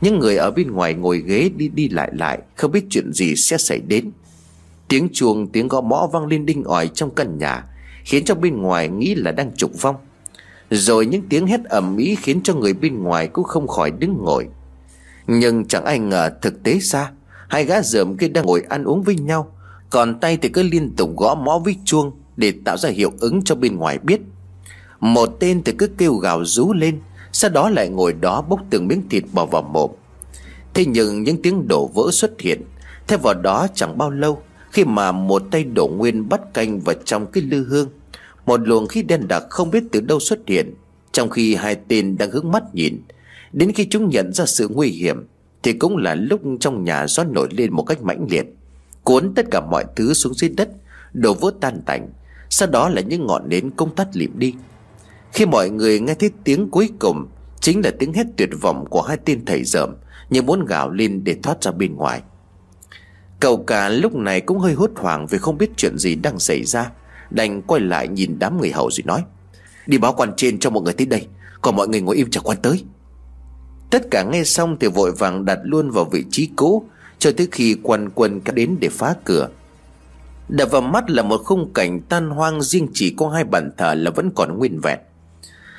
Những 0.00 0.18
người 0.18 0.36
ở 0.36 0.50
bên 0.50 0.70
ngoài 0.70 0.94
ngồi 0.94 1.18
ghế 1.18 1.50
đi 1.56 1.68
đi 1.68 1.88
lại 1.88 2.10
lại, 2.14 2.38
Không 2.56 2.72
biết 2.72 2.84
chuyện 2.90 3.12
gì 3.12 3.36
sẽ 3.36 3.58
xảy 3.58 3.80
đến. 3.80 4.10
Tiếng 4.88 5.08
chuông, 5.12 5.46
tiếng 5.46 5.68
gõ 5.68 5.80
mõ 5.80 6.08
vang 6.12 6.26
lên 6.26 6.46
đinh 6.46 6.64
ỏi 6.64 6.90
trong 6.94 7.10
căn 7.14 7.38
nhà. 7.38 7.64
Khiến 8.04 8.24
cho 8.24 8.34
bên 8.34 8.62
ngoài 8.62 8.88
nghĩ 8.88 9.14
là 9.14 9.32
đang 9.32 9.56
trục 9.56 9.82
vong. 9.82 9.96
Rồi 10.70 11.06
những 11.06 11.22
tiếng 11.28 11.46
hét 11.46 11.64
ầm 11.64 11.96
ĩ 11.96 12.16
khiến 12.22 12.40
cho 12.44 12.54
người 12.54 12.72
bên 12.72 13.02
ngoài 13.02 13.28
cũng 13.28 13.44
không 13.44 13.68
khỏi 13.68 13.90
đứng 13.90 14.16
ngồi. 14.18 14.48
Nhưng 15.26 15.64
chẳng 15.64 15.84
ai 15.84 15.98
ngờ 15.98 16.30
thực 16.42 16.62
tế 16.62 16.78
xa 16.80 17.10
Hai 17.48 17.64
gã 17.64 17.82
dởm 17.82 18.16
kia 18.16 18.28
đang 18.28 18.46
ngồi 18.46 18.62
ăn 18.68 18.84
uống 18.84 19.02
với 19.02 19.14
nhau, 19.14 19.52
còn 19.90 20.20
tay 20.20 20.36
thì 20.36 20.48
cứ 20.48 20.62
liên 20.62 20.96
tục 20.96 21.10
gõ 21.16 21.34
mõ 21.34 21.58
với 21.58 21.76
chuông 21.84 22.12
Để 22.36 22.52
tạo 22.64 22.76
ra 22.76 22.88
hiệu 22.88 23.12
ứng 23.20 23.44
cho 23.44 23.54
bên 23.54 23.76
ngoài 23.76 23.98
biết. 23.98 24.20
Một 25.00 25.26
tên 25.40 25.62
thì 25.62 25.72
cứ 25.78 25.86
kêu 25.86 26.14
gào 26.14 26.44
rú 26.44 26.72
lên, 26.72 27.00
Sau 27.32 27.50
đó 27.50 27.70
lại 27.70 27.88
ngồi 27.88 28.12
đó 28.12 28.42
bốc 28.42 28.60
từng 28.70 28.88
miếng 28.88 29.08
thịt 29.08 29.24
bỏ 29.32 29.46
vào 29.46 29.62
mồm. 29.62 29.90
Thế 30.74 30.84
nhưng 30.84 31.22
những 31.22 31.42
tiếng 31.42 31.68
đổ 31.68 31.90
vỡ 31.94 32.10
xuất 32.12 32.40
hiện 32.40 32.62
Theo 33.08 33.18
vào 33.18 33.34
đó 33.34 33.66
chẳng 33.74 33.98
bao 33.98 34.10
lâu 34.10 34.42
khi 34.74 34.84
mà 34.84 35.12
một 35.12 35.42
tay 35.50 35.64
đổ 35.64 35.86
nguyên 35.86 36.28
bắt 36.28 36.54
canh 36.54 36.80
vào 36.80 36.94
trong 37.04 37.26
cái 37.26 37.42
lư 37.42 37.64
hương, 37.64 37.88
Một 38.46 38.60
luồng 38.68 38.86
khí 38.86 39.02
đen 39.02 39.28
đặc 39.28 39.42
không 39.50 39.70
biết 39.70 39.82
từ 39.92 40.00
đâu 40.00 40.20
xuất 40.20 40.38
hiện, 40.46 40.74
Trong 41.12 41.30
khi 41.30 41.54
hai 41.54 41.76
tên 41.88 42.18
đang 42.18 42.30
hướng 42.30 42.52
mắt 42.52 42.62
nhìn, 42.74 43.02
Đến 43.52 43.72
khi 43.72 43.86
chúng 43.90 44.08
nhận 44.08 44.32
ra 44.32 44.46
sự 44.46 44.68
nguy 44.68 44.88
hiểm, 44.88 45.26
Thì 45.62 45.72
cũng 45.72 45.96
là 45.96 46.14
lúc 46.14 46.40
trong 46.60 46.84
nhà 46.84 47.06
gió 47.06 47.24
nổi 47.24 47.48
lên 47.50 47.72
một 47.72 47.82
cách 47.82 48.02
mãnh 48.02 48.26
liệt, 48.30 48.46
Cuốn 49.02 49.34
tất 49.34 49.46
cả 49.50 49.60
mọi 49.60 49.84
thứ 49.96 50.14
xuống 50.14 50.34
dưới 50.34 50.50
đất, 50.50 50.68
Đổ 51.12 51.34
vỡ 51.34 51.52
tan 51.60 51.82
tành, 51.86 52.08
Sau 52.50 52.68
đó 52.68 52.88
là 52.88 53.00
những 53.00 53.26
ngọn 53.26 53.48
nến 53.48 53.70
công 53.70 53.94
tắt 53.94 54.08
lịm 54.12 54.38
đi. 54.38 54.54
Khi 55.32 55.46
mọi 55.46 55.70
người 55.70 56.00
nghe 56.00 56.14
thấy 56.14 56.30
tiếng 56.44 56.70
cuối 56.70 56.90
cùng, 56.98 57.26
Chính 57.60 57.84
là 57.84 57.90
tiếng 57.98 58.12
hét 58.12 58.26
tuyệt 58.36 58.50
vọng 58.60 58.84
của 58.90 59.02
hai 59.02 59.16
tên 59.24 59.44
thầy 59.44 59.64
dởm 59.64 59.94
Như 60.30 60.42
muốn 60.42 60.64
gào 60.64 60.90
lên 60.90 61.24
để 61.24 61.36
thoát 61.42 61.62
ra 61.62 61.70
bên 61.70 61.96
ngoài. 61.96 62.22
Cậu 63.40 63.56
cả 63.56 63.88
lúc 63.88 64.14
này 64.14 64.40
cũng 64.40 64.58
hơi 64.58 64.72
hốt 64.72 64.90
hoảng 64.96 65.26
Vì 65.26 65.38
không 65.38 65.58
biết 65.58 65.70
chuyện 65.76 65.98
gì 65.98 66.14
đang 66.14 66.38
xảy 66.38 66.64
ra. 66.64 66.90
Đành 67.30 67.62
quay 67.62 67.80
lại 67.80 68.08
nhìn 68.08 68.38
đám 68.38 68.60
người 68.60 68.70
hầu 68.70 68.90
rồi 68.90 69.04
nói, 69.06 69.24
Đi 69.86 69.98
báo 69.98 70.12
quan 70.12 70.32
trên 70.36 70.58
cho 70.58 70.70
mọi 70.70 70.82
người 70.82 70.92
tới 70.92 71.06
đây, 71.06 71.26
Còn 71.60 71.76
mọi 71.76 71.88
người 71.88 72.00
ngồi 72.00 72.16
im 72.16 72.30
chờ 72.30 72.40
quan 72.40 72.58
tới. 72.62 72.84
Tất 73.90 74.10
cả 74.10 74.22
nghe 74.22 74.44
xong 74.44 74.76
thì 74.80 74.88
vội 74.88 75.12
vàng 75.12 75.44
đặt 75.44 75.58
luôn 75.62 75.90
vào 75.90 76.04
vị 76.04 76.24
trí 76.30 76.50
cũ, 76.56 76.88
cho 77.18 77.30
tới 77.36 77.48
khi 77.52 77.76
quan 77.82 78.10
quân 78.14 78.40
đến 78.54 78.76
để 78.80 78.88
phá 78.88 79.14
cửa. 79.24 79.48
Đập 80.48 80.68
vào 80.70 80.80
mắt 80.80 81.10
là 81.10 81.22
một 81.22 81.40
khung 81.44 81.72
cảnh 81.74 82.00
tan 82.00 82.30
hoang 82.30 82.62
riêng 82.62 82.88
chỉ 82.94 83.14
có 83.16 83.28
hai 83.28 83.44
bàn 83.44 83.70
thờ 83.76 83.94
là 83.94 84.10
vẫn 84.10 84.30
còn 84.34 84.58
nguyên 84.58 84.80
vẹn. 84.80 84.98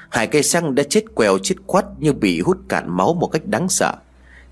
Hai 0.09 0.27
cây 0.27 0.43
xăng 0.43 0.75
đã 0.75 0.83
chết 0.83 1.03
quèo 1.15 1.37
chết 1.37 1.55
quắt 1.65 1.85
như 1.99 2.13
bị 2.13 2.41
hút 2.41 2.57
cạn 2.67 2.97
máu 2.97 3.13
một 3.13 3.27
cách 3.27 3.45
đáng 3.45 3.69
sợ. 3.69 3.93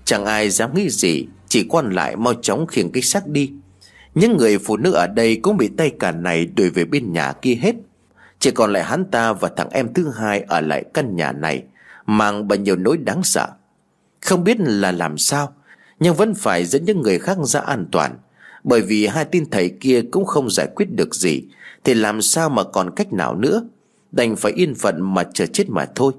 Chẳng 0.04 0.24
ai 0.24 0.50
dám 0.50 0.74
nghĩ 0.74 0.90
gì 0.90 1.26
chỉ 1.54 1.64
quan 1.68 1.90
lại 1.90 2.16
mau 2.16 2.34
chóng 2.34 2.66
khiêng 2.66 2.92
cái 2.92 3.02
xác 3.02 3.26
đi. 3.26 3.52
Những 4.14 4.36
người 4.36 4.58
phụ 4.58 4.76
nữ 4.76 4.92
ở 4.92 5.06
đây 5.06 5.36
cũng 5.42 5.56
bị 5.56 5.68
tay 5.76 5.92
cả 6.00 6.12
này 6.12 6.46
đuổi 6.46 6.70
về 6.70 6.84
bên 6.84 7.12
nhà 7.12 7.32
kia 7.32 7.54
hết. 7.54 7.74
Chỉ 8.38 8.50
còn 8.50 8.72
lại 8.72 8.84
hắn 8.84 9.04
ta 9.10 9.32
và 9.32 9.50
thằng 9.56 9.68
em 9.70 9.94
thứ 9.94 10.10
hai 10.10 10.40
ở 10.40 10.60
lại 10.60 10.84
căn 10.94 11.16
nhà 11.16 11.32
này, 11.32 11.62
Mang 12.06 12.48
bao 12.48 12.58
nhiều 12.58 12.76
nỗi 12.76 12.96
đáng 12.96 13.22
sợ. 13.22 13.48
Không 14.20 14.44
biết 14.44 14.56
là 14.60 14.92
làm 14.92 15.18
sao, 15.18 15.54
nhưng 16.00 16.14
vẫn 16.14 16.34
phải 16.34 16.64
dẫn 16.64 16.84
những 16.84 17.02
người 17.02 17.18
khác 17.18 17.36
ra 17.44 17.60
an 17.60 17.86
toàn. 17.92 18.18
Bởi 18.64 18.80
vì 18.80 19.06
hai 19.06 19.24
tin 19.24 19.50
thầy 19.50 19.68
kia 19.80 20.02
cũng 20.12 20.24
không 20.24 20.50
giải 20.50 20.68
quyết 20.74 20.86
được 20.90 21.14
gì, 21.14 21.42
Thì 21.84 21.94
làm 21.94 22.22
sao 22.22 22.48
mà 22.48 22.62
còn 22.64 22.90
cách 22.96 23.12
nào 23.12 23.34
nữa? 23.34 23.68
Đành 24.12 24.36
phải 24.36 24.52
yên 24.52 24.74
phận 24.74 25.14
mà 25.14 25.24
chờ 25.34 25.46
chết 25.46 25.64
mà 25.68 25.86
thôi. 25.94 26.12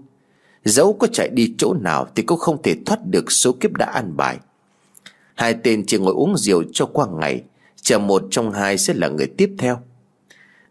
Dẫu 0.66 0.94
có 0.94 1.08
chạy 1.08 1.30
đi 1.30 1.56
chỗ 1.58 1.74
nào 1.74 2.08
Thì 2.16 2.24
cũng 2.24 2.40
không 2.40 2.62
thể 2.64 2.76
thoát 2.86 3.00
được 3.06 3.32
số 3.32 3.52
kiếp 3.52 3.74
đã 3.74 3.86
an 3.86 4.18
bài. 4.18 4.38
Hai 5.36 5.56
tên 5.64 5.86
chỉ 5.86 5.98
ngồi 5.98 6.14
uống 6.14 6.38
rượu 6.38 6.64
cho 6.74 6.86
qua 6.86 7.08
ngày, 7.20 7.44
Chờ 7.82 8.00
một 8.00 8.24
trong 8.32 8.52
hai 8.52 8.78
sẽ 8.78 8.94
là 8.94 9.08
người 9.08 9.28
tiếp 9.28 9.56
theo. 9.58 9.80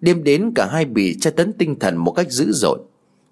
Đêm 0.00 0.24
đến 0.24 0.52
cả 0.54 0.66
hai 0.66 0.84
bị 0.84 1.16
tra 1.20 1.30
tấn 1.30 1.52
tinh 1.52 1.78
thần 1.78 1.96
một 1.96 2.12
cách 2.12 2.30
dữ 2.30 2.52
dội. 2.52 2.78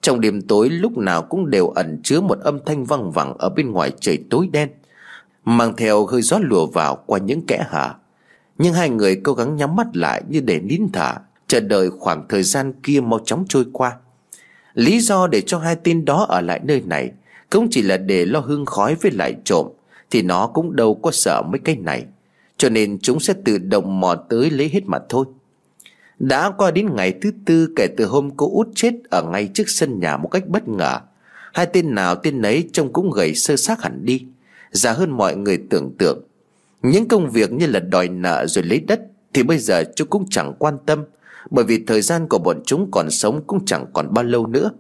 Trong 0.01 0.20
đêm 0.20 0.41
tối, 0.41 0.70
lúc 0.70 0.99
nào 0.99 1.22
cũng 1.22 1.51
đều 1.51 1.68
ẩn 1.68 2.01
chứa 2.03 2.20
một 2.20 2.39
âm 2.41 2.59
thanh 2.66 2.85
văng 2.85 3.11
vẳng 3.11 3.35
ở 3.39 3.49
bên 3.49 3.70
ngoài 3.70 3.93
trời 4.01 4.18
tối 4.30 4.49
đen, 4.53 4.68
Mang 5.45 5.76
theo 5.76 6.07
hơi 6.07 6.22
gió 6.22 6.39
lùa 6.39 6.66
vào 6.66 7.03
qua 7.07 7.18
những 7.18 7.47
kẽ 7.47 7.66
hở. 7.68 7.95
Nhưng 8.59 8.74
hai 8.74 8.91
người 8.91 9.16
cố 9.24 9.35
gắng 9.35 9.57
nhắm 9.57 9.76
mắt 9.76 9.87
lại 9.95 10.22
như 10.28 10.41
để 10.41 10.61
nín 10.61 10.83
thở, 10.93 11.14
Chờ 11.47 11.61
đợi 11.61 11.91
khoảng 11.91 12.26
thời 12.28 12.43
gian 12.43 12.72
kia 12.83 13.01
mau 13.01 13.20
chóng 13.24 13.45
trôi 13.49 13.64
qua. 13.72 13.97
Lý 14.74 15.01
do 15.01 15.26
để 15.26 15.41
cho 15.41 15.59
hai 15.59 15.76
tên 15.76 16.05
đó 16.05 16.26
ở 16.28 16.41
lại 16.41 16.61
nơi 16.64 16.83
này 16.87 17.11
Cũng 17.51 17.68
chỉ 17.70 17.83
là 17.83 17.97
để 17.97 18.26
lo 18.26 18.41
hương 18.41 18.66
khói 18.66 18.95
với 18.95 19.12
lại 19.12 19.35
trộm. 19.45 19.66
Thì 20.12 20.22
nó 20.22 20.46
cũng 20.46 20.76
đâu 20.76 20.94
có 20.94 21.10
sợ 21.10 21.42
mấy 21.42 21.58
cái 21.64 21.76
này. 21.76 22.04
Cho 22.56 22.68
nên 22.68 22.98
chúng 23.02 23.20
sẽ 23.20 23.34
tự 23.44 23.58
động 23.58 24.00
mò 24.00 24.14
tới 24.14 24.50
lấy 24.50 24.68
hết 24.68 24.80
mà 24.86 24.98
thôi. 25.08 25.26
Đã 26.18 26.50
qua 26.50 26.70
đến 26.70 26.96
ngày 26.96 27.14
thứ 27.22 27.30
tư, 27.44 27.68
kể 27.76 27.86
từ 27.96 28.06
hôm 28.06 28.30
cô 28.36 28.50
út 28.52 28.68
chết 28.74 28.92
Ở 29.10 29.22
ngay 29.22 29.48
trước 29.54 29.64
sân 29.66 30.00
nhà 30.00 30.16
một 30.16 30.28
cách 30.28 30.48
bất 30.48 30.68
ngờ, 30.68 31.00
Hai 31.52 31.66
tên 31.66 31.94
nào 31.94 32.14
tên 32.14 32.40
nấy 32.40 32.68
trông 32.72 32.92
cũng 32.92 33.10
gầy 33.10 33.34
sơ 33.34 33.56
xác 33.56 33.82
hẳn 33.82 34.04
đi, 34.04 34.24
Già 34.70 34.92
hơn 34.92 35.10
mọi 35.10 35.36
người 35.36 35.58
tưởng 35.70 35.94
tượng. 35.98 36.22
Những 36.82 37.08
công 37.08 37.30
việc 37.30 37.52
như 37.52 37.66
là 37.66 37.80
đòi 37.80 38.08
nợ 38.08 38.46
rồi 38.46 38.64
lấy 38.64 38.80
đất 38.80 39.00
Thì 39.32 39.42
bây 39.42 39.58
giờ 39.58 39.84
chúng 39.96 40.08
cũng 40.08 40.26
chẳng 40.30 40.54
quan 40.58 40.78
tâm, 40.86 41.04
Bởi 41.50 41.64
vì 41.64 41.84
thời 41.86 42.02
gian 42.02 42.26
của 42.28 42.38
bọn 42.38 42.62
chúng 42.66 42.90
còn 42.90 43.10
sống 43.10 43.42
cũng 43.46 43.64
chẳng 43.64 43.86
còn 43.92 44.14
bao 44.14 44.24
lâu 44.24 44.46
nữa. 44.46 44.70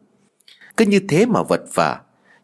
Cứ 0.76 0.84
như 0.84 1.00
thế 1.08 1.26
mà 1.26 1.42
vật 1.42 1.62
vả, 1.74 2.00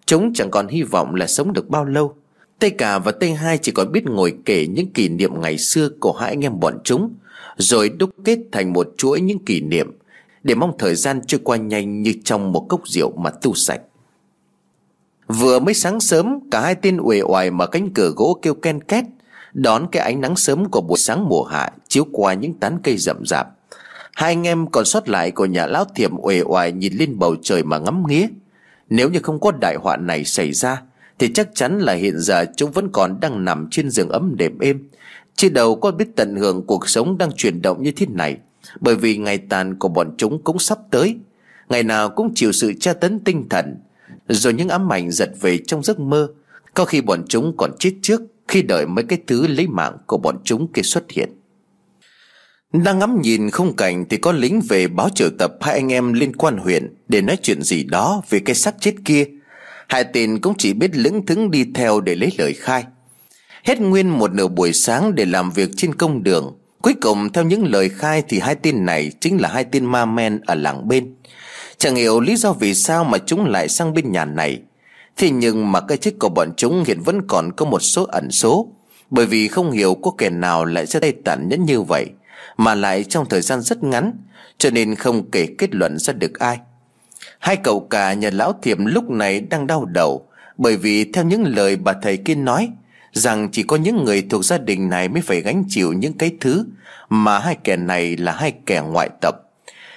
Chúng 0.06 0.32
chẳng 0.34 0.50
còn 0.50 0.68
hy 0.68 0.82
vọng 0.82 1.14
là 1.14 1.26
sống 1.26 1.52
được 1.52 1.68
bao 1.68 1.84
lâu. 1.84 2.14
Tây 2.58 2.70
cả 2.70 2.98
và 2.98 3.12
Tây 3.12 3.34
hai 3.34 3.58
chỉ 3.58 3.72
còn 3.72 3.92
biết 3.92 4.04
ngồi 4.04 4.34
kể 4.44 4.66
những 4.66 4.92
kỷ 4.92 5.08
niệm 5.08 5.40
ngày 5.40 5.58
xưa 5.58 5.88
của 6.00 6.12
hai 6.12 6.28
anh 6.28 6.44
em 6.44 6.60
bọn 6.60 6.78
chúng, 6.84 7.14
Rồi 7.56 7.88
đúc 7.88 8.10
kết 8.24 8.38
thành 8.52 8.72
một 8.72 8.88
chuỗi 8.96 9.20
những 9.20 9.44
kỷ 9.44 9.60
niệm, 9.60 9.98
Để 10.42 10.54
mong 10.54 10.72
thời 10.78 10.94
gian 10.94 11.20
trôi 11.26 11.40
qua 11.44 11.56
nhanh 11.56 12.02
như 12.02 12.14
trong 12.24 12.52
một 12.52 12.66
cốc 12.68 12.88
rượu 12.88 13.16
mà 13.16 13.30
tu 13.30 13.54
sạch. 13.54 13.80
Vừa 15.28 15.58
mới 15.58 15.74
sáng 15.74 16.00
sớm, 16.00 16.50
Cả 16.50 16.60
hai 16.60 16.74
tên 16.74 16.98
uể 17.00 17.20
oải 17.22 17.50
mở 17.50 17.66
cánh 17.66 17.90
cửa 17.94 18.12
gỗ 18.16 18.38
kêu 18.42 18.54
ken 18.54 18.80
két, 18.80 19.04
Đón 19.52 19.86
cái 19.92 20.02
ánh 20.02 20.20
nắng 20.20 20.36
sớm 20.36 20.70
của 20.70 20.80
buổi 20.80 20.98
sáng 20.98 21.28
mùa 21.28 21.44
hạ 21.44 21.72
Chiếu 21.88 22.06
qua 22.12 22.34
những 22.34 22.54
tán 22.54 22.78
cây 22.82 22.96
rậm 22.96 23.26
rạp. 23.26 23.48
Hai 24.14 24.32
anh 24.32 24.46
em 24.46 24.66
còn 24.66 24.84
sót 24.84 25.08
lại 25.08 25.30
của 25.30 25.46
nhà 25.46 25.66
lão 25.66 25.84
thiểm 25.84 26.10
uể 26.22 26.42
oải 26.42 26.72
nhìn 26.72 26.92
lên 26.96 27.18
bầu 27.18 27.36
trời 27.42 27.62
mà 27.62 27.78
ngắm 27.78 28.02
nghía. 28.08 28.26
Nếu 28.90 29.10
như 29.10 29.20
không 29.22 29.40
có 29.40 29.52
đại 29.60 29.76
họa 29.76 29.96
này 29.96 30.24
xảy 30.24 30.52
ra 30.52 30.82
thì 31.18 31.32
chắc 31.32 31.48
chắn 31.54 31.78
là 31.78 31.92
hiện 31.92 32.14
giờ 32.18 32.44
chúng 32.56 32.70
vẫn 32.70 32.88
còn 32.92 33.20
đang 33.20 33.44
nằm 33.44 33.68
trên 33.70 33.90
giường 33.90 34.08
ấm 34.08 34.34
đệm 34.36 34.58
êm. 34.58 34.88
Chứ 35.36 35.48
đầu 35.48 35.76
có 35.76 35.90
biết 35.90 36.08
tận 36.16 36.36
hưởng 36.36 36.66
cuộc 36.66 36.88
sống 36.88 37.18
đang 37.18 37.30
chuyển 37.36 37.62
động 37.62 37.82
như 37.82 37.90
thế 37.90 38.06
này. 38.06 38.36
Bởi 38.80 38.96
vì 38.96 39.16
ngày 39.16 39.38
tàn 39.38 39.78
của 39.78 39.88
bọn 39.88 40.14
chúng 40.18 40.42
cũng 40.42 40.58
sắp 40.58 40.78
tới. 40.90 41.16
Ngày 41.68 41.82
nào 41.82 42.08
cũng 42.08 42.32
chịu 42.34 42.52
sự 42.52 42.72
tra 42.80 42.92
tấn 42.92 43.18
tinh 43.18 43.48
thần. 43.48 43.76
Rồi 44.28 44.52
những 44.52 44.68
ám 44.68 44.92
ảnh 44.92 45.10
giật 45.10 45.30
về 45.40 45.58
trong 45.66 45.82
giấc 45.82 46.00
mơ. 46.00 46.28
Có 46.74 46.84
khi 46.84 47.00
bọn 47.00 47.24
chúng 47.28 47.56
còn 47.56 47.70
chết 47.78 47.92
trước 48.02 48.20
Khi 48.48 48.62
đợi 48.62 48.86
mấy 48.86 49.04
cái 49.04 49.18
thứ 49.26 49.46
lấy 49.46 49.66
mạng 49.66 49.96
của 50.06 50.18
bọn 50.18 50.36
chúng 50.44 50.72
kia 50.72 50.82
xuất 50.82 51.10
hiện. 51.10 51.28
Đang 52.72 52.98
ngắm 52.98 53.20
nhìn 53.22 53.50
khung 53.50 53.76
cảnh 53.76 54.04
Thì 54.08 54.16
có 54.16 54.32
lính 54.32 54.60
về 54.68 54.88
báo 54.88 55.08
triệu 55.14 55.28
tập 55.38 55.52
hai 55.60 55.74
anh 55.74 55.92
em 55.92 56.12
liên 56.12 56.36
quan 56.36 56.56
huyện 56.56 56.94
Để 57.08 57.20
nói 57.20 57.38
chuyện 57.42 57.62
gì 57.62 57.84
đó 57.84 58.22
về 58.30 58.38
cái 58.38 58.54
xác 58.54 58.74
chết 58.80 58.94
kia. 59.04 59.24
Hai 59.88 60.04
tên 60.04 60.40
cũng 60.40 60.54
chỉ 60.58 60.72
biết 60.72 60.96
lững 60.96 61.26
thững 61.26 61.50
đi 61.50 61.64
theo 61.74 62.00
để 62.00 62.14
lấy 62.14 62.32
lời 62.38 62.54
khai. 62.54 62.84
Hết 63.64 63.80
nguyên 63.80 64.08
một 64.08 64.32
nửa 64.32 64.48
buổi 64.48 64.72
sáng 64.72 65.14
để 65.14 65.24
làm 65.24 65.50
việc 65.50 65.70
trên 65.76 65.94
công 65.94 66.22
đường. 66.22 66.58
Cuối 66.82 66.94
cùng, 67.00 67.32
theo 67.32 67.44
những 67.44 67.66
lời 67.66 67.88
khai 67.88 68.22
thì 68.28 68.38
hai 68.38 68.54
tên 68.54 68.84
này 68.84 69.12
chính 69.20 69.40
là 69.40 69.48
hai 69.48 69.64
tên 69.64 69.84
ma 69.84 70.04
men 70.04 70.40
ở 70.46 70.54
làng 70.54 70.88
bên. 70.88 71.14
Chẳng 71.78 71.94
hiểu 71.94 72.20
lý 72.20 72.36
do 72.36 72.52
vì 72.52 72.74
sao 72.74 73.04
mà 73.04 73.18
chúng 73.18 73.46
lại 73.46 73.68
sang 73.68 73.94
bên 73.94 74.12
nhà 74.12 74.24
này. 74.24 74.62
Thế 75.16 75.30
nhưng 75.30 75.72
mà 75.72 75.80
cái 75.80 75.98
chết 75.98 76.12
của 76.18 76.28
bọn 76.28 76.48
chúng 76.56 76.84
hiện 76.86 77.00
vẫn 77.00 77.26
còn 77.28 77.52
có 77.52 77.66
một 77.66 77.80
số 77.80 78.04
ẩn 78.04 78.30
số. 78.30 78.72
Bởi 79.10 79.26
vì 79.26 79.48
không 79.48 79.70
hiểu 79.70 79.94
có 79.94 80.10
kẻ 80.18 80.30
nào 80.30 80.64
lại 80.64 80.86
ra 80.86 81.00
tay 81.00 81.12
tàn 81.24 81.48
nhẫn 81.48 81.64
như 81.64 81.82
vậy, 81.82 82.06
Mà 82.56 82.74
lại 82.74 83.04
trong 83.04 83.28
thời 83.28 83.40
gian 83.40 83.60
rất 83.60 83.82
ngắn, 83.82 84.12
Cho 84.58 84.70
nên 84.70 84.94
không 84.94 85.30
kể 85.30 85.46
kết 85.58 85.74
luận 85.74 85.98
ra 85.98 86.12
được 86.12 86.38
ai. 86.38 86.58
Hai 87.38 87.56
cậu 87.56 87.80
cả 87.80 88.14
nhà 88.14 88.30
lão 88.32 88.52
thiệp 88.62 88.78
lúc 88.80 89.10
này 89.10 89.40
đang 89.40 89.66
đau 89.66 89.84
đầu, 89.84 90.28
Bởi 90.56 90.76
vì 90.76 91.12
theo 91.12 91.24
những 91.24 91.44
lời 91.44 91.76
bà 91.76 91.92
thầy 92.02 92.16
kia 92.16 92.34
nói, 92.34 92.70
Rằng 93.12 93.48
chỉ 93.52 93.62
có 93.62 93.76
những 93.76 94.04
người 94.04 94.26
thuộc 94.30 94.44
gia 94.44 94.58
đình 94.58 94.90
này 94.90 95.08
mới 95.08 95.22
phải 95.22 95.40
gánh 95.40 95.64
chịu 95.68 95.92
những 95.92 96.12
cái 96.12 96.36
thứ 96.40 96.66
Mà 97.08 97.38
hai 97.38 97.56
kẻ 97.64 97.76
này 97.76 98.16
là 98.16 98.32
hai 98.32 98.52
kẻ 98.66 98.82
ngoại 98.90 99.10
tập 99.20 99.34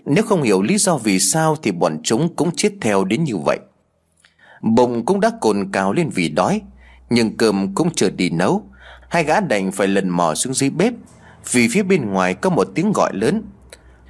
nếu 0.05 0.23
không 0.23 0.43
hiểu 0.43 0.61
lý 0.61 0.77
do 0.77 0.97
vì 0.97 1.19
sao 1.19 1.55
Thì 1.63 1.71
bọn 1.71 1.99
chúng 2.03 2.35
cũng 2.35 2.51
chết 2.55 2.69
theo 2.81 3.03
đến 3.03 3.23
như 3.23 3.37
vậy. 3.37 3.59
Bụng 4.61 5.05
cũng 5.05 5.19
đã 5.19 5.31
cồn 5.41 5.71
cào 5.71 5.93
lên 5.93 6.09
vì 6.09 6.29
đói, 6.29 6.61
Nhưng 7.09 7.37
cơm 7.37 7.75
cũng 7.75 7.89
chưa 7.95 8.09
đi 8.09 8.29
nấu. 8.29 8.63
Hai 9.09 9.23
gã 9.23 9.39
đành 9.39 9.71
phải 9.71 9.87
lần 9.87 10.09
mò 10.09 10.35
xuống 10.35 10.53
dưới 10.53 10.69
bếp, 10.69 10.93
Vì 11.51 11.67
phía 11.67 11.83
bên 11.83 12.11
ngoài 12.11 12.33
có 12.33 12.49
một 12.49 12.67
tiếng 12.75 12.91
gọi 12.95 13.11
lớn. 13.13 13.43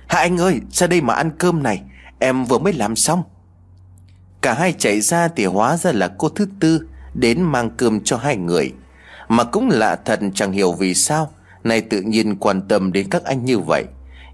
Hai 0.07 0.21
anh 0.21 0.37
ơi, 0.37 0.59
ra 0.71 0.87
đây 0.87 1.01
mà 1.01 1.13
ăn 1.13 1.31
cơm 1.37 1.63
này. 1.63 1.81
Em 2.23 2.45
vừa 2.45 2.57
mới 2.57 2.73
làm 2.73 2.95
xong. 2.95 3.23
Cả 4.41 4.53
hai 4.53 4.73
chạy 4.73 5.01
ra 5.01 5.27
thì 5.27 5.45
hóa 5.45 5.77
ra 5.77 5.91
là 5.91 6.07
cô 6.17 6.29
thứ 6.29 6.47
tư 6.59 6.87
Đến 7.13 7.41
mang 7.41 7.69
cơm 7.77 7.99
cho 8.03 8.17
hai 8.17 8.37
người. 8.37 8.73
Mà 9.27 9.43
cũng 9.43 9.69
lạ 9.69 9.95
thật 10.05 10.19
chẳng 10.35 10.51
hiểu 10.51 10.71
vì 10.71 10.93
sao 10.93 11.31
Này 11.63 11.81
tự 11.81 12.01
nhiên 12.01 12.35
quan 12.35 12.61
tâm 12.61 12.91
đến 12.91 13.09
các 13.09 13.23
anh 13.23 13.45
như 13.45 13.59
vậy. 13.59 13.85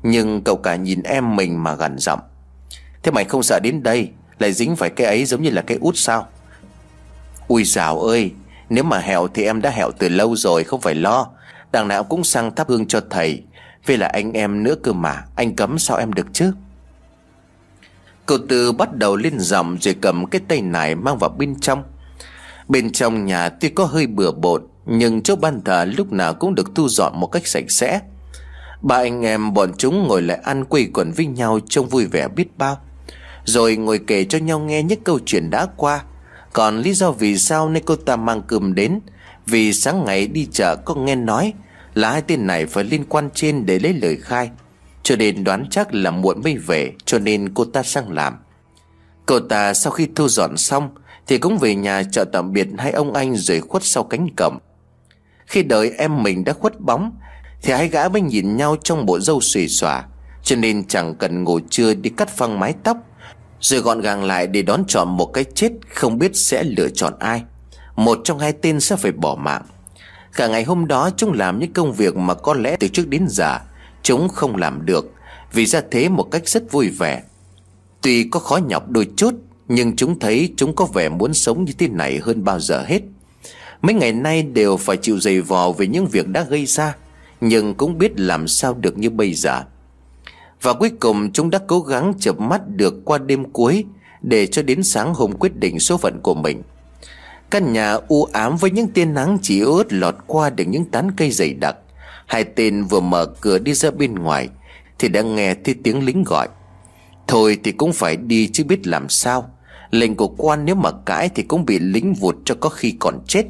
Nhưng 0.03 0.41
cậu 0.41 0.55
cả 0.55 0.75
nhìn 0.75 1.03
em 1.03 1.35
mình 1.35 1.63
mà 1.63 1.75
gằn 1.75 1.97
giọng. 1.97 2.19
Thế 3.03 3.11
mày 3.11 3.23
không 3.23 3.43
sợ 3.43 3.59
đến 3.63 3.83
đây, 3.83 4.09
Lại 4.39 4.53
dính 4.53 4.75
phải 4.75 4.89
cái 4.89 5.07
ấy 5.07 5.25
giống 5.25 5.41
như 5.41 5.49
là 5.49 5.61
cái 5.61 5.77
út 5.81 5.97
sao? 5.97 6.27
Ui 7.47 7.63
dào 7.63 7.99
ơi, 7.99 8.31
Nếu 8.69 8.83
mà 8.83 8.99
hẹo 8.99 9.27
thì 9.27 9.43
em 9.43 9.61
đã 9.61 9.69
hẹo 9.69 9.91
từ 9.91 10.09
lâu 10.09 10.35
rồi, 10.35 10.63
Không 10.63 10.81
phải 10.81 10.95
lo. 10.95 11.27
Đằng 11.71 11.87
nào 11.87 12.03
cũng 12.03 12.23
sang 12.23 12.55
thắp 12.55 12.69
hương 12.69 12.87
cho 12.87 13.01
thầy. 13.09 13.43
Vì 13.85 13.97
là 13.97 14.07
anh 14.07 14.33
em 14.33 14.63
nữa 14.63 14.75
cơ 14.83 14.93
mà, 14.93 15.23
Anh 15.35 15.55
cấm 15.55 15.79
sao 15.79 15.97
em 15.97 16.13
được 16.13 16.27
chứ? 16.33 16.53
Cậu 18.27 18.37
Tư 18.49 18.71
bắt 18.71 18.95
đầu 18.95 19.15
lên 19.15 19.39
giọng 19.39 19.77
Rồi 19.81 19.95
cầm 20.01 20.25
cái 20.25 20.41
tay 20.47 20.61
này 20.61 20.95
mang 20.95 21.17
vào 21.17 21.29
bên 21.29 21.59
trong. 21.59 21.83
Bên 22.67 22.91
trong 22.91 23.25
nhà 23.25 23.49
tuy 23.49 23.69
có 23.69 23.85
hơi 23.85 24.07
bừa 24.07 24.31
bộn, 24.31 24.61
Nhưng 24.85 25.21
chỗ 25.21 25.35
ban 25.35 25.61
thờ 25.61 25.85
lúc 25.97 26.13
nào 26.13 26.33
cũng 26.33 26.55
được 26.55 26.75
thu 26.75 26.89
dọn 26.89 27.19
một 27.19 27.27
cách 27.27 27.47
sạch 27.47 27.71
sẽ. 27.71 28.01
Ba 28.81 28.95
anh 28.95 29.25
em 29.25 29.53
bọn 29.53 29.71
chúng 29.77 30.07
ngồi 30.07 30.21
lại 30.21 30.39
ăn 30.43 30.65
quây 30.65 30.89
quần 30.93 31.11
với 31.11 31.25
nhau 31.25 31.59
trông 31.69 31.89
vui 31.89 32.05
vẻ 32.05 32.27
biết 32.27 32.57
bao. 32.57 32.77
Rồi 33.45 33.75
ngồi 33.75 33.99
kể 34.07 34.25
cho 34.25 34.37
nhau 34.37 34.59
nghe 34.59 34.83
những 34.83 35.03
câu 35.03 35.19
chuyện 35.25 35.49
đã 35.49 35.65
qua. 35.77 36.03
Còn 36.53 36.81
lý 36.81 36.93
do 36.93 37.11
vì 37.11 37.37
sao 37.37 37.69
nên 37.69 37.83
cô 37.85 37.95
ta 37.95 38.15
mang 38.15 38.41
cơm 38.47 38.75
đến? 38.75 38.99
Vì 39.45 39.73
sáng 39.73 40.05
ngày 40.05 40.27
đi 40.27 40.47
chợ 40.51 40.75
có 40.75 40.95
nghe 40.95 41.15
nói 41.15 41.53
Là 41.93 42.11
hai 42.11 42.21
tên 42.21 42.47
này 42.47 42.65
phải 42.65 42.83
liên 42.83 43.03
quan 43.09 43.29
trên 43.33 43.65
để 43.65 43.79
lấy 43.79 43.93
lời 43.93 44.17
khai. 44.21 44.49
Cho 45.07 45.15
nên 45.15 45.43
đoán 45.43 45.65
chắc 45.69 45.93
là 45.93 46.11
muộn 46.11 46.41
mới 46.43 46.57
về, 46.57 46.91
Cho 47.05 47.19
nên 47.19 47.53
cô 47.53 47.65
ta 47.65 47.83
sang 47.83 48.11
làm. 48.11 48.33
Cô 49.25 49.39
ta 49.39 49.73
sau 49.73 49.91
khi 49.91 50.07
thu 50.15 50.27
dọn 50.27 50.57
xong, 50.57 50.89
Thì 51.27 51.37
cũng 51.37 51.57
về 51.57 51.75
nhà 51.75 52.03
chợ 52.11 52.25
tạm 52.33 52.53
biệt 52.53 52.67
hai 52.77 52.91
ông 52.91 53.13
anh 53.13 53.35
rồi 53.35 53.59
khuất 53.59 53.83
sau 53.83 54.03
cánh 54.03 54.27
cẩm. 54.37 54.57
Khi 55.45 55.63
đợi 55.63 55.91
em 55.97 56.23
mình 56.23 56.43
đã 56.43 56.53
khuất 56.53 56.79
bóng, 56.79 57.11
thì 57.61 57.73
hai 57.73 57.87
gã 57.87 58.09
mới 58.09 58.21
nhìn 58.21 58.57
nhau 58.57 58.75
trong 58.83 59.05
bộ 59.05 59.19
râu 59.19 59.41
xùy 59.41 59.67
xòa. 59.67 60.05
Cho 60.43 60.55
nên 60.55 60.87
chẳng 60.87 61.15
cần 61.15 61.43
ngủ 61.43 61.59
trưa 61.69 61.93
đi 61.93 62.09
cắt 62.09 62.29
phăng 62.29 62.59
mái 62.59 62.73
tóc, 62.83 62.97
Rồi 63.59 63.79
gọn 63.79 64.01
gàng 64.01 64.23
lại 64.23 64.47
để 64.47 64.61
đón 64.61 64.83
chọn 64.87 65.17
một 65.17 65.25
cái 65.25 65.43
chết 65.43 65.71
Không 65.93 66.19
biết 66.19 66.35
sẽ 66.35 66.63
lựa 66.63 66.89
chọn 66.89 67.13
ai. 67.19 67.43
Một 67.95 68.19
trong 68.23 68.39
hai 68.39 68.53
tên 68.53 68.79
sẽ 68.79 68.95
phải 68.95 69.11
bỏ 69.11 69.35
mạng. 69.35 69.63
Cả 70.33 70.47
ngày 70.47 70.63
hôm 70.63 70.87
đó 70.87 71.09
chúng 71.17 71.33
làm 71.33 71.59
những 71.59 71.73
công 71.73 71.93
việc 71.93 72.15
mà 72.15 72.33
có 72.33 72.53
lẽ 72.53 72.75
từ 72.79 72.87
trước 72.87 73.07
đến 73.07 73.25
giờ 73.29 73.59
Chúng 74.07 74.29
không 74.29 74.55
làm 74.55 74.85
được, 74.85 75.13
Vì 75.53 75.65
ra 75.65 75.81
thế 75.91 76.09
một 76.09 76.23
cách 76.31 76.47
rất 76.47 76.71
vui 76.71 76.89
vẻ. 76.89 77.23
Tuy 78.01 78.23
có 78.23 78.39
khó 78.39 78.57
nhọc 78.57 78.89
đôi 78.89 79.07
chút, 79.17 79.35
Nhưng 79.67 79.95
chúng 79.95 80.19
thấy 80.19 80.53
chúng 80.57 80.75
có 80.75 80.85
vẻ 80.85 81.09
muốn 81.09 81.33
sống 81.33 81.65
như 81.65 81.73
thế 81.77 81.87
này 81.87 82.19
hơn 82.23 82.43
bao 82.43 82.59
giờ 82.59 82.83
hết. 82.87 83.01
Mấy 83.81 83.93
ngày 83.93 84.11
nay 84.11 84.43
đều 84.43 84.77
phải 84.77 84.97
chịu 84.97 85.19
dày 85.19 85.41
vò 85.41 85.71
về 85.71 85.87
những 85.87 86.07
việc 86.07 86.27
đã 86.27 86.43
gây 86.43 86.65
ra, 86.65 86.95
nhưng 87.41 87.75
cũng 87.75 87.97
biết 87.97 88.19
làm 88.19 88.47
sao 88.47 88.73
được 88.73 88.97
như 88.97 89.09
bây 89.09 89.33
giờ. 89.33 89.63
Và 90.61 90.73
cuối 90.73 90.91
cùng, 90.99 91.31
chúng 91.31 91.49
đã 91.49 91.59
cố 91.67 91.79
gắng 91.79 92.13
chập 92.19 92.39
mắt 92.39 92.61
được 92.67 93.05
qua 93.05 93.17
đêm 93.17 93.51
cuối 93.51 93.85
Để 94.21 94.47
cho 94.47 94.61
đến 94.61 94.83
sáng 94.83 95.13
hôm 95.13 95.31
quyết 95.31 95.55
định 95.55 95.79
số 95.79 95.97
phận 95.97 96.19
của 96.23 96.33
mình. 96.33 96.61
Căn 97.49 97.73
nhà 97.73 97.97
u 98.07 98.23
ám 98.23 98.57
với 98.57 98.71
những 98.71 98.87
tia 98.87 99.05
nắng 99.05 99.37
chỉ 99.41 99.59
ướt 99.61 99.93
lọt 99.93 100.15
qua 100.27 100.49
được 100.49 100.65
những 100.67 100.85
tán 100.85 101.11
cây 101.17 101.31
dày 101.31 101.53
đặc. 101.53 101.75
Hai 102.27 102.43
tên 102.43 102.83
vừa 102.83 102.99
mở 102.99 103.25
cửa 103.25 103.59
đi 103.59 103.73
ra 103.73 103.91
bên 103.91 104.15
ngoài, 104.15 104.49
Thì 104.99 105.07
đã 105.07 105.21
nghe 105.21 105.53
thấy 105.53 105.75
tiếng 105.83 106.05
lính 106.05 106.23
gọi. 106.23 106.47
Thôi 107.27 107.57
thì 107.63 107.71
cũng 107.71 107.93
phải 107.93 108.15
đi 108.17 108.49
chứ 108.53 108.63
biết 108.63 108.87
làm 108.87 109.09
sao. 109.09 109.49
Lệnh 109.91 110.15
của 110.15 110.27
quan 110.27 110.65
nếu 110.65 110.75
mà 110.75 110.91
cãi 111.05 111.29
thì 111.35 111.43
cũng 111.43 111.65
bị 111.65 111.79
lính 111.79 112.13
vụt 112.13 112.35
cho 112.45 112.55
có 112.59 112.69
khi 112.69 112.93
còn 112.99 113.19
chết. 113.27 113.45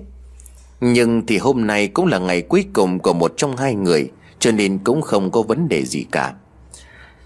Nhưng 0.81 1.25
thì 1.25 1.37
hôm 1.37 1.67
nay 1.67 1.87
cũng 1.87 2.05
là 2.05 2.17
ngày 2.19 2.41
cuối 2.41 2.65
cùng 2.73 2.99
của 2.99 3.13
một 3.13 3.33
trong 3.37 3.57
hai 3.57 3.75
người, 3.75 4.11
Cho 4.39 4.51
nên 4.51 4.77
cũng 4.77 5.01
không 5.01 5.31
có 5.31 5.41
vấn 5.41 5.67
đề 5.67 5.85
gì 5.85 6.05
cả. 6.11 6.33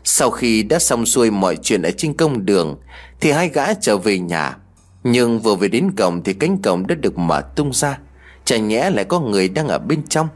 Sau 0.04 0.32
khi 0.32 0.64
đã 0.64 0.80
xong 0.80 1.06
xuôi 1.06 1.32
mọi 1.32 1.56
chuyện 1.56 1.82
ở 1.82 1.92
trên 1.98 2.14
công 2.14 2.46
đường, 2.46 2.80
Thì 3.22 3.32
hai 3.32 3.50
gã 3.50 3.74
trở 3.74 3.98
về 3.98 4.20
nhà. 4.20 4.58
Nhưng 5.04 5.40
vừa 5.40 5.56
về 5.56 5.68
đến 5.68 5.92
cổng 5.92 6.24
thì 6.24 6.34
cánh 6.34 6.58
cổng 6.62 6.88
đã 6.88 6.96
được 6.96 7.18
mở 7.18 7.42
tung 7.56 7.74
ra. 7.74 8.00
Chả 8.46 8.58
nhẽ 8.58 8.90
lại 8.90 9.06
có 9.06 9.20
người 9.20 9.50
đang 9.50 9.68
ở 9.68 9.80
bên 9.80 10.04
trong. 10.10 10.28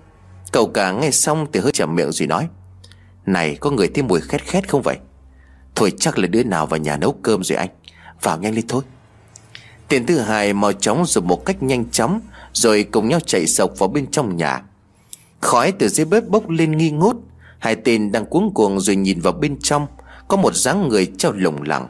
Cậu 0.51 0.67
cả 0.67 0.91
nghe 0.91 1.11
xong 1.11 1.47
thì 1.53 1.59
hơi 1.59 1.71
chậm 1.71 1.95
miệng 1.95 2.11
rồi 2.11 2.27
nói, 2.27 2.47
Này, 3.25 3.57
có 3.59 3.71
người 3.71 3.87
thấy 3.87 4.03
mùi 4.03 4.21
khét 4.21 4.41
khét 4.41 4.69
không 4.69 4.81
vậy? 4.81 4.97
Thôi 5.75 5.93
chắc 5.99 6.17
là 6.17 6.27
đứa 6.27 6.43
nào 6.43 6.65
vào 6.65 6.79
nhà 6.79 6.97
nấu 6.97 7.15
cơm 7.21 7.43
rồi 7.43 7.57
anh. 7.57 7.69
Vào 8.21 8.37
nhanh 8.37 8.55
lên 8.55 8.67
thôi. 8.67 8.83
Tên 9.87 10.05
thứ 10.05 10.19
hai, 10.19 10.53
mau 10.53 10.73
chóng 10.73 11.03
rồi 11.07 11.21
một 11.23 11.45
cách 11.45 11.63
nhanh 11.63 11.89
chóng, 11.91 12.21
Rồi 12.53 12.83
cùng 12.83 13.09
nhau 13.09 13.19
chạy 13.19 13.47
sộc 13.47 13.79
vào 13.79 13.89
bên 13.89 14.11
trong 14.11 14.37
nhà. 14.37 14.61
Khói 15.41 15.71
từ 15.71 15.87
dưới 15.87 16.05
bếp 16.05 16.27
bốc 16.27 16.49
lên 16.49 16.77
nghi 16.77 16.91
ngút. 16.91 17.17
Hai 17.59 17.75
tên 17.75 18.11
đang 18.11 18.25
cuống 18.25 18.53
cuồng 18.53 18.79
rồi 18.79 18.95
nhìn 18.95 19.19
vào 19.19 19.33
bên 19.33 19.59
trong, 19.59 19.87
Có 20.27 20.37
một 20.37 20.55
dáng 20.55 20.87
người 20.89 21.11
treo 21.17 21.31
lủng 21.31 21.61
lẳng. 21.61 21.87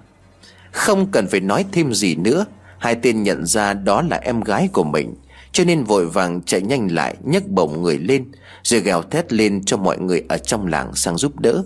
Không 0.71 1.11
cần 1.11 1.27
phải 1.27 1.39
nói 1.39 1.65
thêm 1.71 1.93
gì 1.93 2.15
nữa, 2.15 2.45
Hai 2.77 2.95
tên 2.95 3.23
nhận 3.23 3.45
ra 3.45 3.73
đó 3.73 4.01
là 4.01 4.17
em 4.17 4.41
gái 4.41 4.69
của 4.73 4.83
mình. 4.83 5.15
Cho 5.55 5.63
nên 5.63 5.83
vội 5.83 6.07
vàng 6.07 6.41
chạy 6.41 6.61
nhanh 6.61 6.87
lại, 6.91 7.15
nhấc 7.23 7.47
bổng 7.47 7.81
người 7.81 7.97
lên, 7.97 8.25
Rồi 8.63 8.79
gào 8.79 9.01
thét 9.01 9.33
lên 9.33 9.65
cho 9.65 9.77
mọi 9.77 9.97
người 9.97 10.23
ở 10.29 10.37
trong 10.37 10.67
làng 10.67 10.95
sang 10.95 11.17
giúp 11.17 11.39
đỡ. 11.39 11.63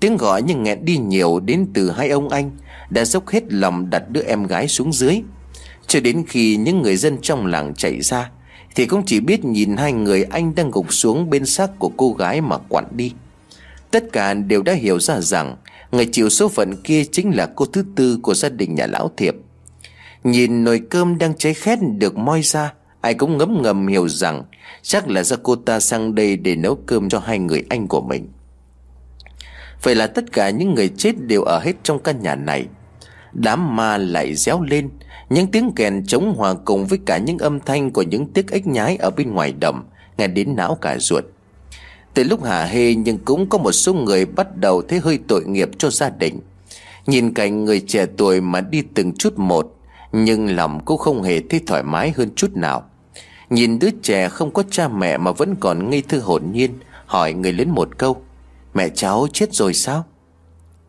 Tiếng 0.00 0.16
gọi 0.16 0.42
nhưng 0.42 0.62
nghẹn 0.62 0.84
đi 0.84 0.98
nhiều 0.98 1.40
đến 1.40 1.66
từ 1.74 1.90
hai 1.90 2.08
ông 2.08 2.28
anh, 2.28 2.50
Đã 2.90 3.04
dốc 3.04 3.28
hết 3.28 3.52
lòng 3.52 3.90
đặt 3.90 4.02
đứa 4.10 4.22
em 4.22 4.46
gái 4.46 4.68
xuống 4.68 4.92
dưới. 4.92 5.20
Cho 5.86 6.00
đến 6.00 6.24
khi 6.28 6.56
những 6.56 6.82
người 6.82 6.96
dân 6.96 7.18
trong 7.22 7.46
làng 7.46 7.74
chạy 7.74 8.00
ra, 8.00 8.30
Thì 8.74 8.86
cũng 8.86 9.02
chỉ 9.06 9.20
biết 9.20 9.44
nhìn 9.44 9.76
hai 9.76 9.92
người 9.92 10.22
anh 10.22 10.54
đang 10.54 10.70
gục 10.70 10.92
xuống 10.92 11.30
bên 11.30 11.46
xác 11.46 11.78
của 11.78 11.90
cô 11.96 12.12
gái 12.12 12.40
mà 12.40 12.58
quặn 12.68 12.84
đi. 12.90 13.12
Tất 13.90 14.04
cả 14.12 14.34
đều 14.34 14.62
đã 14.62 14.72
hiểu 14.72 15.00
ra 15.00 15.20
rằng 15.20 15.56
Người 15.92 16.06
chịu 16.06 16.28
số 16.28 16.48
phận 16.48 16.82
kia 16.84 17.04
chính 17.04 17.36
là 17.36 17.46
cô 17.56 17.64
thứ 17.64 17.84
tư 17.96 18.18
của 18.22 18.34
gia 18.34 18.48
đình 18.48 18.74
nhà 18.74 18.86
lão 18.86 19.10
thiệp. 19.16 19.34
Nhìn 20.28 20.64
nồi 20.64 20.80
cơm 20.90 21.18
đang 21.18 21.34
cháy 21.34 21.54
khét 21.54 21.78
được 21.98 22.16
moi 22.16 22.42
ra, 22.42 22.72
Ai 23.00 23.14
cũng 23.14 23.38
ngấm 23.38 23.62
ngầm 23.62 23.86
hiểu 23.86 24.08
rằng 24.08 24.42
Chắc 24.82 25.08
là 25.08 25.22
do 25.22 25.36
cô 25.42 25.56
ta 25.56 25.80
sang 25.80 26.14
đây 26.14 26.36
để 26.36 26.56
nấu 26.56 26.78
cơm 26.86 27.08
cho 27.08 27.18
hai 27.18 27.38
người 27.38 27.64
anh 27.68 27.86
của 27.86 28.00
mình. 28.00 28.28
Vậy 29.82 29.94
là 29.94 30.06
tất 30.06 30.32
cả 30.32 30.50
những 30.50 30.74
người 30.74 30.88
chết 30.96 31.12
đều 31.20 31.42
ở 31.42 31.58
hết 31.58 31.72
trong 31.82 31.98
căn 31.98 32.22
nhà 32.22 32.34
này. 32.34 32.66
Đám 33.32 33.76
ma 33.76 33.98
lại 33.98 34.34
réo 34.34 34.62
lên, 34.62 34.90
Những 35.30 35.46
tiếng 35.46 35.72
kèn 35.76 36.06
chống 36.06 36.34
hòa 36.36 36.54
cùng 36.64 36.86
với 36.86 36.98
cả 37.06 37.18
những 37.18 37.38
âm 37.38 37.60
thanh 37.60 37.90
của 37.90 38.02
những 38.02 38.32
tiếc 38.32 38.50
ếch 38.50 38.66
nhái 38.66 38.96
ở 38.96 39.10
bên 39.10 39.34
ngoài 39.34 39.54
đầm, 39.60 39.84
Nghe 40.18 40.26
đến 40.26 40.56
não 40.56 40.74
cả 40.74 40.98
ruột. 40.98 41.24
Từ 42.14 42.24
lúc 42.24 42.44
hả 42.44 42.64
hê 42.64 42.94
nhưng 42.94 43.18
cũng 43.18 43.48
có 43.48 43.58
một 43.58 43.72
số 43.72 43.94
người 43.94 44.26
bắt 44.26 44.56
đầu 44.56 44.82
thấy 44.82 44.98
hơi 44.98 45.18
tội 45.28 45.44
nghiệp 45.44 45.68
cho 45.78 45.90
gia 45.90 46.10
đình. 46.10 46.40
Nhìn 47.06 47.34
cảnh 47.34 47.64
người 47.64 47.80
trẻ 47.80 48.06
tuổi 48.16 48.40
mà 48.40 48.60
đi 48.60 48.82
từng 48.94 49.12
chút 49.12 49.38
một 49.38 49.77
nhưng 50.12 50.56
lòng 50.56 50.84
cũng 50.84 50.98
không 50.98 51.22
hề 51.22 51.40
thấy 51.50 51.60
thoải 51.66 51.82
mái 51.82 52.12
hơn 52.16 52.30
chút 52.36 52.50
nào. 52.54 52.84
Nhìn 53.50 53.78
đứa 53.78 53.90
trẻ 54.02 54.28
không 54.28 54.50
có 54.50 54.62
cha 54.70 54.88
mẹ 54.88 55.16
mà 55.16 55.32
vẫn 55.32 55.54
còn 55.60 55.90
ngây 55.90 56.02
thơ 56.08 56.18
hồn 56.18 56.42
nhiên, 56.52 56.70
Hỏi 57.06 57.32
người 57.32 57.52
lớn 57.52 57.70
một 57.70 57.98
câu, 57.98 58.22
Mẹ 58.74 58.88
cháu 58.88 59.26
chết 59.32 59.54
rồi 59.54 59.74
sao? 59.74 60.04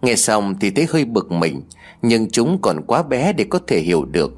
Nghe 0.02 0.16
xong 0.16 0.56
thì 0.60 0.70
thấy 0.70 0.88
hơi 0.90 1.06
bực 1.06 1.32
mình, 1.32 1.62
Nhưng 2.02 2.30
chúng 2.30 2.60
còn 2.62 2.82
quá 2.88 3.04
bé 3.04 3.34
để 3.34 3.46
có 3.50 3.60
thể 3.68 3.80
hiểu 3.80 4.06
được. 4.06 4.34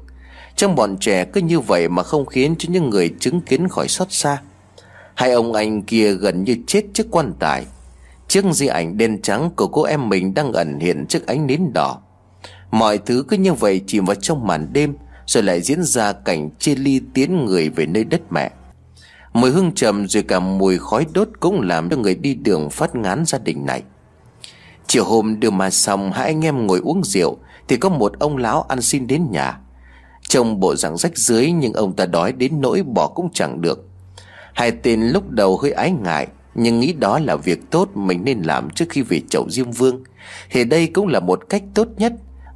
Trong 0.56 0.74
bọn 0.74 0.96
trẻ 1.00 1.24
cứ 1.24 1.40
như 1.40 1.60
vậy 1.60 1.88
mà 1.88 2.02
không 2.02 2.26
khiến 2.26 2.54
cho 2.58 2.68
những 2.72 2.90
người 2.90 3.10
chứng 3.20 3.40
kiến 3.40 3.68
khỏi 3.68 3.88
xót 3.88 4.08
xa. 4.10 4.42
Hai 5.14 5.32
ông 5.32 5.52
anh 5.52 5.82
kia 5.82 6.12
gần 6.12 6.44
như 6.44 6.56
chết 6.66 6.84
trước 6.94 7.06
quan 7.10 7.32
tài. 7.38 7.66
Chiếc 8.28 8.44
di 8.52 8.66
ảnh 8.66 8.96
đen 8.96 9.22
trắng 9.22 9.50
của 9.56 9.66
cô 9.66 9.82
em 9.82 10.08
mình 10.08 10.34
đang 10.34 10.52
ẩn 10.52 10.78
hiện 10.80 11.06
trước 11.06 11.26
ánh 11.26 11.46
nến 11.46 11.72
đỏ. 11.72 12.00
Mọi 12.72 12.98
thứ 12.98 13.24
cứ 13.28 13.36
như 13.36 13.52
vậy 13.52 13.80
chìm 13.86 14.04
vào 14.04 14.14
trong 14.14 14.46
màn 14.46 14.72
đêm, 14.72 14.94
Rồi 15.26 15.42
lại 15.42 15.60
diễn 15.60 15.82
ra 15.82 16.12
cảnh 16.12 16.50
chia 16.58 16.74
ly 16.74 17.00
tiến 17.14 17.44
người 17.44 17.68
về 17.68 17.86
nơi 17.86 18.04
đất 18.04 18.20
mẹ. 18.30 18.50
Mùi 19.32 19.50
hương 19.50 19.72
trầm 19.72 20.08
rồi 20.08 20.22
cả 20.22 20.40
mùi 20.40 20.78
khói 20.78 21.06
đốt 21.14 21.28
cũng 21.40 21.60
làm 21.60 21.90
cho 21.90 21.96
người 21.96 22.14
đi 22.14 22.34
đường 22.34 22.70
phát 22.70 22.94
ngán 22.94 23.24
gia 23.26 23.38
đình 23.38 23.66
này. 23.66 23.82
Chiều 24.86 25.04
hôm 25.04 25.40
đưa 25.40 25.50
mà 25.50 25.70
xong, 25.70 26.12
hai 26.12 26.26
anh 26.26 26.44
em 26.44 26.66
ngồi 26.66 26.80
uống 26.80 27.04
rượu, 27.04 27.36
Thì 27.68 27.76
có 27.76 27.88
một 27.88 28.18
ông 28.18 28.36
lão 28.36 28.62
ăn 28.62 28.82
xin 28.82 29.06
đến 29.06 29.26
nhà. 29.30 29.58
Trông 30.28 30.60
bộ 30.60 30.76
dạng 30.76 30.96
rách 30.96 31.18
dưới 31.18 31.52
nhưng 31.52 31.72
ông 31.72 31.96
ta 31.96 32.06
đói 32.06 32.32
đến 32.32 32.60
nỗi 32.60 32.82
bỏ 32.82 33.08
cũng 33.08 33.28
chẳng 33.32 33.60
được. 33.60 33.88
Hai 34.54 34.70
tên 34.70 35.02
lúc 35.02 35.30
đầu 35.30 35.56
hơi 35.56 35.72
ái 35.72 35.90
ngại, 35.90 36.26
Nhưng 36.54 36.80
nghĩ 36.80 36.92
đó 36.92 37.18
là 37.18 37.36
việc 37.36 37.70
tốt 37.70 37.96
mình 37.96 38.24
nên 38.24 38.42
làm 38.42 38.70
trước 38.70 38.84
khi 38.88 39.02
về 39.02 39.20
chậu 39.30 39.50
Diêm 39.50 39.70
Vương. 39.70 40.04
Thì 40.50 40.64
đây 40.64 40.86
cũng 40.86 41.06
là 41.06 41.20
một 41.20 41.40
cách 41.48 41.62
tốt 41.74 41.88
nhất 41.96 42.12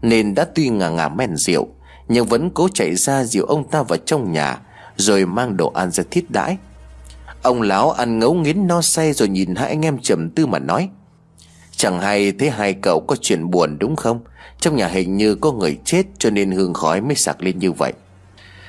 nên 0.07 0.35
đã 0.35 0.47
tuy 0.55 0.69
ngà 0.69 0.89
ngà 0.89 1.09
men 1.09 1.37
rượu, 1.37 1.69
Nhưng 2.09 2.27
vẫn 2.27 2.51
cố 2.51 2.69
chạy 2.75 2.97
ra 2.97 3.25
dìu 3.25 3.45
ông 3.45 3.71
ta 3.71 3.83
vào 3.83 3.99
trong 3.99 4.33
nhà, 4.33 4.61
Rồi 4.97 5.27
mang 5.27 5.57
đồ 5.57 5.71
ăn 5.75 5.91
ra 5.91 6.05
thiết 6.11 6.31
đãi. 6.31 6.57
Ông 7.43 7.63
lão 7.63 7.91
ăn 7.91 8.19
ngấu 8.19 8.35
nghiến 8.35 8.67
no 8.67 8.83
say 8.83 9.13
rồi 9.13 9.29
nhìn 9.29 9.55
hai 9.55 9.69
anh 9.69 9.85
em 9.85 9.99
trầm 9.99 10.31
tư 10.31 10.47
mà 10.47 10.59
nói, 10.59 10.89
Chẳng 11.77 12.01
hay 12.01 12.33
thế 12.33 12.51
hai 12.51 12.75
cậu 12.83 13.05
có 13.09 13.17
chuyện 13.21 13.51
buồn 13.51 13.77
đúng 13.79 13.97
không? 13.97 14.21
Trong 14.61 14.77
nhà 14.77 14.89
hình 14.89 15.17
như 15.17 15.35
có 15.35 15.53
người 15.53 15.79
chết 15.85 16.03
cho 16.19 16.31
nên 16.31 16.51
hương 16.51 16.75
khói 16.75 17.01
mới 17.01 17.15
sạc 17.15 17.43
lên 17.43 17.59
như 17.59 17.73
vậy. 17.73 17.93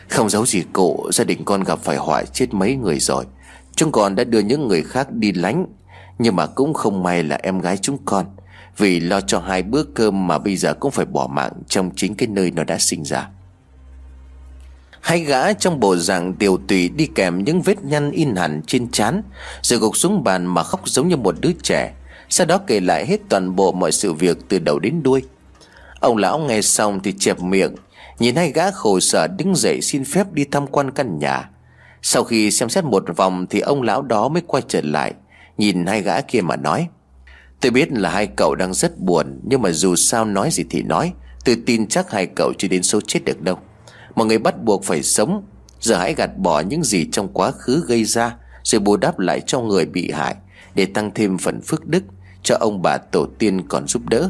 Không 0.10 0.30
giấu 0.30 0.46
gì 0.46 0.64
cụ, 0.74 1.10
Gia 1.14 1.24
đình 1.24 1.46
con 1.46 1.64
gặp 1.64 1.80
phải 1.80 1.98
họa 1.98 2.24
chết 2.24 2.54
mấy 2.54 2.76
người 2.76 3.00
rồi. 3.00 3.26
Chúng 3.76 3.92
con 3.92 4.16
đã 4.16 4.24
đưa 4.24 4.40
những 4.40 4.68
người 4.68 4.84
khác 4.84 5.12
đi 5.12 5.32
lánh. 5.32 5.66
Nhưng 6.20 6.36
mà 6.36 6.46
cũng 6.46 6.74
không 6.74 7.04
may 7.04 7.24
là 7.24 7.40
em 7.44 7.60
gái 7.60 7.78
chúng 7.78 7.98
con. 8.06 8.26
Vì 8.78 9.00
lo 9.00 9.22
cho 9.22 9.40
hai 9.40 9.64
bữa 9.64 9.84
cơm 9.84 10.28
mà 10.28 10.38
bây 10.38 10.56
giờ 10.56 10.74
cũng 10.74 10.92
phải 10.92 11.06
bỏ 11.06 11.28
mạng 11.28 11.52
Trong 11.68 11.92
chính 11.96 12.16
cái 12.16 12.28
nơi 12.28 12.52
nó 12.52 12.64
đã 12.64 12.78
sinh 12.78 13.04
ra. 13.06 13.30
Hai 15.02 15.20
gã 15.20 15.54
trong 15.54 15.80
bộ 15.80 15.96
dạng 15.96 16.34
tiều 16.34 16.58
tùy 16.68 16.90
đi 16.90 17.06
kèm 17.16 17.44
những 17.44 17.62
vết 17.62 17.84
nhăn 17.84 18.12
in 18.12 18.36
hẳn 18.36 18.62
trên 18.68 18.92
trán, 18.92 19.22
Rồi 19.62 19.80
gục 19.80 19.98
xuống 19.98 20.24
bàn 20.24 20.46
mà 20.46 20.64
khóc 20.64 20.90
giống 20.90 21.08
như 21.08 21.18
một 21.18 21.36
đứa 21.40 21.52
trẻ. 21.64 21.94
Sau 22.30 22.48
đó 22.48 22.58
kể 22.58 22.80
lại 22.80 23.06
hết 23.06 23.18
toàn 23.30 23.56
bộ 23.56 23.72
mọi 23.72 23.92
sự 23.92 24.14
việc 24.14 24.38
từ 24.50 24.60
đầu 24.60 24.80
đến 24.80 25.04
đuôi. 25.04 25.24
Ông 26.00 26.18
lão 26.18 26.40
nghe 26.40 26.62
xong 26.62 27.00
thì 27.04 27.14
chẹp 27.20 27.40
miệng, 27.40 27.76
Nhìn 28.20 28.36
hai 28.36 28.52
gã 28.52 28.72
khổ 28.72 29.00
sở 29.00 29.28
đứng 29.28 29.56
dậy 29.56 29.82
xin 29.82 30.04
phép 30.04 30.34
đi 30.34 30.46
tham 30.52 30.68
quan 30.68 30.92
căn 30.92 31.20
nhà. 31.20 31.50
Sau 32.02 32.24
khi 32.24 32.52
xem 32.52 32.70
xét 32.70 32.84
một 32.84 33.04
vòng 33.16 33.46
thì 33.50 33.60
ông 33.60 33.82
lão 33.82 34.02
đó 34.02 34.28
mới 34.28 34.42
quay 34.48 34.64
trở 34.68 34.82
lại. 34.84 35.14
Nhìn 35.58 35.86
hai 35.86 36.02
gã 36.02 36.22
kia 36.22 36.42
mà 36.42 36.56
nói, 36.56 36.88
Tôi 37.62 37.72
biết 37.72 37.92
là 37.92 38.10
hai 38.10 38.28
cậu 38.28 38.56
đang 38.56 38.74
rất 38.74 39.00
buồn, 39.00 39.40
Nhưng 39.44 39.62
mà 39.62 39.72
dù 39.72 39.96
sao 39.96 40.26
nói 40.26 40.50
gì 40.52 40.64
thì 40.70 40.82
nói, 40.82 41.14
Tôi 41.46 41.58
tin 41.66 41.88
chắc 41.88 42.12
hai 42.12 42.26
cậu 42.26 42.54
chưa 42.58 42.68
đến 42.68 42.84
số 42.84 43.02
chết 43.02 43.20
được 43.26 43.42
đâu. 43.42 43.60
Mọi 44.16 44.28
người 44.28 44.38
bắt 44.38 44.64
buộc 44.64 44.84
phải 44.84 45.04
sống, 45.04 45.44
Giờ 45.80 45.98
hãy 45.98 46.14
gạt 46.14 46.38
bỏ 46.38 46.60
những 46.60 46.84
gì 46.84 47.08
trong 47.12 47.28
quá 47.34 47.52
khứ 47.52 47.84
gây 47.88 48.06
ra, 48.06 48.36
Rồi 48.64 48.80
bù 48.80 48.98
đắp 48.98 49.20
lại 49.20 49.42
cho 49.46 49.60
người 49.60 49.86
bị 49.86 50.12
hại, 50.12 50.36
Để 50.76 50.86
tăng 50.86 51.12
thêm 51.16 51.38
phần 51.38 51.62
phước 51.62 51.86
đức 51.86 52.04
Cho 52.44 52.58
ông 52.60 52.82
bà 52.82 52.98
tổ 52.98 53.28
tiên 53.40 53.68
còn 53.68 53.88
giúp 53.88 54.02
đỡ. 54.10 54.30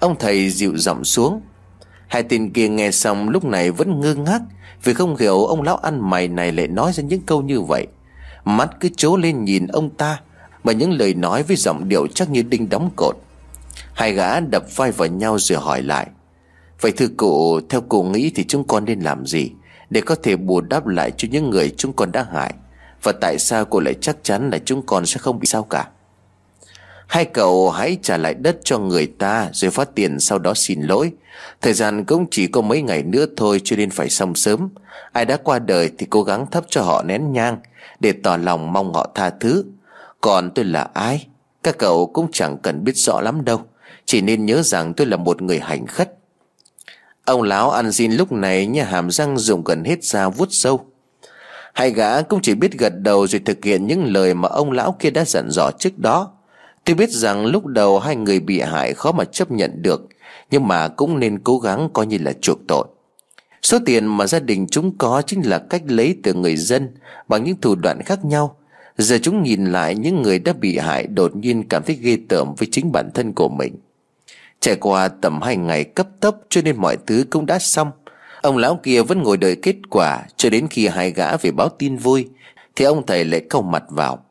Ông 0.00 0.16
thầy 0.18 0.50
dịu 0.50 0.76
giọng 0.76 1.04
xuống, 1.04 1.40
Hai 2.08 2.22
tên 2.22 2.52
kia 2.52 2.68
nghe 2.68 2.90
xong 2.90 3.28
lúc 3.28 3.44
này 3.44 3.70
vẫn 3.70 4.00
ngơ 4.00 4.14
ngác 4.14 4.40
Vì 4.84 4.94
không 4.94 5.16
hiểu 5.16 5.44
ông 5.44 5.62
lão 5.62 5.76
ăn 5.76 6.10
mày 6.10 6.28
này 6.28 6.52
lại 6.52 6.68
nói 6.68 6.92
ra 6.92 7.02
những 7.02 7.20
câu 7.20 7.42
như 7.42 7.60
vậy. 7.60 7.86
Mắt 8.44 8.70
cứ 8.80 8.88
trố 8.96 9.16
lên 9.16 9.44
nhìn 9.44 9.66
ông 9.66 9.90
ta 9.90 10.20
Mà 10.64 10.72
những 10.72 10.92
lời 10.92 11.14
nói 11.14 11.42
với 11.42 11.56
giọng 11.56 11.88
điệu 11.88 12.06
chắc 12.06 12.30
như 12.30 12.42
đinh 12.42 12.68
đóng 12.68 12.90
cột. 12.96 13.16
Hai 13.94 14.12
gã 14.12 14.40
đập 14.40 14.64
vai 14.76 14.90
vào 14.90 15.08
nhau 15.08 15.38
rồi 15.38 15.58
hỏi 15.58 15.82
lại, 15.82 16.06
Vậy 16.80 16.92
thưa 16.92 17.08
cụ, 17.16 17.60
Theo 17.68 17.80
cụ 17.80 18.02
nghĩ 18.02 18.32
thì 18.34 18.44
chúng 18.44 18.66
con 18.66 18.84
nên 18.84 19.00
làm 19.00 19.26
gì 19.26 19.50
Để 19.90 20.00
có 20.00 20.14
thể 20.14 20.36
bù 20.36 20.60
đắp 20.60 20.86
lại 20.86 21.12
cho 21.16 21.28
những 21.30 21.50
người 21.50 21.74
chúng 21.76 21.92
con 21.92 22.12
đã 22.12 22.26
hại? 22.32 22.54
Và 23.02 23.12
tại 23.20 23.38
sao 23.38 23.64
cụ 23.64 23.80
lại 23.80 23.94
chắc 24.00 24.16
chắn 24.22 24.50
là 24.50 24.58
chúng 24.64 24.86
con 24.86 25.06
sẽ 25.06 25.18
không 25.18 25.38
bị 25.38 25.46
sao 25.46 25.62
cả? 25.62 25.88
Hai 27.06 27.24
cậu 27.24 27.70
hãy 27.70 27.98
trả 28.02 28.16
lại 28.16 28.34
đất 28.34 28.56
cho 28.64 28.78
người 28.78 29.06
ta 29.06 29.48
Rồi 29.52 29.70
phát 29.70 29.94
tiền 29.94 30.20
sau 30.20 30.38
đó 30.38 30.54
xin 30.54 30.80
lỗi. 30.80 31.12
Thời 31.60 31.72
gian 31.72 32.04
cũng 32.04 32.26
chỉ 32.30 32.46
có 32.46 32.60
mấy 32.60 32.82
ngày 32.82 33.02
nữa 33.02 33.26
thôi, 33.36 33.60
Cho 33.64 33.76
nên 33.76 33.90
phải 33.90 34.10
xong 34.10 34.34
sớm. 34.34 34.68
Ai 35.12 35.24
đã 35.24 35.36
qua 35.36 35.58
đời 35.58 35.90
thì 35.98 36.06
cố 36.10 36.22
gắng 36.22 36.46
thắp 36.50 36.64
cho 36.68 36.82
họ 36.82 37.02
nén 37.02 37.32
nhang. 37.32 37.58
Để 38.02 38.12
tỏ 38.12 38.36
lòng 38.36 38.72
mong 38.72 38.94
họ 38.94 39.10
tha 39.14 39.30
thứ. 39.30 39.64
Còn 40.20 40.50
tôi 40.50 40.64
là 40.64 40.88
ai? 40.94 41.26
Các 41.62 41.78
cậu 41.78 42.06
cũng 42.06 42.28
chẳng 42.32 42.58
cần 42.62 42.84
biết 42.84 42.96
rõ 42.96 43.20
lắm 43.20 43.44
đâu. 43.44 43.60
Chỉ 44.06 44.20
nên 44.20 44.46
nhớ 44.46 44.62
rằng 44.62 44.94
tôi 44.94 45.06
là 45.06 45.16
một 45.16 45.42
người 45.42 45.58
hành 45.58 45.86
khất. 45.86 46.18
Ông 47.24 47.42
lão 47.42 47.70
ăn 47.70 47.92
xin 47.92 48.12
lúc 48.12 48.32
này 48.32 48.66
nhà 48.66 48.84
hàm 48.84 49.10
răng 49.10 49.38
dùng 49.38 49.64
gần 49.64 49.84
hết 49.84 50.04
ra 50.04 50.28
vuốt 50.28 50.48
sâu. 50.50 50.84
Hai 51.72 51.90
gã 51.90 52.22
cũng 52.22 52.40
chỉ 52.42 52.54
biết 52.54 52.78
gật 52.78 52.92
đầu 52.96 53.26
rồi 53.26 53.40
thực 53.44 53.64
hiện 53.64 53.86
những 53.86 54.12
lời 54.12 54.34
mà 54.34 54.48
ông 54.48 54.72
lão 54.72 54.96
kia 54.98 55.10
đã 55.10 55.24
dặn 55.24 55.50
dò 55.50 55.70
trước 55.78 55.98
đó. 55.98 56.32
Tôi 56.84 56.94
biết 56.94 57.10
rằng 57.10 57.46
lúc 57.46 57.66
đầu 57.66 57.98
hai 57.98 58.16
người 58.16 58.40
bị 58.40 58.60
hại 58.60 58.94
khó 58.94 59.12
mà 59.12 59.24
chấp 59.24 59.50
nhận 59.50 59.82
được, 59.82 60.08
Nhưng 60.50 60.68
mà 60.68 60.88
cũng 60.88 61.20
nên 61.20 61.38
cố 61.38 61.58
gắng 61.58 61.88
coi 61.92 62.06
như 62.06 62.18
là 62.20 62.32
chuộc 62.40 62.58
tội. 62.68 62.86
Số 63.62 63.78
tiền 63.86 64.06
mà 64.06 64.26
gia 64.26 64.38
đình 64.38 64.66
chúng 64.70 64.98
có 64.98 65.22
chính 65.26 65.42
là 65.42 65.58
cách 65.58 65.82
lấy 65.86 66.16
từ 66.22 66.34
người 66.34 66.56
dân, 66.56 66.88
Bằng 67.28 67.44
những 67.44 67.60
thủ 67.60 67.74
đoạn 67.74 68.02
khác 68.02 68.24
nhau. 68.24 68.56
Giờ 68.98 69.18
chúng 69.22 69.42
nhìn 69.42 69.64
lại 69.64 69.94
những 69.94 70.22
người 70.22 70.38
đã 70.38 70.52
bị 70.52 70.78
hại 70.78 71.06
đột 71.06 71.36
nhiên 71.36 71.68
cảm 71.68 71.82
thấy 71.82 71.98
ghê 72.02 72.18
tởm 72.28 72.54
với 72.58 72.68
chính 72.72 72.92
bản 72.92 73.10
thân 73.14 73.32
của 73.32 73.48
mình. 73.48 73.74
Trải 74.60 74.76
qua 74.76 75.08
tầm 75.08 75.42
hai 75.42 75.56
ngày 75.56 75.84
cấp 75.84 76.08
tốc 76.20 76.40
cho 76.48 76.62
nên 76.62 76.76
mọi 76.76 76.96
thứ 77.06 77.24
cũng 77.30 77.46
đã 77.46 77.58
xong. 77.58 77.90
Ông 78.42 78.56
lão 78.56 78.80
kia 78.82 79.02
vẫn 79.02 79.22
ngồi 79.22 79.36
đợi 79.36 79.56
kết 79.56 79.76
quả 79.90 80.22
Cho 80.36 80.50
đến 80.50 80.68
khi 80.68 80.86
hai 80.86 81.10
gã 81.10 81.36
về 81.36 81.50
báo 81.50 81.68
tin 81.68 81.96
vui, 81.96 82.28
Thì 82.76 82.84
ông 82.84 83.06
thầy 83.06 83.24
lại 83.24 83.40
câu 83.50 83.62
mặt 83.62 83.84
vào. 83.88 84.24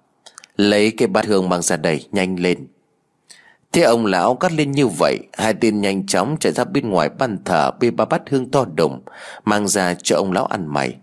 Lấy 0.57 0.91
cái 0.91 1.07
bát 1.07 1.25
hương 1.25 1.49
mang 1.49 1.61
ra 1.61 1.77
đây, 1.77 2.05
nhanh 2.11 2.39
lên. 2.39 2.67
Thế 3.71 3.81
ông 3.81 4.05
lão 4.05 4.35
cắt 4.35 4.51
lên 4.51 4.71
như 4.71 4.87
vậy, 4.87 5.19
Hai 5.33 5.53
tên 5.53 5.81
nhanh 5.81 6.05
chóng 6.05 6.37
chạy 6.39 6.53
ra 6.53 6.63
bên 6.63 6.89
ngoài 6.89 7.09
ban 7.09 7.37
thờ 7.45 7.71
Bê 7.79 7.91
ba 7.91 8.05
bát 8.05 8.21
hương 8.29 8.51
to 8.51 8.65
đùng, 8.75 9.01
Mang 9.45 9.67
ra 9.67 9.93
cho 10.03 10.15
ông 10.15 10.31
lão 10.31 10.45
ăn 10.45 10.67
mày. 10.67 10.95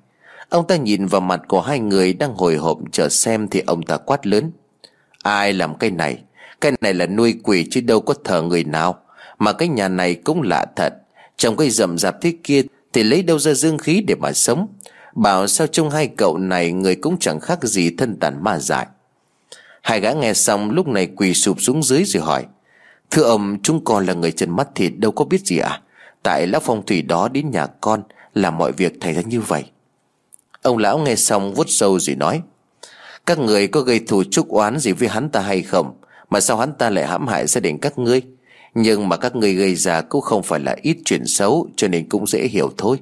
Ông 0.49 0.67
ta 0.67 0.77
nhìn 0.77 1.07
vào 1.07 1.21
mặt 1.21 1.41
của 1.49 1.61
hai 1.61 1.79
người 1.79 2.13
Đang 2.13 2.35
hồi 2.35 2.57
hộp 2.57 2.79
chờ 2.93 3.09
xem 3.09 3.49
Thì 3.49 3.63
ông 3.67 3.83
ta 3.83 3.97
quát 3.97 4.27
lớn. 4.27 4.53
Ai 5.23 5.53
làm 5.53 5.75
cái 5.75 5.91
này? 5.91 6.19
Cái 6.61 6.73
này 6.81 6.95
là 6.95 7.07
nuôi 7.07 7.35
quỷ 7.43 7.67
chứ 7.71 7.81
đâu 7.81 8.01
có 8.01 8.15
thờ 8.25 8.43
người 8.43 8.65
nào. 8.65 9.01
Mà 9.39 9.53
cái 9.53 9.69
nhà 9.69 9.89
này 9.89 10.15
cũng 10.15 10.43
lạ 10.43 10.67
thật. 10.77 10.95
Trong 11.37 11.57
cái 11.57 11.71
rậm 11.71 11.99
rạp 11.99 12.21
thế 12.21 12.33
kia 12.45 12.63
Thì 12.93 13.03
lấy 13.03 13.23
đâu 13.23 13.39
ra 13.39 13.55
dương 13.55 13.79
khí 13.79 14.05
để 14.07 14.15
mà 14.15 14.33
sống? 14.33 14.69
Bảo 15.15 15.47
sao 15.47 15.67
trong 15.67 15.91
hai 15.91 16.07
cậu 16.07 16.39
này 16.39 16.73
Người 16.73 16.97
cũng 16.97 17.19
chẳng 17.19 17.41
khác 17.41 17.59
gì 17.63 17.91
thân 17.97 18.17
tàn 18.21 18.45
ma 18.45 18.59
dại. 18.59 18.87
Hai 19.83 20.01
gã 20.01 20.13
nghe 20.13 20.35
xong 20.35 20.71
lúc 20.71 20.89
này 20.89 21.09
quỳ 21.17 21.35
sụp 21.35 21.61
xuống 21.61 21.83
dưới 21.83 22.05
rồi 22.05 22.23
hỏi. 22.23 22.45
Thưa 23.11 23.23
ông, 23.23 23.57
chúng 23.63 23.85
con 23.85 24.07
là 24.07 24.15
người 24.15 24.33
chân 24.33 24.51
mắt 24.51 24.69
thịt 24.75 24.93
đâu 24.97 25.13
có 25.13 25.25
biết 25.25 25.47
gì 25.47 25.59
à? 25.59 25.81
Tại 26.23 26.47
lão 26.47 26.61
phong 26.61 26.87
thủy 26.87 27.03
đó 27.03 27.29
đến 27.29 27.51
nhà 27.51 27.67
con 27.67 28.03
Làm 28.35 28.59
mọi 28.59 28.73
việc 28.73 28.93
thành 29.01 29.15
ra 29.15 29.23
như 29.23 29.41
vậy. 29.41 29.65
Ông 30.63 30.79
lão 30.79 30.99
nghe 30.99 31.17
xong 31.17 31.55
vuốt 31.55 31.67
sâu 31.69 31.99
rồi 31.99 32.17
nói, 32.17 32.43
Các 33.27 33.39
người 33.39 33.67
có 33.67 33.81
gây 33.81 33.99
thù 33.99 34.23
chúc 34.31 34.49
oán 34.49 34.79
gì 34.79 34.93
với 34.93 35.09
hắn 35.09 35.29
ta 35.29 35.41
hay 35.41 35.63
không? 35.63 36.01
Mà 36.31 36.41
sao 36.41 36.57
hắn 36.57 36.73
ta 36.73 36.91
lại 36.91 37.07
hãm 37.07 37.27
hại 37.27 37.47
gia 37.47 37.61
đình 37.61 37.79
các 37.79 37.99
ngươi? 37.99 38.23
Nhưng 38.75 39.09
mà 39.09 39.17
các 39.17 39.37
ngươi 39.37 39.55
gây 39.55 39.75
ra 39.75 40.01
cũng 40.01 40.21
không 40.21 40.43
phải 40.43 40.61
là 40.61 40.77
ít 40.83 40.97
chuyện 41.05 41.27
xấu, 41.27 41.69
Cho 41.77 41.89
nên 41.89 42.09
cũng 42.09 42.27
dễ 42.27 42.49
hiểu 42.49 42.73
thôi. 42.77 43.01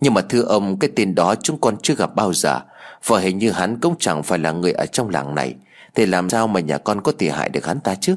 Nhưng 0.00 0.14
mà 0.14 0.20
thưa 0.20 0.42
ông, 0.42 0.78
Cái 0.78 0.90
tên 0.96 1.14
đó 1.14 1.34
chúng 1.42 1.60
con 1.60 1.76
chưa 1.82 1.94
gặp 1.94 2.14
bao 2.14 2.32
giờ, 2.32 2.60
Và 3.06 3.20
hình 3.20 3.38
như 3.38 3.50
hắn 3.50 3.80
cũng 3.80 3.94
chẳng 3.98 4.22
phải 4.22 4.38
là 4.38 4.52
người 4.52 4.72
ở 4.72 4.86
trong 4.86 5.08
làng 5.08 5.34
này, 5.34 5.54
Thì 5.94 6.06
làm 6.06 6.30
sao 6.30 6.46
mà 6.46 6.60
nhà 6.60 6.78
con 6.78 7.00
có 7.00 7.12
thể 7.18 7.30
hại 7.30 7.48
được 7.48 7.66
hắn 7.66 7.80
ta 7.80 7.94
chứ? 7.94 8.16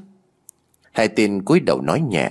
Hai 0.99 1.07
tên 1.07 1.41
cúi 1.41 1.59
đầu 1.59 1.81
nói 1.81 2.01
nhẹ. 2.01 2.29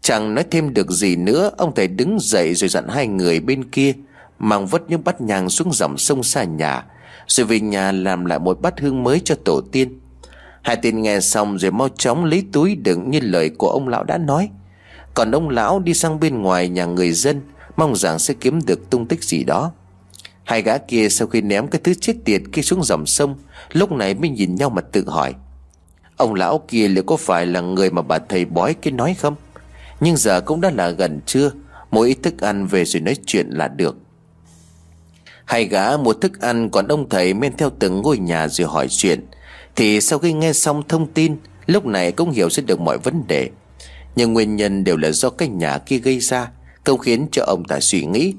Chẳng 0.00 0.34
nói 0.34 0.44
thêm 0.50 0.74
được 0.74 0.90
gì 0.90 1.16
nữa, 1.16 1.50
Ông 1.56 1.74
thầy 1.74 1.88
đứng 1.88 2.18
dậy 2.20 2.54
rồi 2.54 2.68
dặn 2.68 2.88
hai 2.88 3.06
người 3.06 3.40
bên 3.40 3.64
kia, 3.64 3.92
Mang 4.38 4.66
vất 4.66 4.82
những 4.88 5.04
bát 5.04 5.20
nhang 5.20 5.50
xuống 5.50 5.72
dòng 5.72 5.98
sông 5.98 6.22
xa 6.22 6.44
nhà, 6.44 6.84
Rồi 7.26 7.46
về 7.46 7.60
nhà 7.60 7.92
làm 7.92 8.24
lại 8.24 8.38
một 8.38 8.60
bát 8.60 8.80
hương 8.80 9.02
mới 9.02 9.20
cho 9.24 9.34
tổ 9.44 9.60
tiên. 9.72 10.00
Hai 10.62 10.76
tên 10.82 11.02
nghe 11.02 11.20
xong 11.20 11.58
rồi 11.58 11.70
mau 11.70 11.88
chóng 11.88 12.24
lấy 12.24 12.44
túi 12.52 12.76
đựng 12.76 13.10
như 13.10 13.20
lời 13.22 13.50
của 13.50 13.70
ông 13.70 13.88
lão 13.88 14.04
đã 14.04 14.18
nói. 14.18 14.50
Còn 15.14 15.30
ông 15.30 15.48
lão 15.48 15.78
đi 15.78 15.94
sang 15.94 16.20
bên 16.20 16.42
ngoài 16.42 16.68
nhà 16.68 16.84
người 16.84 17.12
dân, 17.12 17.40
Mong 17.76 17.96
rằng 17.96 18.18
sẽ 18.18 18.34
kiếm 18.40 18.60
được 18.66 18.90
tung 18.90 19.08
tích 19.08 19.24
gì 19.24 19.44
đó. 19.44 19.72
Hai 20.44 20.62
gã 20.62 20.78
kia 20.78 21.08
sau 21.08 21.28
khi 21.28 21.40
ném 21.40 21.66
cái 21.66 21.80
thứ 21.84 21.94
chết 21.94 22.14
tiệt 22.24 22.42
kia 22.52 22.62
xuống 22.62 22.82
dòng 22.82 23.06
sông, 23.06 23.38
Lúc 23.72 23.92
này 23.92 24.14
mới 24.14 24.30
nhìn 24.30 24.54
nhau 24.54 24.70
mà 24.70 24.82
tự 24.82 25.04
hỏi 25.08 25.34
Ông 26.16 26.34
lão 26.34 26.64
kia 26.68 26.88
liệu 26.88 27.04
có 27.04 27.16
phải 27.16 27.46
là 27.46 27.60
người 27.60 27.90
mà 27.90 28.02
bà 28.02 28.18
thầy 28.18 28.44
bói 28.44 28.74
kia 28.74 28.90
nói 28.90 29.16
không? 29.18 29.34
Nhưng 30.00 30.16
giờ 30.16 30.40
cũng 30.40 30.60
đã 30.60 30.70
là 30.70 30.90
gần 30.90 31.20
trưa, 31.26 31.50
Mỗi 31.90 32.08
ít 32.08 32.18
thức 32.22 32.40
ăn 32.40 32.66
về 32.66 32.84
rồi 32.84 33.00
nói 33.00 33.16
chuyện 33.26 33.50
là 33.50 33.68
được. 33.68 33.96
Hai 35.44 35.64
gã 35.64 35.96
mua 35.96 36.12
thức 36.12 36.40
ăn, 36.40 36.70
Còn 36.70 36.88
ông 36.88 37.08
thầy 37.08 37.34
men 37.34 37.56
theo 37.56 37.70
từng 37.78 38.02
ngôi 38.02 38.18
nhà 38.18 38.48
rồi 38.48 38.68
hỏi 38.68 38.86
chuyện. 38.90 39.26
Thì 39.76 40.00
sau 40.00 40.18
khi 40.18 40.32
nghe 40.32 40.52
xong 40.52 40.82
thông 40.88 41.06
tin, 41.06 41.36
Lúc 41.66 41.86
này 41.86 42.12
cũng 42.12 42.30
hiểu 42.30 42.50
sẽ 42.50 42.62
được 42.62 42.80
mọi 42.80 42.98
vấn 42.98 43.26
đề. 43.28 43.50
Nhưng 44.16 44.32
nguyên 44.32 44.56
nhân 44.56 44.84
đều 44.84 44.96
là 44.96 45.10
do 45.10 45.30
cái 45.30 45.48
nhà 45.48 45.78
kia 45.78 45.98
gây 45.98 46.20
ra 46.20 46.48
Không 46.84 46.98
khiến 46.98 47.26
cho 47.32 47.44
ông 47.44 47.64
ta 47.64 47.80
suy 47.80 48.04
nghĩ. 48.04 48.34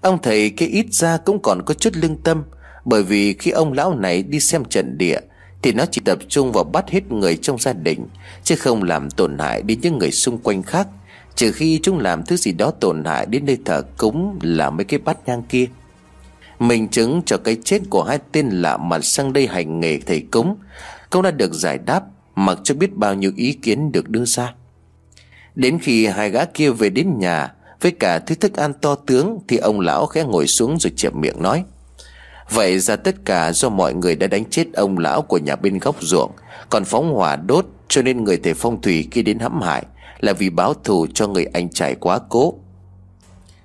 Ông 0.00 0.18
thầy 0.22 0.50
kia 0.50 0.66
ít 0.66 0.86
ra 0.90 1.16
cũng 1.16 1.42
còn 1.42 1.62
có 1.66 1.74
chút 1.74 1.92
lương 1.96 2.16
tâm, 2.16 2.44
Bởi 2.84 3.02
vì 3.02 3.34
khi 3.34 3.50
ông 3.50 3.72
lão 3.72 3.94
này 3.94 4.22
đi 4.22 4.40
xem 4.40 4.64
trận 4.64 4.98
địa 4.98 5.18
thì 5.62 5.72
nó 5.72 5.84
chỉ 5.90 6.00
tập 6.04 6.18
trung 6.28 6.52
vào 6.52 6.64
bắt 6.64 6.90
hết 6.90 7.12
người 7.12 7.36
trong 7.36 7.58
gia 7.58 7.72
đình, 7.72 8.06
Chứ 8.44 8.56
không 8.56 8.82
làm 8.82 9.10
tổn 9.10 9.38
hại 9.38 9.62
đến 9.62 9.78
những 9.82 9.98
người 9.98 10.10
xung 10.10 10.38
quanh 10.38 10.62
khác, 10.62 10.88
Trừ 11.34 11.52
khi 11.52 11.80
chúng 11.82 11.98
làm 11.98 12.24
thứ 12.24 12.36
gì 12.36 12.52
đó 12.52 12.70
tổn 12.70 13.04
hại 13.04 13.26
đến 13.26 13.46
nơi 13.46 13.58
thờ 13.64 13.82
cúng 13.96 14.38
là 14.42 14.70
mấy 14.70 14.84
cái 14.84 15.00
bát 15.04 15.18
nhang 15.26 15.42
kia. 15.42 15.66
Mình 16.58 16.88
chứng 16.88 17.22
cho 17.26 17.36
cái 17.36 17.56
chết 17.64 17.82
của 17.90 18.02
hai 18.02 18.18
tên 18.32 18.48
lạ 18.48 18.76
mặt 18.76 19.04
sang 19.04 19.32
đây 19.32 19.46
hành 19.46 19.80
nghề 19.80 19.98
thầy 20.06 20.20
cúng, 20.30 20.56
Cũng 21.10 21.22
đã 21.22 21.30
được 21.30 21.52
giải 21.52 21.78
đáp, 21.78 22.02
Mặc 22.34 22.58
cho 22.64 22.74
biết 22.74 22.94
bao 22.94 23.14
nhiêu 23.14 23.32
ý 23.36 23.52
kiến 23.52 23.92
được 23.92 24.08
đưa 24.08 24.24
ra. 24.24 24.54
Đến 25.54 25.78
khi 25.78 26.06
hai 26.06 26.30
gã 26.30 26.44
kia 26.44 26.70
về 26.70 26.90
đến 26.90 27.18
nhà, 27.18 27.52
Với 27.80 27.92
cả 27.92 28.18
thứ 28.18 28.34
thức 28.34 28.56
ăn 28.56 28.72
to 28.72 28.94
tướng 28.94 29.38
Thì 29.48 29.56
ông 29.56 29.80
lão 29.80 30.06
khẽ 30.06 30.24
ngồi 30.24 30.46
xuống 30.46 30.78
rồi 30.78 30.92
chẹp 30.96 31.14
miệng 31.14 31.42
nói. 31.42 31.64
Vậy 32.50 32.78
ra 32.78 32.96
tất 32.96 33.14
cả 33.24 33.52
do 33.52 33.68
mọi 33.68 33.94
người 33.94 34.16
đã 34.16 34.26
đánh 34.26 34.44
chết 34.50 34.66
ông 34.72 34.98
lão 34.98 35.22
của 35.22 35.38
nhà 35.38 35.56
bên 35.56 35.78
góc 35.78 35.96
ruộng. 36.00 36.32
Còn 36.70 36.84
phóng 36.84 37.14
hỏa 37.14 37.36
đốt, 37.36 37.66
cho 37.88 38.02
nên 38.02 38.24
người 38.24 38.36
thầy 38.36 38.54
phong 38.54 38.82
thủy 38.82 39.08
khi 39.10 39.22
đến 39.22 39.38
hãm 39.38 39.60
hại 39.60 39.86
Là 40.20 40.32
vì 40.32 40.50
báo 40.50 40.74
thù 40.74 41.06
cho 41.14 41.26
người 41.26 41.44
anh 41.44 41.68
trai 41.68 41.94
quá 41.94 42.18
cố. 42.28 42.54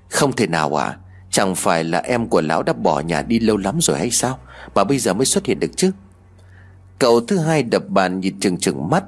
Không 0.10 0.34
thể 0.34 0.48
nào 0.48 0.80
à 0.80 0.98
Chẳng 1.34 1.56
phải 1.56 1.84
là 1.84 2.00
em 2.00 2.28
của 2.28 2.42
lão 2.42 2.64
đã 2.64 2.74
bỏ 2.74 3.00
nhà 3.00 3.22
đi 3.22 3.40
lâu 3.40 3.58
lắm 3.58 3.78
rồi 3.82 3.98
hay 3.98 4.12
sao? 4.12 4.40
Mà 4.76 4.84
bây 4.84 5.00
giờ 5.00 5.14
mới 5.14 5.26
xuất 5.26 5.46
hiện 5.46 5.60
được 5.60 5.72
chứ? 5.76 5.92
Cậu 7.00 7.20
thứ 7.20 7.38
hai 7.38 7.64
đập 7.64 7.84
bàn 7.88 8.20
nhìn 8.20 8.40
chừng 8.40 8.58
chừng 8.58 8.90
mắt. 8.90 9.04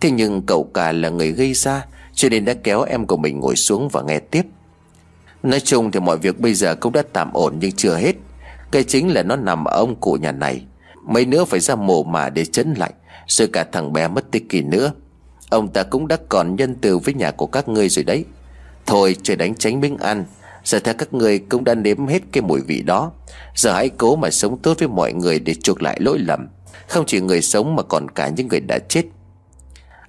Thế 0.00 0.10
nhưng 0.10 0.42
cậu 0.42 0.70
cả 0.74 0.92
là 0.92 1.08
người 1.08 1.32
gây 1.32 1.54
ra, 1.54 1.86
Cho 2.14 2.28
nên 2.28 2.44
đã 2.44 2.54
kéo 2.54 2.82
em 2.82 3.06
của 3.06 3.16
mình 3.16 3.40
ngồi 3.40 3.56
xuống 3.56 3.88
và 3.88 4.02
nghe 4.02 4.18
tiếp. 4.18 4.42
Nói 5.42 5.60
chung 5.60 5.90
thì 5.90 6.00
mọi 6.00 6.18
việc 6.18 6.40
bây 6.40 6.54
giờ 6.54 6.74
cũng 6.74 6.92
đã 6.92 7.02
tạm 7.12 7.32
ổn 7.32 7.56
nhưng 7.60 7.72
chưa 7.72 7.94
hết 7.94 8.16
cái 8.70 8.84
chính 8.84 9.08
là 9.08 9.22
nó 9.22 9.36
nằm 9.36 9.64
ở 9.64 9.78
ông 9.78 9.96
cụ 10.00 10.12
nhà 10.20 10.32
này. 10.32 10.64
Mấy 11.06 11.26
nữa 11.26 11.44
phải 11.44 11.60
ra 11.60 11.74
mồ 11.74 12.02
mà 12.02 12.30
để 12.30 12.44
chấn 12.44 12.74
lại 12.74 12.92
Rồi 13.26 13.48
cả 13.52 13.64
thằng 13.72 13.92
bé 13.92 14.08
mất 14.08 14.30
tích 14.30 14.48
kỳ 14.48 14.62
nữa. 14.62 14.92
Ông 15.50 15.68
ta 15.68 15.82
cũng 15.82 16.08
đã 16.08 16.16
còn 16.28 16.56
nhân 16.56 16.74
từ 16.80 16.98
với 16.98 17.14
nhà 17.14 17.30
của 17.30 17.46
các 17.46 17.68
ngươi 17.68 17.88
rồi 17.88 18.04
đấy. 18.04 18.24
Thôi, 18.86 19.16
trời 19.22 19.36
đánh 19.36 19.54
tránh 19.54 19.80
miếng 19.80 19.96
ăn. 19.96 20.24
Giờ 20.64 20.78
theo 20.78 20.94
các 20.98 21.14
ngươi 21.14 21.38
cũng 21.38 21.64
đã 21.64 21.74
nếm 21.74 22.06
hết 22.06 22.22
cái 22.32 22.42
mùi 22.42 22.60
vị 22.60 22.82
đó. 22.82 23.12
Giờ 23.54 23.72
hãy 23.72 23.88
cố 23.88 24.16
mà 24.16 24.30
sống 24.30 24.58
tốt 24.58 24.78
với 24.78 24.88
mọi 24.88 25.12
người 25.12 25.38
để 25.38 25.54
chuộc 25.54 25.82
lại 25.82 26.00
lỗi 26.00 26.18
lầm. 26.18 26.48
Không 26.88 27.06
chỉ 27.06 27.20
người 27.20 27.42
sống 27.42 27.76
mà 27.76 27.82
còn 27.82 28.10
cả 28.10 28.28
những 28.28 28.48
người 28.48 28.60
đã 28.60 28.78
chết. 28.78 29.04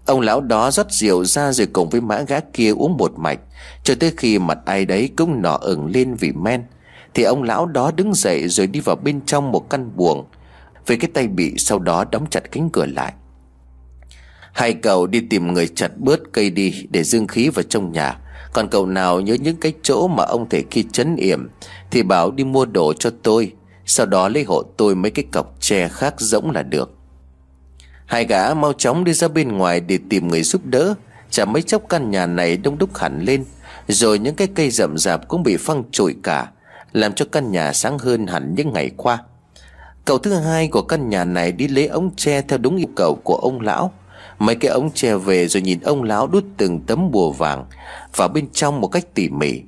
Ông 0.05 0.21
lão 0.21 0.41
đó 0.41 0.71
rót 0.71 0.91
rượu 0.91 1.25
ra 1.25 1.51
rồi 1.51 1.67
cùng 1.73 1.89
với 1.89 2.01
mã 2.01 2.21
gã 2.21 2.39
kia 2.39 2.71
uống 2.71 2.97
một 2.97 3.11
mạch, 3.17 3.39
Cho 3.83 3.95
tới 3.99 4.13
khi 4.17 4.39
mặt 4.39 4.57
ai 4.65 4.85
đấy 4.85 5.09
cũng 5.17 5.41
nọ 5.41 5.57
ửng 5.61 5.85
lên 5.85 6.15
vì 6.15 6.31
men 6.31 6.63
thì 7.13 7.23
ông 7.23 7.43
lão 7.43 7.65
đó 7.65 7.91
đứng 7.95 8.13
dậy 8.13 8.47
rồi 8.47 8.67
đi 8.67 8.79
vào 8.79 8.95
bên 8.95 9.21
trong 9.25 9.51
một 9.51 9.69
căn 9.69 9.91
buồng. 9.95 10.25
Với 10.87 10.97
cái 10.97 11.11
tay 11.13 11.27
bị 11.27 11.53
sau 11.57 11.79
đó 11.79 12.05
đóng 12.11 12.25
chặt 12.29 12.51
cánh 12.51 12.69
cửa 12.69 12.85
lại. 12.85 13.13
Hai 14.53 14.73
cậu 14.73 15.07
đi 15.07 15.21
tìm 15.29 15.53
người 15.53 15.67
chặt 15.67 15.97
bớt 15.97 16.19
cây 16.31 16.49
đi 16.49 16.87
để 16.89 17.03
dương 17.03 17.27
khí 17.27 17.49
vào 17.49 17.63
trong 17.63 17.91
nhà. 17.91 18.19
Còn 18.53 18.67
cậu 18.67 18.85
nào 18.85 19.19
nhớ 19.21 19.33
những 19.33 19.55
cái 19.55 19.73
chỗ 19.81 20.07
mà 20.07 20.23
ông 20.23 20.49
thể 20.49 20.63
khi 20.71 20.85
chấn 20.91 21.15
yểm, 21.15 21.47
Thì 21.91 22.03
bảo 22.03 22.31
đi 22.31 22.43
mua 22.43 22.65
đồ 22.65 22.93
cho 22.93 23.09
tôi. 23.23 23.53
Sau 23.85 24.05
đó 24.05 24.29
lấy 24.29 24.43
hộ 24.43 24.63
tôi 24.77 24.95
mấy 24.95 25.11
cái 25.11 25.25
cọc 25.31 25.55
tre 25.59 25.87
khác 25.87 26.13
rỗng 26.17 26.51
là 26.51 26.63
được. 26.63 26.95
Hai 28.05 28.25
gã 28.25 28.53
mau 28.53 28.73
chóng 28.73 29.03
đi 29.03 29.13
ra 29.13 29.27
bên 29.27 29.57
ngoài 29.57 29.79
để 29.79 29.99
tìm 30.09 30.27
người 30.27 30.43
giúp 30.43 30.61
đỡ. 30.65 30.93
Chả 31.29 31.45
mấy 31.45 31.61
chốc 31.61 31.81
căn 31.89 32.11
nhà 32.11 32.25
này 32.25 32.57
đông 32.57 32.77
đúc 32.77 32.97
hẳn 32.97 33.25
lên, 33.25 33.43
Rồi 33.87 34.19
những 34.19 34.35
cái 34.35 34.47
cây 34.55 34.69
rậm 34.69 34.97
rạp 34.97 35.27
cũng 35.27 35.43
bị 35.43 35.57
phăng 35.57 35.83
trụi 35.91 36.15
cả 36.23 36.51
làm 36.91 37.13
cho 37.13 37.25
căn 37.31 37.51
nhà 37.51 37.73
sáng 37.73 37.99
hơn 37.99 38.27
hẳn 38.27 38.53
những 38.55 38.73
ngày 38.73 38.91
qua. 38.97 39.23
Cậu 40.05 40.17
thứ 40.17 40.33
hai 40.33 40.67
của 40.67 40.81
căn 40.81 41.09
nhà 41.09 41.23
này 41.23 41.51
đi 41.51 41.67
lấy 41.67 41.87
ống 41.87 42.15
tre 42.15 42.41
theo 42.41 42.57
đúng 42.57 42.77
yêu 42.77 42.87
cầu 42.95 43.15
của 43.23 43.35
ông 43.35 43.61
lão. 43.61 43.93
Mấy 44.39 44.55
cái 44.55 44.71
ống 44.71 44.91
tre 44.91 45.15
về 45.15 45.47
rồi 45.47 45.61
nhìn 45.61 45.79
ông 45.79 46.03
lão 46.03 46.27
đút 46.27 46.43
từng 46.57 46.79
tấm 46.79 47.11
bùa 47.11 47.31
vàng 47.31 47.65
Vào 48.15 48.27
bên 48.27 48.47
trong 48.53 48.81
một 48.81 48.87
cách 48.87 49.13
tỉ 49.13 49.29
mỉ. 49.29 49.61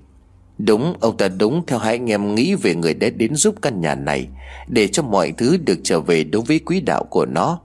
Đúng, 0.57 0.95
ông 0.99 1.17
ta 1.17 1.27
đúng 1.27 1.65
theo 1.65 1.79
hai 1.79 1.95
anh 1.95 2.11
em 2.11 2.35
nghĩ 2.35 2.55
về 2.55 2.75
người 2.75 2.93
đã 2.93 3.09
đến 3.09 3.35
giúp 3.35 3.55
căn 3.61 3.81
nhà 3.81 3.95
này 3.95 4.27
Để 4.67 4.87
cho 4.87 5.03
mọi 5.03 5.33
thứ 5.37 5.57
được 5.57 5.79
trở 5.83 5.99
về 5.99 6.23
đối 6.23 6.41
với 6.41 6.59
quý 6.59 6.81
đạo 6.81 7.03
của 7.03 7.25
nó. 7.25 7.59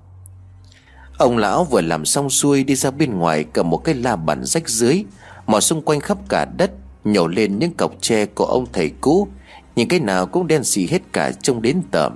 Ông 1.19 1.39
lão 1.39 1.65
vừa 1.65 1.81
làm 1.81 2.05
xong 2.05 2.31
xuôi 2.31 2.65
đi 2.65 2.75
ra 2.75 2.91
bên 2.91 3.19
ngoài 3.19 3.45
cầm 3.53 3.71
một 3.71 3.79
cái 3.85 3.95
la 3.95 4.17
bàn 4.17 4.45
rách 4.45 4.69
dưới 4.69 5.05
Mò 5.47 5.61
xung 5.61 5.83
quanh 5.83 6.01
khắp 6.01 6.19
cả 6.29 6.45
đất 6.45 6.71
Nhổ 7.05 7.27
lên 7.27 7.59
những 7.59 7.75
cọc 7.75 7.93
tre 8.01 8.27
của 8.27 8.45
ông 8.45 8.67
thầy 8.73 8.91
cũ. 9.01 9.29
Nhìn 9.77 9.89
cái 9.89 10.01
nào 10.01 10.27
cũng 10.27 10.47
đen 10.47 10.65
xì 10.65 10.87
hết 10.87 11.03
cả 11.13 11.33
trông 11.33 11.63
đến 11.63 11.83
tởm. 11.91 12.13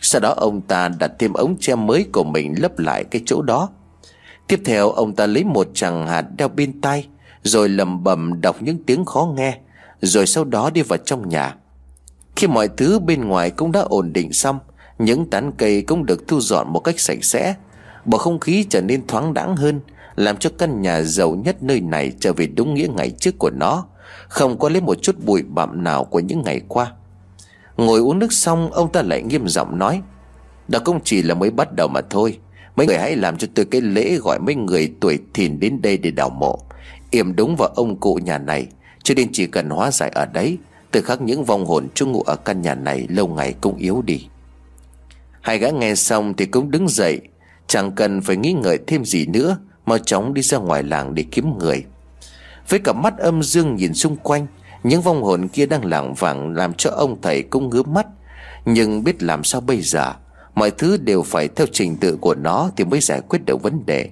Sau 0.00 0.20
đó 0.20 0.34
ông 0.36 0.60
ta 0.60 0.88
đặt 0.88 1.10
thêm 1.18 1.32
ống 1.32 1.56
tre 1.60 1.74
mới 1.74 2.06
của 2.12 2.24
mình 2.24 2.54
lấp 2.58 2.78
lại 2.78 3.04
cái 3.04 3.22
chỗ 3.26 3.42
đó. 3.42 3.68
Tiếp 4.48 4.60
theo, 4.64 4.90
ông 4.90 5.14
ta 5.16 5.26
lấy 5.26 5.44
một 5.44 5.68
chàng 5.74 6.06
hạt 6.06 6.24
đeo 6.36 6.48
bên 6.48 6.80
tay 6.80 7.06
Rồi 7.42 7.68
lầm 7.68 8.04
bầm 8.04 8.40
đọc 8.40 8.56
những 8.60 8.82
tiếng 8.86 9.04
khó 9.04 9.32
nghe, 9.36 9.58
Rồi 10.00 10.26
sau 10.26 10.44
đó 10.44 10.70
đi 10.70 10.82
vào 10.82 10.98
trong 11.04 11.28
nhà. 11.28 11.54
Khi 12.36 12.46
mọi 12.46 12.68
thứ 12.68 12.98
bên 12.98 13.24
ngoài 13.24 13.50
cũng 13.50 13.72
đã 13.72 13.80
ổn 13.80 14.12
định 14.12 14.32
xong, 14.32 14.58
Những 14.98 15.30
tán 15.30 15.52
cây 15.58 15.82
cũng 15.82 16.06
được 16.06 16.28
thu 16.28 16.40
dọn 16.40 16.72
một 16.72 16.80
cách 16.80 17.00
sạch 17.00 17.24
sẽ, 17.24 17.54
Bầu 18.04 18.18
không 18.18 18.40
khí 18.40 18.66
trở 18.70 18.80
nên 18.80 19.06
thoáng 19.06 19.34
đãng 19.34 19.56
hơn, 19.56 19.80
Làm 20.16 20.36
cho 20.36 20.50
căn 20.58 20.82
nhà 20.82 21.02
giàu 21.02 21.34
nhất 21.34 21.62
nơi 21.62 21.80
này 21.80 22.12
trở 22.20 22.32
về 22.32 22.46
đúng 22.46 22.74
nghĩa 22.74 22.88
ngày 22.96 23.10
trước 23.10 23.34
của 23.38 23.50
nó 23.50 23.86
không 24.28 24.58
có 24.58 24.68
lấy 24.68 24.80
một 24.80 25.02
chút 25.02 25.16
bụi 25.24 25.42
bặm 25.42 25.84
nào 25.84 26.04
của 26.04 26.20
những 26.20 26.42
ngày 26.44 26.60
qua. 26.68 26.92
Ngồi 27.76 28.00
uống 28.00 28.18
nước 28.18 28.32
xong, 28.32 28.72
Ông 28.72 28.92
ta 28.92 29.02
lại 29.02 29.22
nghiêm 29.22 29.48
giọng 29.48 29.78
nói, 29.78 30.02
Đó 30.68 30.78
cũng 30.84 31.00
chỉ 31.04 31.22
là 31.22 31.34
mới 31.34 31.50
bắt 31.50 31.72
đầu 31.72 31.88
mà 31.88 32.00
thôi. 32.10 32.38
Mấy 32.76 32.86
người 32.86 32.98
hãy 32.98 33.16
làm 33.16 33.38
cho 33.38 33.48
tôi 33.54 33.64
cái 33.64 33.80
lễ 33.80 34.16
gọi 34.16 34.38
mấy 34.38 34.54
người 34.54 34.92
tuổi 35.00 35.18
thìn 35.34 35.60
đến 35.60 35.82
đây 35.82 35.96
để 35.96 36.10
đào 36.10 36.30
mộ. 36.30 36.58
Yểm 37.10 37.36
đúng 37.36 37.56
vào 37.56 37.68
ông 37.68 38.00
cụ 38.00 38.14
nhà 38.14 38.38
này, 38.38 38.66
Cho 39.02 39.14
nên 39.14 39.28
chỉ 39.32 39.46
cần 39.46 39.70
hóa 39.70 39.90
giải 39.90 40.10
ở 40.14 40.26
đấy, 40.26 40.58
Từ 40.90 41.02
khắc 41.02 41.20
những 41.20 41.44
vong 41.44 41.66
hồn 41.66 41.88
chung 41.94 42.12
ngụ 42.12 42.22
ở 42.22 42.36
căn 42.36 42.62
nhà 42.62 42.74
này 42.74 43.06
Lâu 43.08 43.26
ngày 43.26 43.54
cũng 43.60 43.76
yếu 43.76 44.02
đi. 44.02 44.26
Hai 45.40 45.58
gã 45.58 45.70
nghe 45.70 45.94
xong 45.94 46.34
thì 46.36 46.46
cũng 46.46 46.70
đứng 46.70 46.88
dậy, 46.88 47.20
Chẳng 47.66 47.92
cần 47.92 48.20
phải 48.20 48.36
nghĩ 48.36 48.52
ngợi 48.52 48.78
thêm 48.86 49.04
gì 49.04 49.26
nữa, 49.26 49.58
Mau 49.86 49.98
chóng 49.98 50.34
đi 50.34 50.42
ra 50.42 50.58
ngoài 50.58 50.82
làng 50.82 51.14
để 51.14 51.24
kiếm 51.30 51.58
người. 51.58 51.84
Với 52.68 52.78
cặp 52.78 52.96
mắt 52.96 53.18
âm 53.18 53.42
dương 53.42 53.76
nhìn 53.76 53.94
xung 53.94 54.16
quanh, 54.16 54.46
Những 54.82 55.02
vong 55.02 55.22
hồn 55.22 55.48
kia 55.48 55.66
đang 55.66 55.84
lảng 55.84 56.14
vảng 56.14 56.54
Làm 56.54 56.74
cho 56.74 56.90
ông 56.90 57.20
thầy 57.22 57.42
cũng 57.42 57.70
ngứa 57.70 57.82
mắt. 57.82 58.06
Nhưng 58.64 59.04
biết 59.04 59.22
làm 59.22 59.44
sao 59.44 59.60
bây 59.60 59.80
giờ, 59.80 60.12
Mọi 60.54 60.70
thứ 60.70 60.96
đều 60.96 61.22
phải 61.22 61.48
theo 61.48 61.66
trình 61.72 61.96
tự 61.96 62.16
của 62.20 62.34
nó 62.34 62.70
Thì 62.76 62.84
mới 62.84 63.00
giải 63.00 63.20
quyết 63.28 63.38
được 63.46 63.62
vấn 63.62 63.86
đề. 63.86 64.10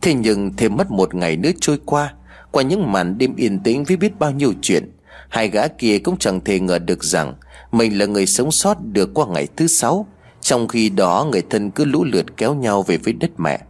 Thế 0.00 0.14
nhưng 0.14 0.56
thêm 0.56 0.76
mất 0.76 0.90
một 0.90 1.14
ngày 1.14 1.36
nữa 1.36 1.50
trôi 1.60 1.78
qua 1.86 2.14
Qua 2.50 2.62
những 2.62 2.92
màn 2.92 3.18
đêm 3.18 3.36
yên 3.36 3.58
tĩnh 3.58 3.84
với 3.84 3.96
biết 3.96 4.18
bao 4.18 4.30
nhiêu 4.30 4.52
chuyện, 4.62 4.92
Hai 5.28 5.48
gã 5.48 5.68
kia 5.68 5.98
cũng 5.98 6.16
chẳng 6.18 6.40
thể 6.40 6.60
ngờ 6.60 6.78
được 6.78 7.04
rằng 7.04 7.34
Mình 7.72 7.98
là 7.98 8.06
người 8.06 8.26
sống 8.26 8.50
sót 8.50 8.76
được 8.84 9.10
qua 9.14 9.26
ngày 9.26 9.48
thứ 9.56 9.66
sáu, 9.66 10.06
Trong 10.40 10.68
khi 10.68 10.88
đó 10.88 11.26
người 11.30 11.42
thân 11.50 11.70
cứ 11.70 11.84
lũ 11.84 12.04
lượt 12.04 12.26
kéo 12.36 12.54
nhau 12.54 12.82
về 12.82 12.96
với 12.96 13.12
đất 13.12 13.30
mẹ. 13.38 13.60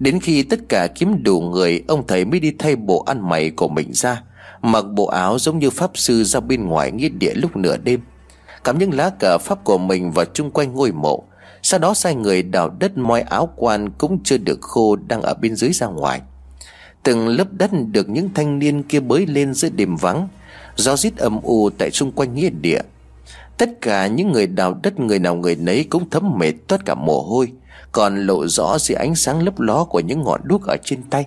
Đến 0.00 0.20
khi 0.20 0.42
tất 0.42 0.60
cả 0.68 0.86
kiếm 0.94 1.22
đủ 1.22 1.40
người, 1.40 1.82
Ông 1.88 2.06
thầy 2.06 2.24
mới 2.24 2.40
đi 2.40 2.52
thay 2.58 2.76
bộ 2.76 3.02
ăn 3.06 3.28
mày 3.28 3.50
của 3.50 3.68
mình 3.68 3.92
ra. 3.92 4.22
Mặc 4.62 4.82
bộ 4.82 5.06
áo 5.06 5.38
giống 5.38 5.58
như 5.58 5.70
pháp 5.70 5.90
sư 5.94 6.24
ra 6.24 6.40
bên 6.40 6.66
ngoài 6.66 6.92
nghĩa 6.92 7.08
địa 7.08 7.34
lúc 7.34 7.56
nửa 7.56 7.76
đêm. 7.76 8.00
Cắm 8.64 8.78
những 8.78 8.94
lá 8.94 9.10
cờ 9.20 9.38
pháp 9.38 9.64
của 9.64 9.78
mình 9.78 10.12
vào 10.12 10.24
chung 10.24 10.50
quanh 10.50 10.74
ngôi 10.74 10.92
mộ. 10.92 11.22
Sau 11.62 11.80
đó 11.80 11.94
sai 11.94 12.14
người 12.14 12.42
đào 12.42 12.70
đất 12.78 12.98
moi 12.98 13.20
áo 13.20 13.52
quan 13.56 13.90
Cũng 13.90 14.18
chưa 14.24 14.38
được 14.38 14.60
khô 14.60 14.96
đang 14.96 15.22
ở 15.22 15.34
bên 15.34 15.56
dưới 15.56 15.72
ra 15.72 15.86
ngoài. 15.86 16.20
Từng 17.02 17.28
lớp 17.28 17.52
đất 17.52 17.70
được 17.92 18.08
những 18.08 18.30
thanh 18.34 18.58
niên 18.58 18.82
kia 18.82 19.00
bới 19.00 19.26
lên 19.26 19.54
giữa 19.54 19.68
đêm 19.68 19.96
vắng 19.96 20.28
Gió 20.76 20.96
rít 20.96 21.16
âm 21.16 21.40
u 21.42 21.70
tại 21.78 21.90
xung 21.90 22.12
quanh 22.12 22.34
nghĩa 22.34 22.50
địa. 22.50 22.80
Tất 23.58 23.80
cả 23.80 24.06
những 24.06 24.32
người 24.32 24.46
đào 24.46 24.80
đất 24.82 25.00
người 25.00 25.18
nào 25.18 25.34
người 25.34 25.56
nấy 25.56 25.84
cũng 25.90 26.10
thấm 26.10 26.38
mệt 26.38 26.52
toát 26.66 26.84
cả 26.84 26.94
mồ 26.94 27.22
hôi. 27.22 27.52
Còn 27.96 28.26
lộ 28.26 28.46
rõ 28.46 28.78
dưới 28.78 28.96
ánh 28.96 29.14
sáng 29.14 29.42
lấp 29.42 29.60
ló 29.60 29.84
của 29.84 30.00
những 30.00 30.22
ngọn 30.22 30.40
đuốc 30.44 30.66
ở 30.66 30.76
trên 30.84 31.02
tay. 31.10 31.26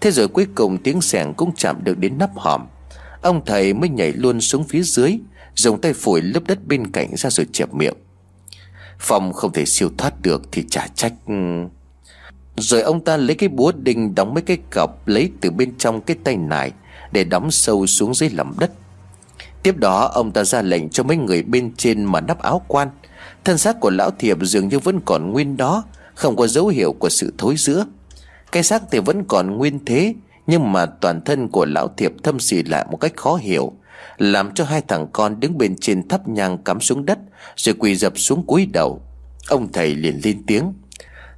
Thế 0.00 0.10
rồi 0.10 0.28
cuối 0.28 0.46
cùng 0.54 0.78
tiếng 0.78 1.00
sẻng 1.00 1.34
cũng 1.34 1.52
chạm 1.56 1.84
được 1.84 1.98
đến 1.98 2.18
nắp 2.18 2.30
hòm. 2.36 2.66
Ông 3.22 3.44
thầy 3.46 3.74
mới 3.74 3.88
nhảy 3.88 4.12
luôn 4.12 4.40
xuống 4.40 4.64
phía 4.64 4.82
dưới, 4.82 5.18
Dùng 5.54 5.80
tay 5.80 5.92
phủi 5.92 6.22
lớp 6.22 6.40
đất 6.46 6.66
bên 6.66 6.92
cạnh 6.92 7.16
ra 7.16 7.30
rồi 7.30 7.46
chẹp 7.52 7.74
miệng. 7.74 7.94
Phong 8.98 9.32
không 9.32 9.52
thể 9.52 9.64
siêu 9.64 9.90
thoát 9.98 10.22
được 10.22 10.42
Thì 10.52 10.64
chả 10.70 10.86
trách. 10.94 11.12
Rồi 12.56 12.82
ông 12.82 13.04
ta 13.04 13.16
lấy 13.16 13.36
cái 13.36 13.48
búa 13.48 13.72
đinh 13.72 14.14
Đóng 14.14 14.34
mấy 14.34 14.42
cái 14.42 14.58
cọc 14.70 15.08
lấy 15.08 15.30
từ 15.40 15.50
bên 15.50 15.78
trong 15.78 16.00
cái 16.00 16.16
tay 16.24 16.36
nải 16.36 16.72
Để 17.12 17.24
đóng 17.24 17.50
sâu 17.50 17.86
xuống 17.86 18.14
dưới 18.14 18.30
lòng 18.30 18.54
đất. 18.58 18.72
Tiếp 19.62 19.76
đó 19.76 20.10
ông 20.14 20.32
ta 20.32 20.44
ra 20.44 20.62
lệnh 20.62 20.88
cho 20.88 21.02
mấy 21.02 21.16
người 21.16 21.42
bên 21.42 21.72
trên 21.76 22.04
mà 22.04 22.20
nắp 22.20 22.42
áo 22.42 22.62
quan. 22.68 22.88
Thân 23.44 23.58
xác 23.58 23.80
của 23.80 23.90
lão 23.90 24.10
thiệp 24.10 24.38
dường 24.42 24.68
như 24.68 24.78
vẫn 24.78 25.00
còn 25.04 25.32
nguyên 25.32 25.56
đó, 25.56 25.84
Không 26.14 26.36
có 26.36 26.46
dấu 26.46 26.68
hiệu 26.68 26.92
của 26.92 27.08
sự 27.08 27.34
thối 27.38 27.54
giữa. 27.56 27.86
Cái 28.52 28.62
xác 28.62 28.82
thì 28.90 28.98
vẫn 28.98 29.24
còn 29.24 29.56
nguyên 29.56 29.84
thế, 29.84 30.14
Nhưng 30.46 30.72
mà 30.72 30.86
toàn 30.86 31.20
thân 31.24 31.48
của 31.48 31.64
lão 31.64 31.88
thiệp 31.96 32.12
thâm 32.22 32.40
xì 32.40 32.62
lại 32.62 32.86
một 32.90 32.96
cách 32.96 33.16
khó 33.16 33.36
hiểu, 33.36 33.72
làm 34.18 34.54
cho 34.54 34.64
hai 34.64 34.80
thằng 34.88 35.06
con 35.12 35.40
đứng 35.40 35.58
bên 35.58 35.76
trên 35.80 36.08
thấp 36.08 36.28
nhang 36.28 36.58
cắm 36.58 36.80
xuống 36.80 37.06
đất, 37.06 37.18
Rồi 37.56 37.74
quỳ 37.78 37.94
dập 37.94 38.18
xuống 38.18 38.46
cúi 38.46 38.66
đầu. 38.72 39.02
Ông 39.48 39.72
thầy 39.72 39.94
liền 39.94 40.20
lên 40.24 40.42
tiếng, 40.46 40.72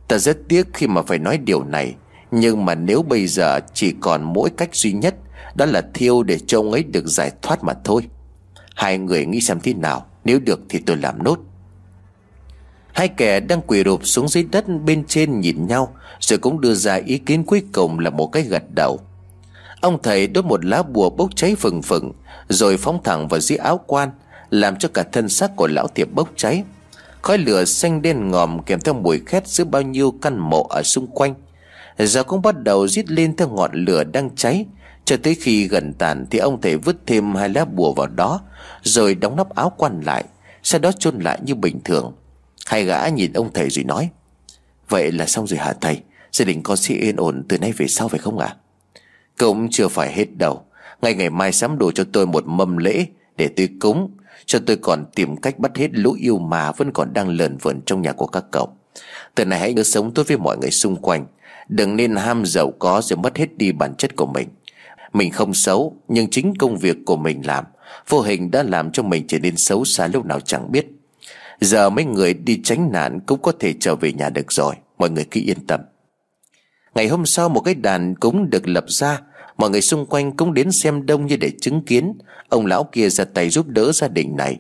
Ta 0.09 0.19
rất 0.19 0.39
tiếc 0.49 0.67
khi 0.75 0.87
mà 0.87 1.03
phải 1.03 1.19
nói 1.19 1.39
điều 1.39 1.65
này, 1.65 1.95
Nhưng 2.31 2.65
mà 2.65 2.75
nếu 2.75 3.03
bây 3.03 3.27
giờ 3.27 3.61
chỉ 3.75 3.95
còn 4.01 4.23
mỗi 4.23 4.51
cách 4.57 4.75
duy 4.75 4.93
nhất, 4.93 5.15
Đó 5.55 5.67
là 5.67 5.83
thiêu 5.95 6.23
để 6.23 6.39
cho 6.47 6.59
ông 6.59 6.73
ấy 6.73 6.83
được 6.83 7.07
giải 7.07 7.33
thoát 7.43 7.65
mà 7.65 7.73
thôi. 7.85 8.03
Hai 8.75 8.99
người 8.99 9.27
nghĩ 9.27 9.41
xem 9.41 9.61
thế 9.61 9.75
nào, 9.75 10.07
Nếu 10.25 10.41
được 10.41 10.61
thì 10.69 10.79
tôi 10.87 10.97
làm 10.97 11.23
nốt. 11.23 11.39
Hai 12.95 13.09
kẻ 13.09 13.41
đang 13.41 13.61
quỳ 13.67 13.83
rụp 13.85 14.07
xuống 14.07 14.29
dưới 14.29 14.45
đất 14.53 14.65
bên 14.85 15.05
trên 15.05 15.41
nhìn 15.41 15.67
nhau, 15.67 15.95
Rồi 16.21 16.39
cũng 16.39 16.61
đưa 16.61 16.75
ra 16.75 16.95
ý 16.95 17.19
kiến 17.19 17.45
cuối 17.45 17.63
cùng 17.73 17.99
là 17.99 18.11
một 18.11 18.27
cái 18.27 18.43
gật 18.43 18.63
đầu. 18.75 19.01
Ông 19.81 20.03
thầy 20.03 20.27
đốt 20.27 20.45
một 20.45 20.65
lá 20.65 20.83
bùa 20.83 21.11
bốc 21.11 21.31
cháy 21.37 21.55
phừng 21.55 21.83
phừng, 21.83 22.13
Rồi 22.49 22.77
phóng 22.77 23.03
thẳng 23.05 23.29
vào 23.29 23.41
dưới 23.41 23.59
áo 23.59 23.81
quan, 23.87 24.11
Làm 24.51 24.77
cho 24.77 24.89
cả 24.95 25.03
thân 25.13 25.29
xác 25.29 25.57
của 25.57 25.67
lão 25.67 25.89
tiệp 25.89 26.09
bốc 26.13 26.29
cháy. 26.37 26.63
Khói 27.23 27.39
lửa 27.39 27.65
xanh 27.65 28.03
đen 28.03 28.31
ngòm 28.31 28.63
kèm 28.63 28.81
theo 28.81 28.95
mùi 28.95 29.21
khét 29.27 29.49
giữa 29.49 29.65
bao 29.65 29.83
nhiêu 29.83 30.15
căn 30.23 30.39
mộ 30.39 30.67
ở 30.71 30.83
xung 30.83 31.07
quanh. 31.07 31.35
Giờ 31.99 32.23
cũng 32.23 32.43
bắt 32.43 32.63
đầu 32.63 32.89
rít 32.89 33.11
lên 33.11 33.37
theo 33.37 33.49
ngọn 33.49 33.71
lửa 33.75 34.05
đang 34.05 34.31
cháy. 34.37 34.67
Cho 35.05 35.17
tới 35.23 35.35
khi 35.35 35.69
gần 35.69 35.93
tàn 35.93 36.27
thì 36.31 36.39
ông 36.39 36.61
thầy 36.61 36.77
vứt 36.77 36.97
thêm 37.07 37.35
hai 37.35 37.49
lá 37.49 37.65
bùa 37.65 37.93
vào 37.93 38.07
đó, 38.07 38.41
Rồi 38.83 39.15
đóng 39.15 39.37
nắp 39.37 39.55
áo 39.55 39.73
quan 39.77 40.01
lại, 40.01 40.25
Sau 40.63 40.81
đó 40.81 40.93
chôn 40.93 41.19
lại 41.19 41.39
như 41.43 41.55
bình 41.55 41.81
thường. 41.85 42.13
Hai 42.67 42.85
gã 42.85 43.09
nhìn 43.09 43.33
ông 43.33 43.53
thầy 43.53 43.71
rồi 43.71 43.85
nói, 43.85 44.11
Vậy 44.89 45.13
là 45.13 45.27
xong 45.27 45.47
rồi 45.47 45.59
hả 45.59 45.73
thầy? 45.81 46.01
Gia 46.33 46.45
đình 46.45 46.63
con 46.63 46.77
sẽ 46.77 46.95
yên 46.95 47.17
ổn 47.17 47.45
từ 47.49 47.59
nay 47.59 47.73
về 47.73 47.87
sau 47.87 48.09
phải 48.09 48.19
không 48.19 48.39
ạ? 48.39 48.47
À? 48.47 48.57
Cũng 49.39 49.69
chưa 49.71 49.89
phải 49.89 50.13
hết 50.13 50.37
đâu 50.37 50.65
Ngày 51.03 51.15
ngày 51.15 51.31
mai 51.31 51.53
sắm 51.53 51.79
đồ 51.79 51.93
cho 51.93 52.05
tôi 52.13 52.27
một 52.27 52.47
mâm 52.47 52.77
lễ 52.77 53.07
Để 53.37 53.49
tôi 53.49 53.69
cúng, 53.81 54.11
Cho 54.47 54.59
tôi 54.67 54.77
còn 54.77 55.05
tìm 55.15 55.37
cách 55.37 55.59
bắt 55.59 55.77
hết 55.77 55.89
lũ 55.93 56.13
yêu 56.21 56.39
mà 56.39 56.73
Vẫn 56.73 56.93
còn 56.93 57.13
đang 57.13 57.29
lờn 57.29 57.57
vờn 57.57 57.81
trong 57.87 58.03
nhà 58.03 58.13
của 58.13 58.27
các 58.27 58.45
cậu. 58.51 58.69
Từ 59.35 59.45
này 59.45 59.59
hãy 59.59 59.73
nhớ 59.73 59.83
sống 59.83 60.15
tốt 60.15 60.29
với 60.29 60.39
mọi 60.39 60.59
người 60.59 60.71
xung 60.71 60.97
quanh. 60.97 61.27
Đừng 61.69 61.97
nên 61.97 62.17
ham 62.17 62.47
giàu 62.47 62.73
có 62.79 63.01
Rồi 63.05 63.17
mất 63.17 63.39
hết 63.39 63.59
đi 63.59 63.73
bản 63.73 63.95
chất 63.95 64.17
của 64.17 64.27
mình. 64.27 64.49
Mình 65.13 65.31
không 65.31 65.55
xấu, 65.55 65.97
Nhưng 66.09 66.31
chính 66.31 66.55
công 66.59 66.79
việc 66.79 66.97
của 67.07 67.17
mình 67.17 67.47
làm, 67.47 67.65
Vô 68.09 68.21
hình 68.21 68.51
đã 68.51 68.63
làm 68.63 68.93
cho 68.93 69.03
mình 69.03 69.27
trở 69.27 69.39
nên 69.39 69.57
xấu 69.57 69.85
xa 69.85 70.07
lúc 70.07 70.27
nào 70.27 70.41
chẳng 70.41 70.73
biết. 70.73 70.87
Giờ 71.61 71.91
mấy 71.91 72.05
người 72.05 72.35
đi 72.35 72.61
tránh 72.65 72.93
nạn 72.93 73.21
Cũng 73.27 73.43
có 73.43 73.53
thể 73.61 73.75
trở 73.81 73.97
về 73.97 74.13
nhà 74.13 74.29
được 74.29 74.53
rồi. 74.53 74.75
Mọi 74.99 75.11
người 75.11 75.25
cứ 75.31 75.41
yên 75.45 75.67
tâm. 75.67 75.81
Ngày 76.95 77.09
hôm 77.09 77.27
sau 77.27 77.49
một 77.49 77.61
cái 77.61 77.75
đàn 77.75 78.15
cúng 78.15 78.51
được 78.51 78.69
lập 78.69 78.85
ra. 78.89 79.21
Mọi 79.57 79.71
người 79.71 79.81
xung 79.81 80.07
quanh 80.07 80.37
cũng 80.37 80.55
đến 80.55 80.73
xem 80.73 81.07
đông 81.07 81.27
như 81.27 81.37
để 81.37 81.51
chứng 81.61 81.85
kiến. 81.85 82.13
Ông 82.49 82.67
lão 82.67 82.85
kia 82.85 83.09
ra 83.09 83.25
tay 83.25 83.51
giúp 83.51 83.69
đỡ 83.69 83.93
gia 83.93 84.09
đình 84.09 84.37
này. 84.37 84.59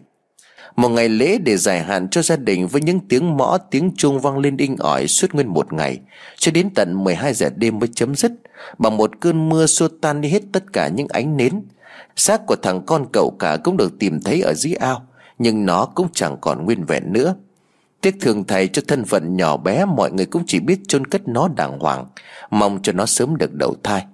Một 0.77 0.89
ngày 0.89 1.09
lễ 1.09 1.39
để 1.39 1.57
giải 1.57 1.83
hạn 1.83 2.09
cho 2.09 2.23
gia 2.23 2.37
đình 2.37 2.67
Với 2.67 2.83
những 2.83 3.01
tiếng 3.09 3.37
mõ, 3.37 3.59
tiếng 3.59 3.91
chuông 3.97 4.21
vang 4.21 4.39
lên 4.39 4.57
inh 4.57 4.77
ỏi 4.79 5.07
suốt 5.09 5.35
nguyên 5.35 5.49
một 5.49 5.73
ngày. 5.73 6.01
Cho 6.37 6.53
đến 6.53 6.71
tận 6.75 7.05
12 7.05 7.35
giờ 7.35 7.49
đêm 7.57 7.79
mới 7.79 7.89
chấm 7.95 8.15
dứt. 8.15 8.33
Bằng 8.79 8.97
một 8.97 9.21
cơn 9.21 9.49
mưa 9.49 9.67
xua 9.67 9.89
tan 9.89 10.21
đi 10.21 10.29
hết 10.29 10.43
tất 10.53 10.73
cả 10.73 10.89
những 10.89 11.09
ánh 11.09 11.37
nến. 11.37 11.63
Xác 12.17 12.47
của 12.47 12.57
thằng 12.63 12.83
con 12.87 13.07
cậu 13.13 13.37
cả 13.39 13.57
cũng 13.65 13.77
được 13.77 13.99
tìm 13.99 14.21
thấy 14.21 14.41
ở 14.41 14.55
dưới 14.55 14.75
ao. 14.75 15.07
Nhưng 15.39 15.67
nó 15.67 15.87
cũng 15.95 16.09
chẳng 16.15 16.37
còn 16.41 16.65
nguyên 16.65 16.85
vẹn 16.85 17.13
nữa. 17.13 17.35
Tiếc 18.01 18.17
thường 18.21 18.45
thầy 18.45 18.69
cho 18.69 18.83
thân 18.89 19.05
phận 19.05 19.37
nhỏ 19.37 19.57
bé 19.57 19.85
Mọi 19.85 20.13
người 20.13 20.27
cũng 20.27 20.43
chỉ 20.47 20.61
biết 20.61 20.81
chôn 20.89 21.07
cất 21.07 21.29
nó 21.29 21.49
đàng 21.57 21.79
hoàng. 21.79 22.07
Mong 22.51 22.83
cho 22.83 22.93
nó 22.93 23.07
sớm 23.07 23.37
được 23.37 23.55
đầu 23.55 23.75
thai. 23.83 24.07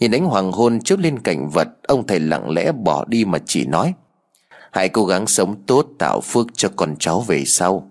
Nhìn 0.00 0.14
ánh 0.14 0.24
hoàng 0.24 0.52
hôn 0.52 0.80
chiếu 0.80 0.98
lên 0.98 1.18
cảnh 1.18 1.50
vật, 1.50 1.68
Ông 1.82 2.06
thầy 2.06 2.20
lặng 2.20 2.50
lẽ 2.50 2.72
bỏ 2.72 3.04
đi 3.08 3.24
mà 3.24 3.38
chỉ 3.46 3.66
nói, 3.66 3.94
Hãy 4.72 4.88
cố 4.88 5.06
gắng 5.06 5.26
sống 5.26 5.62
tốt, 5.66 5.86
tạo 5.98 6.20
phước 6.20 6.46
cho 6.54 6.68
con 6.76 6.96
cháu 6.98 7.20
về 7.20 7.44
sau. 7.44 7.90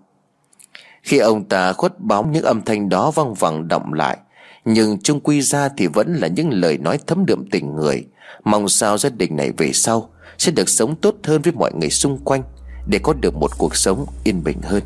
Khi 1.04 1.18
ông 1.18 1.44
ta 1.44 1.74
khuất 1.74 2.00
bóng 2.00 2.32
những 2.32 2.44
âm 2.44 2.62
thanh 2.62 2.90
đó 2.90 3.12
văng 3.12 3.34
vẳng 3.34 3.68
động 3.68 3.94
lại, 3.94 4.18
Nhưng 4.66 5.00
chung 5.00 5.20
quy 5.20 5.42
ra 5.42 5.70
thì 5.78 5.88
vẫn 5.88 6.16
là 6.16 6.28
những 6.28 6.50
lời 6.50 6.78
nói 6.78 7.00
thấm 7.08 7.26
đượm 7.26 7.50
tình 7.52 7.76
người. 7.76 8.08
Mong 8.44 8.70
sao 8.70 8.98
gia 8.98 9.10
đình 9.10 9.36
này 9.36 9.52
về 9.58 9.72
sau 9.74 10.10
sẽ 10.38 10.52
được 10.52 10.70
sống 10.70 10.96
tốt 10.96 11.16
hơn 11.24 11.42
với 11.42 11.54
mọi 11.54 11.72
người 11.74 11.90
xung 11.90 12.18
quanh 12.18 12.44
để 12.88 13.00
có 13.04 13.14
được 13.14 13.36
một 13.36 13.52
cuộc 13.58 13.76
sống 13.76 14.06
yên 14.24 14.44
bình 14.44 14.62
hơn. 14.62 14.84